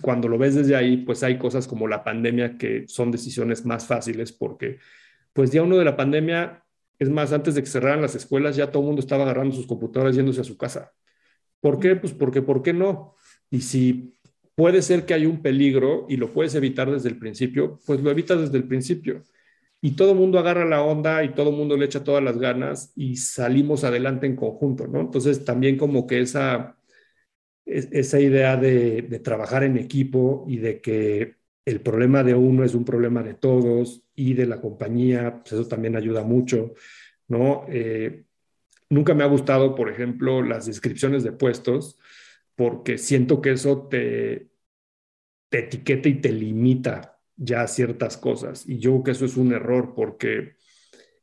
cuando 0.00 0.28
lo 0.28 0.38
ves 0.38 0.54
desde 0.54 0.76
ahí, 0.76 0.98
pues 0.98 1.24
hay 1.24 1.36
cosas 1.36 1.66
como 1.66 1.88
la 1.88 2.04
pandemia 2.04 2.56
que 2.56 2.86
son 2.86 3.10
decisiones 3.10 3.66
más 3.66 3.88
fáciles 3.88 4.30
porque, 4.30 4.78
pues 5.32 5.50
ya 5.50 5.64
uno 5.64 5.78
de 5.78 5.84
la 5.84 5.96
pandemia, 5.96 6.62
es 7.00 7.10
más, 7.10 7.32
antes 7.32 7.56
de 7.56 7.64
que 7.64 7.68
cerraran 7.68 8.02
las 8.02 8.14
escuelas, 8.14 8.54
ya 8.54 8.70
todo 8.70 8.84
el 8.84 8.86
mundo 8.86 9.00
estaba 9.00 9.24
agarrando 9.24 9.56
sus 9.56 9.66
computadoras 9.66 10.14
yéndose 10.14 10.42
a 10.42 10.44
su 10.44 10.56
casa. 10.56 10.92
¿Por 11.60 11.80
qué? 11.80 11.96
Pues 11.96 12.12
porque, 12.12 12.40
¿por 12.40 12.62
qué 12.62 12.72
no? 12.72 13.16
Y 13.50 13.62
si 13.62 14.14
puede 14.54 14.80
ser 14.80 15.06
que 15.06 15.14
hay 15.14 15.26
un 15.26 15.42
peligro 15.42 16.06
y 16.08 16.18
lo 16.18 16.32
puedes 16.32 16.54
evitar 16.54 16.88
desde 16.88 17.08
el 17.08 17.18
principio, 17.18 17.80
pues 17.84 18.00
lo 18.00 18.12
evitas 18.12 18.40
desde 18.42 18.58
el 18.58 18.68
principio 18.68 19.24
y 19.84 19.96
todo 19.96 20.12
el 20.12 20.16
mundo 20.16 20.38
agarra 20.38 20.64
la 20.64 20.82
onda 20.82 21.22
y 21.24 21.34
todo 21.34 21.50
el 21.50 21.56
mundo 21.56 21.76
le 21.76 21.84
echa 21.84 22.02
todas 22.02 22.24
las 22.24 22.38
ganas 22.38 22.90
y 22.96 23.16
salimos 23.16 23.84
adelante 23.84 24.24
en 24.26 24.34
conjunto, 24.34 24.86
¿no? 24.86 24.98
Entonces 25.02 25.44
también 25.44 25.76
como 25.76 26.06
que 26.06 26.22
esa, 26.22 26.78
esa 27.66 28.18
idea 28.18 28.56
de, 28.56 29.02
trabajar 29.22 29.62
en 29.62 29.76
equipo 29.76 30.46
y 30.48 30.56
de 30.56 30.80
que 30.80 31.36
el 31.66 31.82
problema 31.82 32.24
de 32.24 32.34
uno 32.34 32.64
es 32.64 32.74
un 32.74 32.86
problema 32.86 33.22
de 33.22 33.34
todos 33.34 34.02
y 34.14 34.32
de 34.32 34.46
la 34.46 34.58
compañía, 34.62 35.42
pues 35.42 35.52
eso 35.52 35.68
también 35.68 35.96
ayuda 35.96 36.24
mucho, 36.24 36.72
¿no? 37.28 37.66
Eh, 37.68 38.24
nunca 38.88 39.12
me 39.12 39.24
ha 39.24 39.26
gustado, 39.26 39.74
por 39.74 39.90
ejemplo, 39.90 40.42
las 40.42 40.64
descripciones 40.64 41.24
de 41.24 41.32
puestos, 41.32 41.98
porque 42.56 42.96
siento 42.96 43.42
que 43.42 43.52
eso 43.52 43.86
te, 43.88 44.48
te 45.50 45.58
etiqueta 45.58 46.08
y 46.08 46.22
te 46.22 46.32
limita 46.32 47.13
ya 47.36 47.66
ciertas 47.66 48.16
cosas. 48.16 48.68
Y 48.68 48.78
yo 48.78 48.92
creo 48.92 49.04
que 49.04 49.10
eso 49.12 49.24
es 49.24 49.36
un 49.36 49.52
error 49.52 49.94
porque 49.94 50.56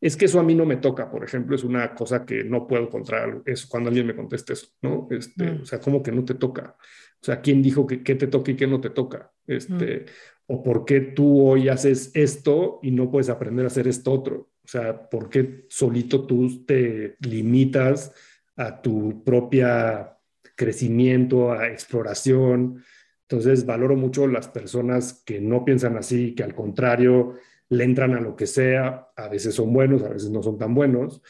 es 0.01 0.18
que 0.18 0.26
eso 0.26 0.39
a 0.39 0.43
mí 0.43 0.55
no 0.55 0.66
me 0.66 0.78
toca, 0.78 1.12
por 1.12 1.24
ejemplo, 1.24 1.55
es 1.55 1.64
una 1.64 1.93
cosa 1.93 2.26
que 2.26 2.43
no 2.43 2.68
puedo 2.68 2.84
encontrar, 2.84 3.43
es 3.45 3.68
cuando 3.68 3.89
alguien 3.89 4.07
me 4.07 4.16
conteste 4.16 4.53
eso, 4.53 4.68
¿no? 4.82 5.07
Este, 5.12 5.51
mm. 5.51 5.62
O 5.62 5.66
sea, 5.66 5.80
¿cómo 5.80 6.01
que 6.01 6.12
no 6.12 6.26
te 6.26 6.34
toca? 6.34 6.76
O 7.22 7.24
sea, 7.24 7.39
¿quién 7.39 7.62
dijo 7.62 7.86
que 7.86 8.01
qué 8.01 8.16
te 8.16 8.26
toca 8.26 8.49
y 8.49 8.55
qué 8.55 8.66
no 8.66 8.82
te 8.82 8.89
toca? 8.89 9.32
Este, 9.45 9.99
mm. 9.99 10.05
O 10.47 10.64
por 10.64 10.86
qué 10.86 10.99
tú 10.99 11.41
hoy 11.41 11.70
haces 11.70 12.12
esto 12.16 12.80
y 12.82 12.91
no 12.91 13.12
puedes 13.12 13.30
aprender 13.30 13.64
a 13.64 13.68
hacer 13.68 13.88
esto 13.88 14.12
otro. 14.12 14.49
O 14.64 14.68
sea, 14.68 15.07
¿por 15.09 15.30
qué 15.30 15.66
solito 15.70 16.26
tú 16.26 16.66
te 16.66 17.16
limitas 17.20 18.12
a 18.55 18.82
tu 18.82 19.24
propia 19.24 20.18
crecimiento, 20.55 21.51
a 21.51 21.70
exploración? 21.70 22.84
Entonces, 23.32 23.65
valoro 23.65 23.95
mucho 23.95 24.27
las 24.27 24.49
personas 24.49 25.23
que 25.25 25.39
no 25.39 25.63
piensan 25.63 25.95
así, 25.95 26.36
que 26.36 26.43
al 26.43 26.53
contrario 26.53 27.36
le 27.69 27.86
entran 27.86 28.13
a 28.13 28.19
lo 28.19 28.36
que 28.36 28.45
sea, 28.45 29.07
a 29.15 29.29
veces 29.29 29.55
son 29.55 29.71
buenos, 29.71 30.03
a 30.03 30.09
veces 30.09 30.29
no 30.32 30.43
son 30.43 30.57
tan 30.57 30.73
buenos, 30.73 31.21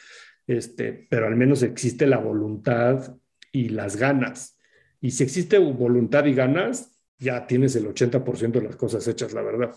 este, 0.48 1.06
pero 1.08 1.28
al 1.28 1.36
menos 1.36 1.62
existe 1.62 2.08
la 2.08 2.18
voluntad 2.18 3.16
y 3.52 3.68
las 3.68 3.94
ganas. 3.94 4.58
Y 5.00 5.12
si 5.12 5.22
existe 5.22 5.58
voluntad 5.58 6.24
y 6.24 6.34
ganas, 6.34 6.90
ya 7.20 7.46
tienes 7.46 7.76
el 7.76 7.86
80% 7.86 8.50
de 8.50 8.62
las 8.62 8.74
cosas 8.74 9.06
hechas, 9.06 9.32
la 9.32 9.42
verdad. 9.42 9.72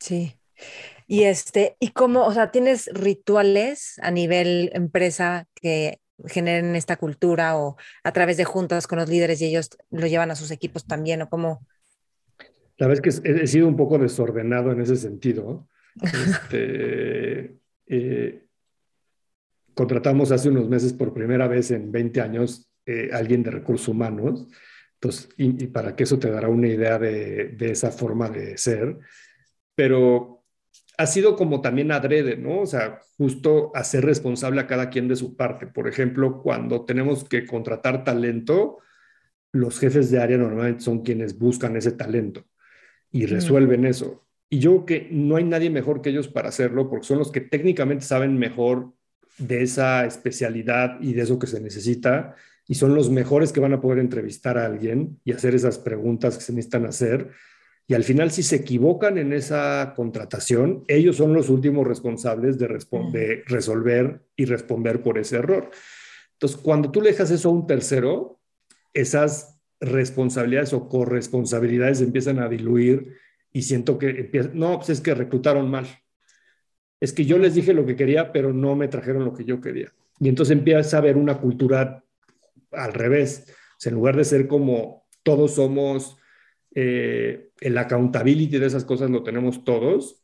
sí. 0.00 0.32
Y 1.06 1.24
este, 1.24 1.76
¿y 1.80 1.90
cómo, 1.90 2.24
o 2.24 2.32
sea, 2.32 2.50
tienes 2.50 2.88
rituales 2.94 4.00
a 4.02 4.10
nivel 4.10 4.70
empresa 4.72 5.48
que 5.54 6.00
generen 6.26 6.74
esta 6.76 6.96
cultura 6.96 7.56
o 7.56 7.76
a 8.02 8.12
través 8.12 8.36
de 8.36 8.44
juntas 8.44 8.86
con 8.86 8.98
los 8.98 9.08
líderes 9.08 9.40
y 9.40 9.46
ellos 9.46 9.70
lo 9.90 10.06
llevan 10.06 10.30
a 10.30 10.36
sus 10.36 10.50
equipos 10.50 10.86
también 10.86 11.22
o 11.22 11.28
cómo? 11.28 11.66
La 12.76 12.88
verdad 12.88 13.06
es 13.06 13.20
que 13.20 13.42
he 13.42 13.46
sido 13.46 13.68
un 13.68 13.76
poco 13.76 13.98
desordenado 13.98 14.72
en 14.72 14.80
ese 14.80 14.96
sentido. 14.96 15.68
Este, 16.02 17.56
eh, 17.86 18.46
contratamos 19.74 20.32
hace 20.32 20.48
unos 20.48 20.68
meses 20.68 20.92
por 20.92 21.14
primera 21.14 21.46
vez 21.46 21.70
en 21.70 21.92
20 21.92 22.20
años 22.20 22.68
eh, 22.84 23.10
alguien 23.12 23.44
de 23.44 23.52
recursos 23.52 23.88
humanos. 23.88 24.48
Entonces, 24.94 25.28
y, 25.36 25.66
para 25.68 25.94
que 25.94 26.04
eso 26.04 26.18
te 26.18 26.30
dará 26.30 26.48
una 26.48 26.66
idea 26.66 26.98
de, 26.98 27.50
de, 27.50 27.70
esa 27.70 27.92
forma 27.92 28.28
de 28.28 28.58
ser. 28.58 28.98
Pero 29.76 30.33
ha 30.96 31.06
sido 31.06 31.36
como 31.36 31.60
también 31.60 31.92
adrede, 31.92 32.36
¿no? 32.36 32.60
O 32.60 32.66
sea, 32.66 33.00
justo 33.16 33.72
hacer 33.74 34.04
responsable 34.04 34.60
a 34.60 34.66
cada 34.66 34.90
quien 34.90 35.08
de 35.08 35.16
su 35.16 35.36
parte. 35.36 35.66
Por 35.66 35.88
ejemplo, 35.88 36.42
cuando 36.42 36.84
tenemos 36.84 37.24
que 37.24 37.46
contratar 37.46 38.04
talento, 38.04 38.78
los 39.52 39.78
jefes 39.78 40.10
de 40.10 40.20
área 40.20 40.36
normalmente 40.36 40.82
son 40.82 41.02
quienes 41.02 41.38
buscan 41.38 41.76
ese 41.76 41.92
talento 41.92 42.44
y 43.10 43.26
resuelven 43.26 43.84
eso. 43.86 44.26
Y 44.50 44.58
yo 44.58 44.84
creo 44.84 44.86
que 44.86 45.08
no 45.10 45.36
hay 45.36 45.44
nadie 45.44 45.70
mejor 45.70 46.02
que 46.02 46.10
ellos 46.10 46.28
para 46.28 46.48
hacerlo, 46.48 46.88
porque 46.88 47.06
son 47.06 47.18
los 47.18 47.32
que 47.32 47.40
técnicamente 47.40 48.04
saben 48.04 48.38
mejor 48.38 48.92
de 49.38 49.62
esa 49.62 50.04
especialidad 50.04 51.00
y 51.00 51.12
de 51.14 51.22
eso 51.22 51.38
que 51.38 51.46
se 51.46 51.60
necesita, 51.60 52.34
y 52.66 52.74
son 52.74 52.94
los 52.94 53.10
mejores 53.10 53.52
que 53.52 53.60
van 53.60 53.72
a 53.72 53.80
poder 53.80 53.98
entrevistar 53.98 54.58
a 54.58 54.66
alguien 54.66 55.20
y 55.24 55.32
hacer 55.32 55.54
esas 55.54 55.78
preguntas 55.78 56.36
que 56.36 56.44
se 56.44 56.52
necesitan 56.52 56.86
hacer. 56.86 57.30
Y 57.86 57.94
al 57.94 58.04
final, 58.04 58.30
si 58.30 58.42
se 58.42 58.56
equivocan 58.56 59.18
en 59.18 59.32
esa 59.32 59.92
contratación, 59.94 60.84
ellos 60.88 61.16
son 61.16 61.34
los 61.34 61.50
últimos 61.50 61.86
responsables 61.86 62.58
de, 62.58 62.66
de 63.12 63.42
resolver 63.46 64.22
y 64.36 64.46
responder 64.46 65.02
por 65.02 65.18
ese 65.18 65.36
error. 65.36 65.70
Entonces, 66.32 66.58
cuando 66.58 66.90
tú 66.90 67.02
le 67.02 67.10
dejas 67.10 67.30
eso 67.30 67.50
a 67.50 67.52
un 67.52 67.66
tercero, 67.66 68.40
esas 68.94 69.60
responsabilidades 69.80 70.72
o 70.72 70.88
corresponsabilidades 70.88 72.00
empiezan 72.00 72.38
a 72.38 72.48
diluir 72.48 73.16
y 73.52 73.62
siento 73.62 73.98
que 73.98 74.10
empieza, 74.10 74.50
no, 74.54 74.76
pues 74.78 74.90
es 74.90 75.00
que 75.00 75.14
reclutaron 75.14 75.70
mal. 75.70 75.86
Es 77.00 77.12
que 77.12 77.26
yo 77.26 77.38
les 77.38 77.54
dije 77.54 77.74
lo 77.74 77.84
que 77.84 77.96
quería, 77.96 78.32
pero 78.32 78.52
no 78.52 78.76
me 78.76 78.88
trajeron 78.88 79.24
lo 79.24 79.34
que 79.34 79.44
yo 79.44 79.60
quería. 79.60 79.92
Y 80.20 80.28
entonces 80.28 80.56
empieza 80.56 80.96
a 80.96 81.00
haber 81.00 81.16
una 81.16 81.38
cultura 81.38 82.02
al 82.72 82.92
revés. 82.92 83.46
en 83.84 83.94
lugar 83.94 84.16
de 84.16 84.24
ser 84.24 84.48
como 84.48 85.06
todos 85.22 85.56
somos, 85.56 86.16
eh, 86.74 87.50
el 87.64 87.78
accountability 87.78 88.58
de 88.58 88.66
esas 88.66 88.84
cosas 88.84 89.10
lo 89.10 89.22
tenemos 89.22 89.64
todos, 89.64 90.22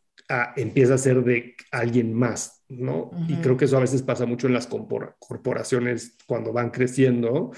empieza 0.57 0.95
a 0.95 0.99
ser 0.99 1.24
de 1.24 1.57
alguien 1.72 2.12
más, 2.12 2.62
¿no? 2.68 3.11
Y 3.26 3.36
creo 3.36 3.57
que 3.57 3.64
eso 3.64 3.78
a 3.78 3.80
veces 3.80 4.03
pasa 4.03 4.26
mucho 4.26 4.47
en 4.47 4.53
las 4.53 4.68
corporaciones 4.68 6.16
cuando 6.26 6.53
van 6.53 6.70
creciendo, 6.70 7.51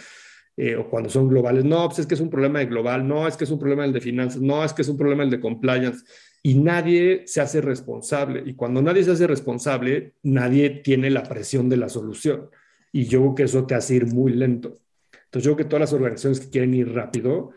eh, 0.56 0.76
o 0.76 0.88
cuando 0.88 1.08
son 1.08 1.28
globales, 1.28 1.64
no, 1.64 1.86
pues 1.88 2.00
es 2.00 2.06
que 2.06 2.14
es 2.14 2.20
un 2.20 2.30
problema 2.30 2.60
de 2.60 2.66
global, 2.66 3.06
no, 3.08 3.26
es 3.26 3.36
que 3.36 3.44
es 3.44 3.50
un 3.50 3.58
problema 3.58 3.84
el 3.84 3.92
de 3.92 4.00
finanzas, 4.00 4.40
no, 4.40 4.64
es 4.64 4.72
que 4.72 4.82
es 4.82 4.88
un 4.88 4.96
problema 4.96 5.24
el 5.24 5.30
de 5.30 5.40
compliance, 5.40 6.04
y 6.42 6.54
nadie 6.54 7.22
se 7.26 7.40
hace 7.40 7.60
responsable. 7.60 8.42
Y 8.46 8.54
cuando 8.54 8.82
nadie 8.82 9.02
se 9.02 9.12
hace 9.12 9.26
responsable, 9.26 10.14
nadie 10.22 10.70
tiene 10.70 11.10
la 11.10 11.22
presión 11.22 11.68
de 11.68 11.76
la 11.76 11.88
solución. 11.88 12.50
Y 12.92 13.04
yo 13.06 13.20
creo 13.20 13.34
que 13.34 13.42
eso 13.44 13.66
te 13.66 13.74
hace 13.74 13.94
ir 13.94 14.06
muy 14.06 14.32
lento. 14.32 14.80
Entonces 15.24 15.44
yo 15.46 15.54
creo 15.54 15.56
que 15.56 15.70
todas 15.70 15.80
las 15.80 15.92
organizaciones 15.92 16.40
que 16.40 16.50
quieren 16.50 16.74
ir 16.74 16.92
rápido, 16.92 17.52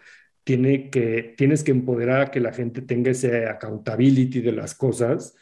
tiene 0.45 0.89
que, 0.89 1.33
tienes 1.35 1.63
que 1.63 1.71
empoderar 1.71 2.21
a 2.21 2.31
que 2.31 2.39
la 2.39 2.53
gente 2.53 2.81
tenga 2.81 3.11
ese 3.11 3.47
accountability 3.47 4.39
de 4.39 4.53
las 4.53 4.75
cosas 4.75 5.35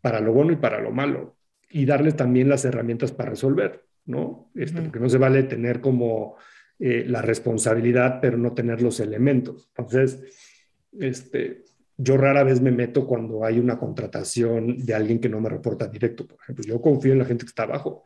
para 0.00 0.20
lo 0.20 0.32
bueno 0.32 0.52
y 0.52 0.56
para 0.56 0.80
lo 0.80 0.92
malo. 0.92 1.36
Y 1.68 1.86
darles 1.86 2.14
también 2.14 2.48
las 2.48 2.64
herramientas 2.64 3.10
para 3.10 3.30
resolver, 3.30 3.84
¿no? 4.04 4.50
Este, 4.54 4.82
Porque 4.82 5.00
no 5.00 5.08
se 5.08 5.18
vale 5.18 5.42
tener 5.44 5.80
como 5.80 6.36
eh, 6.78 7.04
la 7.06 7.22
responsabilidad, 7.22 8.20
pero 8.20 8.36
no 8.36 8.52
tener 8.52 8.82
los 8.82 9.00
elementos. 9.00 9.68
Entonces, 9.76 10.22
este, 10.98 11.64
yo 11.96 12.16
rara 12.16 12.44
vez 12.44 12.60
me 12.60 12.70
meto 12.70 13.06
cuando 13.06 13.44
hay 13.44 13.58
una 13.58 13.78
contratación 13.78 14.78
de 14.78 14.94
alguien 14.94 15.20
que 15.20 15.28
no 15.28 15.40
me 15.40 15.48
reporta 15.48 15.86
directo, 15.86 16.26
por 16.26 16.38
ejemplo. 16.42 16.64
Yo 16.64 16.80
confío 16.80 17.12
en 17.12 17.18
la 17.18 17.24
gente 17.24 17.44
que 17.44 17.50
está 17.50 17.62
abajo. 17.62 18.04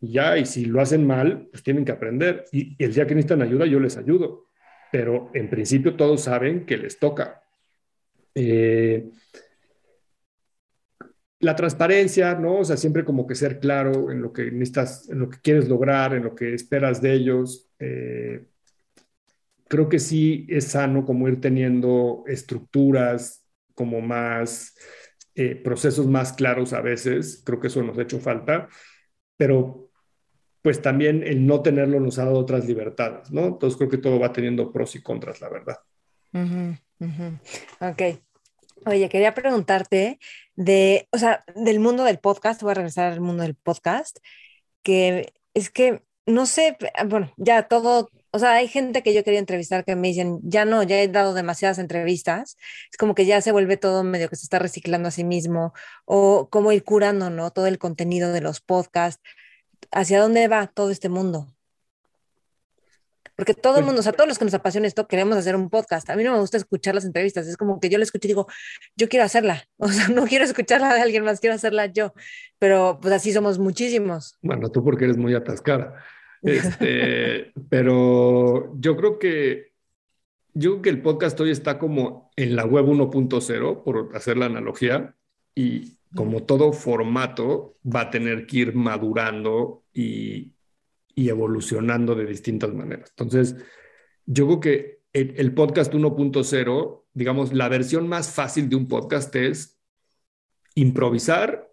Y 0.00 0.12
ya, 0.12 0.38
y 0.38 0.46
si 0.46 0.66
lo 0.66 0.80
hacen 0.80 1.06
mal, 1.06 1.48
pues 1.50 1.62
tienen 1.62 1.84
que 1.84 1.92
aprender. 1.92 2.44
Y, 2.52 2.76
el 2.82 2.94
día 2.94 3.06
que 3.06 3.14
necesitan 3.14 3.42
ayuda, 3.42 3.66
yo 3.66 3.80
les 3.80 3.96
ayudo. 3.96 4.47
Pero 4.90 5.30
en 5.34 5.50
principio 5.50 5.96
todos 5.96 6.22
saben 6.22 6.64
que 6.66 6.76
les 6.76 6.98
toca. 6.98 7.42
Eh, 8.34 9.10
la 11.40 11.54
transparencia, 11.54 12.34
¿no? 12.34 12.58
O 12.58 12.64
sea, 12.64 12.76
siempre 12.76 13.04
como 13.04 13.26
que 13.26 13.34
ser 13.34 13.60
claro 13.60 14.10
en 14.10 14.22
lo 14.22 14.32
que 14.32 14.50
necesitas, 14.50 15.08
en 15.08 15.20
lo 15.20 15.30
que 15.30 15.40
quieres 15.40 15.68
lograr, 15.68 16.14
en 16.14 16.24
lo 16.24 16.34
que 16.34 16.54
esperas 16.54 17.00
de 17.00 17.12
ellos. 17.12 17.70
Eh, 17.78 18.46
creo 19.68 19.88
que 19.88 19.98
sí 19.98 20.46
es 20.48 20.68
sano 20.68 21.04
como 21.04 21.28
ir 21.28 21.40
teniendo 21.40 22.24
estructuras 22.26 23.44
como 23.74 24.00
más, 24.00 24.74
eh, 25.34 25.54
procesos 25.54 26.06
más 26.08 26.32
claros 26.32 26.72
a 26.72 26.80
veces. 26.80 27.42
Creo 27.44 27.60
que 27.60 27.68
eso 27.68 27.82
nos 27.82 27.96
ha 27.98 28.02
hecho 28.02 28.18
falta, 28.18 28.68
pero 29.36 29.87
pues 30.68 30.82
también 30.82 31.22
el 31.22 31.46
no 31.46 31.62
tenerlo 31.62 31.98
nos 31.98 32.18
ha 32.18 32.26
dado 32.26 32.36
otras 32.36 32.66
libertades, 32.66 33.30
¿no? 33.30 33.46
Entonces 33.46 33.78
creo 33.78 33.88
que 33.88 33.96
todo 33.96 34.20
va 34.20 34.34
teniendo 34.34 34.70
pros 34.70 34.94
y 34.96 35.02
contras, 35.02 35.40
la 35.40 35.48
verdad. 35.48 35.78
Ok. 37.80 38.02
Oye, 38.84 39.08
quería 39.08 39.32
preguntarte 39.32 40.18
de, 40.56 41.08
o 41.10 41.16
sea, 41.16 41.42
del 41.54 41.80
mundo 41.80 42.04
del 42.04 42.18
podcast, 42.18 42.60
voy 42.60 42.72
a 42.72 42.74
regresar 42.74 43.10
al 43.10 43.22
mundo 43.22 43.44
del 43.44 43.54
podcast, 43.54 44.18
que 44.82 45.32
es 45.54 45.70
que, 45.70 46.02
no 46.26 46.44
sé, 46.44 46.76
bueno, 47.06 47.32
ya 47.38 47.62
todo, 47.62 48.10
o 48.30 48.38
sea, 48.38 48.52
hay 48.52 48.68
gente 48.68 49.02
que 49.02 49.14
yo 49.14 49.24
quería 49.24 49.40
entrevistar 49.40 49.86
que 49.86 49.96
me 49.96 50.08
dicen, 50.08 50.38
ya 50.42 50.66
no, 50.66 50.82
ya 50.82 51.00
he 51.00 51.08
dado 51.08 51.32
demasiadas 51.32 51.78
entrevistas, 51.78 52.58
es 52.90 52.98
como 52.98 53.14
que 53.14 53.24
ya 53.24 53.40
se 53.40 53.52
vuelve 53.52 53.78
todo 53.78 54.04
medio 54.04 54.28
que 54.28 54.36
se 54.36 54.44
está 54.44 54.58
reciclando 54.58 55.08
a 55.08 55.12
sí 55.12 55.24
mismo, 55.24 55.72
o 56.04 56.50
cómo 56.50 56.72
ir 56.72 56.84
curando, 56.84 57.30
¿no? 57.30 57.52
Todo 57.52 57.68
el 57.68 57.78
contenido 57.78 58.34
de 58.34 58.42
los 58.42 58.60
podcasts, 58.60 59.22
hacia 59.90 60.20
dónde 60.20 60.48
va 60.48 60.66
todo 60.66 60.90
este 60.90 61.08
mundo. 61.08 61.48
Porque 63.36 63.54
todo 63.54 63.74
el 63.74 63.84
pues 63.84 63.86
mundo, 63.86 64.00
o 64.00 64.02
sea, 64.02 64.12
todos 64.12 64.26
los 64.26 64.36
que 64.36 64.44
nos 64.44 64.54
apasiona 64.54 64.88
esto, 64.88 65.06
queremos 65.06 65.36
hacer 65.36 65.54
un 65.54 65.70
podcast. 65.70 66.10
A 66.10 66.16
mí 66.16 66.24
no 66.24 66.32
me 66.32 66.40
gusta 66.40 66.56
escuchar 66.56 66.96
las 66.96 67.04
entrevistas. 67.04 67.46
Es 67.46 67.56
como 67.56 67.78
que 67.78 67.88
yo 67.88 67.96
la 67.96 68.02
escucho 68.02 68.26
y 68.26 68.30
digo, 68.30 68.48
yo 68.96 69.08
quiero 69.08 69.24
hacerla. 69.24 69.68
O 69.78 69.88
sea, 69.88 70.08
no 70.08 70.26
quiero 70.26 70.44
escucharla 70.44 70.92
de 70.92 71.02
alguien 71.02 71.24
más, 71.24 71.38
quiero 71.38 71.54
hacerla 71.54 71.86
yo. 71.86 72.14
Pero 72.58 72.98
pues 73.00 73.14
así 73.14 73.32
somos 73.32 73.60
muchísimos. 73.60 74.36
Bueno, 74.42 74.70
tú 74.70 74.82
porque 74.82 75.04
eres 75.04 75.16
muy 75.16 75.34
atascada. 75.34 75.94
Este, 76.40 77.52
pero 77.68 78.72
yo 78.78 78.96
creo 78.96 79.18
que 79.18 79.72
yo 80.54 80.70
creo 80.70 80.82
que 80.82 80.90
el 80.90 81.02
podcast 81.02 81.38
hoy 81.40 81.50
está 81.50 81.78
como 81.78 82.30
en 82.36 82.56
la 82.56 82.64
web 82.64 82.86
1.0, 82.86 83.82
por 83.82 84.16
hacer 84.16 84.36
la 84.36 84.46
analogía, 84.46 85.14
y 85.54 85.97
como 86.14 86.44
todo 86.44 86.72
formato 86.72 87.76
va 87.84 88.02
a 88.02 88.10
tener 88.10 88.46
que 88.46 88.58
ir 88.58 88.74
madurando 88.74 89.84
y, 89.92 90.52
y 91.14 91.28
evolucionando 91.28 92.14
de 92.14 92.26
distintas 92.26 92.72
maneras. 92.72 93.10
Entonces, 93.10 93.56
yo 94.24 94.46
creo 94.46 94.60
que 94.60 94.98
el, 95.12 95.52
podcast 95.52 95.92
1.0, 95.92 97.04
digamos, 97.12 97.52
la 97.52 97.68
versión 97.68 98.06
más 98.08 98.32
fácil 98.32 98.68
de 98.68 98.76
un 98.76 98.86
podcast 98.86 99.34
es 99.34 99.80
improvisar 100.74 101.68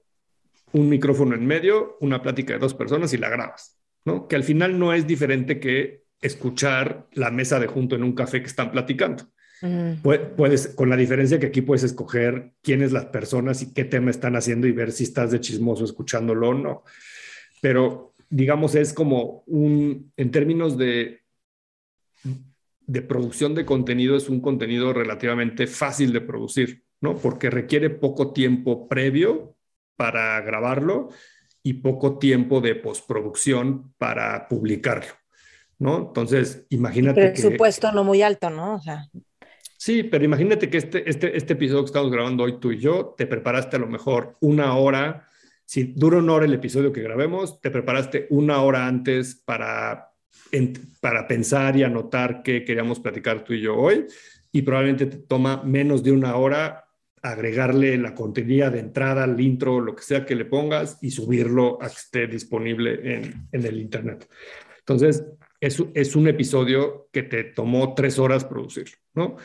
un 0.71 0.89
micrófono 0.89 1.35
en 1.35 1.45
medio, 1.45 1.97
una 2.01 2.21
plática 2.21 2.53
de 2.53 2.59
dos 2.59 2.73
personas 2.73 3.13
y 3.13 3.17
la 3.17 3.29
grabas, 3.29 3.79
¿no? 4.03 4.27
Que 4.27 4.35
al 4.35 4.43
final 4.43 4.79
no 4.79 4.93
es 4.93 5.05
diferente 5.05 5.59
que 5.59 6.05
escuchar 6.21 7.07
la 7.13 7.29
mesa 7.29 7.59
de 7.59 7.67
junto 7.67 7.95
en 7.95 8.03
un 8.03 8.13
café 8.13 8.41
que 8.41 8.47
están 8.47 8.71
platicando. 8.71 9.25
Puedes, 10.03 10.67
con 10.69 10.89
la 10.89 10.97
diferencia 10.97 11.39
que 11.39 11.47
aquí 11.47 11.61
puedes 11.61 11.83
escoger 11.83 12.53
quiénes 12.61 12.91
las 12.91 13.05
personas 13.05 13.61
y 13.61 13.73
qué 13.73 13.85
tema 13.85 14.11
están 14.11 14.35
haciendo 14.35 14.67
y 14.67 14.71
ver 14.71 14.91
si 14.91 15.03
estás 15.03 15.31
de 15.31 15.39
chismoso 15.39 15.85
escuchándolo 15.85 16.49
o 16.49 16.53
no. 16.53 16.83
Pero 17.61 18.13
digamos, 18.29 18.75
es 18.75 18.93
como 18.93 19.43
un, 19.47 20.11
en 20.17 20.31
términos 20.31 20.77
de, 20.77 21.21
de 22.87 23.01
producción 23.01 23.55
de 23.55 23.65
contenido, 23.65 24.15
es 24.15 24.29
un 24.29 24.41
contenido 24.41 24.93
relativamente 24.93 25.67
fácil 25.67 26.13
de 26.13 26.21
producir, 26.21 26.83
¿no? 27.01 27.17
Porque 27.17 27.49
requiere 27.49 27.89
poco 27.89 28.33
tiempo 28.33 28.87
previo 28.87 29.55
para 29.95 30.39
grabarlo 30.41 31.09
y 31.63 31.73
poco 31.73 32.17
tiempo 32.19 32.61
de 32.61 32.75
postproducción 32.75 33.93
para 33.97 34.47
publicarlo, 34.47 35.13
¿no? 35.79 35.97
Entonces, 35.97 36.65
imagínate. 36.69 37.29
Presupuesto 37.29 37.91
no 37.91 38.03
muy 38.03 38.21
alto, 38.21 38.49
¿no? 38.49 38.75
O 38.75 38.79
sea. 38.79 39.07
Sí, 39.77 40.03
pero 40.03 40.23
imagínate 40.23 40.69
que 40.69 40.77
este, 40.77 41.09
este, 41.09 41.35
este 41.35 41.53
episodio 41.53 41.81
que 41.81 41.87
estamos 41.87 42.11
grabando 42.11 42.43
hoy 42.43 42.59
tú 42.59 42.71
y 42.71 42.79
yo, 42.79 43.13
te 43.17 43.27
preparaste 43.27 43.75
a 43.75 43.79
lo 43.79 43.87
mejor 43.87 44.37
una 44.39 44.75
hora, 44.75 45.27
si 45.65 45.93
dura 45.95 46.17
una 46.17 46.33
hora 46.33 46.45
el 46.45 46.53
episodio 46.53 46.91
que 46.91 47.01
grabemos, 47.01 47.59
te 47.61 47.71
preparaste 47.71 48.27
una 48.29 48.61
hora 48.61 48.87
antes 48.87 49.35
para, 49.35 50.11
para 51.01 51.27
pensar 51.27 51.75
y 51.75 51.83
anotar 51.83 52.41
qué 52.41 52.63
queríamos 52.63 52.99
platicar 52.99 53.43
tú 53.43 53.53
y 53.53 53.61
yo 53.61 53.75
hoy, 53.75 54.05
y 54.51 54.61
probablemente 54.61 55.05
te 55.07 55.17
toma 55.17 55.61
menos 55.63 56.03
de 56.03 56.13
una 56.13 56.35
hora 56.37 56.85
agregarle 57.21 57.97
la 57.97 58.13
contenido 58.13 58.69
de 58.69 58.79
entrada, 58.79 59.25
el 59.25 59.39
intro, 59.41 59.81
lo 59.81 59.95
que 59.95 60.03
sea 60.03 60.25
que 60.25 60.35
le 60.35 60.45
pongas 60.45 60.99
y 61.01 61.11
subirlo 61.11 61.79
a 61.81 61.87
que 61.89 61.95
esté 61.95 62.27
disponible 62.27 63.15
en, 63.15 63.47
en 63.51 63.65
el 63.65 63.79
Internet. 63.79 64.29
Entonces, 64.79 65.25
es, 65.65 66.15
un 66.15 66.27
episodio 66.27 67.09
que 67.11 67.23
te 67.23 67.43
tomó 67.43 67.93
tres 67.93 68.19
horas 68.19 68.45
producir, 68.45 68.91
¿no? 69.13 69.37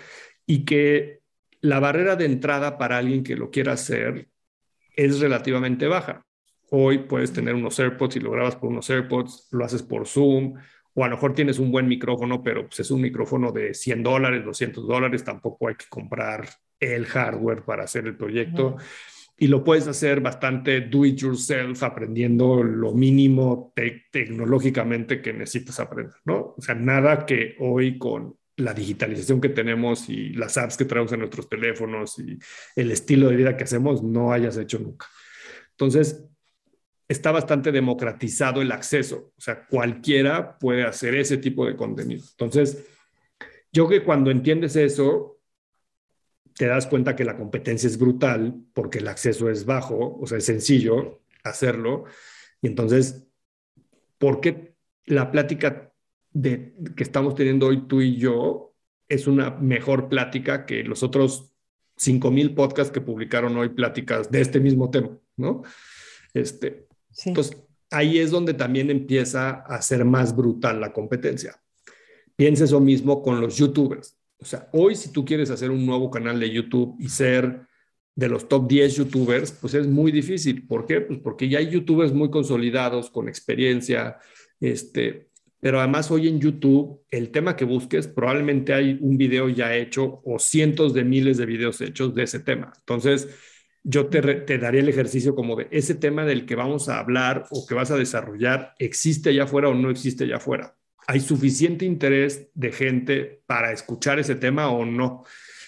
Y 0.47 0.65
que 0.65 1.21
la 1.61 1.81
barrera 1.81 2.17
de 2.17 2.27
entrada 2.27 2.79
para 2.79 2.99
alguien 2.99 3.23
que 3.23 3.37
lo 3.37 3.51
quiera 3.51 3.73
hacer 3.73 4.29
es 4.97 5.21
relativamente 5.21 5.87
baja. 5.87 6.27
Hoy 6.71 6.99
puedes 6.99 7.33
tener 7.33 7.55
unos 7.55 7.79
AirPods 7.79 8.17
y 8.17 8.21
lo 8.21 8.31
grabas 8.31 8.57
por 8.57 8.71
unos 8.71 8.89
AirPods, 8.91 9.49
lo 9.53 9.65
haces 9.65 9.83
por 9.83 10.07
Zoom, 10.07 10.55
o 10.95 11.05
a 11.05 11.09
lo 11.09 11.17
mejor 11.17 11.35
tienes 11.35 11.59
un 11.59 11.71
buen 11.71 11.89
micrófono, 11.89 12.43
pero 12.43 12.67
pues 12.67 12.81
es 12.81 12.91
un 12.91 13.01
micrófono 13.01 13.53
de 13.53 13.75
100 13.75 14.03
dólares, 14.03 14.45
200 14.45 14.87
dólares, 14.87 15.25
tampoco 15.25 15.69
hay 15.69 15.75
que 15.75 15.87
comprar 15.89 16.49
el 16.79 17.07
hardware 17.07 17.63
para 17.63 17.85
hacer 17.85 18.07
el 18.07 18.17
proyecto. 18.17 18.77
Y 19.43 19.47
lo 19.47 19.65
puedes 19.65 19.87
hacer 19.87 20.21
bastante 20.21 20.83
do 20.83 21.07
it 21.07 21.17
yourself, 21.17 21.83
aprendiendo 21.83 22.63
lo 22.63 22.93
mínimo 22.93 23.73
tecnológicamente 24.13 25.23
que 25.23 25.33
necesitas 25.33 25.81
aprender, 25.81 26.13
¿no? 26.27 26.55
O 26.59 26.61
sea, 26.61 26.75
nada 26.75 27.25
que 27.25 27.57
hoy 27.59 27.97
con 27.97 28.37
la 28.57 28.75
digitalización 28.75 29.41
que 29.41 29.49
tenemos 29.49 30.11
y 30.11 30.35
las 30.35 30.59
apps 30.59 30.77
que 30.77 30.85
traemos 30.85 31.11
en 31.13 31.21
nuestros 31.21 31.49
teléfonos 31.49 32.19
y 32.19 32.39
el 32.77 32.91
estilo 32.91 33.31
de 33.31 33.37
vida 33.37 33.57
que 33.57 33.65
hacemos 33.65 34.03
no 34.03 34.31
hayas 34.31 34.59
hecho 34.59 34.79
nunca. 34.79 35.07
Entonces, 35.71 36.23
está 37.09 37.33
bastante 37.33 37.73
democratizado 37.73 38.61
el 38.61 38.71
acceso, 38.71 39.33
o 39.39 39.41
sea, 39.41 39.67
cualquiera 39.67 40.59
puede 40.59 40.85
hacer 40.85 41.15
ese 41.15 41.39
tipo 41.39 41.65
de 41.65 41.77
contenido. 41.77 42.25
Entonces, 42.33 42.87
yo 43.73 43.89
que 43.89 44.05
cuando 44.05 44.31
entiendes 44.31 44.77
eso, 44.77 45.40
te 46.61 46.67
das 46.67 46.87
cuenta 46.87 47.17
que 47.17 47.25
la 47.25 47.39
competencia 47.39 47.87
es 47.87 47.97
brutal 47.97 48.55
porque 48.75 48.99
el 48.99 49.09
acceso 49.09 49.49
es 49.49 49.65
bajo, 49.65 50.19
o 50.21 50.27
sea, 50.27 50.37
es 50.37 50.45
sencillo 50.45 51.23
hacerlo. 51.43 52.05
Y 52.61 52.67
entonces, 52.67 53.25
¿por 54.19 54.43
qué 54.43 54.75
la 55.07 55.31
plática 55.31 55.91
de, 56.33 56.75
que 56.95 57.03
estamos 57.03 57.35
teniendo 57.35 57.69
hoy 57.69 57.89
tú 57.89 58.03
y 58.03 58.19
yo 58.19 58.75
es 59.09 59.27
una 59.27 59.53
mejor 59.53 60.11
plática 60.11 60.67
que 60.67 60.85
los 60.85 61.03
otros 61.03 61.55
5000 61.97 62.53
podcasts 62.55 62.93
que 62.93 63.01
publicaron 63.01 63.57
hoy 63.57 63.71
pláticas 63.71 64.31
de 64.31 64.43
este 64.43 64.61
mismo 64.61 64.91
tema, 64.91 65.19
¿no? 65.39 65.63
Este, 66.35 66.89
Entonces, 67.25 67.57
ahí 67.91 68.19
es 68.19 68.31
donde 68.31 68.53
también 68.53 68.91
empieza 68.91 69.49
a 69.49 69.81
ser 69.81 70.05
más 70.05 70.37
brutal 70.37 70.79
la 70.79 70.93
competencia. 70.93 71.59
Piensa 72.37 72.65
eso 72.65 72.81
mismo 72.81 73.23
con 73.23 73.41
los 73.41 73.57
youtubers. 73.57 74.20
O 74.41 74.45
sea, 74.45 74.69
hoy 74.73 74.95
si 74.95 75.13
tú 75.13 75.25
quieres 75.25 75.51
hacer 75.51 75.71
un 75.71 75.85
nuevo 75.85 76.11
canal 76.11 76.41
de 76.41 76.51
YouTube 76.51 76.97
y 76.99 77.09
ser 77.09 77.63
de 78.15 78.29
los 78.29 78.49
top 78.49 78.69
10 78.69 78.97
youtubers, 78.97 79.53
pues 79.53 79.75
es 79.75 79.87
muy 79.87 80.13
difícil. 80.13 80.67
¿Por 80.67 80.87
qué? 80.87 81.01
Pues 81.01 81.19
porque 81.21 81.49
ya 81.49 81.59
hay 81.59 81.71
youtubers 81.71 82.13
muy 82.13 82.31
consolidados, 82.31 83.11
con 83.11 83.29
experiencia, 83.29 84.19
este, 84.61 85.31
pero 85.61 85.79
además 85.79 86.11
hoy 86.11 86.29
en 86.29 86.41
YouTube, 86.41 87.03
el 87.11 87.31
tema 87.31 87.55
que 87.55 87.65
busques, 87.65 88.09
probablemente 88.09 88.73
hay 88.73 88.99
un 89.01 89.19
video 89.19 89.49
ya 89.49 89.75
hecho 89.77 90.23
o 90.25 90.39
cientos 90.39 90.95
de 90.95 91.05
miles 91.05 91.37
de 91.37 91.47
videos 91.47 91.81
hechos 91.81 92.15
de 92.15 92.23
ese 92.23 92.41
tema. 92.41 92.73
Entonces, 92.79 93.29
yo 93.83 94.09
te, 94.09 94.21
te 94.21 94.59
daría 94.59 94.81
el 94.81 94.89
ejercicio 94.89 95.35
como 95.35 95.57
de 95.57 95.69
ese 95.71 95.95
tema 95.95 96.25
del 96.25 96.47
que 96.47 96.55
vamos 96.55 96.89
a 96.89 96.99
hablar 96.99 97.47
o 97.51 97.67
que 97.67 97.75
vas 97.75 97.91
a 97.91 97.97
desarrollar, 97.97 98.75
¿existe 98.79 99.31
allá 99.31 99.45
afuera 99.45 99.69
o 99.69 99.75
no 99.75 99.91
existe 99.91 100.25
allá 100.25 100.37
afuera? 100.37 100.77
¿Hay 101.11 101.21
suficiente 101.21 101.85
interés 101.85 102.51
de 102.55 102.71
gente 102.71 103.43
para 103.47 103.73
escuchar 103.73 104.21
ese 104.21 104.37
tema 104.37 104.71
o 104.71 104.85
no? 104.85 105.25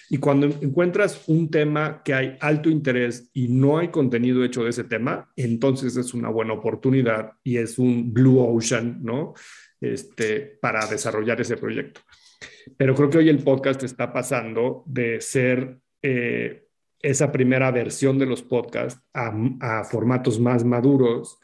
Y 0.09 0.17
cuando 0.17 0.45
encuentras 0.45 1.23
un 1.27 1.49
tema 1.49 2.01
que 2.03 2.13
hay 2.13 2.37
alto 2.39 2.69
interés 2.69 3.29
y 3.33 3.49
no 3.49 3.77
hay 3.77 3.89
contenido 3.89 4.43
hecho 4.43 4.63
de 4.63 4.69
ese 4.69 4.85
tema, 4.85 5.31
entonces 5.35 5.97
es 5.97 6.13
una 6.13 6.29
buena 6.29 6.53
oportunidad 6.53 7.33
y 7.43 7.57
es 7.57 7.77
un 7.77 8.13
blue 8.13 8.39
ocean, 8.39 8.99
¿no? 9.03 9.33
este, 9.83 10.39
para 10.61 10.85
desarrollar 10.87 11.41
ese 11.41 11.57
proyecto. 11.57 12.01
Pero 12.77 12.95
creo 12.95 13.09
que 13.09 13.17
hoy 13.17 13.29
el 13.29 13.43
podcast 13.43 13.83
está 13.83 14.13
pasando 14.13 14.83
de 14.85 15.19
ser 15.19 15.79
eh, 16.01 16.67
esa 17.01 17.31
primera 17.31 17.69
versión 17.71 18.17
de 18.17 18.25
los 18.25 18.41
podcasts 18.41 19.01
a, 19.13 19.83
formatos 19.83 20.39
más 20.39 20.63
maduros 20.63 21.37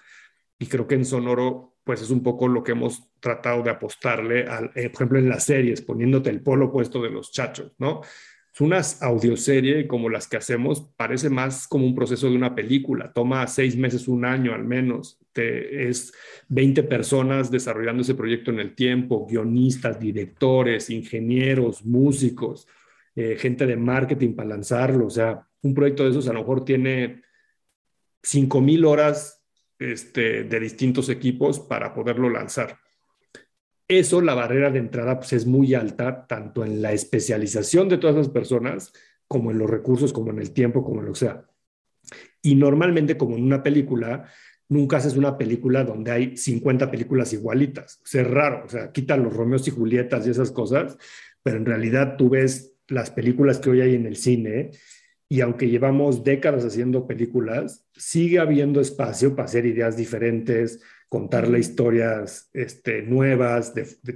y 0.58 0.68
creo 0.68 0.88
que 0.88 0.96
en 0.96 1.04
Sonoro 1.04 1.76
pues 1.90 2.04
es 2.04 2.12
un 2.12 2.22
poco 2.22 2.48
lo 2.48 2.64
que 2.64 2.74
hemos 2.74 3.10
tratado 3.20 3.64
de 3.64 3.72
apostarle, 3.72 4.46
al, 4.46 4.66
eh, 4.76 4.92
por 4.92 5.02
ejemplo 5.02 5.18
en 5.18 5.28
las 5.28 5.44
series, 5.44 5.82
poniéndote 5.82 6.30
el 6.30 6.44
polo 6.44 6.68
opuesto 6.68 7.02
de 7.02 7.10
los 7.10 7.32
chachos, 7.32 7.74
¿no? 7.80 8.02
una 8.60 8.80
audioserie 9.02 9.88
como 9.88 10.08
las 10.08 10.28
que 10.28 10.38
hacemos 10.38 10.88
parece 10.96 11.32
más 11.32 11.68
como 11.68 11.88
un 11.88 11.96
proceso 11.96 12.30
de 12.30 12.36
una 12.36 12.54
película, 12.54 13.12
toma 13.12 13.48
seis 13.48 13.76
meses, 13.76 14.08
un 14.08 14.24
año 14.24 14.54
al 14.54 14.66
menos, 14.66 15.18
es 15.34 16.14
20 16.50 16.84
personas 16.84 17.50
desarrollando 17.50 18.04
ese 18.04 18.14
proyecto 18.14 18.52
en 18.52 18.60
el 18.60 18.76
tiempo, 18.76 19.26
guionistas, 19.26 20.00
directores, 20.00 20.92
ingenieros, 20.92 21.84
músicos, 21.84 22.68
eh, 23.16 23.36
gente 23.36 23.66
de 23.66 23.78
marketing 23.78 24.36
para 24.36 24.50
lanzarlo, 24.50 25.08
o 25.08 25.10
sea, 25.10 25.48
un 25.64 25.74
proyecto 25.74 26.04
de 26.04 26.12
esos 26.12 26.28
a 26.28 26.34
lo 26.34 26.42
mejor 26.42 26.64
tiene 26.64 27.24
5.000 28.22 28.86
horas 28.86 29.39
este, 29.80 30.44
de 30.44 30.60
distintos 30.60 31.10
equipos 31.10 31.60
para 31.60 31.94
poderlo 31.94 32.30
lanzar 32.30 32.78
eso, 33.90 34.22
la 34.22 34.36
barrera 34.36 34.70
de 34.70 34.80
entrada 34.80 35.18
pues, 35.18 35.34
es 35.34 35.48
muy 35.48 35.74
alta, 35.74 36.28
tanto 36.28 36.64
en 36.64 36.82
la 36.82 36.94
especialización 36.94 37.90
de 37.90 37.98
todas 37.98 38.16
las 38.16 38.30
personas, 38.30 38.94
como 39.28 39.52
en 39.52 39.58
los 39.58 39.70
recursos, 39.70 40.14
como 40.14 40.30
en 40.30 40.40
el 40.40 40.52
tiempo, 40.52 40.84
como 40.84 41.00
en 41.00 41.08
lo 41.08 41.14
que 41.14 41.20
sea. 41.20 41.46
Y 42.42 42.56
normalmente, 42.56 43.18
como 43.18 43.36
en 43.36 43.44
una 43.44 43.64
película, 43.64 44.30
nunca 44.70 44.98
haces 44.98 45.18
una 45.18 45.38
película 45.38 45.84
donde 45.84 46.12
hay 46.12 46.38
50 46.38 46.92
películas 46.92 47.34
igualitas. 47.34 48.00
O 48.04 48.06
sea, 48.06 48.22
es 48.22 48.28
raro, 48.30 48.64
o 48.66 48.70
sea, 48.70 48.92
quitan 48.92 49.24
los 49.24 49.34
Romeos 49.34 49.68
y 49.68 49.72
Julietas 49.72 50.26
y 50.28 50.30
esas 50.30 50.52
cosas, 50.52 50.96
pero 51.42 51.58
en 51.58 51.66
realidad 51.66 52.16
tú 52.16 52.30
ves 52.30 52.74
las 52.88 53.10
películas 53.10 53.58
que 53.58 53.72
hoy 53.72 53.82
hay 53.82 53.96
en 53.96 54.06
el 54.06 54.18
cine 54.18 54.70
y 55.32 55.42
aunque 55.42 55.70
llevamos 55.70 56.24
décadas 56.24 56.66
haciendo 56.66 57.06
películas, 57.06 57.86
sigue 57.96 58.40
habiendo 58.40 58.82
espacio 58.82 59.36
para 59.36 59.46
hacer 59.46 59.68
ideas 59.68 59.96
diferentes, 59.96 60.82
contarle 61.08 61.60
historias 61.60 62.50
este, 62.52 63.04
nuevas, 63.04 63.74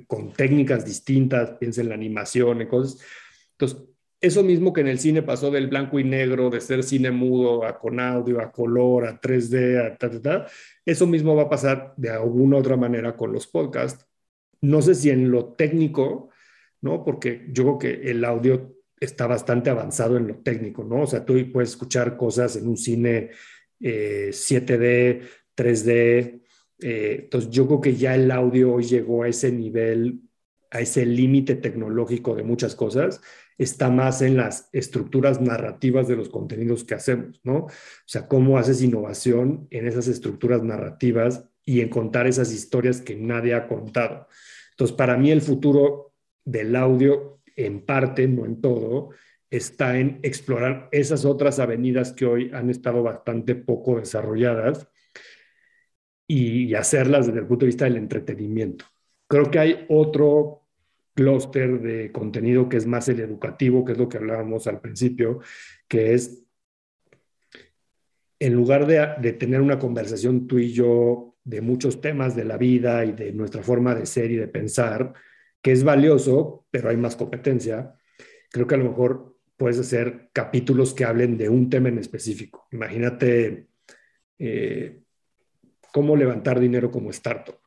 con 0.07 0.33
técnicas 0.33 0.83
distintas, 0.83 1.51
piensa 1.51 1.81
en 1.81 1.89
la 1.89 1.95
animación, 1.95 2.61
y 2.61 2.65
cosas. 2.65 2.99
Entonces, 3.51 3.83
eso 4.19 4.41
mismo 4.41 4.73
que 4.73 4.81
en 4.81 4.87
el 4.87 4.97
cine 4.97 5.21
pasó 5.21 5.51
del 5.51 5.67
blanco 5.67 5.99
y 5.99 6.03
negro, 6.03 6.49
de 6.49 6.61
ser 6.61 6.81
cine 6.81 7.11
mudo 7.11 7.63
a 7.63 7.77
con 7.77 7.99
audio, 7.99 8.41
a 8.41 8.51
color, 8.51 9.05
a 9.05 9.21
3D, 9.21 9.85
a 9.85 9.97
ta, 9.97 10.09
ta, 10.09 10.21
ta, 10.21 10.47
eso 10.83 11.05
mismo 11.05 11.35
va 11.35 11.43
a 11.43 11.49
pasar 11.49 11.93
de 11.95 12.09
alguna 12.09 12.57
otra 12.57 12.75
manera 12.75 13.15
con 13.15 13.31
los 13.31 13.45
podcasts. 13.45 14.07
No 14.61 14.81
sé 14.81 14.95
si 14.95 15.11
en 15.11 15.29
lo 15.29 15.53
técnico, 15.53 16.29
¿no? 16.81 17.03
Porque 17.03 17.45
yo 17.51 17.63
creo 17.63 17.79
que 17.79 18.11
el 18.11 18.23
audio 18.25 18.73
está 19.03 19.27
bastante 19.27 19.69
avanzado 19.69 20.17
en 20.17 20.27
lo 20.27 20.35
técnico, 20.37 20.83
¿no? 20.83 21.01
O 21.01 21.07
sea, 21.07 21.25
tú 21.25 21.35
puedes 21.51 21.71
escuchar 21.71 22.17
cosas 22.17 22.55
en 22.55 22.67
un 22.67 22.77
cine 22.77 23.31
7D, 23.79 25.21
3D, 25.55 26.41
eh, 26.79 27.19
entonces 27.23 27.49
yo 27.49 27.67
creo 27.67 27.81
que 27.81 27.95
ya 27.95 28.15
el 28.15 28.31
audio 28.31 28.79
llegó 28.79 29.23
a 29.23 29.27
ese 29.27 29.51
nivel 29.51 30.21
a 30.73 30.81
ese 30.81 31.05
límite 31.05 31.55
tecnológico 31.55 32.35
de 32.35 32.41
muchas 32.41 32.75
cosas, 32.75 33.21
está 33.59 33.91
más 33.91 34.23
en 34.23 34.37
las 34.37 34.69
estructuras 34.71 35.39
narrativas 35.39 36.07
de 36.07 36.15
los 36.15 36.29
contenidos 36.29 36.83
que 36.83 36.95
hacemos, 36.95 37.39
¿no? 37.43 37.57
O 37.65 37.69
sea, 38.07 38.27
cómo 38.27 38.57
haces 38.57 38.81
innovación 38.81 39.67
en 39.69 39.87
esas 39.87 40.07
estructuras 40.07 40.63
narrativas 40.63 41.45
y 41.63 41.81
en 41.81 41.89
contar 41.89 42.25
esas 42.25 42.51
historias 42.51 43.01
que 43.01 43.15
nadie 43.15 43.53
ha 43.53 43.67
contado. 43.67 44.27
Entonces, 44.71 44.97
para 44.97 45.15
mí 45.15 45.29
el 45.29 45.41
futuro 45.41 46.13
del 46.43 46.75
audio, 46.75 47.39
en 47.55 47.85
parte, 47.85 48.27
no 48.27 48.45
en 48.45 48.61
todo, 48.61 49.09
está 49.49 49.99
en 49.99 50.19
explorar 50.23 50.89
esas 50.91 51.25
otras 51.25 51.59
avenidas 51.59 52.11
que 52.13 52.25
hoy 52.25 52.51
han 52.53 52.69
estado 52.69 53.03
bastante 53.03 53.55
poco 53.55 53.99
desarrolladas 53.99 54.87
y 56.27 56.73
hacerlas 56.73 57.27
desde 57.27 57.41
el 57.41 57.47
punto 57.47 57.65
de 57.65 57.67
vista 57.67 57.85
del 57.85 57.97
entretenimiento. 57.97 58.85
Creo 59.27 59.51
que 59.51 59.59
hay 59.59 59.85
otro 59.89 60.63
clúster 61.13 61.79
de 61.81 62.11
contenido 62.11 62.67
que 62.67 62.77
es 62.77 62.87
más 62.87 63.07
el 63.09 63.19
educativo, 63.19 63.85
que 63.85 63.91
es 63.91 63.97
lo 63.97 64.09
que 64.09 64.17
hablábamos 64.17 64.65
al 64.67 64.81
principio, 64.81 65.39
que 65.87 66.13
es, 66.13 66.43
en 68.39 68.53
lugar 68.53 68.87
de, 68.87 69.07
de, 69.21 69.33
tener 69.33 69.61
una 69.61 69.79
conversación 69.79 70.47
tú 70.47 70.57
y 70.59 70.73
yo 70.73 71.35
de 71.43 71.61
muchos 71.61 72.01
temas 72.01 72.35
de 72.35 72.45
la 72.45 72.57
vida 72.57 73.05
y 73.05 73.11
de 73.11 73.31
nuestra 73.33 73.61
forma 73.61 73.93
de 73.93 74.05
ser 74.05 74.31
y 74.31 74.37
de 74.37 74.47
pensar, 74.47 75.13
que 75.63 75.71
es 75.71 75.83
valioso, 75.83 76.67
pero 76.69 76.89
hay 76.89 76.97
más 76.97 77.15
competencia, 77.15 77.95
creo 78.51 78.67
que 78.67 78.75
a 78.75 78.77
lo 78.77 78.89
mejor 78.89 79.37
puedes 79.57 79.79
hacer 79.79 80.29
capítulos 80.33 80.93
que 80.93 81.05
hablen 81.05 81.37
de 81.37 81.49
un 81.49 81.69
tema 81.69 81.89
en 81.89 81.97
específico. 81.97 82.67
Imagínate 82.71 83.69
eh, 84.37 85.01
cómo 85.91 86.15
levantar 86.15 86.59
dinero 86.59 86.91
como 86.91 87.09
startup. 87.09 87.57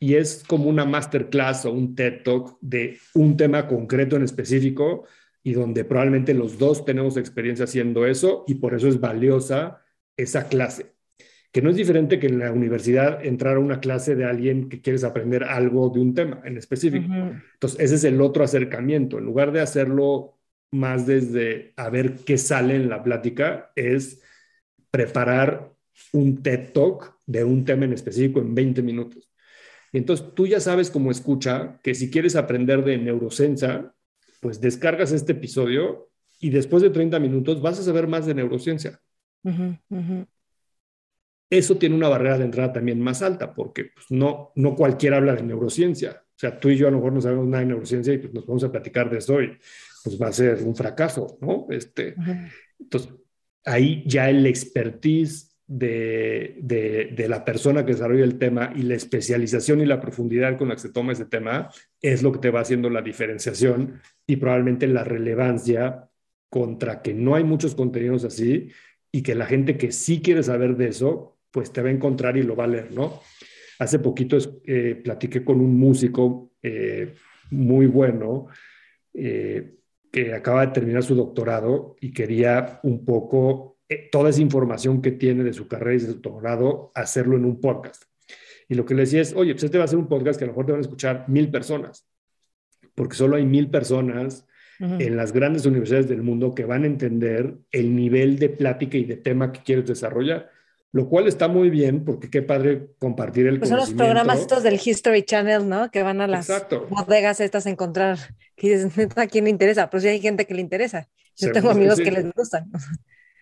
Y 0.00 0.14
es 0.14 0.42
como 0.46 0.68
una 0.68 0.84
masterclass 0.84 1.64
o 1.64 1.72
un 1.72 1.94
TED 1.94 2.22
Talk 2.22 2.58
de 2.60 2.98
un 3.14 3.36
tema 3.36 3.68
concreto 3.68 4.16
en 4.16 4.24
específico 4.24 5.06
y 5.42 5.52
donde 5.52 5.84
probablemente 5.84 6.34
los 6.34 6.58
dos 6.58 6.84
tenemos 6.84 7.16
experiencia 7.16 7.64
haciendo 7.64 8.06
eso 8.06 8.44
y 8.46 8.56
por 8.56 8.74
eso 8.74 8.88
es 8.88 9.00
valiosa 9.00 9.82
esa 10.16 10.48
clase. 10.48 10.93
Que 11.54 11.62
no 11.62 11.70
es 11.70 11.76
diferente 11.76 12.18
que 12.18 12.26
en 12.26 12.40
la 12.40 12.50
universidad 12.50 13.24
entrar 13.24 13.54
a 13.54 13.60
una 13.60 13.78
clase 13.78 14.16
de 14.16 14.24
alguien 14.24 14.68
que 14.68 14.80
quieres 14.80 15.04
aprender 15.04 15.44
algo 15.44 15.88
de 15.88 16.00
un 16.00 16.12
tema 16.12 16.42
en 16.44 16.58
específico. 16.58 17.06
Entonces, 17.12 17.78
ese 17.78 17.94
es 17.94 18.02
el 18.02 18.20
otro 18.20 18.42
acercamiento. 18.42 19.18
En 19.18 19.24
lugar 19.24 19.52
de 19.52 19.60
hacerlo 19.60 20.36
más 20.72 21.06
desde 21.06 21.72
a 21.76 21.90
ver 21.90 22.16
qué 22.26 22.38
sale 22.38 22.74
en 22.74 22.88
la 22.88 23.04
plática, 23.04 23.70
es 23.76 24.20
preparar 24.90 25.72
un 26.12 26.42
TED 26.42 26.72
Talk 26.72 27.18
de 27.24 27.44
un 27.44 27.64
tema 27.64 27.84
en 27.84 27.92
específico 27.92 28.40
en 28.40 28.52
20 28.52 28.82
minutos. 28.82 29.30
Y 29.92 29.98
entonces 29.98 30.26
tú 30.34 30.48
ya 30.48 30.58
sabes 30.58 30.90
como 30.90 31.12
escucha 31.12 31.78
que 31.84 31.94
si 31.94 32.10
quieres 32.10 32.34
aprender 32.34 32.84
de 32.84 32.98
neurociencia, 32.98 33.94
pues 34.40 34.60
descargas 34.60 35.12
este 35.12 35.32
episodio 35.32 36.10
y 36.40 36.50
después 36.50 36.82
de 36.82 36.90
30 36.90 37.20
minutos 37.20 37.62
vas 37.62 37.78
a 37.78 37.84
saber 37.84 38.08
más 38.08 38.26
de 38.26 38.34
neurociencia. 38.34 39.00
Eso 41.56 41.76
tiene 41.76 41.94
una 41.94 42.08
barrera 42.08 42.38
de 42.38 42.44
entrada 42.44 42.72
también 42.72 43.00
más 43.00 43.22
alta, 43.22 43.54
porque 43.54 43.90
pues, 43.94 44.06
no, 44.10 44.52
no 44.56 44.74
cualquiera 44.74 45.18
habla 45.18 45.34
de 45.34 45.42
neurociencia. 45.42 46.22
O 46.28 46.38
sea, 46.38 46.58
tú 46.58 46.68
y 46.68 46.76
yo 46.76 46.88
a 46.88 46.90
lo 46.90 46.96
mejor 46.96 47.12
no 47.12 47.20
sabemos 47.20 47.46
nada 47.46 47.60
de 47.60 47.68
neurociencia 47.68 48.12
y 48.12 48.18
pues 48.18 48.34
nos 48.34 48.46
vamos 48.46 48.64
a 48.64 48.72
platicar 48.72 49.08
de 49.08 49.18
eso 49.18 49.40
y 49.40 49.56
pues 50.02 50.20
va 50.20 50.28
a 50.28 50.32
ser 50.32 50.62
un 50.62 50.74
fracaso, 50.74 51.38
¿no? 51.40 51.66
Este, 51.70 52.14
Entonces, 52.78 53.12
ahí 53.64 54.02
ya 54.06 54.28
el 54.28 54.46
expertise 54.46 55.54
de, 55.66 57.26
la 57.28 57.44
persona 57.44 57.84
que 57.84 57.92
desarrolla 57.92 58.24
el 58.24 58.38
tema 58.38 58.72
y 58.74 58.82
la 58.82 58.94
especialización 58.94 59.80
y 59.80 59.86
la 59.86 60.00
profundidad 60.00 60.58
con 60.58 60.68
la 60.68 60.74
que 60.74 60.82
se 60.82 60.92
toma 60.92 61.12
ese 61.12 61.24
tema 61.24 61.70
es 62.02 62.22
lo 62.22 62.32
que 62.32 62.38
te 62.38 62.50
va 62.50 62.60
haciendo 62.60 62.90
la 62.90 63.00
diferenciación 63.00 64.00
y 64.26 64.36
probablemente 64.36 64.86
la 64.86 65.04
relevancia 65.04 66.10
contra 66.50 67.00
que 67.00 67.14
no 67.14 67.34
hay 67.34 67.44
muchos 67.44 67.74
contenidos 67.74 68.24
así 68.24 68.68
y 69.10 69.22
que 69.22 69.34
la 69.34 69.46
gente 69.46 69.78
que 69.78 69.92
sí 69.92 70.20
quiere 70.20 70.42
saber 70.42 70.76
de 70.76 70.88
eso, 70.88 71.33
pues 71.54 71.72
te 71.72 71.80
va 71.80 71.88
a 71.88 71.92
encontrar 71.92 72.36
y 72.36 72.42
lo 72.42 72.56
va 72.56 72.64
a 72.64 72.66
leer, 72.66 72.92
¿no? 72.92 73.20
Hace 73.78 74.00
poquito 74.00 74.36
eh, 74.66 75.00
platiqué 75.04 75.44
con 75.44 75.60
un 75.60 75.78
músico 75.78 76.50
eh, 76.60 77.14
muy 77.50 77.86
bueno 77.86 78.48
eh, 79.12 79.76
que 80.10 80.34
acaba 80.34 80.66
de 80.66 80.72
terminar 80.72 81.04
su 81.04 81.14
doctorado 81.14 81.94
y 82.00 82.12
quería 82.12 82.80
un 82.82 83.04
poco 83.04 83.78
eh, 83.88 84.08
toda 84.10 84.30
esa 84.30 84.40
información 84.40 85.00
que 85.00 85.12
tiene 85.12 85.44
de 85.44 85.52
su 85.52 85.68
carrera 85.68 85.94
y 85.94 85.98
de 86.00 86.06
su 86.06 86.14
doctorado, 86.14 86.90
hacerlo 86.92 87.36
en 87.36 87.44
un 87.44 87.60
podcast. 87.60 88.02
Y 88.68 88.74
lo 88.74 88.84
que 88.84 88.96
le 88.96 89.02
decía 89.02 89.22
es, 89.22 89.32
oye, 89.36 89.52
pues 89.52 89.62
este 89.62 89.78
va 89.78 89.84
a 89.84 89.88
ser 89.88 90.00
un 90.00 90.08
podcast 90.08 90.36
que 90.36 90.46
a 90.46 90.48
lo 90.48 90.54
mejor 90.54 90.66
te 90.66 90.72
van 90.72 90.80
a 90.80 90.82
escuchar 90.82 91.28
mil 91.28 91.52
personas, 91.52 92.10
porque 92.96 93.14
solo 93.14 93.36
hay 93.36 93.46
mil 93.46 93.70
personas 93.70 94.44
en 94.80 95.16
las 95.16 95.32
grandes 95.32 95.66
universidades 95.66 96.08
del 96.08 96.22
mundo 96.22 96.52
que 96.52 96.64
van 96.64 96.82
a 96.82 96.86
entender 96.86 97.58
el 97.70 97.94
nivel 97.94 98.40
de 98.40 98.48
plática 98.48 98.98
y 98.98 99.04
de 99.04 99.16
tema 99.16 99.52
que 99.52 99.62
quieres 99.62 99.86
desarrollar, 99.86 100.50
lo 100.94 101.08
cual 101.08 101.26
está 101.26 101.48
muy 101.48 101.70
bien 101.70 102.04
porque 102.04 102.30
qué 102.30 102.40
padre 102.40 102.90
compartir 103.00 103.48
el 103.48 103.58
pues 103.58 103.68
Son 103.68 103.78
los 103.78 103.92
programas 103.92 104.38
estos 104.38 104.62
del 104.62 104.80
History 104.82 105.24
Channel, 105.24 105.68
¿no? 105.68 105.90
Que 105.90 106.04
van 106.04 106.20
a 106.20 106.28
las 106.28 106.48
bodegas 106.88 107.40
estas 107.40 107.66
a 107.66 107.70
encontrar, 107.70 108.16
que 108.54 108.76
dices, 108.76 108.96
¿a 109.16 109.26
quién 109.26 109.44
le 109.44 109.50
interesa? 109.50 109.90
Pues 109.90 110.04
sí 110.04 110.08
hay 110.08 110.20
gente 110.20 110.46
que 110.46 110.54
le 110.54 110.60
interesa. 110.60 111.08
Yo 111.34 111.50
tengo 111.50 111.70
amigos 111.70 111.96
que, 111.96 112.04
que 112.04 112.12
les 112.12 112.32
gustan. 112.32 112.70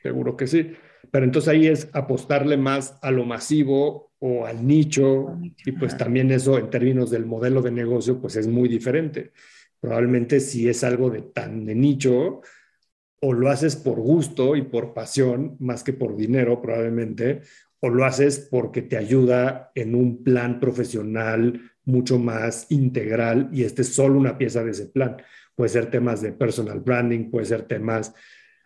Seguro 0.03 0.35
que 0.35 0.47
sí. 0.47 0.73
Pero 1.11 1.27
entonces 1.27 1.51
ahí 1.51 1.67
es 1.67 1.91
apostarle 1.93 2.57
más 2.57 2.99
a 3.03 3.11
lo 3.11 3.27
masivo 3.27 4.15
o 4.19 4.47
al 4.47 4.67
nicho 4.67 5.37
y 5.67 5.73
pues 5.73 5.99
también 5.99 6.31
eso 6.31 6.57
en 6.59 6.71
términos 6.71 7.11
del 7.11 7.27
modelo 7.27 7.61
de 7.61 7.71
negocio 7.71 8.19
pues 8.19 8.37
es 8.37 8.47
muy 8.47 8.67
diferente. 8.67 9.33
Probablemente 9.79 10.41
si 10.41 10.71
es 10.71 10.83
algo 10.85 11.11
de 11.11 11.21
tan 11.21 11.67
de 11.67 11.75
nicho 11.75 12.41
o 13.25 13.33
lo 13.33 13.49
haces 13.51 13.77
por 13.77 14.01
gusto 14.01 14.57
y 14.57 14.63
por 14.63 14.95
pasión 14.95 15.57
más 15.61 15.85
que 15.85 15.93
por 15.93 16.17
dinero 16.17 16.61
probablemente 16.61 17.43
o 17.79 17.89
lo 17.89 18.05
haces 18.05 18.49
porque 18.51 18.83
te 18.83 18.97
ayuda 18.97 19.71
en 19.75 19.95
un 19.95 20.25
plan 20.25 20.59
profesional 20.59 21.61
mucho 21.85 22.19
más 22.19 22.67
integral 22.71 23.49
y 23.53 23.63
este 23.63 23.83
es 23.83 23.95
solo 23.95 24.19
una 24.19 24.39
pieza 24.39 24.65
de 24.65 24.73
ese 24.73 24.87
plan. 24.87 25.17
Puede 25.55 25.69
ser 25.69 25.91
temas 25.91 26.21
de 26.21 26.33
personal 26.33 26.81
branding, 26.81 27.31
puede 27.31 27.47
ser 27.47 27.63
temas 27.63 28.13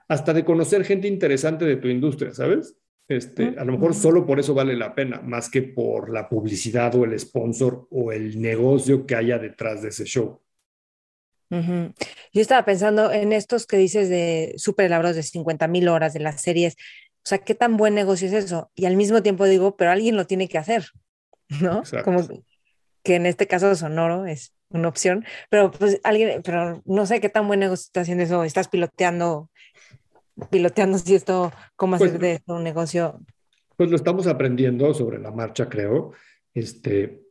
hasta 0.09 0.33
de 0.33 0.45
conocer 0.45 0.85
gente 0.85 1.09
interesante 1.09 1.65
de 1.65 1.77
tu 1.77 1.89
industria, 1.89 2.33
¿sabes? 2.33 2.79
Este, 3.09 3.55
a 3.59 3.65
lo 3.65 3.73
mejor 3.73 3.95
solo 3.95 4.27
por 4.27 4.41
eso 4.41 4.55
vale 4.55 4.75
la 4.77 4.95
pena, 4.95 5.21
más 5.21 5.49
que 5.51 5.63
por 5.63 6.11
la 6.11 6.29
publicidad 6.29 6.95
o 6.95 7.05
el 7.05 7.19
sponsor 7.19 7.87
o 7.91 8.11
el 8.11 8.41
negocio 8.41 9.07
que 9.07 9.15
haya 9.15 9.39
detrás 9.39 9.83
de 9.83 9.91
ese 9.91 10.05
show. 10.05 10.41
Yo 11.51 12.41
estaba 12.41 12.65
pensando 12.65 13.11
en 13.13 13.33
estos 13.33 13.67
que 13.67 13.77
dices 13.77 14.09
de 14.09 14.55
súper 14.57 14.87
elaborados 14.87 15.17
de 15.17 15.23
50 15.23 15.69
mil 15.69 15.89
horas 15.89 16.13
de 16.13 16.21
las 16.21 16.41
series. 16.43 16.75
O 16.75 17.29
sea, 17.29 17.39
¿qué 17.39 17.55
tan 17.55 17.77
buen 17.77 17.95
negocio 17.95 18.29
es 18.29 18.35
eso? 18.35 18.71
Y 18.75 18.87
al 18.87 18.97
mismo 18.97 19.23
tiempo 19.23 19.45
digo, 19.47 19.77
pero 19.77 19.91
alguien 19.91 20.17
lo 20.17 20.27
tiene 20.27 20.49
que 20.49 20.59
hacer, 20.59 20.87
¿no? 21.61 21.83
Como 22.05 22.27
que 23.03 23.15
en 23.15 23.27
este 23.27 23.47
caso 23.47 23.75
sonoro 23.75 24.27
es 24.27 24.53
una 24.71 24.89
opción, 24.89 25.25
pero 25.49 25.71
pues 25.71 26.01
alguien, 26.03 26.43
pero 26.43 26.83
no 26.85 27.07
sé 27.07 27.21
qué 27.21 27.29
tan 27.29 27.47
buen 27.47 27.61
negocio 27.61 27.85
está 27.85 28.01
haciendo 28.01 28.25
eso. 28.25 28.43
Estás 28.45 28.69
piloteando 28.69 29.51
piloteando 30.51 30.99
si 30.99 31.15
esto, 31.15 31.53
cómo 31.77 31.97
hacer 31.97 32.11
pues 32.11 32.21
de 32.21 32.33
esto 32.35 32.55
un 32.55 32.65
negocio? 32.65 33.21
Pues 33.77 33.91
lo 33.91 33.97
estamos 33.97 34.27
aprendiendo 34.27 34.93
sobre 34.95 35.19
la 35.19 35.31
marcha, 35.31 35.69
creo. 35.69 36.13
Este, 36.55 37.26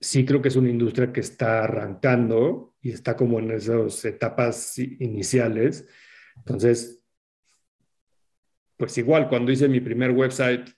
sí 0.00 0.24
creo 0.24 0.40
que 0.40 0.48
es 0.48 0.56
una 0.56 0.70
industria 0.70 1.12
que 1.12 1.20
está 1.20 1.64
arrancando 1.64 2.74
y 2.80 2.90
está 2.90 3.16
como 3.16 3.38
en 3.38 3.50
esas 3.50 4.04
etapas 4.04 4.78
iniciales. 4.78 5.86
Entonces, 6.36 7.02
pues 8.76 8.96
igual, 8.96 9.28
cuando 9.28 9.52
hice 9.52 9.68
mi 9.68 9.80
primer 9.80 10.12
website 10.12 10.70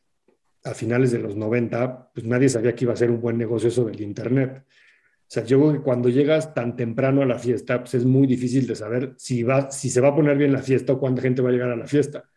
a 0.64 0.74
finales 0.74 1.12
de 1.12 1.20
los 1.20 1.36
90, 1.36 2.10
pues 2.12 2.26
nadie 2.26 2.48
sabía 2.48 2.74
que 2.74 2.84
iba 2.84 2.92
a 2.92 2.96
ser 2.96 3.10
un 3.10 3.20
buen 3.20 3.38
negocio 3.38 3.68
eso 3.68 3.84
del 3.84 4.00
Internet. 4.00 4.64
O 4.66 5.34
sea, 5.34 5.44
yo 5.44 5.58
creo 5.60 5.72
que 5.72 5.80
cuando 5.80 6.08
llegas 6.08 6.52
tan 6.52 6.76
temprano 6.76 7.22
a 7.22 7.26
la 7.26 7.38
fiesta, 7.38 7.78
pues 7.78 7.94
es 7.94 8.04
muy 8.04 8.26
difícil 8.26 8.66
de 8.66 8.74
saber 8.74 9.14
si, 9.16 9.42
va, 9.44 9.70
si 9.70 9.88
se 9.88 10.00
va 10.00 10.08
a 10.08 10.14
poner 10.14 10.36
bien 10.36 10.52
la 10.52 10.62
fiesta 10.62 10.92
o 10.92 10.98
cuánta 11.00 11.22
gente 11.22 11.42
va 11.42 11.48
a 11.48 11.52
llegar 11.52 11.70
a 11.70 11.76
la 11.76 11.86
fiesta. 11.86 12.28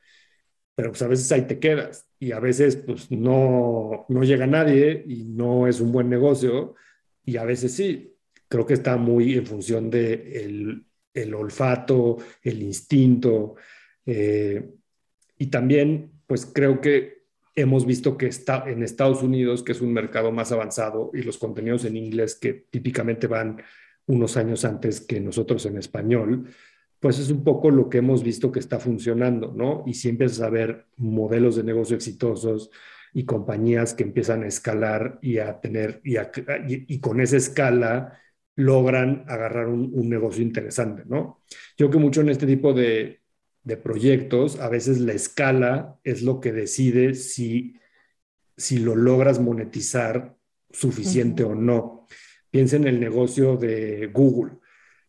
Pero 0.76 0.90
pues 0.90 1.02
a 1.02 1.08
veces 1.08 1.32
ahí 1.32 1.44
te 1.44 1.60
quedas 1.60 2.08
y 2.20 2.32
a 2.32 2.40
veces 2.40 2.76
pues 2.76 3.10
no, 3.12 4.06
no 4.10 4.24
llega 4.24 4.46
nadie 4.46 5.04
y 5.08 5.24
no 5.24 5.68
es 5.68 5.80
un 5.80 5.92
buen 5.92 6.10
negocio 6.10 6.76
y 7.24 7.38
a 7.38 7.46
veces 7.46 7.74
sí. 7.74 8.12
Creo 8.48 8.66
que 8.66 8.74
está 8.74 8.98
muy 8.98 9.34
en 9.34 9.46
función 9.46 9.90
de 9.90 10.44
el, 10.44 10.86
el 11.14 11.34
olfato, 11.34 12.18
el 12.44 12.62
instinto 12.62 13.56
eh, 14.06 14.70
y 15.38 15.48
también 15.48 16.12
pues 16.28 16.46
creo 16.46 16.80
que 16.82 17.26
hemos 17.56 17.86
visto 17.86 18.18
que 18.18 18.28
está 18.28 18.66
en 18.68 18.84
Estados 18.84 19.24
Unidos, 19.24 19.64
que 19.64 19.72
es 19.72 19.82
un 19.82 19.94
mercado 19.94 20.32
más 20.32 20.52
avanzado, 20.52 21.12
y 21.14 21.22
los 21.22 21.38
contenidos 21.38 21.86
en 21.86 21.96
inglés 21.96 22.36
que 22.36 22.54
típicamente 22.70 23.28
van 23.28 23.62
unos 24.08 24.38
años 24.38 24.66
antes 24.66 25.02
que 25.02 25.20
nosotros 25.20 25.66
en 25.66 25.78
español, 25.78 26.50
pues 27.06 27.20
es 27.20 27.30
un 27.30 27.44
poco 27.44 27.70
lo 27.70 27.88
que 27.88 28.00
hemos 28.00 28.24
visto 28.24 28.52
que 28.52 28.58
está 28.58 28.80
funcionando, 28.80 29.54
¿no? 29.56 29.84
Y 29.86 29.94
si 29.94 30.10
empiezas 30.10 30.42
a 30.42 30.50
ver 30.50 30.88
modelos 30.98 31.56
de 31.56 31.64
negocio 31.64 31.96
exitosos 31.96 32.72
y 33.14 33.26
compañías 33.26 33.94
que 33.94 34.02
empiezan 34.02 34.42
a 34.42 34.48
escalar 34.48 35.20
y 35.22 35.38
a 35.38 35.62
tener, 35.62 36.02
y, 36.04 36.16
y 36.18 37.00
con 37.02 37.22
esa 37.22 37.38
escala 37.38 38.20
logran 38.56 39.24
agarrar 39.28 39.68
un, 39.68 40.10
negocio 40.10 40.42
interesante, 40.42 41.04
¿no? 41.06 41.44
Yo 41.78 41.92
que 41.92 42.00
mucho 42.00 42.22
en 42.22 42.30
este 42.30 42.48
tipo 42.48 42.74
de, 42.74 43.22
proyectos, 43.84 44.60
a 44.60 44.68
veces 44.68 45.00
la 45.00 45.14
escala 45.14 46.00
es 46.04 46.24
lo 46.24 46.40
que 46.40 46.54
decide 46.54 47.14
si, 47.14 47.76
si 48.58 48.80
lo 48.80 48.96
logras 48.96 49.40
monetizar 49.40 50.36
suficiente 50.72 51.44
o 51.44 51.54
no. 51.54 52.08
Piensa 52.50 52.78
en 52.78 52.88
el 52.88 53.00
negocio 53.00 53.58
de 53.58 54.08
Google, 54.12 54.54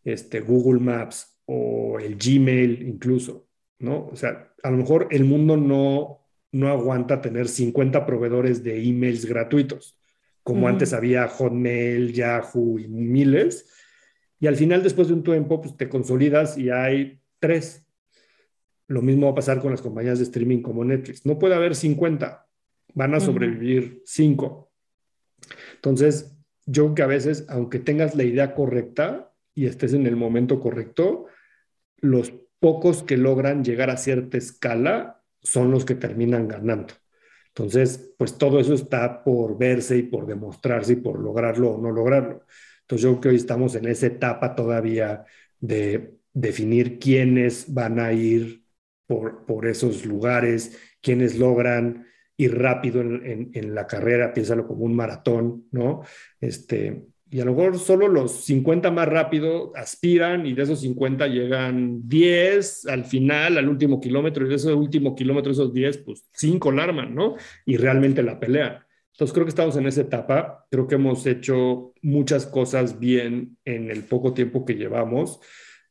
este, 0.03 0.41
Google 0.41 0.79
Maps 0.79 1.36
o 1.47 1.99
el 1.99 2.15
Gmail 2.15 2.87
incluso, 2.87 3.47
¿no? 3.79 4.07
O 4.07 4.15
sea, 4.15 4.53
a 4.63 4.71
lo 4.71 4.77
mejor 4.77 5.07
el 5.11 5.25
mundo 5.25 5.57
no, 5.57 6.21
no 6.51 6.67
aguanta 6.69 7.21
tener 7.21 7.47
50 7.47 8.05
proveedores 8.05 8.63
de 8.63 8.87
emails 8.87 9.25
gratuitos 9.25 9.97
como 10.47 10.69
antes 10.69 10.93
había 10.93 11.27
Hotmail, 11.27 12.13
Yahoo 12.13 12.79
y 12.79 12.87
miles. 12.87 13.69
Y 14.39 14.47
al 14.47 14.55
final, 14.55 14.81
después 14.81 15.09
de 15.09 15.13
un 15.13 15.21
tiempo, 15.21 15.59
pues 15.59 15.75
te 15.75 15.89
consolidas 15.89 16.57
y 16.57 16.69
hay 16.69 17.19
tres. 17.39 17.85
Lo 18.87 19.01
mismo 19.01 19.25
va 19.25 19.33
a 19.33 19.35
pasar 19.35 19.59
con 19.59 19.71
las 19.71 19.81
compañías 19.81 20.19
de 20.19 20.23
streaming 20.23 20.61
como 20.61 20.85
Netflix. 20.85 21.25
No 21.25 21.37
puede 21.37 21.53
haber 21.53 21.75
50, 21.75 22.47
van 22.93 23.13
a 23.13 23.19
sobrevivir 23.19 24.01
cinco. 24.05 24.71
Entonces, 25.75 26.33
yo 26.65 26.85
creo 26.85 26.95
que 26.95 27.01
a 27.03 27.07
veces, 27.07 27.45
aunque 27.49 27.79
tengas 27.79 28.15
la 28.15 28.23
idea 28.23 28.55
correcta 28.55 29.33
y 29.53 29.65
estés 29.65 29.91
en 29.91 30.07
el 30.07 30.15
momento 30.15 30.61
correcto, 30.61 31.25
los 31.97 32.33
pocos 32.59 33.03
que 33.03 33.17
logran 33.17 33.63
llegar 33.63 33.89
a 33.89 33.97
cierta 33.97 34.37
escala 34.37 35.21
son 35.41 35.71
los 35.71 35.85
que 35.85 35.95
terminan 35.95 36.47
ganando. 36.47 36.93
Entonces, 37.49 38.13
pues 38.17 38.37
todo 38.37 38.59
eso 38.59 38.73
está 38.73 39.23
por 39.23 39.57
verse 39.57 39.97
y 39.97 40.03
por 40.03 40.27
demostrarse 40.27 40.93
y 40.93 40.95
por 40.97 41.19
lograrlo 41.19 41.71
o 41.71 41.81
no 41.81 41.91
lograrlo. 41.91 42.45
Entonces, 42.81 43.03
yo 43.03 43.09
creo 43.11 43.21
que 43.21 43.29
hoy 43.29 43.35
estamos 43.35 43.75
en 43.75 43.87
esa 43.87 44.07
etapa 44.07 44.55
todavía 44.55 45.25
de 45.59 46.17
definir 46.33 46.99
quiénes 46.99 47.73
van 47.73 47.99
a 47.99 48.13
ir 48.13 48.63
por, 49.07 49.65
esos 49.67 50.05
lugares, 50.05 50.77
quiénes 51.01 51.39
logran 51.39 52.05
ir 52.35 52.57
rápido 52.59 53.01
en, 53.01 53.49
en, 53.53 53.73
la 53.73 53.87
carrera, 53.87 54.33
piénsalo 54.33 54.67
como 54.67 54.83
un 54.85 54.95
maratón, 54.95 55.67
¿no? 55.71 56.03
Este, 56.39 57.07
y 57.29 57.41
a 57.41 57.45
lo 57.45 57.53
mejor 57.53 57.77
solo 57.77 58.07
los 58.07 58.45
50 58.45 58.89
más 58.91 59.07
rápido 59.07 59.73
aspiran 59.75 60.45
y 60.45 60.53
de 60.53 60.63
esos 60.63 60.79
50 60.81 61.27
llegan 61.27 62.07
10 62.07 62.85
al 62.87 63.03
final, 63.03 63.57
al 63.57 63.67
último 63.67 63.99
kilómetro, 63.99 64.45
y 64.45 64.49
de 64.49 64.55
ese 64.55 64.73
último 64.73 65.13
kilómetro, 65.15 65.51
esos 65.51 65.73
10, 65.73 65.97
pues 65.99 66.25
5 66.33 66.71
la 66.71 66.83
arman, 66.83 67.13
¿no? 67.13 67.35
Y 67.65 67.77
realmente 67.77 68.23
la 68.23 68.39
pelean. 68.39 68.79
Entonces 69.11 69.33
creo 69.33 69.45
que 69.45 69.49
estamos 69.49 69.75
en 69.75 69.87
esa 69.87 70.01
etapa, 70.01 70.67
creo 70.69 70.87
que 70.87 70.95
hemos 70.95 71.25
hecho 71.25 71.93
muchas 72.01 72.45
cosas 72.45 72.99
bien 72.99 73.57
en 73.65 73.89
el 73.91 74.03
poco 74.03 74.33
tiempo 74.33 74.63
que 74.63 74.75
llevamos. 74.75 75.39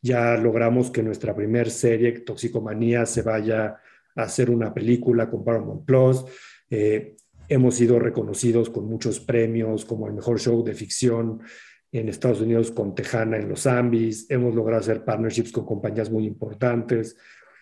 Ya 0.01 0.37
logramos 0.37 0.91
que 0.91 1.03
nuestra 1.03 1.35
primer 1.35 1.71
serie, 1.71 2.13
Toxicomanía, 2.21 3.05
se 3.05 3.23
vaya 3.23 3.81
a 4.15 4.23
hacer 4.23 4.49
una 4.49 4.73
película 4.73 5.29
con 5.29 5.45
Paramount 5.45 5.85
Plus. 5.85 6.25
Eh, 6.71 7.17
Hemos 7.49 7.77
sido 7.77 7.99
reconocidos 7.99 8.71
con 8.71 8.87
muchos 8.87 9.21
premios 9.21 9.85
como 9.85 10.07
el 10.07 10.15
mejor 10.15 10.41
show 10.41 10.65
de 10.65 10.75
ficción 10.75 11.41
en 11.93 12.09
Estados 12.09 12.41
Unidos 12.41 12.71
con 12.73 12.95
Tejana 12.95 13.37
en 13.37 13.49
los 13.49 13.67
Ambis. 13.67 14.27
Hemos 14.31 14.55
logrado 14.55 14.81
hacer 14.81 15.05
partnerships 15.05 15.53
con 15.53 15.65
compañías 15.65 16.11
muy 16.11 16.27
importantes. 16.27 17.17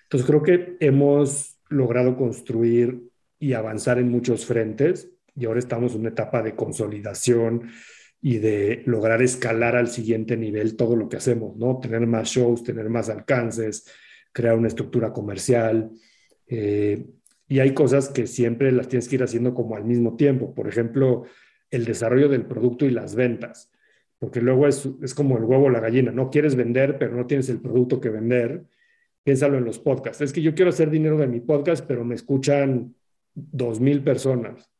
Entonces 0.05 0.27
creo 0.27 0.43
que 0.43 0.77
hemos 0.81 1.59
logrado 1.69 2.17
construir 2.17 3.03
y 3.39 3.53
avanzar 3.53 3.99
en 3.99 4.11
muchos 4.11 4.47
frentes 4.47 5.11
y 5.37 5.45
ahora 5.45 5.59
estamos 5.59 5.95
en 5.95 6.01
una 6.01 6.11
etapa 6.11 6.43
de 6.43 6.55
consolidación 6.55 7.69
y 8.23 8.39
de 8.39 8.83
lograr 8.87 9.21
escalar 9.21 9.77
al 9.77 9.89
siguiente 9.89 10.37
nivel 10.37 10.77
todo 10.77 10.97
lo 10.97 11.09
que 11.09 11.19
hacemos, 11.19 11.57
¿no? 11.57 11.79
Tener 11.79 12.07
más 12.07 12.29
shows, 12.29 12.63
tener 12.63 12.89
más 12.89 13.11
alcances, 13.11 13.87
crear 14.33 14.57
una 14.57 14.69
estructura 14.69 15.13
comercial, 15.13 15.91
eh, 16.47 17.05
y 17.49 17.59
hay 17.61 17.75
cosas 17.75 18.09
que 18.09 18.27
siempre 18.27 18.73
las 18.73 18.89
tienes 18.89 19.09
que 19.09 19.17
ir 19.17 19.23
haciendo 19.23 19.55
como 19.55 19.77
al 19.77 19.85
mismo 19.85 20.17
tiempo. 20.17 20.55
Por 20.55 20.69
ejemplo, 20.69 21.25
el 21.71 21.85
desarrollo 21.85 22.29
del 22.29 22.47
producto 22.47 22.87
y 22.87 22.91
las 22.91 23.15
ventas, 23.15 23.71
porque 24.19 24.41
luego 24.41 24.67
es, 24.67 24.89
es 25.03 25.15
como 25.15 25.37
el 25.37 25.45
huevo 25.45 25.67
o 25.67 25.71
la 25.71 25.81
gallina, 25.81 26.11
no 26.11 26.31
quieres 26.31 26.57
vender, 26.57 26.99
pero 26.99 27.17
no 27.17 27.27
tienes 27.27 27.49
el 27.49 27.61
producto 27.61 28.01
que 28.01 28.11
vender. 28.11 28.65
Piénsalo 29.23 29.59
en 29.59 29.65
los 29.65 29.79
podcasts. 29.79 30.21
Es 30.21 30.33
que 30.33 30.43
yo 30.43 30.55
quiero 30.55 30.71
hacer 30.71 30.91
dinero 30.91 31.17
de 31.19 31.27
mi 31.27 31.41
podcast, 31.41 31.85
pero 31.87 32.05
me 32.05 32.15
escuchan 32.15 32.95
dos 33.35 33.81
mil 33.81 34.03
personas. 34.03 34.71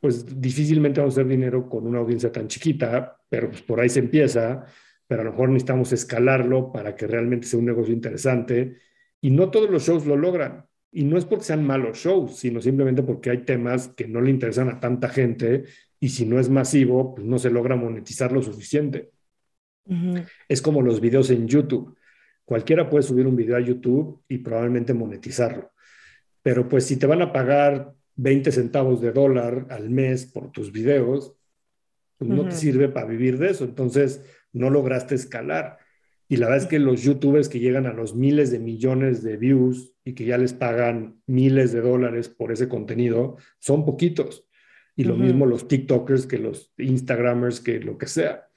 Pues 0.00 0.40
difícilmente 0.40 1.00
vamos 1.00 1.16
a 1.16 1.20
hacer 1.20 1.30
dinero 1.30 1.68
con 1.68 1.86
una 1.86 1.98
audiencia 1.98 2.32
tan 2.32 2.48
chiquita, 2.48 3.20
pero 3.28 3.50
pues 3.50 3.62
por 3.62 3.80
ahí 3.80 3.88
se 3.88 4.00
empieza, 4.00 4.64
pero 5.06 5.22
a 5.22 5.24
lo 5.24 5.30
mejor 5.32 5.50
necesitamos 5.50 5.92
escalarlo 5.92 6.72
para 6.72 6.96
que 6.96 7.06
realmente 7.06 7.46
sea 7.46 7.60
un 7.60 7.66
negocio 7.66 7.94
interesante. 7.94 8.78
Y 9.20 9.30
no 9.30 9.50
todos 9.50 9.70
los 9.70 9.84
shows 9.84 10.06
lo 10.06 10.16
logran. 10.16 10.66
Y 10.92 11.04
no 11.04 11.16
es 11.16 11.24
porque 11.24 11.44
sean 11.44 11.66
malos 11.66 11.98
shows, 11.98 12.36
sino 12.36 12.60
simplemente 12.60 13.02
porque 13.02 13.30
hay 13.30 13.38
temas 13.38 13.88
que 13.88 14.06
no 14.06 14.20
le 14.20 14.30
interesan 14.30 14.68
a 14.68 14.78
tanta 14.78 15.08
gente 15.08 15.64
y 15.98 16.10
si 16.10 16.26
no 16.26 16.38
es 16.38 16.50
masivo, 16.50 17.14
pues 17.14 17.26
no 17.26 17.38
se 17.38 17.50
logra 17.50 17.76
monetizar 17.76 18.30
lo 18.30 18.42
suficiente. 18.42 19.10
Es 20.48 20.60
como 20.60 20.82
los 20.82 21.00
videos 21.00 21.30
en 21.30 21.48
YouTube. 21.48 21.96
Cualquiera 22.44 22.90
puede 22.90 23.02
subir 23.02 23.26
un 23.26 23.36
video 23.36 23.56
a 23.56 23.60
YouTube 23.60 24.22
y 24.28 24.38
probablemente 24.38 24.92
monetizarlo. 24.92 25.72
Pero 26.42 26.68
pues 26.68 26.84
si 26.84 26.96
te 26.96 27.06
van 27.06 27.22
a 27.22 27.32
pagar 27.32 27.94
20 28.16 28.52
centavos 28.52 29.00
de 29.00 29.12
dólar 29.12 29.66
al 29.70 29.88
mes 29.90 30.26
por 30.26 30.52
tus 30.52 30.72
videos, 30.72 31.34
pues 32.18 32.30
no 32.30 32.44
te 32.44 32.54
sirve 32.54 32.88
para 32.88 33.06
vivir 33.06 33.38
de 33.38 33.50
eso. 33.50 33.64
Entonces 33.64 34.24
no 34.52 34.70
lograste 34.70 35.14
escalar. 35.14 35.78
Y 36.32 36.38
la 36.38 36.46
verdad 36.46 36.62
es 36.62 36.70
que 36.70 36.78
los 36.78 37.02
youtubers 37.02 37.50
que 37.50 37.58
llegan 37.58 37.84
a 37.84 37.92
los 37.92 38.14
miles 38.14 38.50
de 38.50 38.58
millones 38.58 39.22
de 39.22 39.36
views 39.36 39.92
y 40.02 40.14
que 40.14 40.24
ya 40.24 40.38
les 40.38 40.54
pagan 40.54 41.20
miles 41.26 41.72
de 41.72 41.82
dólares 41.82 42.30
por 42.30 42.52
ese 42.52 42.70
contenido, 42.70 43.36
son 43.58 43.84
poquitos. 43.84 44.48
Y 44.96 45.04
lo 45.04 45.14
mismo 45.14 45.44
los 45.44 45.68
TikTokers 45.68 46.26
que 46.26 46.38
los 46.38 46.72
Instagramers, 46.78 47.60
que 47.60 47.80
lo 47.80 47.98
que 47.98 48.06
sea. 48.06 48.48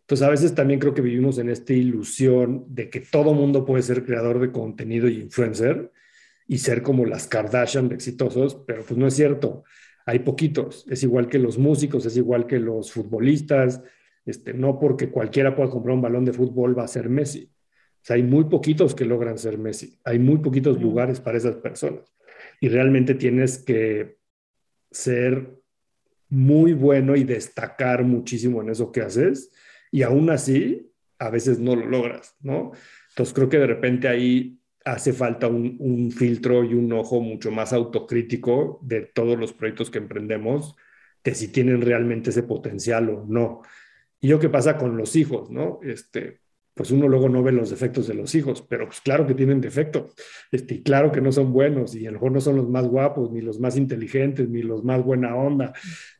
Entonces, 0.00 0.26
a 0.26 0.30
veces 0.30 0.54
también 0.54 0.80
creo 0.80 0.94
que 0.94 1.02
vivimos 1.02 1.36
en 1.36 1.50
esta 1.50 1.74
ilusión 1.74 2.64
de 2.68 2.88
que 2.88 3.00
todo 3.00 3.34
mundo 3.34 3.66
puede 3.66 3.82
ser 3.82 4.02
creador 4.02 4.40
de 4.40 4.50
contenido 4.50 5.06
y 5.06 5.20
influencer 5.20 5.92
y 6.48 6.56
ser 6.56 6.80
como 6.80 7.04
las 7.04 7.26
Kardashian 7.26 7.90
de 7.90 7.96
exitosos, 7.96 8.54
pero 8.66 8.82
pues 8.82 8.98
no 8.98 9.06
es 9.06 9.12
cierto. 9.12 9.64
Hay 10.06 10.20
poquitos. 10.20 10.86
Es 10.88 11.02
igual 11.02 11.28
que 11.28 11.38
los 11.38 11.58
músicos, 11.58 12.06
es 12.06 12.16
igual 12.16 12.46
que 12.46 12.58
los 12.58 12.90
futbolistas, 12.90 13.82
este, 14.24 14.54
no 14.54 14.78
porque 14.78 15.10
cualquiera 15.10 15.54
pueda 15.54 15.70
comprar 15.70 15.94
un 15.94 16.02
balón 16.02 16.24
de 16.24 16.32
fútbol 16.32 16.78
va 16.78 16.84
a 16.84 16.88
ser 16.88 17.08
Messi. 17.08 17.50
O 18.02 18.04
sea, 18.04 18.16
hay 18.16 18.22
muy 18.22 18.44
poquitos 18.44 18.94
que 18.94 19.04
logran 19.04 19.38
ser 19.38 19.58
Messi. 19.58 19.98
Hay 20.04 20.18
muy 20.18 20.38
poquitos 20.38 20.80
lugares 20.80 21.20
para 21.20 21.38
esas 21.38 21.56
personas. 21.56 22.12
Y 22.60 22.68
realmente 22.68 23.14
tienes 23.14 23.58
que 23.58 24.16
ser 24.90 25.60
muy 26.30 26.72
bueno 26.72 27.16
y 27.16 27.24
destacar 27.24 28.04
muchísimo 28.04 28.62
en 28.62 28.70
eso 28.70 28.90
que 28.90 29.02
haces. 29.02 29.52
Y 29.90 30.02
aún 30.02 30.30
así, 30.30 30.92
a 31.18 31.30
veces 31.30 31.58
no 31.58 31.76
lo 31.76 31.86
logras, 31.86 32.36
¿no? 32.40 32.72
Entonces 33.10 33.34
creo 33.34 33.48
que 33.48 33.58
de 33.58 33.66
repente 33.66 34.08
ahí 34.08 34.58
hace 34.84 35.12
falta 35.12 35.48
un, 35.48 35.76
un 35.78 36.10
filtro 36.10 36.64
y 36.64 36.74
un 36.74 36.92
ojo 36.92 37.20
mucho 37.20 37.50
más 37.50 37.72
autocrítico 37.72 38.80
de 38.82 39.02
todos 39.02 39.38
los 39.38 39.52
proyectos 39.52 39.90
que 39.90 39.98
emprendemos, 39.98 40.76
de 41.22 41.34
si 41.34 41.48
tienen 41.48 41.82
realmente 41.82 42.30
ese 42.30 42.44
potencial 42.44 43.10
o 43.10 43.26
no. 43.28 43.62
Y 44.20 44.28
yo 44.28 44.38
qué 44.38 44.48
pasa 44.48 44.76
con 44.76 44.96
los 44.96 45.16
hijos, 45.16 45.50
¿no? 45.50 45.80
Este, 45.82 46.40
pues 46.74 46.90
uno 46.90 47.08
luego 47.08 47.28
no 47.28 47.42
ve 47.42 47.52
los 47.52 47.70
defectos 47.70 48.06
de 48.06 48.14
los 48.14 48.34
hijos, 48.34 48.62
pero 48.62 48.86
pues 48.86 49.00
claro 49.00 49.26
que 49.26 49.34
tienen 49.34 49.60
defectos, 49.60 50.14
este, 50.50 50.74
y 50.74 50.82
claro 50.82 51.12
que 51.12 51.20
no 51.20 51.32
son 51.32 51.52
buenos, 51.52 51.94
y 51.94 52.06
a 52.06 52.10
lo 52.10 52.14
mejor 52.14 52.32
no 52.32 52.40
son 52.40 52.56
los 52.56 52.68
más 52.68 52.86
guapos, 52.86 53.30
ni 53.30 53.40
los 53.40 53.60
más 53.60 53.76
inteligentes, 53.76 54.48
ni 54.48 54.62
los 54.62 54.84
más 54.84 55.02
buena 55.04 55.34
onda, 55.36 55.72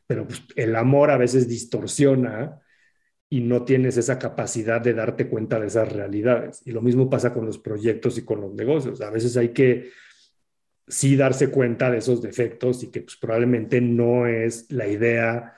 pero 0.07 0.27
pues 0.27 0.43
el 0.55 0.75
amor 0.75 1.09
a 1.11 1.17
veces 1.17 1.47
distorsiona 1.47 2.59
y 3.29 3.39
no 3.39 3.63
tienes 3.63 3.95
esa 3.95 4.19
capacidad 4.19 4.81
de 4.81 4.93
darte 4.93 5.29
cuenta 5.29 5.57
de 5.57 5.67
esas 5.67 5.89
realidades. 5.91 6.61
Y 6.65 6.71
lo 6.71 6.81
mismo 6.81 7.09
pasa 7.09 7.33
con 7.33 7.45
los 7.45 7.57
proyectos 7.57 8.17
y 8.17 8.25
con 8.25 8.41
los 8.41 8.53
negocios. 8.53 8.99
A 8.99 9.09
veces 9.09 9.37
hay 9.37 9.49
que 9.49 9.89
sí 10.85 11.15
darse 11.15 11.49
cuenta 11.49 11.89
de 11.89 11.99
esos 11.99 12.21
defectos 12.21 12.83
y 12.83 12.91
que 12.91 13.01
pues, 13.01 13.15
probablemente 13.15 13.79
no 13.79 14.27
es 14.27 14.69
la 14.69 14.85
idea 14.85 15.53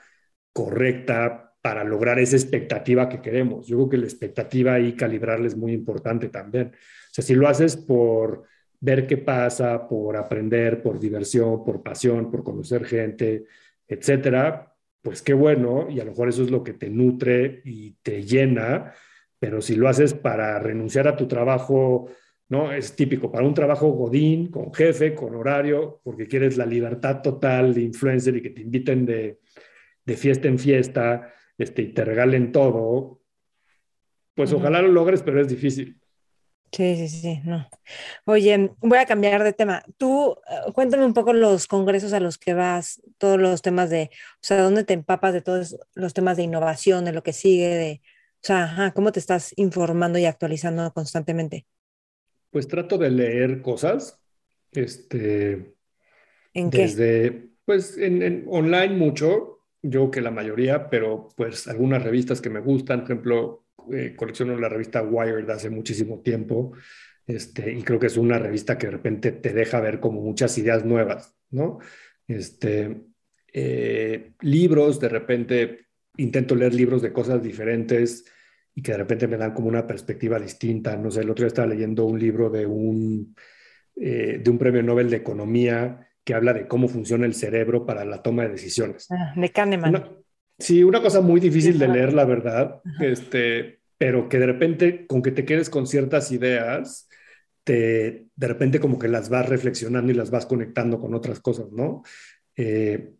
correcta 0.52 1.43
para 1.64 1.82
lograr 1.82 2.18
esa 2.18 2.36
expectativa 2.36 3.08
que 3.08 3.22
queremos. 3.22 3.66
Yo 3.66 3.78
creo 3.78 3.88
que 3.88 3.96
la 3.96 4.04
expectativa 4.04 4.78
y 4.78 4.92
calibrarla 4.92 5.46
es 5.46 5.56
muy 5.56 5.72
importante 5.72 6.28
también. 6.28 6.72
O 6.74 7.08
sea, 7.10 7.24
si 7.24 7.34
lo 7.34 7.48
haces 7.48 7.74
por 7.74 8.42
ver 8.80 9.06
qué 9.06 9.16
pasa, 9.16 9.88
por 9.88 10.14
aprender, 10.18 10.82
por 10.82 11.00
diversión, 11.00 11.64
por 11.64 11.82
pasión, 11.82 12.30
por 12.30 12.44
conocer 12.44 12.84
gente, 12.84 13.46
etcétera, 13.88 14.74
pues 15.00 15.22
qué 15.22 15.32
bueno, 15.32 15.86
y 15.88 16.00
a 16.00 16.04
lo 16.04 16.10
mejor 16.10 16.28
eso 16.28 16.42
es 16.42 16.50
lo 16.50 16.62
que 16.62 16.74
te 16.74 16.90
nutre 16.90 17.62
y 17.64 17.92
te 18.02 18.24
llena, 18.24 18.92
pero 19.38 19.62
si 19.62 19.74
lo 19.74 19.88
haces 19.88 20.12
para 20.12 20.58
renunciar 20.58 21.08
a 21.08 21.16
tu 21.16 21.26
trabajo, 21.26 22.10
¿no? 22.50 22.74
Es 22.74 22.94
típico, 22.94 23.32
para 23.32 23.46
un 23.46 23.54
trabajo 23.54 23.88
godín, 23.88 24.50
con 24.50 24.70
jefe, 24.74 25.14
con 25.14 25.34
horario, 25.34 26.02
porque 26.04 26.28
quieres 26.28 26.58
la 26.58 26.66
libertad 26.66 27.22
total 27.22 27.72
de 27.72 27.80
influencer 27.80 28.36
y 28.36 28.42
que 28.42 28.50
te 28.50 28.60
inviten 28.60 29.06
de, 29.06 29.40
de 30.04 30.16
fiesta 30.18 30.46
en 30.46 30.58
fiesta, 30.58 31.30
este, 31.58 31.82
y 31.82 31.92
te 31.92 32.04
regalen 32.04 32.52
todo, 32.52 33.20
pues 34.34 34.52
ojalá 34.52 34.82
lo 34.82 34.88
logres, 34.88 35.22
pero 35.22 35.40
es 35.40 35.48
difícil. 35.48 36.00
Sí, 36.72 36.96
sí, 36.96 37.08
sí, 37.08 37.40
no. 37.44 37.68
Oye, 38.24 38.72
voy 38.80 38.98
a 38.98 39.06
cambiar 39.06 39.44
de 39.44 39.52
tema. 39.52 39.84
Tú, 39.96 40.36
eh, 40.50 40.72
cuéntame 40.72 41.04
un 41.06 41.14
poco 41.14 41.32
los 41.32 41.68
congresos 41.68 42.12
a 42.12 42.18
los 42.18 42.36
que 42.36 42.52
vas, 42.52 43.00
todos 43.18 43.40
los 43.40 43.62
temas 43.62 43.90
de, 43.90 44.10
o 44.12 44.38
sea, 44.40 44.60
¿dónde 44.60 44.82
te 44.82 44.94
empapas 44.94 45.32
de 45.32 45.40
todos 45.40 45.76
los 45.94 46.14
temas 46.14 46.36
de 46.36 46.42
innovación, 46.42 47.04
de 47.04 47.12
lo 47.12 47.22
que 47.22 47.32
sigue, 47.32 47.68
de, 47.68 48.00
o 48.02 48.46
sea, 48.46 48.92
¿cómo 48.94 49.12
te 49.12 49.20
estás 49.20 49.52
informando 49.56 50.18
y 50.18 50.24
actualizando 50.24 50.92
constantemente? 50.92 51.64
Pues 52.50 52.66
trato 52.66 52.98
de 52.98 53.10
leer 53.10 53.62
cosas, 53.62 54.20
este, 54.72 55.76
¿En 56.54 56.70
qué? 56.70 56.78
desde, 56.78 57.50
pues 57.64 57.96
en, 57.98 58.20
en 58.22 58.46
online 58.48 58.96
mucho, 58.96 59.53
yo 59.84 60.10
que 60.10 60.22
la 60.22 60.30
mayoría, 60.30 60.88
pero 60.88 61.28
pues 61.36 61.68
algunas 61.68 62.02
revistas 62.02 62.40
que 62.40 62.50
me 62.50 62.60
gustan, 62.60 63.00
por 63.00 63.10
ejemplo, 63.10 63.66
eh, 63.92 64.14
colecciono 64.16 64.58
la 64.58 64.70
revista 64.70 65.02
Wired 65.02 65.48
hace 65.50 65.68
muchísimo 65.68 66.20
tiempo, 66.20 66.72
este, 67.26 67.72
y 67.72 67.82
creo 67.82 67.98
que 67.98 68.06
es 68.06 68.16
una 68.16 68.38
revista 68.38 68.78
que 68.78 68.86
de 68.86 68.92
repente 68.92 69.32
te 69.32 69.52
deja 69.52 69.80
ver 69.80 70.00
como 70.00 70.22
muchas 70.22 70.56
ideas 70.56 70.84
nuevas, 70.84 71.36
¿no? 71.50 71.78
Este, 72.26 73.02
eh, 73.52 74.32
libros, 74.40 75.00
de 75.00 75.08
repente 75.08 75.86
intento 76.16 76.54
leer 76.54 76.74
libros 76.74 77.02
de 77.02 77.12
cosas 77.12 77.42
diferentes 77.42 78.24
y 78.74 78.82
que 78.82 78.92
de 78.92 78.98
repente 78.98 79.28
me 79.28 79.36
dan 79.36 79.52
como 79.52 79.68
una 79.68 79.86
perspectiva 79.86 80.38
distinta. 80.38 80.96
No 80.96 81.10
sé, 81.10 81.20
el 81.20 81.30
otro 81.30 81.42
día 81.42 81.48
estaba 81.48 81.68
leyendo 81.68 82.04
un 82.04 82.18
libro 82.18 82.50
de 82.50 82.66
un, 82.66 83.34
eh, 83.96 84.40
de 84.42 84.50
un 84.50 84.58
premio 84.58 84.82
Nobel 84.82 85.10
de 85.10 85.16
Economía 85.16 86.03
que 86.24 86.34
habla 86.34 86.52
de 86.52 86.66
cómo 86.66 86.88
funciona 86.88 87.26
el 87.26 87.34
cerebro 87.34 87.84
para 87.86 88.04
la 88.04 88.22
toma 88.22 88.44
de 88.44 88.50
decisiones. 88.50 89.06
Ah, 89.10 89.32
de 89.36 89.50
Kahneman. 89.50 90.24
Sí, 90.58 90.82
una 90.82 91.02
cosa 91.02 91.20
muy 91.20 91.40
difícil 91.40 91.78
de 91.78 91.88
leer, 91.88 92.12
la 92.12 92.24
verdad, 92.24 92.80
este, 93.00 93.80
pero 93.98 94.28
que 94.28 94.38
de 94.38 94.46
repente, 94.46 95.06
con 95.06 95.20
que 95.20 95.32
te 95.32 95.44
quedes 95.44 95.68
con 95.68 95.86
ciertas 95.86 96.30
ideas, 96.30 97.08
te, 97.64 98.26
de 98.34 98.48
repente 98.48 98.78
como 98.78 98.98
que 98.98 99.08
las 99.08 99.28
vas 99.28 99.48
reflexionando 99.48 100.12
y 100.12 100.14
las 100.14 100.30
vas 100.30 100.46
conectando 100.46 101.00
con 101.00 101.14
otras 101.14 101.40
cosas, 101.40 101.72
¿no? 101.72 102.02
Eh, 102.56 103.14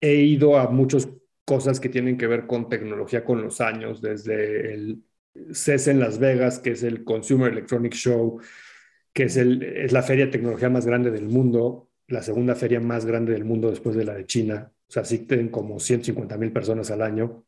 he 0.00 0.14
ido 0.14 0.56
a 0.56 0.68
muchas 0.68 1.08
cosas 1.44 1.80
que 1.80 1.88
tienen 1.88 2.16
que 2.16 2.26
ver 2.26 2.46
con 2.46 2.68
tecnología 2.68 3.24
con 3.24 3.42
los 3.42 3.60
años, 3.60 4.00
desde 4.00 4.74
el 4.74 5.02
CES 5.52 5.88
en 5.88 6.00
Las 6.00 6.18
Vegas, 6.18 6.58
que 6.58 6.70
es 6.70 6.82
el 6.82 7.04
Consumer 7.04 7.52
Electronic 7.52 7.94
Show, 7.94 8.40
que 9.12 9.24
es, 9.24 9.36
el, 9.36 9.62
es 9.62 9.92
la 9.92 10.02
feria 10.02 10.26
de 10.26 10.32
tecnología 10.32 10.70
más 10.70 10.86
grande 10.86 11.10
del 11.10 11.26
mundo, 11.26 11.90
la 12.12 12.22
segunda 12.22 12.54
feria 12.54 12.80
más 12.80 13.06
grande 13.06 13.32
del 13.32 13.44
mundo 13.44 13.70
después 13.70 13.96
de 13.96 14.04
la 14.04 14.14
de 14.14 14.26
China 14.26 14.72
o 14.88 14.92
sea, 14.92 15.04
asisten 15.04 15.48
como 15.48 15.80
150 15.80 16.36
mil 16.36 16.52
personas 16.52 16.90
al 16.90 17.00
año. 17.00 17.46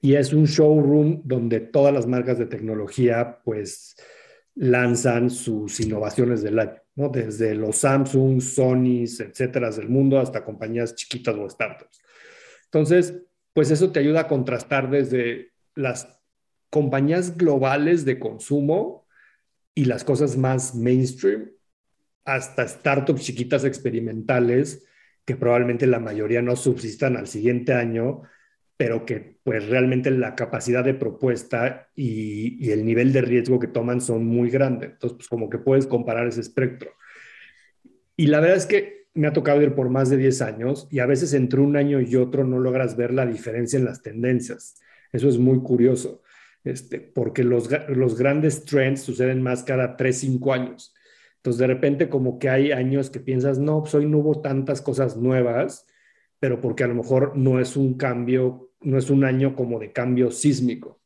Y 0.00 0.14
es 0.14 0.32
un 0.32 0.44
showroom 0.44 1.22
donde 1.24 1.58
todas 1.58 1.92
las 1.92 2.06
marcas 2.06 2.38
de 2.38 2.46
tecnología, 2.46 3.40
pues, 3.44 3.96
lanzan 4.54 5.30
sus 5.30 5.80
innovaciones 5.80 6.40
del 6.42 6.60
año, 6.60 6.80
¿no? 6.94 7.08
Desde 7.08 7.56
los 7.56 7.78
Samsung, 7.78 8.40
Sony, 8.40 9.02
etcétera, 9.02 9.72
del 9.72 9.88
mundo, 9.88 10.20
hasta 10.20 10.44
compañías 10.44 10.94
chiquitas 10.94 11.34
o 11.34 11.50
startups. 11.50 12.00
Entonces, 12.66 13.14
pues 13.52 13.72
eso 13.72 13.90
te 13.90 13.98
ayuda 13.98 14.20
a 14.20 14.28
contrastar 14.28 14.90
desde 14.90 15.50
las 15.74 16.06
compañías 16.70 17.36
globales 17.36 18.04
de 18.04 18.20
consumo 18.20 19.08
y 19.74 19.86
las 19.86 20.04
cosas 20.04 20.36
más 20.36 20.76
mainstream 20.76 21.50
hasta 22.24 22.66
startups 22.66 23.22
chiquitas 23.22 23.64
experimentales 23.64 24.86
que 25.24 25.36
probablemente 25.36 25.86
la 25.86 26.00
mayoría 26.00 26.42
no 26.42 26.56
subsistan 26.56 27.16
al 27.16 27.28
siguiente 27.28 27.72
año, 27.74 28.22
pero 28.76 29.06
que 29.06 29.38
pues 29.44 29.68
realmente 29.68 30.10
la 30.10 30.34
capacidad 30.34 30.84
de 30.84 30.94
propuesta 30.94 31.88
y, 31.94 32.70
el 32.70 32.84
nivel 32.84 33.12
de 33.12 33.20
riesgo 33.20 33.60
que 33.60 33.68
toman 33.68 34.00
son 34.00 34.26
muy 34.26 34.50
grandes. 34.50 34.90
Entonces, 34.90 35.18
pues 35.18 35.28
como 35.28 35.48
que 35.48 35.58
puedes 35.58 35.86
comparar 35.86 36.26
ese 36.26 36.40
espectro. 36.40 36.90
Y 38.16 38.26
la 38.26 38.40
verdad 38.40 38.56
es 38.56 38.66
que 38.66 39.06
me 39.14 39.28
ha 39.28 39.32
tocado 39.32 39.62
ir 39.62 39.74
por 39.74 39.90
más 39.90 40.10
de 40.10 40.16
10 40.16 40.42
años 40.42 40.88
y 40.90 41.00
a 41.00 41.06
veces 41.06 41.34
entre 41.34 41.60
un 41.60 41.76
año 41.76 42.00
y 42.00 42.16
otro 42.16 42.44
no 42.44 42.58
logras 42.58 42.96
ver 42.96 43.12
la 43.12 43.26
diferencia 43.26 43.78
en 43.78 43.84
las 43.84 44.02
tendencias. 44.02 44.80
Eso 45.12 45.28
es 45.28 45.38
muy 45.38 45.60
curioso, 45.60 46.22
este, 46.64 46.98
porque 46.98 47.44
los, 47.44 47.68
los 47.88 48.18
grandes 48.18 48.64
trends 48.64 49.02
suceden 49.02 49.42
más 49.42 49.62
cada 49.62 49.96
3, 49.96 50.16
5 50.16 50.52
años. 50.52 50.94
Entonces, 51.42 51.58
de 51.58 51.66
repente 51.66 52.08
como 52.08 52.38
que 52.38 52.48
hay 52.48 52.70
años 52.70 53.10
que 53.10 53.18
piensas, 53.18 53.58
no, 53.58 53.80
pues 53.80 53.96
hoy 53.96 54.06
no 54.06 54.18
hubo 54.18 54.40
tantas 54.40 54.80
cosas 54.80 55.16
nuevas, 55.16 55.88
pero 56.38 56.60
porque 56.60 56.84
a 56.84 56.86
lo 56.86 56.94
mejor 56.94 57.36
no 57.36 57.58
es 57.58 57.76
un 57.76 57.94
cambio, 57.94 58.70
no 58.80 58.96
es 58.96 59.10
un 59.10 59.24
año 59.24 59.56
como 59.56 59.80
de 59.80 59.90
cambio 59.90 60.30
sísmico. 60.30 61.02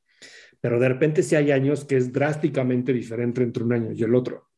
Pero 0.61 0.78
de 0.78 0.89
repente 0.91 1.22
sí 1.22 1.37
hay 1.37 1.53
años 1.53 1.87
que 1.87 1.97
es 1.97 2.12
drásticamente 2.12 2.93
diferente 2.93 3.43
entre 3.43 3.64
un 3.64 3.72
año 3.72 3.93
y 3.93 4.03
el 4.03 4.14
otro. 4.14 4.51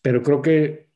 Pero 0.00 0.22
creo 0.22 0.40
que 0.40 0.90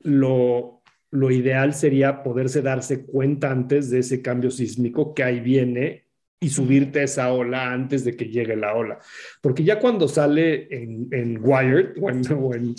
lo, 0.00 0.82
lo 1.10 1.30
ideal 1.30 1.72
sería 1.72 2.22
poderse 2.22 2.60
darse 2.60 3.06
cuenta 3.06 3.50
antes 3.50 3.88
de 3.88 4.00
ese 4.00 4.20
cambio 4.20 4.50
sísmico 4.50 5.14
que 5.14 5.22
ahí 5.22 5.40
viene 5.40 6.03
y 6.44 6.50
subirte 6.50 7.00
a 7.00 7.04
esa 7.04 7.32
ola 7.32 7.72
antes 7.72 8.04
de 8.04 8.14
que 8.14 8.26
llegue 8.26 8.54
la 8.54 8.74
ola. 8.74 8.98
Porque 9.40 9.64
ya 9.64 9.78
cuando 9.78 10.06
sale 10.08 10.68
en, 10.70 11.08
en 11.10 11.38
Wired 11.40 11.94
o 11.98 12.10
en, 12.10 12.20
o, 12.32 12.54
en, 12.54 12.74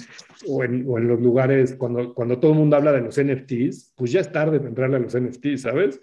o, 0.48 0.64
en, 0.64 0.86
o 0.88 0.98
en, 1.00 1.08
los 1.08 1.20
lugares, 1.20 1.74
cuando, 1.74 2.14
cuando 2.14 2.38
todo 2.40 2.52
el 2.52 2.60
mundo 2.60 2.76
habla 2.76 2.92
de 2.92 3.02
los 3.02 3.20
NFTs, 3.20 3.94
pues 3.96 4.12
ya 4.12 4.20
es 4.20 4.32
tarde 4.32 4.60
para 4.60 4.70
entrarle 4.70 4.98
a 4.98 5.00
los 5.00 5.20
NFTs, 5.20 5.62
¿sabes? 5.62 6.00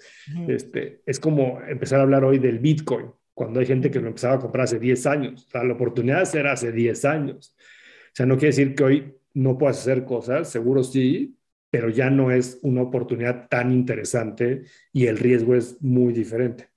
este, 0.48 1.02
es 1.06 1.20
como 1.20 1.60
empezar 1.68 2.00
a 2.00 2.02
hablar 2.02 2.24
hoy 2.24 2.40
del 2.40 2.58
Bitcoin, 2.58 3.06
cuando 3.32 3.60
hay 3.60 3.66
gente 3.66 3.92
que 3.92 4.00
lo 4.00 4.08
empezaba 4.08 4.34
a 4.34 4.40
comprar 4.40 4.64
hace 4.64 4.80
10 4.80 5.06
años. 5.06 5.46
O 5.46 5.50
sea, 5.50 5.62
la 5.62 5.74
oportunidad 5.74 6.34
era 6.34 6.52
hace 6.52 6.72
10 6.72 7.04
años. 7.04 7.54
O 7.58 8.14
sea, 8.14 8.26
no 8.26 8.34
quiere 8.34 8.48
decir 8.48 8.74
que 8.74 8.82
hoy 8.82 9.14
no 9.34 9.56
puedas 9.56 9.78
hacer 9.78 10.04
cosas, 10.04 10.50
seguro 10.50 10.82
sí, 10.82 11.36
pero 11.70 11.90
ya 11.90 12.10
no 12.10 12.32
es 12.32 12.58
una 12.62 12.82
oportunidad 12.82 13.48
tan 13.48 13.70
interesante 13.70 14.64
y 14.92 15.06
el 15.06 15.16
riesgo 15.16 15.54
es 15.54 15.80
muy 15.80 16.12
diferente. 16.12 16.71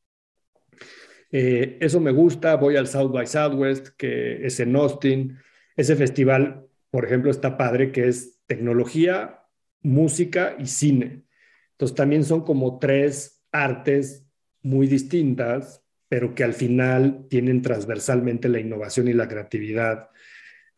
Eh, 1.37 1.79
eso 1.81 1.99
me 1.99 2.11
gusta, 2.11 2.55
voy 2.55 2.77
al 2.77 2.87
South 2.87 3.11
by 3.11 3.27
Southwest, 3.27 3.89
que 3.97 4.45
es 4.45 4.57
en 4.61 4.73
Austin. 4.73 5.37
Ese 5.75 5.97
festival, 5.97 6.65
por 6.89 7.03
ejemplo, 7.03 7.29
está 7.29 7.57
padre, 7.57 7.91
que 7.91 8.07
es 8.07 8.39
tecnología, 8.45 9.43
música 9.81 10.55
y 10.57 10.67
cine. 10.67 11.25
Entonces 11.71 11.93
también 11.93 12.23
son 12.23 12.45
como 12.45 12.79
tres 12.79 13.43
artes 13.51 14.25
muy 14.61 14.87
distintas, 14.87 15.83
pero 16.07 16.33
que 16.33 16.45
al 16.45 16.53
final 16.53 17.25
tienen 17.29 17.61
transversalmente 17.61 18.47
la 18.47 18.61
innovación 18.61 19.09
y 19.09 19.13
la 19.13 19.27
creatividad. 19.27 20.11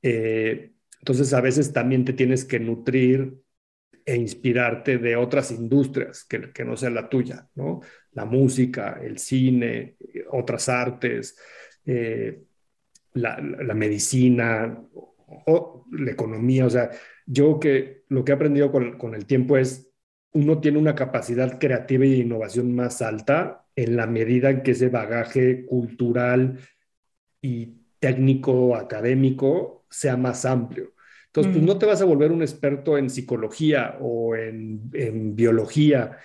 Eh, 0.02 0.74
entonces 0.98 1.34
a 1.34 1.42
veces 1.42 1.72
también 1.72 2.04
te 2.04 2.14
tienes 2.14 2.46
que 2.46 2.60
nutrir 2.60 3.44
e 4.08 4.16
inspirarte 4.16 4.98
de 4.98 5.18
otras 5.18 5.52
industrias 5.52 6.24
que, 6.24 6.52
que, 6.52 6.66
no 6.66 6.78
sea 6.78 6.90
la 6.90 7.10
tuya, 7.10 7.48
¿no? 7.54 7.82
La 8.18 8.26
música, 8.26 9.00
el 9.02 9.20
cine, 9.20 9.96
otras 10.32 10.68
artes, 10.70 11.38
eh, 11.86 12.42
la, 13.14 13.40
la, 13.40 13.74
medicina, 13.76 14.84
o, 15.46 15.86
la 15.92 16.12
economía. 16.12 16.66
O 16.66 16.70
sea, 16.70 16.90
yo 17.28 17.60
que 17.60 18.04
lo 18.10 18.26
que 18.26 18.32
he 18.32 18.36
aprendido 18.36 18.72
con, 18.72 18.98
con 18.98 19.14
el 19.14 19.26
tiempo 19.26 19.56
es, 19.56 19.90
uno 20.34 20.60
tiene 20.60 20.80
una 20.80 20.96
capacidad 20.96 21.60
creativa 21.60 22.06
y 22.06 22.12
de 22.12 22.18
innovación 22.18 22.76
más 22.76 23.02
alta 23.02 23.66
en 23.76 23.96
la 23.96 24.08
medida 24.08 24.50
en 24.50 24.64
que 24.64 24.72
ese 24.72 24.90
bagaje 24.90 25.66
cultural 25.66 26.60
y 27.42 27.78
técnico, 28.00 28.76
académico, 28.76 29.86
sea 29.90 30.18
más 30.18 30.44
amplio. 30.46 30.94
Entonces, 31.28 31.54
pues 31.54 31.64
no 31.64 31.78
te 31.78 31.86
vas 31.86 32.02
a 32.02 32.06
volver 32.06 32.32
un 32.32 32.42
experto 32.42 32.98
en 32.98 33.12
psicología 33.12 33.98
o 34.02 34.36
en, 34.36 34.90
en, 34.94 35.36
biología, 35.36 36.18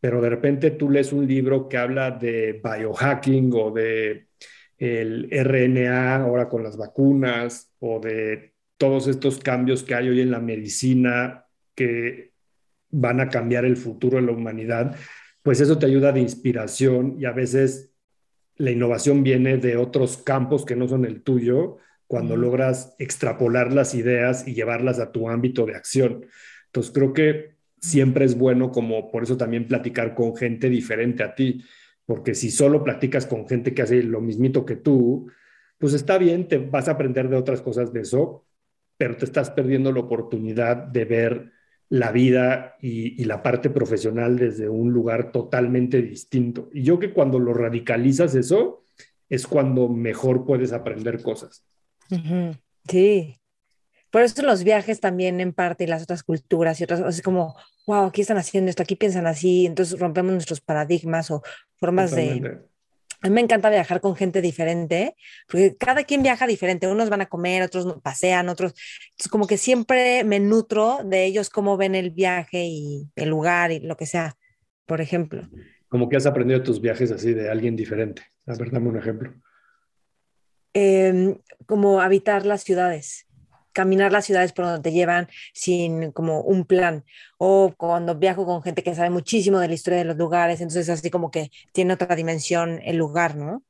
pero 0.00 0.20
de 0.20 0.30
repente 0.30 0.70
tú 0.72 0.90
lees 0.90 1.12
un 1.12 1.26
libro 1.26 1.68
que 1.68 1.76
habla 1.76 2.10
de 2.10 2.60
biohacking 2.62 3.50
o 3.54 3.70
de 3.70 4.28
el 4.78 5.28
RNA 5.30 6.16
ahora 6.16 6.48
con 6.48 6.62
las 6.62 6.76
vacunas 6.76 7.70
o 7.80 8.00
de 8.00 8.54
todos 8.78 9.08
estos 9.08 9.38
cambios 9.38 9.82
que 9.82 9.94
hay 9.94 10.08
hoy 10.08 10.22
en 10.22 10.30
la 10.30 10.40
medicina 10.40 11.44
que 11.74 12.32
van 12.90 13.20
a 13.20 13.28
cambiar 13.28 13.66
el 13.66 13.76
futuro 13.76 14.16
de 14.16 14.26
la 14.26 14.32
humanidad, 14.32 14.96
pues 15.42 15.60
eso 15.60 15.78
te 15.78 15.86
ayuda 15.86 16.12
de 16.12 16.20
inspiración 16.20 17.16
y 17.18 17.26
a 17.26 17.32
veces 17.32 17.92
la 18.56 18.70
innovación 18.70 19.22
viene 19.22 19.58
de 19.58 19.76
otros 19.76 20.16
campos 20.18 20.64
que 20.64 20.76
no 20.76 20.88
son 20.88 21.04
el 21.04 21.22
tuyo 21.22 21.76
cuando 22.06 22.36
logras 22.36 22.94
extrapolar 22.98 23.72
las 23.72 23.94
ideas 23.94 24.48
y 24.48 24.54
llevarlas 24.54 24.98
a 24.98 25.12
tu 25.12 25.28
ámbito 25.28 25.64
de 25.66 25.76
acción. 25.76 26.26
Entonces 26.66 26.92
creo 26.92 27.12
que 27.12 27.59
siempre 27.80 28.24
es 28.24 28.36
bueno 28.36 28.70
como 28.70 29.10
por 29.10 29.22
eso 29.22 29.36
también 29.36 29.66
platicar 29.66 30.14
con 30.14 30.36
gente 30.36 30.68
diferente 30.68 31.22
a 31.22 31.34
ti, 31.34 31.64
porque 32.06 32.34
si 32.34 32.50
solo 32.50 32.84
platicas 32.84 33.26
con 33.26 33.48
gente 33.48 33.74
que 33.74 33.82
hace 33.82 34.02
lo 34.02 34.20
mismito 34.20 34.64
que 34.64 34.76
tú, 34.76 35.30
pues 35.78 35.94
está 35.94 36.18
bien, 36.18 36.46
te 36.46 36.58
vas 36.58 36.88
a 36.88 36.92
aprender 36.92 37.28
de 37.28 37.36
otras 37.36 37.62
cosas 37.62 37.92
de 37.92 38.00
eso, 38.00 38.44
pero 38.96 39.16
te 39.16 39.24
estás 39.24 39.50
perdiendo 39.50 39.92
la 39.92 40.00
oportunidad 40.00 40.76
de 40.76 41.04
ver 41.06 41.52
la 41.88 42.12
vida 42.12 42.76
y, 42.80 43.24
la 43.24 43.42
parte 43.42 43.70
profesional 43.70 44.36
desde 44.36 44.68
un 44.68 44.92
lugar 44.92 45.32
totalmente 45.32 46.00
distinto. 46.02 46.68
Y 46.72 46.82
yo 46.82 46.98
que 46.98 47.12
cuando 47.12 47.38
lo 47.38 47.52
radicalizas 47.52 48.34
eso, 48.34 48.84
es 49.28 49.46
cuando 49.46 49.88
mejor 49.88 50.44
puedes 50.44 50.72
aprender 50.72 51.22
cosas. 51.22 51.64
Sí. 52.88 53.39
Por 54.10 54.22
eso 54.22 54.42
los 54.42 54.64
viajes 54.64 55.00
también 55.00 55.40
en 55.40 55.52
parte 55.52 55.84
y 55.84 55.86
las 55.86 56.02
otras 56.02 56.22
culturas 56.22 56.80
y 56.80 56.84
otras, 56.84 57.00
es 57.00 57.22
como, 57.22 57.56
wow, 57.86 58.06
aquí 58.06 58.22
están 58.22 58.38
haciendo 58.38 58.70
esto, 58.70 58.82
aquí 58.82 58.96
piensan 58.96 59.26
así, 59.26 59.66
entonces 59.66 59.98
rompemos 59.98 60.32
nuestros 60.32 60.60
paradigmas 60.60 61.30
o 61.30 61.42
formas 61.76 62.10
de, 62.10 62.60
a 63.22 63.28
mí 63.28 63.34
me 63.34 63.40
encanta 63.42 63.68
viajar 63.68 64.00
con 64.00 64.16
gente 64.16 64.40
diferente, 64.40 65.14
porque 65.46 65.76
cada 65.76 66.04
quien 66.04 66.22
viaja 66.22 66.46
diferente. 66.46 66.88
Unos 66.88 67.10
van 67.10 67.20
a 67.20 67.26
comer, 67.26 67.62
otros 67.62 68.00
pasean, 68.02 68.48
otros. 68.48 68.72
Entonces, 69.10 69.30
como 69.30 69.46
que 69.46 69.58
siempre 69.58 70.24
me 70.24 70.40
nutro 70.40 71.00
de 71.04 71.26
ellos, 71.26 71.50
cómo 71.50 71.76
ven 71.76 71.94
el 71.94 72.10
viaje 72.10 72.64
y 72.64 73.10
el 73.16 73.28
lugar 73.28 73.72
y 73.72 73.80
lo 73.80 73.96
que 73.96 74.06
sea, 74.06 74.36
por 74.86 75.02
ejemplo. 75.02 75.46
Como 75.88 76.08
que 76.08 76.16
has 76.16 76.24
aprendido 76.24 76.62
tus 76.62 76.80
viajes 76.80 77.10
así 77.10 77.34
de 77.34 77.50
alguien 77.50 77.76
diferente. 77.76 78.22
A 78.46 78.54
ver, 78.54 78.70
dame 78.70 78.88
un 78.88 78.96
ejemplo. 78.96 79.34
Em, 80.72 81.36
como 81.66 82.00
habitar 82.00 82.46
las 82.46 82.62
ciudades 82.62 83.26
caminar 83.80 84.12
las 84.12 84.26
ciudades 84.26 84.52
por 84.52 84.66
donde 84.66 84.82
te 84.82 84.92
llevan 84.92 85.28
sin 85.54 86.12
como 86.12 86.42
un 86.42 86.64
plan. 86.66 87.04
O 87.38 87.72
cuando 87.76 88.14
viajo 88.16 88.44
con 88.44 88.62
gente 88.62 88.82
que 88.82 88.94
sabe 88.94 89.10
muchísimo 89.10 89.58
de 89.58 89.68
la 89.68 89.74
historia 89.74 89.98
de 90.00 90.04
los 90.04 90.16
lugares, 90.16 90.60
entonces 90.60 90.88
así 90.90 91.10
como 91.10 91.30
que 91.30 91.50
tiene 91.72 91.94
otra 91.94 92.14
dimensión 92.14 92.80
el 92.84 92.96
lugar, 92.96 93.36
¿no? 93.36 93.64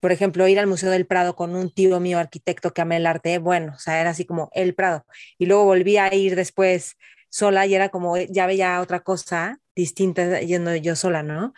Por 0.00 0.12
ejemplo, 0.12 0.48
ir 0.48 0.58
al 0.58 0.66
Museo 0.66 0.90
del 0.90 1.06
Prado 1.06 1.36
con 1.36 1.54
un 1.56 1.70
tío 1.70 2.00
mío 2.00 2.18
arquitecto 2.18 2.72
que 2.72 2.82
ama 2.82 2.96
el 2.96 3.06
arte, 3.06 3.38
bueno, 3.38 3.72
o 3.76 3.78
sea, 3.78 4.00
era 4.00 4.10
así 4.10 4.24
como 4.26 4.50
el 4.54 4.74
Prado. 4.74 5.06
Y 5.38 5.46
luego 5.46 5.64
volví 5.64 5.96
a 5.98 6.14
ir 6.14 6.36
después 6.36 6.96
sola 7.30 7.66
y 7.66 7.74
era 7.74 7.90
como, 7.90 8.16
ya 8.18 8.46
veía 8.46 8.80
otra 8.80 9.00
cosa 9.00 9.60
distinta 9.74 10.40
yendo 10.40 10.74
yo 10.76 10.96
sola, 10.96 11.22
¿no? 11.22 11.52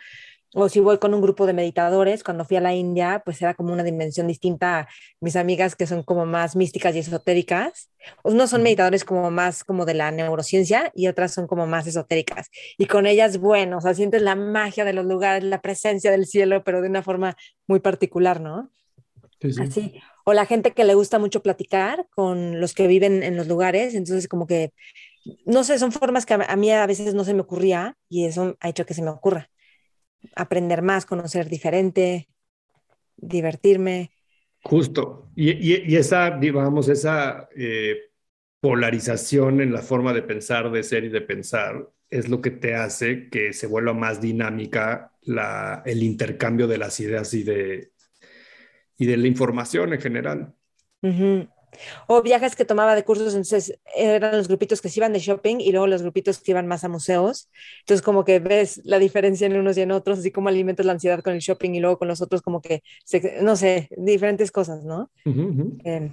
O 0.53 0.69
si 0.69 0.79
voy 0.79 0.97
con 0.97 1.13
un 1.13 1.21
grupo 1.21 1.45
de 1.45 1.53
meditadores, 1.53 2.23
cuando 2.23 2.45
fui 2.45 2.55
a 2.57 2.61
la 2.61 2.73
India, 2.73 3.21
pues 3.25 3.41
era 3.41 3.53
como 3.53 3.73
una 3.73 3.83
dimensión 3.83 4.27
distinta 4.27 4.79
a 4.79 4.87
mis 5.19 5.35
amigas 5.35 5.75
que 5.75 5.85
son 5.85 6.03
como 6.03 6.25
más 6.25 6.55
místicas 6.55 6.95
y 6.95 6.99
esotéricas. 6.99 7.91
Unos 8.23 8.51
son 8.51 8.63
meditadores 8.63 9.03
como 9.03 9.29
más 9.29 9.65
como 9.65 9.85
de 9.85 9.93
la 9.93 10.09
neurociencia 10.11 10.91
y 10.95 11.07
otras 11.07 11.33
son 11.33 11.47
como 11.47 11.67
más 11.67 11.85
esotéricas. 11.85 12.49
Y 12.77 12.85
con 12.85 13.07
ellas, 13.07 13.39
bueno, 13.39 13.79
o 13.79 13.81
sea, 13.81 13.93
sientes 13.93 14.21
la 14.21 14.35
magia 14.35 14.85
de 14.85 14.93
los 14.93 15.05
lugares, 15.05 15.43
la 15.43 15.61
presencia 15.61 16.11
del 16.11 16.25
cielo, 16.25 16.63
pero 16.63 16.81
de 16.81 16.87
una 16.87 17.03
forma 17.03 17.35
muy 17.67 17.81
particular, 17.81 18.39
¿no? 18.39 18.71
Así. 19.61 20.01
O 20.23 20.33
la 20.33 20.45
gente 20.45 20.71
que 20.71 20.85
le 20.85 20.95
gusta 20.95 21.19
mucho 21.19 21.41
platicar 21.43 22.07
con 22.15 22.61
los 22.61 22.73
que 22.73 22.87
viven 22.87 23.21
en 23.21 23.35
los 23.35 23.47
lugares, 23.47 23.93
entonces 23.95 24.27
como 24.27 24.47
que, 24.47 24.71
no 25.45 25.63
sé, 25.65 25.77
son 25.77 25.91
formas 25.91 26.25
que 26.25 26.35
a 26.35 26.55
mí 26.55 26.71
a 26.71 26.85
veces 26.87 27.13
no 27.13 27.25
se 27.25 27.33
me 27.33 27.41
ocurría 27.41 27.97
y 28.09 28.25
eso 28.25 28.55
ha 28.61 28.69
hecho 28.69 28.85
que 28.85 28.93
se 28.93 29.01
me 29.01 29.09
ocurra 29.09 29.49
aprender 30.35 30.81
más, 30.81 31.05
conocer 31.05 31.49
diferente, 31.49 32.27
divertirme. 33.15 34.11
Justo. 34.63 35.29
Y, 35.35 35.95
esa, 35.95 36.31
digamos, 36.31 36.89
esa 36.89 37.47
eh, 37.55 37.95
polarización 38.59 39.61
en 39.61 39.71
la 39.71 39.81
forma 39.81 40.13
de 40.13 40.23
pensar, 40.23 40.71
de 40.71 40.83
ser 40.83 41.05
y 41.05 41.09
de 41.09 41.21
pensar 41.21 41.89
es 42.09 42.29
lo 42.29 42.41
que 42.41 42.51
te 42.51 42.75
hace 42.75 43.29
que 43.29 43.53
se 43.53 43.67
vuelva 43.67 43.93
más 43.93 44.21
dinámica 44.21 45.11
la, 45.23 45.83
el 45.85 46.03
intercambio 46.03 46.67
de 46.67 46.77
las 46.77 46.99
ideas 46.99 47.33
y 47.33 47.43
de, 47.43 47.91
y 48.97 49.05
de 49.05 49.17
la 49.17 49.27
información 49.27 49.93
en 49.93 50.01
general. 50.01 50.55
O 52.07 52.21
viajes 52.21 52.55
que 52.55 52.65
tomaba 52.65 52.95
de 52.95 53.03
cursos, 53.03 53.33
entonces 53.33 53.79
eran 53.95 54.35
los 54.35 54.47
grupitos 54.47 54.81
que 54.81 54.89
se 54.89 54.99
iban 54.99 55.13
de 55.13 55.19
shopping 55.19 55.57
y 55.59 55.71
luego 55.71 55.87
los 55.87 56.01
grupitos 56.01 56.39
que 56.39 56.51
iban 56.51 56.67
más 56.67 56.83
a 56.83 56.89
museos. 56.89 57.49
Entonces 57.81 58.03
como 58.03 58.25
que 58.25 58.39
ves 58.39 58.81
la 58.83 58.99
diferencia 58.99 59.47
en 59.47 59.57
unos 59.57 59.77
y 59.77 59.81
en 59.81 59.91
otros, 59.91 60.19
así 60.19 60.31
como 60.31 60.49
alimentas 60.49 60.85
la 60.85 60.93
ansiedad 60.93 61.21
con 61.21 61.33
el 61.33 61.39
shopping 61.39 61.71
y 61.71 61.79
luego 61.79 61.97
con 61.97 62.07
los 62.07 62.21
otros 62.21 62.41
como 62.41 62.61
que, 62.61 62.83
no 63.41 63.55
sé, 63.55 63.89
diferentes 63.97 64.51
cosas, 64.51 64.83
¿no? 64.83 65.11
Em, 65.25 66.09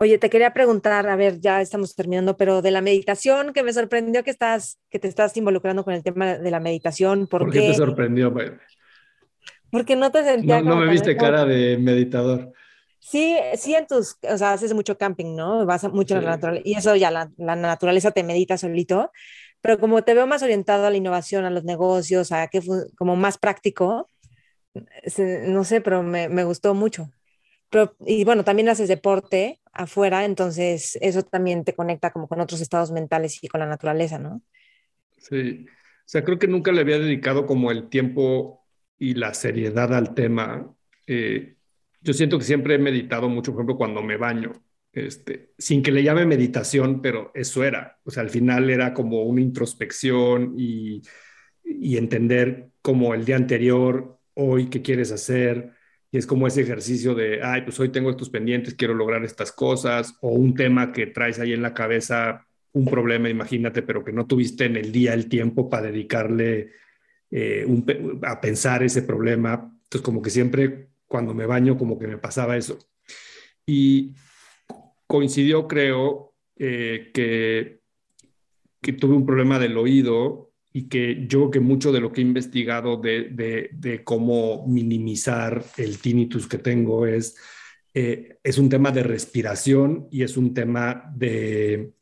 oye, 0.00 0.18
te 0.18 0.30
quería 0.30 0.52
preguntar, 0.52 1.08
a 1.08 1.16
ver, 1.16 1.40
ya 1.40 1.60
estamos 1.60 1.94
terminando, 1.94 2.36
pero 2.36 2.62
de 2.62 2.70
la 2.70 2.80
meditación, 2.80 3.52
que 3.52 3.62
me 3.62 3.72
sorprendió 3.72 4.24
que 4.24 4.30
estás, 4.30 4.78
que 4.90 4.98
te 4.98 5.08
estás 5.08 5.36
involucrando 5.36 5.84
con 5.84 5.94
el 5.94 6.02
tema 6.02 6.38
de 6.38 6.50
la 6.50 6.60
meditación. 6.60 7.26
¿Por, 7.26 7.50
qué? 7.50 7.60
te 7.60 7.74
sorprendió? 7.74 8.34
Porque 9.70 9.96
no 9.96 10.10
te 10.10 10.24
sentía. 10.24 10.62
No, 10.62 10.70
no 10.70 10.76
me 10.76 10.90
viste 10.90 11.16
cara 11.16 11.44
de 11.44 11.76
meditador. 11.78 12.52
Sí, 13.06 13.36
sí 13.58 13.74
en 13.74 13.86
tus, 13.86 14.16
o 14.22 14.38
sea, 14.38 14.54
haces 14.54 14.72
mucho 14.72 14.96
camping, 14.96 15.36
¿no? 15.36 15.66
Vas 15.66 15.84
mucho 15.92 16.16
a 16.16 16.22
la 16.22 16.30
naturaleza 16.30 16.66
y 16.66 16.74
eso 16.74 16.96
ya 16.96 17.10
la, 17.10 17.30
la, 17.36 17.54
naturaleza 17.54 18.12
te 18.12 18.22
medita 18.22 18.56
solito, 18.56 19.12
pero 19.60 19.78
como 19.78 20.02
te 20.02 20.14
veo 20.14 20.26
más 20.26 20.42
orientado 20.42 20.86
a 20.86 20.90
la 20.90 20.96
innovación, 20.96 21.44
a 21.44 21.50
los 21.50 21.64
negocios, 21.64 22.32
a 22.32 22.48
que 22.48 22.62
como 22.96 23.14
más 23.14 23.36
práctico, 23.36 24.08
no 25.46 25.64
sé, 25.64 25.82
pero 25.82 26.02
me, 26.02 26.30
me, 26.30 26.44
gustó 26.44 26.72
mucho. 26.72 27.10
Pero, 27.68 27.94
y 28.06 28.24
bueno, 28.24 28.42
también 28.42 28.70
haces 28.70 28.88
deporte 28.88 29.60
afuera, 29.70 30.24
entonces 30.24 30.96
eso 31.02 31.22
también 31.24 31.62
te 31.64 31.74
conecta 31.74 32.10
como 32.10 32.26
con 32.26 32.40
otros 32.40 32.62
estados 32.62 32.90
mentales 32.90 33.44
y 33.44 33.48
con 33.48 33.60
la 33.60 33.66
naturaleza, 33.66 34.18
¿no? 34.18 34.40
Sí, 35.18 35.66
o 35.68 36.06
sea, 36.06 36.24
creo 36.24 36.38
que 36.38 36.48
nunca 36.48 36.72
le 36.72 36.80
había 36.80 36.98
dedicado 36.98 37.44
como 37.44 37.70
el 37.70 37.90
tiempo 37.90 38.64
y 38.98 39.12
la 39.12 39.34
seriedad 39.34 39.92
al 39.92 40.14
tema. 40.14 40.74
Eh, 41.06 41.56
yo 42.04 42.12
siento 42.12 42.38
que 42.38 42.44
siempre 42.44 42.74
he 42.74 42.78
meditado 42.78 43.28
mucho, 43.28 43.52
por 43.52 43.60
ejemplo, 43.60 43.78
cuando 43.78 44.02
me 44.02 44.18
baño, 44.18 44.52
este, 44.92 45.54
sin 45.58 45.82
que 45.82 45.90
le 45.90 46.02
llame 46.02 46.26
meditación, 46.26 47.00
pero 47.00 47.32
eso 47.34 47.64
era. 47.64 47.98
O 48.04 48.10
sea, 48.10 48.22
al 48.22 48.30
final 48.30 48.68
era 48.70 48.92
como 48.92 49.22
una 49.22 49.40
introspección 49.40 50.54
y, 50.58 51.02
y 51.64 51.96
entender 51.96 52.68
como 52.82 53.14
el 53.14 53.24
día 53.24 53.36
anterior, 53.36 54.18
hoy, 54.34 54.66
qué 54.68 54.82
quieres 54.82 55.10
hacer. 55.12 55.72
Y 56.12 56.18
es 56.18 56.26
como 56.26 56.46
ese 56.46 56.60
ejercicio 56.60 57.14
de, 57.14 57.42
ay, 57.42 57.62
pues 57.62 57.80
hoy 57.80 57.88
tengo 57.88 58.10
estos 58.10 58.30
pendientes, 58.30 58.74
quiero 58.74 58.94
lograr 58.94 59.24
estas 59.24 59.50
cosas, 59.50 60.16
o 60.20 60.28
un 60.28 60.54
tema 60.54 60.92
que 60.92 61.06
traes 61.06 61.40
ahí 61.40 61.54
en 61.54 61.62
la 61.62 61.74
cabeza, 61.74 62.46
un 62.72 62.84
problema, 62.84 63.30
imagínate, 63.30 63.82
pero 63.82 64.04
que 64.04 64.12
no 64.12 64.26
tuviste 64.26 64.66
en 64.66 64.76
el 64.76 64.92
día 64.92 65.14
el 65.14 65.28
tiempo 65.28 65.70
para 65.70 65.86
dedicarle 65.86 66.72
eh, 67.30 67.66
a 68.22 68.40
pensar 68.40 68.82
ese 68.82 69.02
problema. 69.02 69.54
Entonces, 69.84 70.02
como 70.02 70.20
que 70.20 70.30
siempre 70.30 70.93
cuando 71.06 71.34
me 71.34 71.46
baño 71.46 71.76
como 71.76 71.98
que 71.98 72.06
me 72.06 72.18
pasaba 72.18 72.56
eso. 72.56 72.78
Y 73.66 74.14
coincidió, 75.06 75.66
creo, 75.68 76.34
eh, 76.56 77.10
que, 77.12 77.80
que 78.80 78.92
tuve 78.92 79.14
un 79.14 79.26
problema 79.26 79.58
del 79.58 79.76
oído 79.76 80.52
y 80.72 80.88
que 80.88 81.26
yo 81.28 81.50
que 81.50 81.60
mucho 81.60 81.92
de 81.92 82.00
lo 82.00 82.12
que 82.12 82.20
he 82.20 82.24
investigado 82.24 82.96
de, 82.96 83.70
de, 83.72 84.04
cómo 84.04 84.66
minimizar 84.66 85.64
el 85.76 85.98
tinnitus 85.98 86.48
que 86.48 86.58
tengo 86.58 87.06
es, 87.06 87.36
eh, 87.94 88.38
es 88.42 88.58
un 88.58 88.68
tema 88.68 88.90
de 88.90 89.04
respiración 89.04 90.08
y 90.10 90.24
es 90.24 90.36
un 90.36 90.52
tema 90.52 91.12
de, 91.14 91.92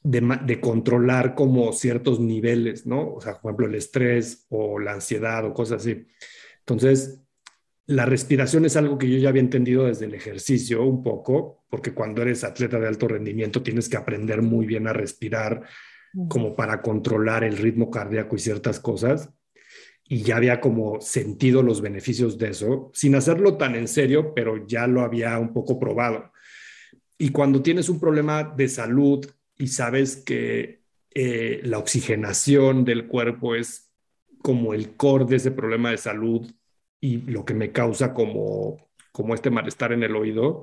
de, 0.00 0.38
de, 0.44 0.60
controlar 0.60 1.34
como 1.34 1.72
ciertos 1.72 2.20
niveles, 2.20 2.86
¿no? 2.86 3.14
O 3.14 3.20
sea, 3.20 3.40
por 3.40 3.50
ejemplo, 3.50 3.66
el 3.66 3.74
estrés 3.74 4.46
o 4.48 4.78
la 4.78 4.92
ansiedad 4.92 5.44
o 5.44 5.52
cosas 5.52 5.82
así. 5.82 6.06
Entonces, 6.60 7.25
la 7.86 8.04
respiración 8.04 8.64
es 8.64 8.76
algo 8.76 8.98
que 8.98 9.08
yo 9.08 9.18
ya 9.18 9.28
había 9.28 9.42
entendido 9.42 9.86
desde 9.86 10.06
el 10.06 10.14
ejercicio 10.14 10.84
un 10.84 11.04
poco, 11.04 11.64
porque 11.70 11.94
cuando 11.94 12.22
eres 12.22 12.42
atleta 12.42 12.80
de 12.80 12.88
alto 12.88 13.06
rendimiento 13.06 13.62
tienes 13.62 13.88
que 13.88 13.96
aprender 13.96 14.42
muy 14.42 14.66
bien 14.66 14.88
a 14.88 14.92
respirar 14.92 15.62
como 16.28 16.56
para 16.56 16.82
controlar 16.82 17.44
el 17.44 17.56
ritmo 17.56 17.90
cardíaco 17.90 18.34
y 18.36 18.40
ciertas 18.40 18.80
cosas. 18.80 19.30
Y 20.08 20.22
ya 20.22 20.36
había 20.36 20.60
como 20.60 21.00
sentido 21.00 21.62
los 21.62 21.80
beneficios 21.80 22.38
de 22.38 22.50
eso, 22.50 22.90
sin 22.94 23.14
hacerlo 23.14 23.56
tan 23.56 23.74
en 23.74 23.88
serio, 23.88 24.34
pero 24.34 24.66
ya 24.66 24.86
lo 24.86 25.02
había 25.02 25.38
un 25.38 25.52
poco 25.52 25.78
probado. 25.78 26.32
Y 27.18 27.30
cuando 27.30 27.62
tienes 27.62 27.88
un 27.88 28.00
problema 28.00 28.42
de 28.44 28.68
salud 28.68 29.26
y 29.58 29.68
sabes 29.68 30.16
que 30.16 30.82
eh, 31.14 31.60
la 31.64 31.78
oxigenación 31.78 32.84
del 32.84 33.06
cuerpo 33.06 33.54
es 33.54 33.90
como 34.42 34.74
el 34.74 34.96
core 34.96 35.24
de 35.24 35.36
ese 35.36 35.50
problema 35.50 35.90
de 35.90 35.98
salud 35.98 36.50
y 37.00 37.18
lo 37.30 37.44
que 37.44 37.54
me 37.54 37.72
causa 37.72 38.14
como, 38.14 38.88
como 39.12 39.34
este 39.34 39.50
malestar 39.50 39.92
en 39.92 40.02
el 40.02 40.16
oído, 40.16 40.62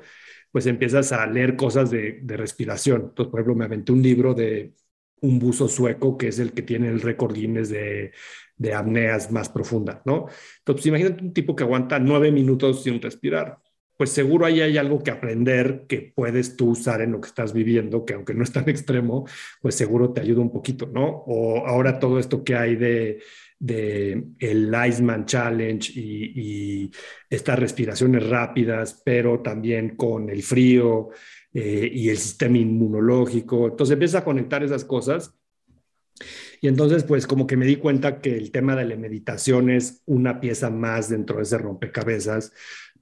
pues 0.52 0.66
empiezas 0.68 1.12
a 1.12 1.26
leer 1.28 1.56
cosas 1.56 1.90
de, 1.92 2.20
de 2.22 2.38
respiración. 2.38 3.02
Entonces, 3.10 3.32
por 3.32 3.40
ejemplo, 3.40 3.56
me 3.56 3.66
aventé 3.66 3.92
un 3.92 4.02
libro 4.04 4.34
de 4.34 4.74
un 5.22 5.40
buzo 5.40 5.68
sueco 5.68 6.18
que 6.18 6.28
es 6.28 6.40
el 6.40 6.54
que 6.54 6.62
tiene 6.62 6.90
el 6.90 7.02
récord 7.02 7.34
Guinness 7.34 7.70
de, 7.70 8.12
de 8.58 8.74
apneas 8.74 9.32
más 9.32 9.50
profunda, 9.50 10.02
¿no? 10.06 10.28
Entonces, 10.60 10.86
imagínate 10.88 11.24
un 11.24 11.34
tipo 11.34 11.56
que 11.56 11.64
aguanta 11.64 12.00
nueve 12.00 12.32
minutos 12.32 12.84
sin 12.84 13.02
respirar. 13.02 13.60
Pues 13.98 14.10
seguro 14.12 14.46
ahí 14.46 14.62
hay 14.62 14.78
algo 14.78 15.02
que 15.02 15.12
aprender 15.12 15.86
que 15.88 16.12
puedes 16.16 16.58
tú 16.58 16.72
usar 16.72 17.02
en 17.02 17.12
lo 17.14 17.22
que 17.22 17.28
estás 17.28 17.54
viviendo, 17.54 18.06
que 18.06 18.14
aunque 18.16 18.34
no 18.34 18.44
es 18.44 18.52
tan 18.52 18.68
extremo, 18.70 19.26
pues 19.62 19.76
seguro 19.76 20.12
te 20.14 20.22
ayuda 20.22 20.42
un 20.42 20.52
poquito, 20.52 20.88
¿no? 20.88 21.24
O 21.28 21.66
ahora 21.66 22.00
todo 22.00 22.20
esto 22.20 22.44
que 22.44 22.56
hay 22.56 22.76
de 22.76 23.22
de 23.60 24.24
el 24.40 24.74
Iceman 24.88 25.26
Challenge 25.26 25.92
y, 25.96 26.92
estas 27.30 27.58
respiraciones 27.58 28.28
rápidas, 28.28 29.02
pero 29.04 29.42
también 29.42 29.96
con 29.96 30.30
el 30.30 30.44
frío 30.44 31.10
eh, 31.54 31.90
y 31.92 32.10
el 32.10 32.18
sistema 32.18 32.58
inmunológico. 32.58 33.68
Entonces 33.68 33.94
empieza 33.94 34.20
a 34.20 34.24
conectar 34.24 34.64
esas 34.64 34.86
cosas. 34.86 35.36
Y 36.62 36.68
entonces, 36.68 37.04
pues 37.04 37.28
como 37.28 37.48
que 37.48 37.58
me 37.58 37.66
di 37.66 37.78
cuenta 37.78 38.22
que 38.22 38.38
el 38.38 38.52
tema 38.52 38.76
de 38.76 38.86
la 38.86 38.96
meditación 38.96 39.70
es 39.70 40.02
una 40.06 40.40
pieza 40.40 40.70
más 40.70 41.10
dentro 41.10 41.38
de 41.38 41.44
ese 41.44 41.58
rompecabezas 41.58 42.54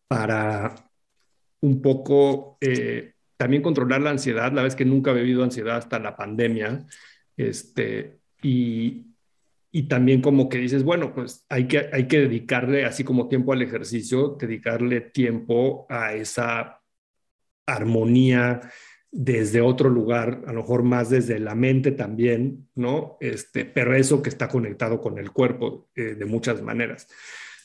para 0.08 0.74
un 1.62 1.82
poco 1.82 2.58
eh, 2.60 3.14
también 3.38 3.62
controlar 3.62 4.02
la 4.02 4.12
ansiedad. 4.12 4.52
La 4.52 4.64
vez 4.64 4.76
que 4.76 4.86
nunca 4.86 5.12
he 5.12 5.16
vivido 5.16 5.44
ansiedad 5.44 5.78
hasta 5.78 6.00
la 6.00 6.16
pandemia. 6.16 6.86
Este, 7.38 8.20
y, 8.42 9.11
y 9.72 9.84
también 9.84 10.22
como 10.22 10.50
que 10.50 10.58
dices, 10.58 10.84
bueno, 10.84 11.14
pues 11.14 11.46
hay 11.50 11.68
que, 11.68 11.90
hay 11.94 12.08
que 12.08 12.20
dedicarle, 12.20 12.86
así 12.86 13.04
como 13.04 13.30
tiempo 13.30 13.54
al 13.54 13.62
ejercicio, 13.62 14.36
dedicarle 14.40 15.02
tiempo 15.02 15.86
a 15.90 16.14
esa 16.14 16.82
armonía 17.66 18.62
desde 19.12 19.62
otro 19.62 19.90
lugar, 19.90 20.44
a 20.48 20.54
lo 20.54 20.62
mejor 20.62 20.84
más 20.84 21.10
desde 21.10 21.40
la 21.40 21.56
mente 21.56 21.92
también, 21.92 22.70
¿no? 22.76 23.18
Este, 23.20 23.66
pero 23.66 23.96
eso 23.96 24.22
que 24.22 24.30
está 24.30 24.48
conectado 24.48 25.02
con 25.02 25.18
el 25.18 25.32
cuerpo 25.32 25.90
eh, 25.96 26.16
de 26.16 26.26
muchas 26.26 26.62
maneras. 26.62 27.08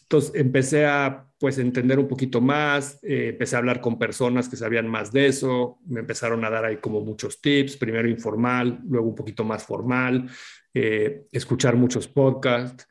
Entonces 0.02 0.32
empecé 0.36 0.86
a 0.86 1.26
pues 1.38 1.58
entender 1.58 1.98
un 1.98 2.06
poquito 2.06 2.40
más, 2.40 2.98
eh, 3.02 3.30
empecé 3.30 3.56
a 3.56 3.58
hablar 3.58 3.80
con 3.80 3.98
personas 3.98 4.48
que 4.48 4.56
sabían 4.56 4.86
más 4.88 5.12
de 5.12 5.26
eso, 5.26 5.78
me 5.86 6.00
empezaron 6.00 6.44
a 6.44 6.50
dar 6.50 6.64
ahí 6.64 6.76
como 6.76 7.00
muchos 7.00 7.40
tips, 7.40 7.76
primero 7.76 8.08
informal, 8.08 8.80
luego 8.88 9.08
un 9.08 9.14
poquito 9.16 9.44
más 9.44 9.64
formal, 9.64 10.30
eh, 10.78 11.26
escuchar 11.32 11.74
muchos 11.74 12.06
podcasts. 12.06 12.86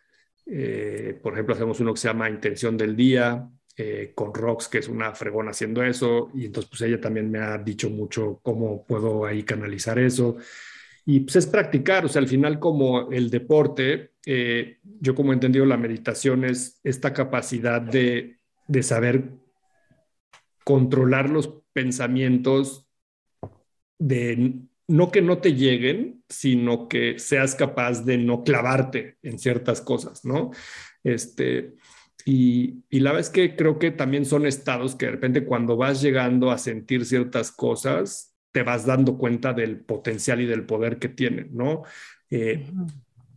Eh, 0.47 1.19
por 1.21 1.33
ejemplo, 1.33 1.53
hacemos 1.53 1.79
uno 1.79 1.93
que 1.93 1.99
se 1.99 2.07
llama 2.07 2.29
Intención 2.29 2.75
del 2.75 2.95
Día, 2.95 3.47
con 4.15 4.33
Rox, 4.33 4.69
que 4.69 4.77
es 4.77 4.87
una 4.87 5.13
fregona 5.13 5.51
haciendo 5.51 5.83
eso, 5.83 6.31
y 6.33 6.45
entonces 6.45 6.69
pues 6.69 6.81
ella 6.83 7.01
también 7.01 7.29
me 7.29 7.39
ha 7.39 7.57
dicho 7.57 7.89
mucho 7.89 8.39
cómo 8.41 8.85
puedo 8.85 9.25
ahí 9.25 9.43
canalizar 9.43 9.99
eso. 9.99 10.37
Y 11.05 11.19
pues 11.19 11.35
es 11.35 11.45
practicar, 11.45 12.05
o 12.05 12.07
sea, 12.07 12.21
al 12.21 12.27
final 12.27 12.57
como 12.57 13.11
el 13.11 13.29
deporte, 13.29 14.13
eh, 14.25 14.79
yo 14.83 15.13
como 15.13 15.31
he 15.31 15.35
entendido 15.35 15.65
la 15.65 15.77
meditación 15.77 16.45
es 16.45 16.79
esta 16.83 17.13
capacidad 17.13 17.81
de, 17.81 18.39
de 18.67 18.81
saber 18.81 19.29
controlar 20.63 21.29
los 21.29 21.61
pensamientos, 21.73 22.87
de 23.99 24.61
no 24.87 25.11
que 25.11 25.21
no 25.21 25.39
te 25.39 25.53
lleguen, 25.53 26.23
sino 26.29 26.87
que 26.87 27.19
seas 27.19 27.55
capaz 27.55 28.05
de 28.05 28.17
no 28.17 28.43
clavarte 28.43 29.17
en 29.23 29.39
ciertas 29.39 29.81
cosas, 29.81 30.25
¿no? 30.25 30.51
Este, 31.03 31.73
y, 32.25 32.83
y, 32.89 32.99
la 32.99 33.11
verdad 33.11 33.27
es 33.27 33.29
que 33.29 33.55
creo 33.55 33.77
que 33.79 33.91
también 33.91 34.25
son 34.25 34.45
estados 34.45 34.95
que 34.95 35.05
de 35.05 35.11
repente 35.13 35.45
cuando 35.45 35.77
vas 35.77 36.01
llegando 36.01 36.51
a 36.51 36.57
sentir 36.57 37.05
ciertas 37.05 37.51
cosas, 37.51 38.35
te 38.51 38.63
vas 38.63 38.85
dando 38.85 39.17
cuenta 39.17 39.53
del 39.53 39.81
potencial 39.81 40.39
y 40.41 40.45
del 40.45 40.65
poder 40.65 40.97
que 40.97 41.09
tienen, 41.09 41.49
¿no? 41.53 41.83
Eh, 42.29 42.65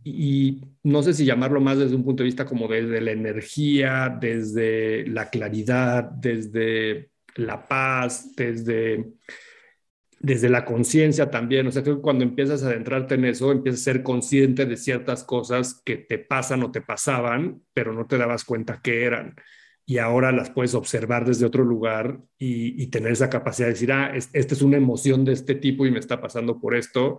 y 0.03 0.61
no 0.83 1.03
sé 1.03 1.13
si 1.13 1.25
llamarlo 1.25 1.59
más 1.59 1.77
desde 1.77 1.95
un 1.95 2.03
punto 2.03 2.23
de 2.23 2.27
vista 2.27 2.45
como 2.45 2.67
desde 2.67 3.01
la 3.01 3.11
energía, 3.11 4.17
desde 4.19 5.05
la 5.07 5.29
claridad, 5.29 6.03
desde 6.03 7.11
la 7.35 7.67
paz, 7.67 8.33
desde, 8.35 9.11
desde 10.19 10.49
la 10.49 10.65
conciencia 10.65 11.31
también. 11.31 11.67
O 11.67 11.71
sea, 11.71 11.83
creo 11.83 11.97
que 11.97 12.01
cuando 12.01 12.23
empiezas 12.23 12.63
a 12.63 12.67
adentrarte 12.67 13.15
en 13.15 13.25
eso, 13.25 13.51
empiezas 13.51 13.81
a 13.81 13.83
ser 13.85 14.03
consciente 14.03 14.65
de 14.65 14.77
ciertas 14.77 15.23
cosas 15.23 15.81
que 15.85 15.97
te 15.97 16.19
pasan 16.19 16.63
o 16.63 16.71
te 16.71 16.81
pasaban, 16.81 17.61
pero 17.73 17.93
no 17.93 18.05
te 18.05 18.17
dabas 18.17 18.43
cuenta 18.43 18.81
que 18.81 19.05
eran 19.05 19.35
y 19.89 19.97
ahora 19.97 20.31
las 20.31 20.51
puedes 20.51 20.75
observar 20.75 21.25
desde 21.25 21.47
otro 21.47 21.63
lugar 21.63 22.19
y, 22.37 22.85
tener 22.91 23.11
esa 23.11 23.27
capacidad 23.27 23.65
de 23.69 23.73
decir, 23.73 23.91
ah, 23.91 24.13
esta 24.13 24.53
es 24.53 24.61
una 24.61 24.77
emoción 24.77 25.25
de 25.25 25.33
este 25.33 25.55
tipo 25.55 25.83
y 25.83 25.89
me 25.89 25.97
está 25.97 26.21
pasando 26.21 26.59
por 26.59 26.75
esto. 26.75 27.17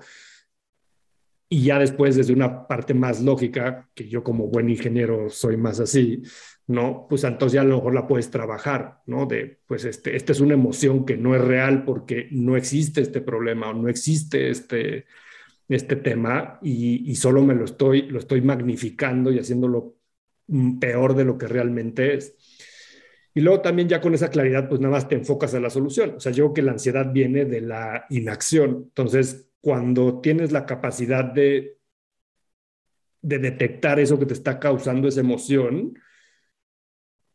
Y 1.48 1.64
ya 1.64 1.81
después, 1.81 2.14
desde 2.14 2.32
una 2.32 2.68
parte 2.68 2.94
más 2.94 3.20
lógica, 3.22 3.90
que 3.93 4.09
yo 4.09 4.22
como 4.22 4.47
buen 4.47 4.70
ingeniero 4.70 5.31
soy 5.31 5.56
más 5.56 5.81
así, 5.81 6.22
¿no? 6.70 7.06
Pues 7.09 7.24
entonces 7.24 7.55
ya 7.55 7.62
a 7.62 7.64
lo 7.64 7.76
mejor 7.76 7.94
la 7.94 8.06
puedes 8.06 8.30
trabajar, 8.30 9.02
¿no? 9.06 9.26
De, 9.26 9.59
pues 9.66 9.84
este, 9.84 10.14
esta 10.14 10.30
es 10.30 10.40
una 10.40 10.55
emoción 10.55 11.05
que 11.05 11.16
no 11.16 11.34
es 11.34 11.42
real 11.42 11.84
porque 11.84 12.28
no 12.30 12.56
existe 12.56 13.01
este 13.01 13.20
problema 13.20 13.70
o 13.70 13.74
no 13.74 13.88
existe 13.88 14.51
este, 14.51 15.06
este 15.68 15.97
tema 15.97 16.60
y, 16.62 17.10
y 17.10 17.16
solo 17.16 17.42
me 17.42 17.56
lo 17.56 17.64
estoy, 17.64 18.02
lo 18.02 18.20
estoy 18.20 18.40
magnificando 18.42 19.32
y 19.32 19.40
haciéndolo 19.40 19.97
peor 20.80 21.16
de 21.16 21.24
lo 21.24 21.36
que 21.36 21.48
realmente 21.48 22.14
es. 22.14 22.36
Y 23.34 23.40
luego 23.40 23.62
también 23.62 23.88
ya 23.88 24.01
con 24.01 24.14
esa 24.14 24.30
claridad, 24.30 24.68
pues 24.68 24.80
nada 24.80 24.94
más 24.94 25.09
te 25.09 25.16
enfocas 25.16 25.52
a 25.55 25.60
la 25.60 25.70
solución. 25.70 26.14
O 26.16 26.20
sea, 26.20 26.30
yo 26.30 26.44
creo 26.47 26.55
que 26.55 26.62
la 26.62 26.72
ansiedad 26.72 27.12
viene 27.12 27.44
de 27.47 27.62
la 27.62 28.06
inacción. 28.10 28.84
Entonces, 28.88 29.48
cuando 29.60 30.20
tienes 30.20 30.52
la 30.52 30.66
capacidad 30.66 31.24
de, 31.24 31.78
de 33.22 33.38
detectar 33.38 33.98
eso 33.98 34.20
que 34.20 34.26
te 34.26 34.34
está 34.34 34.60
causando 34.60 35.09
esa 35.09 35.20
emoción, 35.20 35.94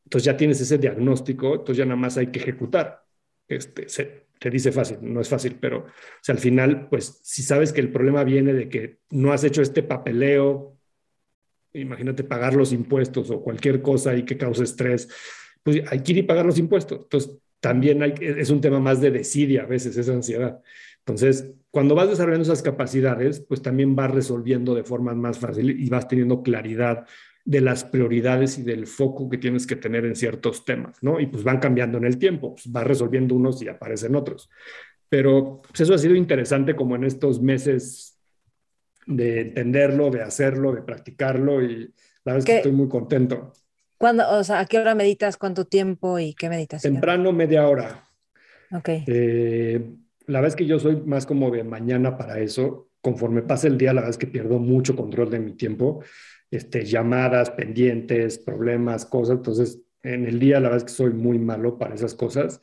entonces 0.06 0.26
ya 0.26 0.38
tienes 0.38 0.62
ese 0.62 0.78
diagnóstico, 0.78 1.56
entonces 1.56 1.78
ya 1.78 1.86
nada 1.86 1.98
más 1.98 2.18
hay 2.18 2.28
que 2.28 2.40
ejecutar. 2.40 3.04
Este, 3.48 3.90
se, 3.90 4.26
dice 4.52 4.72
fácil, 4.72 5.00
no 5.02 5.22
es 5.22 5.30
fácil, 5.30 5.58
pero 5.60 5.80
o 5.80 6.32
al 6.32 6.38
final, 6.38 6.88
pues 6.90 7.20
si 7.24 7.42
sabes 7.42 7.74
que 7.74 7.82
el 7.82 7.92
problema 7.92 8.24
viene 8.24 8.54
de 8.54 8.70
que 8.70 9.00
no 9.10 9.34
has 9.34 9.44
hecho 9.44 9.64
este 9.64 9.82
papeleo, 9.82 10.78
imagínate 11.74 12.24
pagar 12.24 12.54
los 12.54 12.72
impuestos 12.72 13.32
o 13.32 13.42
cualquier 13.42 13.82
cosa 13.82 14.16
y 14.16 14.24
que 14.24 14.38
cause 14.38 14.64
estrés, 14.64 15.10
pues 15.64 15.82
hay 15.90 16.02
que 16.02 16.12
ir 16.12 16.18
y 16.20 16.24
pagar 16.24 16.46
los 16.46 16.60
impuestos. 16.60 17.02
Entonces, 17.02 17.38
también 17.60 18.04
hay, 18.04 18.14
es 18.20 18.52
un 18.52 18.62
tema 18.62 18.80
más 18.80 19.02
de 19.02 19.10
desidia 19.10 19.64
a 19.64 19.66
veces, 19.66 19.98
esa 19.98 20.14
ansiedad. 20.14 20.62
Entonces, 21.00 21.52
cuando 21.72 21.96
vas 21.96 22.10
desarrollando 22.10 22.44
esas 22.44 22.62
capacidades, 22.62 23.40
pues 23.40 23.64
también 23.64 23.96
vas 23.96 24.12
resolviendo 24.12 24.76
de 24.76 24.84
forma 24.84 25.16
más 25.16 25.40
fácil 25.40 25.72
y 25.72 25.90
vas 25.90 26.08
teniendo 26.08 26.44
claridad 26.44 27.08
de 27.46 27.62
las 27.62 27.84
prioridades 27.84 28.58
y 28.58 28.64
del 28.64 28.88
foco 28.88 29.30
que 29.30 29.38
tienes 29.38 29.68
que 29.68 29.76
tener 29.76 30.04
en 30.04 30.16
ciertos 30.16 30.66
temas, 30.66 31.02
¿no? 31.02 31.20
Y 31.20 31.28
pues 31.28 31.44
van 31.44 31.60
cambiando 31.60 32.00
en 32.00 32.06
el 32.06 32.18
tiempo, 32.18 32.56
pues 32.56 32.72
vas 32.72 32.84
resolviendo 32.86 33.36
unos 33.36 33.62
y 33.62 33.68
aparecen 33.68 34.16
otros. 34.16 34.50
Pero 35.08 35.62
pues 35.62 35.82
eso 35.82 35.94
ha 35.94 36.00
sido 36.00 36.16
interesante 36.16 36.76
como 36.76 36.96
en 36.96 37.04
estos 37.04 37.40
meses 37.40 38.20
de 39.06 39.42
entenderlo, 39.42 40.10
de 40.10 40.24
hacerlo, 40.24 40.74
de 40.74 40.82
practicarlo 40.82 41.62
y 41.62 41.94
la 42.24 42.34
verdad 42.34 42.40
es 42.40 42.46
que 42.46 42.58
estoy 42.58 42.72
muy 42.72 42.90
contento. 42.90 43.54
¿Cuándo, 44.00 44.28
o 44.30 44.44
sea, 44.44 44.60
¿a 44.60 44.66
qué 44.66 44.80
hora 44.80 44.96
meditas? 44.96 45.38
¿Cuánto 45.38 45.66
tiempo 45.66 46.18
y 46.18 46.34
qué 46.34 46.50
meditas? 46.50 46.82
Temprano, 46.82 47.32
media 47.32 47.68
hora. 47.68 48.04
Ok. 48.72 48.90
Eh, 49.06 49.96
la 50.26 50.40
verdad 50.40 50.50
es 50.50 50.56
que 50.56 50.66
yo 50.66 50.80
soy 50.80 50.98
más 50.98 51.28
como 51.28 51.52
de 51.52 51.64
mañana 51.64 52.18
para 52.18 52.40
eso. 52.40 52.90
Conforme 53.02 53.44
pasa 53.44 53.68
el 53.68 53.78
día, 53.78 53.94
la 53.94 54.02
verdad 54.02 54.10
es 54.10 54.18
que 54.18 54.26
pierdo 54.26 54.58
mucho 54.58 54.96
control 54.96 55.30
de 55.30 55.40
mi 55.40 55.54
tiempo. 55.54 56.04
Este, 56.52 56.86
llamadas, 56.86 57.50
pendientes, 57.52 58.38
problemas, 58.38 59.06
cosas. 59.06 59.38
Entonces, 59.38 59.82
en 60.04 60.26
el 60.26 60.40
día, 60.40 60.60
la 60.60 60.70
verdad 60.70 60.78
es 60.78 60.84
que 60.84 60.98
soy 60.98 61.12
muy 61.12 61.40
malo 61.40 61.78
para 61.78 61.96
esas 61.96 62.14
cosas. 62.14 62.62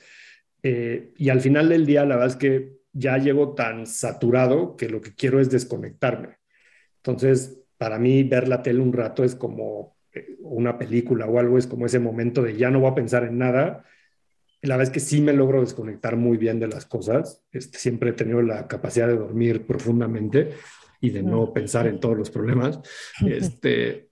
Eh, 0.63 1.13
y 1.17 1.29
al 1.29 1.41
final 1.41 1.69
del 1.69 1.87
día, 1.87 2.05
la 2.05 2.17
verdad 2.17 2.31
es 2.31 2.37
que 2.37 2.79
ya 2.93 3.19
llego 3.19 3.55
tan 3.55 3.87
saturado 3.87 4.77
que 4.77 4.89
lo 4.89 5.01
que 5.01 5.15
quiero 5.15 5.41
es 5.41 5.51
desconectarme. 5.51 6.37
Entonces, 6.99 7.59
para 7.79 7.99
mí, 7.99 8.23
ver 8.23 8.49
la 8.49 8.63
tele 8.63 8.81
un 8.81 8.93
rato 8.93 9.25
es 9.25 9.35
como 9.35 9.97
una 10.41 10.79
película 10.79 11.27
o 11.27 11.39
algo, 11.39 11.59
es 11.59 11.67
como 11.67 11.87
ese 11.87 11.99
momento 11.99 12.43
de 12.43 12.57
ya 12.57 12.71
no 12.71 12.81
voy 12.81 12.91
a 12.91 12.95
pensar 12.95 13.25
en 13.25 13.39
nada. 13.39 13.85
la 14.63 14.77
verdad 14.77 14.93
es 14.93 14.95
que 14.95 15.01
sí 15.01 15.21
me 15.21 15.33
logro 15.33 15.61
desconectar 15.61 16.17
muy 16.17 16.37
bien 16.37 16.61
de 16.61 16.69
las 16.69 16.87
cosas. 16.87 17.43
Este, 17.51 17.79
siempre 17.79 18.11
he 18.11 18.13
tenido 18.13 18.43
la 18.43 18.69
capacidad 18.69 19.09
de 19.09 19.17
dormir 19.17 19.67
profundamente 19.67 20.51
y 21.03 21.11
de 21.11 21.23
no 21.23 21.53
pensar 21.53 21.87
en 21.87 22.01
todos 22.01 22.17
los 22.17 22.31
problemas. 22.31 22.81
Este, 23.27 24.09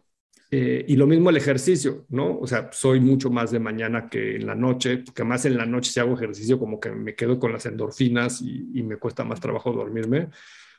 eh, 0.51 0.85
y 0.87 0.97
lo 0.97 1.07
mismo 1.07 1.31
el 1.31 1.37
ejercicio, 1.37 2.05
¿no? 2.09 2.39
O 2.39 2.47
sea, 2.47 2.69
soy 2.73 3.01
mucho 3.01 3.31
más 3.31 3.53
de 3.53 3.61
mañana 3.61 4.09
que 4.11 4.37
en 4.37 4.47
la 4.47 4.57
noche, 4.57 4.99
porque 4.99 5.25
más 5.25 5.47
en 5.47 5.57
la 5.57 5.65
noche 5.65 5.93
si 5.93 6.01
hago 6.01 6.15
ejercicio 6.15 6.59
como 6.59 6.79
que 6.81 6.91
me 6.91 7.15
quedo 7.15 7.39
con 7.39 7.53
las 7.53 7.65
endorfinas 7.67 8.43
y, 8.43 8.69
y 8.75 8.83
me 8.83 8.97
cuesta 8.97 9.25
más 9.25 9.41
trabajo 9.41 9.73
dormirme. 9.73 10.29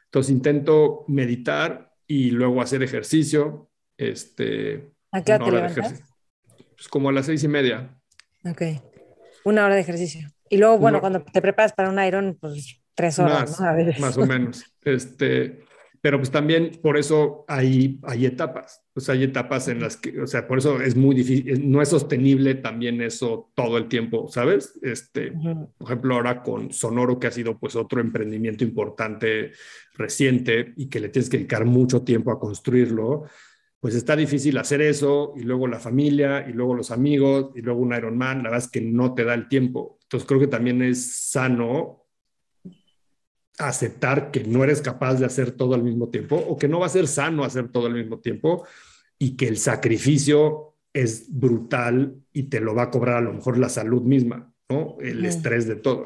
Entonces 0.06 0.32
intento 0.32 1.06
meditar 1.08 1.94
y 2.06 2.32
luego 2.32 2.62
hacer 2.62 2.84
ejercicio. 2.84 3.70
Este, 3.98 4.92
¿A 5.12 5.24
qué 5.24 5.34
hora 5.34 5.46
te 5.46 5.52
levantas? 5.52 6.04
Pues 6.76 6.90
como 6.90 7.08
a 7.08 7.14
las 7.14 7.28
seis 7.28 7.42
y 7.46 7.48
media. 7.48 7.98
Ok. 8.44 8.62
Una 9.46 9.66
hora 9.66 9.76
de 9.76 9.82
ejercicio. 9.82 10.30
Y 10.50 10.58
luego, 10.58 10.78
bueno, 10.78 11.00
cuando 11.00 11.24
te 11.24 11.42
preparas 11.42 11.72
para 11.72 11.90
un 11.90 12.04
Iron, 12.04 12.38
pues 12.42 12.82
tres 12.94 13.18
horas, 13.20 13.58
más, 13.58 14.00
Más 14.00 14.18
o 14.18 14.26
menos. 14.26 14.66
Este, 14.84 15.64
pero 16.02 16.18
pues 16.18 16.32
también 16.32 16.72
por 16.82 16.98
eso 16.98 17.46
hay, 17.48 18.00
hay 18.04 18.26
etapas. 18.26 18.84
Pues 18.94 19.08
hay 19.10 19.24
etapas 19.24 19.68
en 19.68 19.80
las 19.80 19.98
que, 19.98 20.20
o 20.20 20.28
sea, 20.28 20.48
por 20.48 20.58
eso 20.58 20.82
es 20.82 20.96
muy 20.96 21.16
difícil, 21.16 21.72
no 21.72 21.82
es 21.82 21.90
sostenible 21.90 22.56
también 22.56 23.02
eso 23.02 23.52
todo 23.56 23.78
el 23.78 23.88
tiempo, 23.88 24.28
¿sabes? 24.28 24.78
Este, 24.82 25.32
por 25.32 25.88
ejemplo, 25.88 26.16
ahora 26.16 26.42
con 26.42 26.74
Sonoro, 26.74 27.20
que 27.20 27.28
ha 27.28 27.32
sido 27.32 27.60
pues 27.60 27.76
otro 27.76 28.02
emprendimiento 28.02 28.64
importante 28.64 29.52
reciente 29.94 30.74
y 30.76 30.90
que 30.90 31.00
le 31.00 31.10
tienes 31.10 31.30
que 31.30 31.38
dedicar 31.38 31.66
mucho 31.66 32.02
tiempo 32.02 32.32
a 32.32 32.40
construirlo 32.40 33.26
pues 33.82 33.96
está 33.96 34.16
difícil 34.16 34.60
hacer 34.60 34.80
eso 34.80 35.34
y 35.36 35.42
luego 35.42 35.68
la 35.68 35.80
familia 35.80 36.48
y 36.48 36.54
luego 36.54 36.76
los 36.76 36.92
amigos 36.92 37.52
y 37.56 37.62
luego 37.62 37.82
un 37.82 37.96
Ironman, 37.96 38.44
la 38.44 38.52
verdad 38.52 38.66
es 38.66 38.70
que 38.70 38.80
no 38.80 39.16
te 39.16 39.24
da 39.24 39.34
el 39.34 39.48
tiempo. 39.48 39.98
Entonces 40.04 40.28
creo 40.28 40.40
que 40.40 40.48
también 40.48 40.84
es 40.84 41.30
sano 41.32 42.01
aceptar 43.58 44.32
que 44.32 44.44
no 44.44 44.64
eres 44.64 44.82
capaz 44.82 45.16
de 45.16 45.26
hacer 45.26 45.52
todo 45.52 45.76
al 45.76 45.84
mismo 45.84 46.10
tiempo 46.10 46.36
o 46.36 46.58
que 46.58 46.68
no 46.68 46.80
va 46.80 46.86
a 46.86 46.90
ser 46.90 47.08
sano 47.08 47.44
hacer 47.44 47.70
todo 47.70 47.88
al 47.88 47.94
mismo 47.94 48.20
tiempo 48.20 48.66
y 49.20 49.36
que 49.36 49.48
el 49.48 49.58
sacrificio 49.58 50.76
es 50.94 51.28
brutal 51.30 52.16
y 52.34 52.44
te 52.44 52.60
lo 52.60 52.76
va 52.76 52.84
a 52.84 52.92
cobrar 52.92 53.18
a 53.18 53.22
lo 53.22 53.34
mejor 53.34 53.58
la 53.58 53.70
salud 53.70 54.02
misma, 54.02 54.54
¿no? 54.70 54.98
El 55.00 55.24
estrés 55.26 55.68
de 55.68 55.76
todo. 55.76 56.06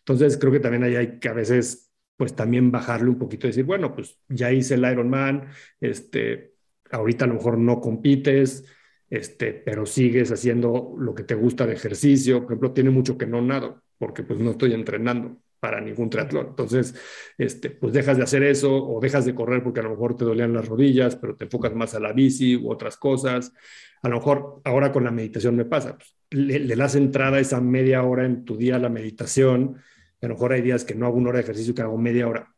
Entonces 0.00 0.36
creo 0.36 0.52
que 0.52 0.60
también 0.60 0.84
ahí 0.84 0.96
hay 0.96 1.18
que 1.18 1.28
a 1.28 1.32
veces 1.32 1.92
pues 2.16 2.34
también 2.34 2.70
bajarle 2.70 3.10
un 3.10 3.18
poquito 3.18 3.46
y 3.46 3.50
decir, 3.50 3.64
bueno, 3.64 3.94
pues 3.94 4.18
ya 4.28 4.50
hice 4.50 4.74
el 4.74 4.90
Ironman, 4.90 5.48
este, 5.80 6.54
ahorita 6.90 7.26
a 7.26 7.28
lo 7.28 7.34
mejor 7.34 7.58
no 7.58 7.80
compites, 7.80 8.64
este, 9.10 9.52
pero 9.52 9.84
sigues 9.84 10.32
haciendo 10.32 10.94
lo 10.98 11.14
que 11.14 11.24
te 11.24 11.34
gusta 11.34 11.66
de 11.66 11.74
ejercicio. 11.74 12.40
Por 12.40 12.52
ejemplo, 12.52 12.72
tiene 12.72 12.90
mucho 12.90 13.18
que 13.18 13.26
no 13.26 13.42
nado, 13.42 13.82
porque 13.98 14.22
pues 14.22 14.38
no 14.40 14.52
estoy 14.52 14.72
entrenando 14.72 15.36
para 15.66 15.80
ningún 15.80 16.08
triatlón. 16.08 16.46
Entonces, 16.50 16.94
este, 17.36 17.70
pues 17.70 17.92
dejas 17.92 18.16
de 18.16 18.22
hacer 18.22 18.44
eso 18.44 18.72
o 18.72 19.00
dejas 19.00 19.24
de 19.24 19.34
correr 19.34 19.64
porque 19.64 19.80
a 19.80 19.82
lo 19.82 19.90
mejor 19.90 20.16
te 20.16 20.24
dolían 20.24 20.52
las 20.52 20.68
rodillas, 20.68 21.16
pero 21.16 21.34
te 21.34 21.46
enfocas 21.46 21.74
más 21.74 21.92
a 21.96 21.98
la 21.98 22.12
bici 22.12 22.54
u 22.54 22.70
otras 22.70 22.96
cosas. 22.96 23.52
A 24.00 24.08
lo 24.08 24.18
mejor 24.18 24.60
ahora 24.62 24.92
con 24.92 25.02
la 25.02 25.10
meditación 25.10 25.56
me 25.56 25.64
pasa, 25.64 25.98
pues, 25.98 26.14
le, 26.30 26.60
le, 26.60 26.76
das 26.76 26.94
entrada 26.94 27.40
esa 27.40 27.60
media 27.60 28.04
hora 28.04 28.24
en 28.24 28.44
tu 28.44 28.56
día 28.56 28.76
a 28.76 28.78
la 28.78 28.88
meditación. 28.88 29.74
A 30.22 30.28
lo 30.28 30.34
mejor 30.34 30.52
hay 30.52 30.62
días 30.62 30.84
que 30.84 30.94
no 30.94 31.06
hago 31.06 31.16
una 31.16 31.30
hora 31.30 31.38
de 31.38 31.42
ejercicio, 31.42 31.74
que 31.74 31.82
hago 31.82 31.98
media 31.98 32.28
hora, 32.28 32.54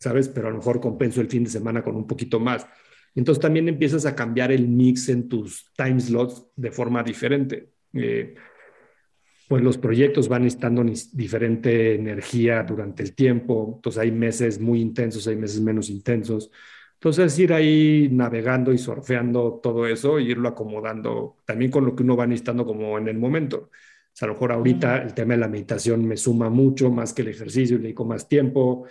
¿sabes? 0.00 0.28
Pero 0.28 0.48
a 0.48 0.50
lo 0.50 0.56
mejor 0.56 0.80
compenso 0.80 1.20
el 1.20 1.28
fin 1.28 1.44
de 1.44 1.50
semana 1.50 1.84
con 1.84 1.94
un 1.94 2.08
poquito 2.08 2.40
más. 2.40 2.66
Entonces 3.14 3.40
también 3.40 3.68
empiezas 3.68 4.04
a 4.04 4.16
cambiar 4.16 4.50
el 4.50 4.66
mix 4.66 5.08
en 5.10 5.28
tus 5.28 5.72
time 5.76 6.00
slots 6.00 6.44
de 6.56 6.72
forma 6.72 7.04
diferente. 7.04 7.70
Eh, 7.92 8.34
pues 9.48 9.62
los 9.62 9.78
proyectos 9.78 10.28
van 10.28 10.42
necesitando 10.42 10.84
diferente 11.12 11.94
energía 11.94 12.62
durante 12.64 13.02
el 13.02 13.14
tiempo, 13.14 13.72
entonces 13.76 14.00
hay 14.02 14.12
meses 14.12 14.60
muy 14.60 14.80
intensos, 14.80 15.26
hay 15.26 15.36
meses 15.36 15.60
menos 15.62 15.88
intensos. 15.88 16.50
Entonces 16.94 17.38
ir 17.38 17.52
ahí 17.52 18.08
navegando 18.12 18.72
y 18.72 18.78
surfeando 18.78 19.60
todo 19.62 19.86
eso 19.86 20.18
e 20.18 20.24
irlo 20.24 20.48
acomodando 20.48 21.36
también 21.46 21.70
con 21.70 21.86
lo 21.86 21.94
que 21.96 22.02
uno 22.02 22.16
va 22.16 22.26
necesitando 22.26 22.66
como 22.66 22.98
en 22.98 23.08
el 23.08 23.16
momento. 23.18 23.70
O 23.70 23.70
sea, 24.12 24.26
a 24.26 24.28
lo 24.28 24.34
mejor 24.34 24.52
ahorita 24.52 25.02
el 25.02 25.14
tema 25.14 25.34
de 25.34 25.40
la 25.40 25.48
meditación 25.48 26.04
me 26.06 26.16
suma 26.16 26.50
mucho 26.50 26.90
más 26.90 27.14
que 27.14 27.22
el 27.22 27.28
ejercicio 27.28 27.76
y 27.76 27.78
le 27.78 27.84
dedico 27.84 28.04
más 28.04 28.28
tiempo. 28.28 28.86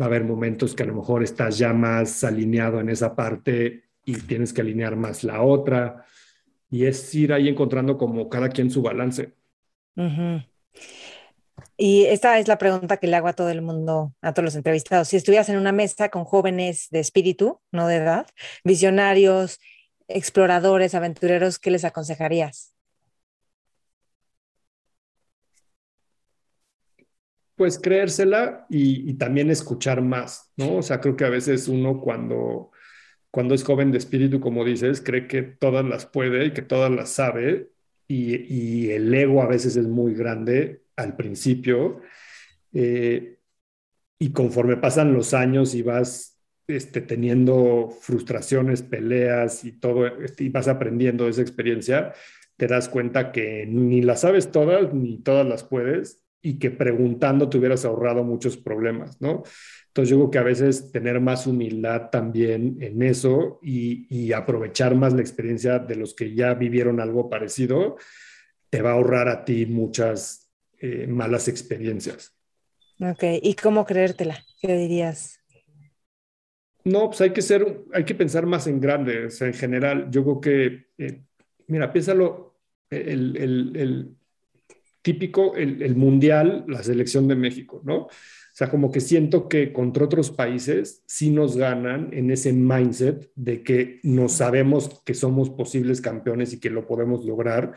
Va 0.00 0.06
a 0.06 0.08
haber 0.08 0.24
momentos 0.24 0.74
que 0.74 0.84
a 0.84 0.86
lo 0.86 0.94
mejor 0.94 1.22
estás 1.24 1.58
ya 1.58 1.72
más 1.74 2.24
alineado 2.24 2.80
en 2.80 2.88
esa 2.88 3.14
parte 3.16 3.84
y 4.04 4.14
tienes 4.14 4.52
que 4.52 4.60
alinear 4.62 4.96
más 4.96 5.24
la 5.24 5.42
otra. 5.42 6.04
Y 6.70 6.84
es 6.86 7.14
ir 7.14 7.32
ahí 7.32 7.48
encontrando 7.48 7.98
como 7.98 8.28
cada 8.28 8.48
quien 8.50 8.70
su 8.70 8.82
balance. 8.82 9.37
Y 11.76 12.06
esta 12.06 12.38
es 12.38 12.48
la 12.48 12.58
pregunta 12.58 12.96
que 12.96 13.06
le 13.06 13.16
hago 13.16 13.28
a 13.28 13.32
todo 13.32 13.50
el 13.50 13.62
mundo, 13.62 14.12
a 14.20 14.32
todos 14.32 14.44
los 14.44 14.56
entrevistados. 14.56 15.08
Si 15.08 15.16
estuvieras 15.16 15.48
en 15.48 15.56
una 15.56 15.72
mesa 15.72 16.08
con 16.08 16.24
jóvenes 16.24 16.88
de 16.90 17.00
espíritu, 17.00 17.60
no 17.70 17.86
de 17.86 17.96
edad, 17.96 18.26
visionarios, 18.64 19.60
exploradores, 20.08 20.94
aventureros, 20.94 21.58
¿qué 21.58 21.70
les 21.70 21.84
aconsejarías? 21.84 22.74
Pues 27.54 27.78
creérsela 27.78 28.66
y, 28.68 29.14
también 29.14 29.50
escuchar 29.50 30.00
más, 30.00 30.52
¿no? 30.56 30.76
O 30.76 30.82
sea, 30.82 31.00
creo 31.00 31.16
que 31.16 31.24
a 31.24 31.28
veces 31.28 31.66
uno 31.66 32.00
cuando, 32.00 32.70
cuando 33.32 33.54
es 33.54 33.64
joven 33.64 33.90
de 33.90 33.98
espíritu, 33.98 34.40
como 34.40 34.64
dices, 34.64 35.00
cree 35.00 35.26
que 35.26 35.42
todas 35.42 35.84
las 35.84 36.06
puede 36.06 36.46
y 36.46 36.52
que 36.52 36.62
todas 36.62 36.90
las 36.90 37.10
sabe 37.10 37.70
y, 38.08 38.90
el 38.90 39.12
ego 39.14 39.42
a 39.42 39.46
veces 39.46 39.76
es 39.76 39.86
muy 39.86 40.14
grande 40.14 40.82
al 40.96 41.14
principio. 41.14 42.00
Eh, 42.72 43.38
y 44.18 44.32
conforme 44.32 44.76
pasan 44.76 45.12
los 45.12 45.34
años 45.34 45.74
y 45.74 45.82
vas 45.82 46.38
este, 46.66 47.00
teniendo 47.02 47.90
frustraciones, 48.00 48.82
peleas 48.82 49.64
y 49.64 49.72
todo, 49.72 50.06
este, 50.06 50.44
y 50.44 50.48
vas 50.48 50.68
aprendiendo 50.68 51.28
esa 51.28 51.42
experiencia, 51.42 52.14
te 52.56 52.66
das 52.66 52.88
cuenta 52.88 53.30
que 53.30 53.66
ni 53.66 54.02
las 54.02 54.22
sabes 54.22 54.50
todas, 54.50 54.92
ni 54.92 55.18
todas 55.18 55.46
las 55.46 55.62
puedes, 55.64 56.24
y 56.42 56.58
que 56.58 56.70
preguntando 56.70 57.48
te 57.48 57.58
hubieras 57.58 57.84
ahorrado 57.84 58.24
muchos 58.24 58.56
problemas, 58.56 59.20
¿no? 59.20 59.42
Entonces 59.98 60.10
yo 60.10 60.18
creo 60.18 60.30
que 60.30 60.38
a 60.38 60.42
veces 60.44 60.92
tener 60.92 61.20
más 61.20 61.48
humildad 61.48 62.10
también 62.10 62.78
en 62.80 63.02
eso 63.02 63.58
y, 63.60 64.32
aprovechar 64.32 64.94
más 64.94 65.12
la 65.12 65.22
experiencia 65.22 65.80
de 65.80 65.96
los 65.96 66.14
que 66.14 66.36
ya 66.36 66.54
vivieron 66.54 67.00
algo 67.00 67.28
parecido, 67.28 67.96
te 68.70 68.80
va 68.80 68.90
a 68.90 68.92
ahorrar 68.92 69.28
a 69.28 69.44
ti 69.44 69.66
muchas 69.66 70.52
eh, 70.78 71.08
malas 71.08 71.48
experiencias. 71.48 72.32
Ok, 73.00 73.24
¿y 73.42 73.54
cómo 73.54 73.84
creértela? 73.84 74.44
¿Qué 74.60 74.76
dirías? 74.76 75.40
No, 76.84 77.08
pues 77.08 77.20
hay 77.22 77.32
que 77.32 77.42
ser, 77.42 77.82
hay 77.92 78.04
que 78.04 78.14
pensar 78.14 78.46
más 78.46 78.68
en 78.68 78.80
grande, 78.80 79.26
o 79.26 79.30
sea, 79.30 79.48
en 79.48 79.54
general, 79.54 80.12
yo 80.12 80.22
creo 80.22 80.40
que, 80.40 80.86
eh, 80.96 81.22
mira, 81.66 81.92
piénsalo, 81.92 82.54
el, 82.88 83.36
el 83.74 84.16
típico 85.08 85.56
el, 85.56 85.96
mundial, 85.96 86.64
la 86.68 86.82
selección 86.82 87.28
de 87.28 87.34
México, 87.34 87.80
¿no? 87.84 88.08
O 88.58 88.64
sea, 88.64 88.70
como 88.70 88.90
que 88.90 88.98
siento 88.98 89.48
que 89.48 89.72
contra 89.72 90.04
otros 90.04 90.32
países 90.32 91.04
sí 91.06 91.30
nos 91.30 91.56
ganan 91.56 92.08
en 92.12 92.32
ese 92.32 92.52
mindset 92.52 93.30
de 93.36 93.62
que 93.62 94.00
no 94.02 94.28
sabemos 94.28 95.00
que 95.04 95.14
somos 95.14 95.48
posibles 95.48 96.00
campeones 96.00 96.52
y 96.52 96.58
que 96.58 96.68
lo 96.68 96.84
podemos 96.84 97.24
lograr. 97.24 97.74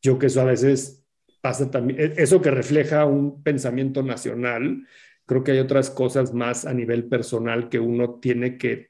Yo 0.00 0.18
que 0.18 0.28
eso 0.28 0.40
a 0.40 0.44
veces 0.44 1.04
pasa 1.42 1.70
también, 1.70 2.00
e, 2.00 2.14
eso 2.16 2.40
que 2.40 2.50
refleja 2.50 3.04
un 3.04 3.42
pensamiento 3.42 4.02
nacional, 4.02 4.86
creo 5.26 5.44
que 5.44 5.52
hay 5.52 5.58
otras 5.58 5.90
cosas 5.90 6.32
más 6.32 6.64
a 6.64 6.72
nivel 6.72 7.04
personal 7.10 7.68
que 7.68 7.78
uno 7.78 8.18
tiene 8.18 8.56
que 8.56 8.88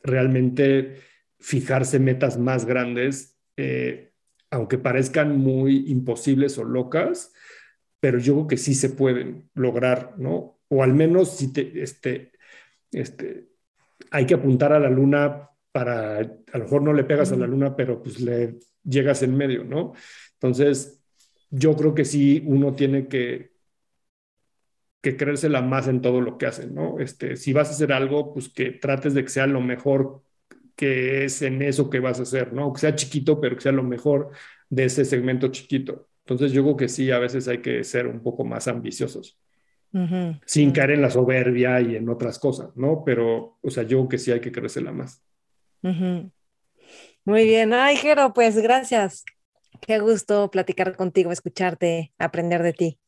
realmente 0.00 1.00
fijarse 1.40 1.98
metas 1.98 2.38
más 2.38 2.66
grandes. 2.66 3.36
Eh, 3.56 4.12
aunque 4.48 4.78
parezcan 4.78 5.38
muy 5.38 5.90
imposibles 5.90 6.56
o 6.56 6.62
locas, 6.62 7.32
pero 7.98 8.20
yo 8.20 8.34
creo 8.34 8.46
que 8.46 8.58
sí 8.58 8.74
se 8.74 8.90
pueden 8.90 9.50
lograr, 9.54 10.14
¿no? 10.18 10.53
O 10.74 10.82
al 10.82 10.92
menos 10.94 11.36
si 11.36 11.52
te, 11.52 11.82
este, 11.82 12.32
este, 12.92 13.48
hay 14.10 14.26
que 14.26 14.34
apuntar 14.34 14.72
a 14.72 14.80
la 14.80 14.90
luna 14.90 15.50
para, 15.72 16.18
a 16.18 16.58
lo 16.58 16.64
mejor 16.64 16.82
no 16.82 16.92
le 16.92 17.04
pegas 17.04 17.32
a 17.32 17.36
la 17.36 17.46
luna, 17.46 17.76
pero 17.76 18.02
pues 18.02 18.20
le 18.20 18.58
llegas 18.82 19.22
en 19.22 19.36
medio, 19.36 19.64
¿no? 19.64 19.92
Entonces, 20.34 21.04
yo 21.50 21.76
creo 21.76 21.94
que 21.94 22.04
sí 22.04 22.42
uno 22.46 22.74
tiene 22.74 23.08
que, 23.08 23.52
que 25.00 25.16
creérsela 25.16 25.62
más 25.62 25.86
en 25.88 26.00
todo 26.00 26.20
lo 26.20 26.38
que 26.38 26.46
hace, 26.46 26.66
¿no? 26.66 26.98
Este, 26.98 27.36
si 27.36 27.52
vas 27.52 27.68
a 27.68 27.72
hacer 27.72 27.92
algo, 27.92 28.32
pues 28.32 28.48
que 28.48 28.70
trates 28.72 29.14
de 29.14 29.22
que 29.22 29.30
sea 29.30 29.46
lo 29.46 29.60
mejor 29.60 30.22
que 30.76 31.24
es 31.24 31.42
en 31.42 31.62
eso 31.62 31.90
que 31.90 32.00
vas 32.00 32.18
a 32.20 32.22
hacer, 32.24 32.52
¿no? 32.52 32.72
Que 32.72 32.80
sea 32.80 32.96
chiquito, 32.96 33.40
pero 33.40 33.56
que 33.56 33.62
sea 33.62 33.72
lo 33.72 33.84
mejor 33.84 34.30
de 34.70 34.86
ese 34.86 35.04
segmento 35.04 35.48
chiquito. 35.48 36.08
Entonces 36.24 36.52
yo 36.52 36.62
creo 36.64 36.76
que 36.76 36.88
sí, 36.88 37.10
a 37.10 37.18
veces 37.18 37.48
hay 37.48 37.58
que 37.62 37.84
ser 37.84 38.06
un 38.06 38.22
poco 38.22 38.44
más 38.44 38.66
ambiciosos, 38.68 39.38
sin 40.44 40.72
caer 40.72 40.92
en 40.92 41.02
la 41.02 41.10
soberbia 41.10 41.80
y 41.80 41.96
en 41.96 42.08
otras 42.08 42.38
cosas, 42.38 42.76
¿no? 42.76 43.02
Pero, 43.04 43.58
o 43.62 43.70
sea, 43.70 43.84
yo 43.84 43.98
creo 43.98 44.08
que 44.08 44.18
sí 44.18 44.32
hay 44.32 44.40
que 44.40 44.52
crecerla 44.52 44.92
más. 44.92 45.22
Muy 45.82 47.44
bien, 47.44 47.72
ay, 47.72 47.96
Jero, 47.96 48.32
pues 48.34 48.58
gracias. 48.58 49.24
Qué 49.80 49.98
gusto 49.98 50.50
platicar 50.50 50.96
contigo, 50.96 51.30
escucharte, 51.32 52.12
aprender 52.18 52.62
de 52.62 52.72
ti. 52.72 52.98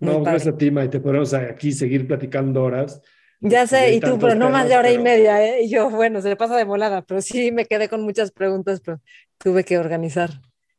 no, 0.00 0.22
gracias 0.22 0.54
a 0.54 0.56
ti, 0.56 0.70
Maite. 0.70 1.00
Podemos 1.00 1.32
aquí 1.34 1.72
seguir 1.72 2.06
platicando 2.06 2.62
horas. 2.62 3.00
Ya 3.40 3.66
sé, 3.66 3.94
y 3.94 4.00
tú, 4.00 4.18
pero 4.18 4.34
no 4.34 4.50
más 4.50 4.68
de 4.68 4.76
hora 4.76 4.90
y 4.90 4.98
media, 4.98 5.44
¿eh? 5.44 5.62
Y 5.62 5.70
yo, 5.70 5.88
bueno, 5.90 6.20
se 6.20 6.28
le 6.28 6.36
pasa 6.36 6.56
de 6.56 6.64
volada, 6.64 7.02
pero 7.02 7.22
sí 7.22 7.52
me 7.52 7.66
quedé 7.66 7.88
con 7.88 8.02
muchas 8.02 8.32
preguntas, 8.32 8.80
pero 8.80 9.00
tuve 9.38 9.64
que 9.64 9.78
organizar 9.78 10.30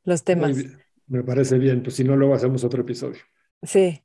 los 0.03 0.23
temas. 0.23 0.57
Me 1.07 1.23
parece 1.23 1.57
bien, 1.57 1.81
pues 1.81 1.95
si 1.95 2.03
no, 2.03 2.17
luego 2.17 2.35
hacemos 2.35 2.63
otro 2.63 2.81
episodio. 2.81 3.19
Sí. 3.63 4.03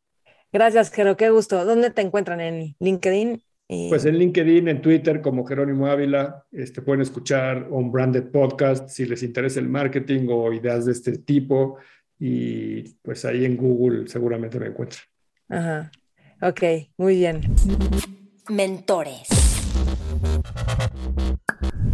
Gracias, 0.54 0.92
Jero, 0.92 1.16
qué 1.16 1.30
gusto. 1.30 1.64
¿Dónde 1.64 1.90
te 1.90 2.00
encuentran? 2.00 2.40
¿En 2.40 2.76
LinkedIn? 2.78 3.42
Pues 3.88 4.04
en 4.04 4.16
LinkedIn, 4.16 4.68
en 4.68 4.80
Twitter 4.80 5.20
como 5.20 5.44
Jerónimo 5.44 5.88
Ávila, 5.88 6.46
este, 6.52 6.80
pueden 6.80 7.00
escuchar 7.00 7.66
un 7.70 7.90
branded 7.90 8.30
podcast 8.30 8.88
si 8.88 9.04
les 9.04 9.24
interesa 9.24 9.58
el 9.58 9.68
marketing 9.68 10.28
o 10.30 10.52
ideas 10.52 10.86
de 10.86 10.92
este 10.92 11.18
tipo 11.18 11.78
y 12.20 12.82
pues 13.02 13.24
ahí 13.24 13.44
en 13.44 13.56
Google 13.56 14.06
seguramente 14.06 14.60
me 14.60 14.68
encuentran. 14.68 15.02
Ajá, 15.48 15.90
ok, 16.40 16.62
muy 16.98 17.16
bien. 17.16 17.40
Mentores. 18.48 19.26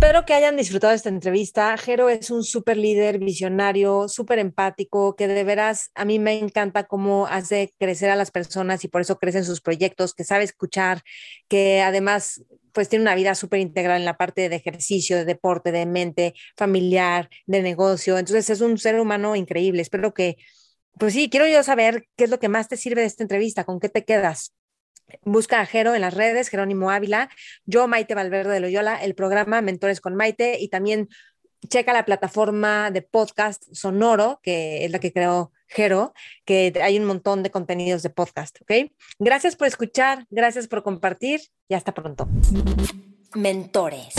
Espero 0.02 0.24
que 0.24 0.32
hayan 0.32 0.56
disfrutado 0.56 0.94
esta 0.94 1.10
entrevista. 1.10 1.76
Jero 1.76 2.08
es 2.08 2.30
un 2.30 2.42
súper 2.42 2.78
líder, 2.78 3.18
visionario, 3.18 4.08
súper 4.08 4.38
empático, 4.38 5.14
que 5.14 5.28
de 5.28 5.44
veras 5.44 5.90
a 5.94 6.06
mí 6.06 6.18
me 6.18 6.38
encanta 6.38 6.84
cómo 6.84 7.26
hace 7.26 7.74
crecer 7.78 8.08
a 8.08 8.16
las 8.16 8.30
personas 8.30 8.82
y 8.82 8.88
por 8.88 9.02
eso 9.02 9.18
crecen 9.18 9.44
sus 9.44 9.60
proyectos, 9.60 10.14
que 10.14 10.24
sabe 10.24 10.44
escuchar, 10.44 11.02
que 11.48 11.82
además 11.82 12.42
pues 12.72 12.88
tiene 12.88 13.02
una 13.02 13.14
vida 13.14 13.34
súper 13.34 13.60
integral 13.60 13.98
en 13.98 14.06
la 14.06 14.16
parte 14.16 14.48
de 14.48 14.56
ejercicio, 14.56 15.18
de 15.18 15.26
deporte, 15.26 15.70
de 15.70 15.84
mente, 15.84 16.32
familiar, 16.56 17.28
de 17.44 17.60
negocio. 17.60 18.16
Entonces 18.16 18.48
es 18.48 18.62
un 18.62 18.78
ser 18.78 18.98
humano 18.98 19.36
increíble. 19.36 19.82
Espero 19.82 20.14
que, 20.14 20.36
pues 20.98 21.12
sí, 21.12 21.28
quiero 21.28 21.46
yo 21.46 21.62
saber 21.62 22.06
qué 22.16 22.24
es 22.24 22.30
lo 22.30 22.40
que 22.40 22.48
más 22.48 22.68
te 22.68 22.78
sirve 22.78 23.02
de 23.02 23.06
esta 23.06 23.22
entrevista, 23.22 23.64
con 23.64 23.78
qué 23.78 23.90
te 23.90 24.06
quedas. 24.06 24.54
Busca 25.22 25.60
a 25.60 25.66
Jero 25.66 25.94
en 25.94 26.00
las 26.00 26.14
redes, 26.14 26.48
Jerónimo 26.48 26.90
Ávila, 26.90 27.30
yo 27.64 27.88
Maite 27.88 28.14
Valverde 28.14 28.52
de 28.52 28.60
Loyola, 28.60 28.96
el 29.02 29.14
programa 29.14 29.60
Mentores 29.60 30.00
con 30.00 30.14
Maite 30.14 30.58
y 30.60 30.68
también 30.68 31.08
checa 31.68 31.92
la 31.92 32.04
plataforma 32.04 32.90
de 32.90 33.02
podcast 33.02 33.64
Sonoro, 33.72 34.40
que 34.42 34.84
es 34.84 34.90
la 34.90 34.98
que 34.98 35.12
creó 35.12 35.52
Jero, 35.66 36.14
que 36.44 36.72
hay 36.82 36.98
un 36.98 37.04
montón 37.04 37.42
de 37.42 37.50
contenidos 37.50 38.02
de 38.02 38.10
podcast, 38.10 38.60
¿ok? 38.62 38.90
Gracias 39.18 39.56
por 39.56 39.68
escuchar, 39.68 40.26
gracias 40.30 40.66
por 40.66 40.82
compartir 40.82 41.40
y 41.68 41.74
hasta 41.74 41.94
pronto. 41.94 42.28
Mentores. 43.34 44.14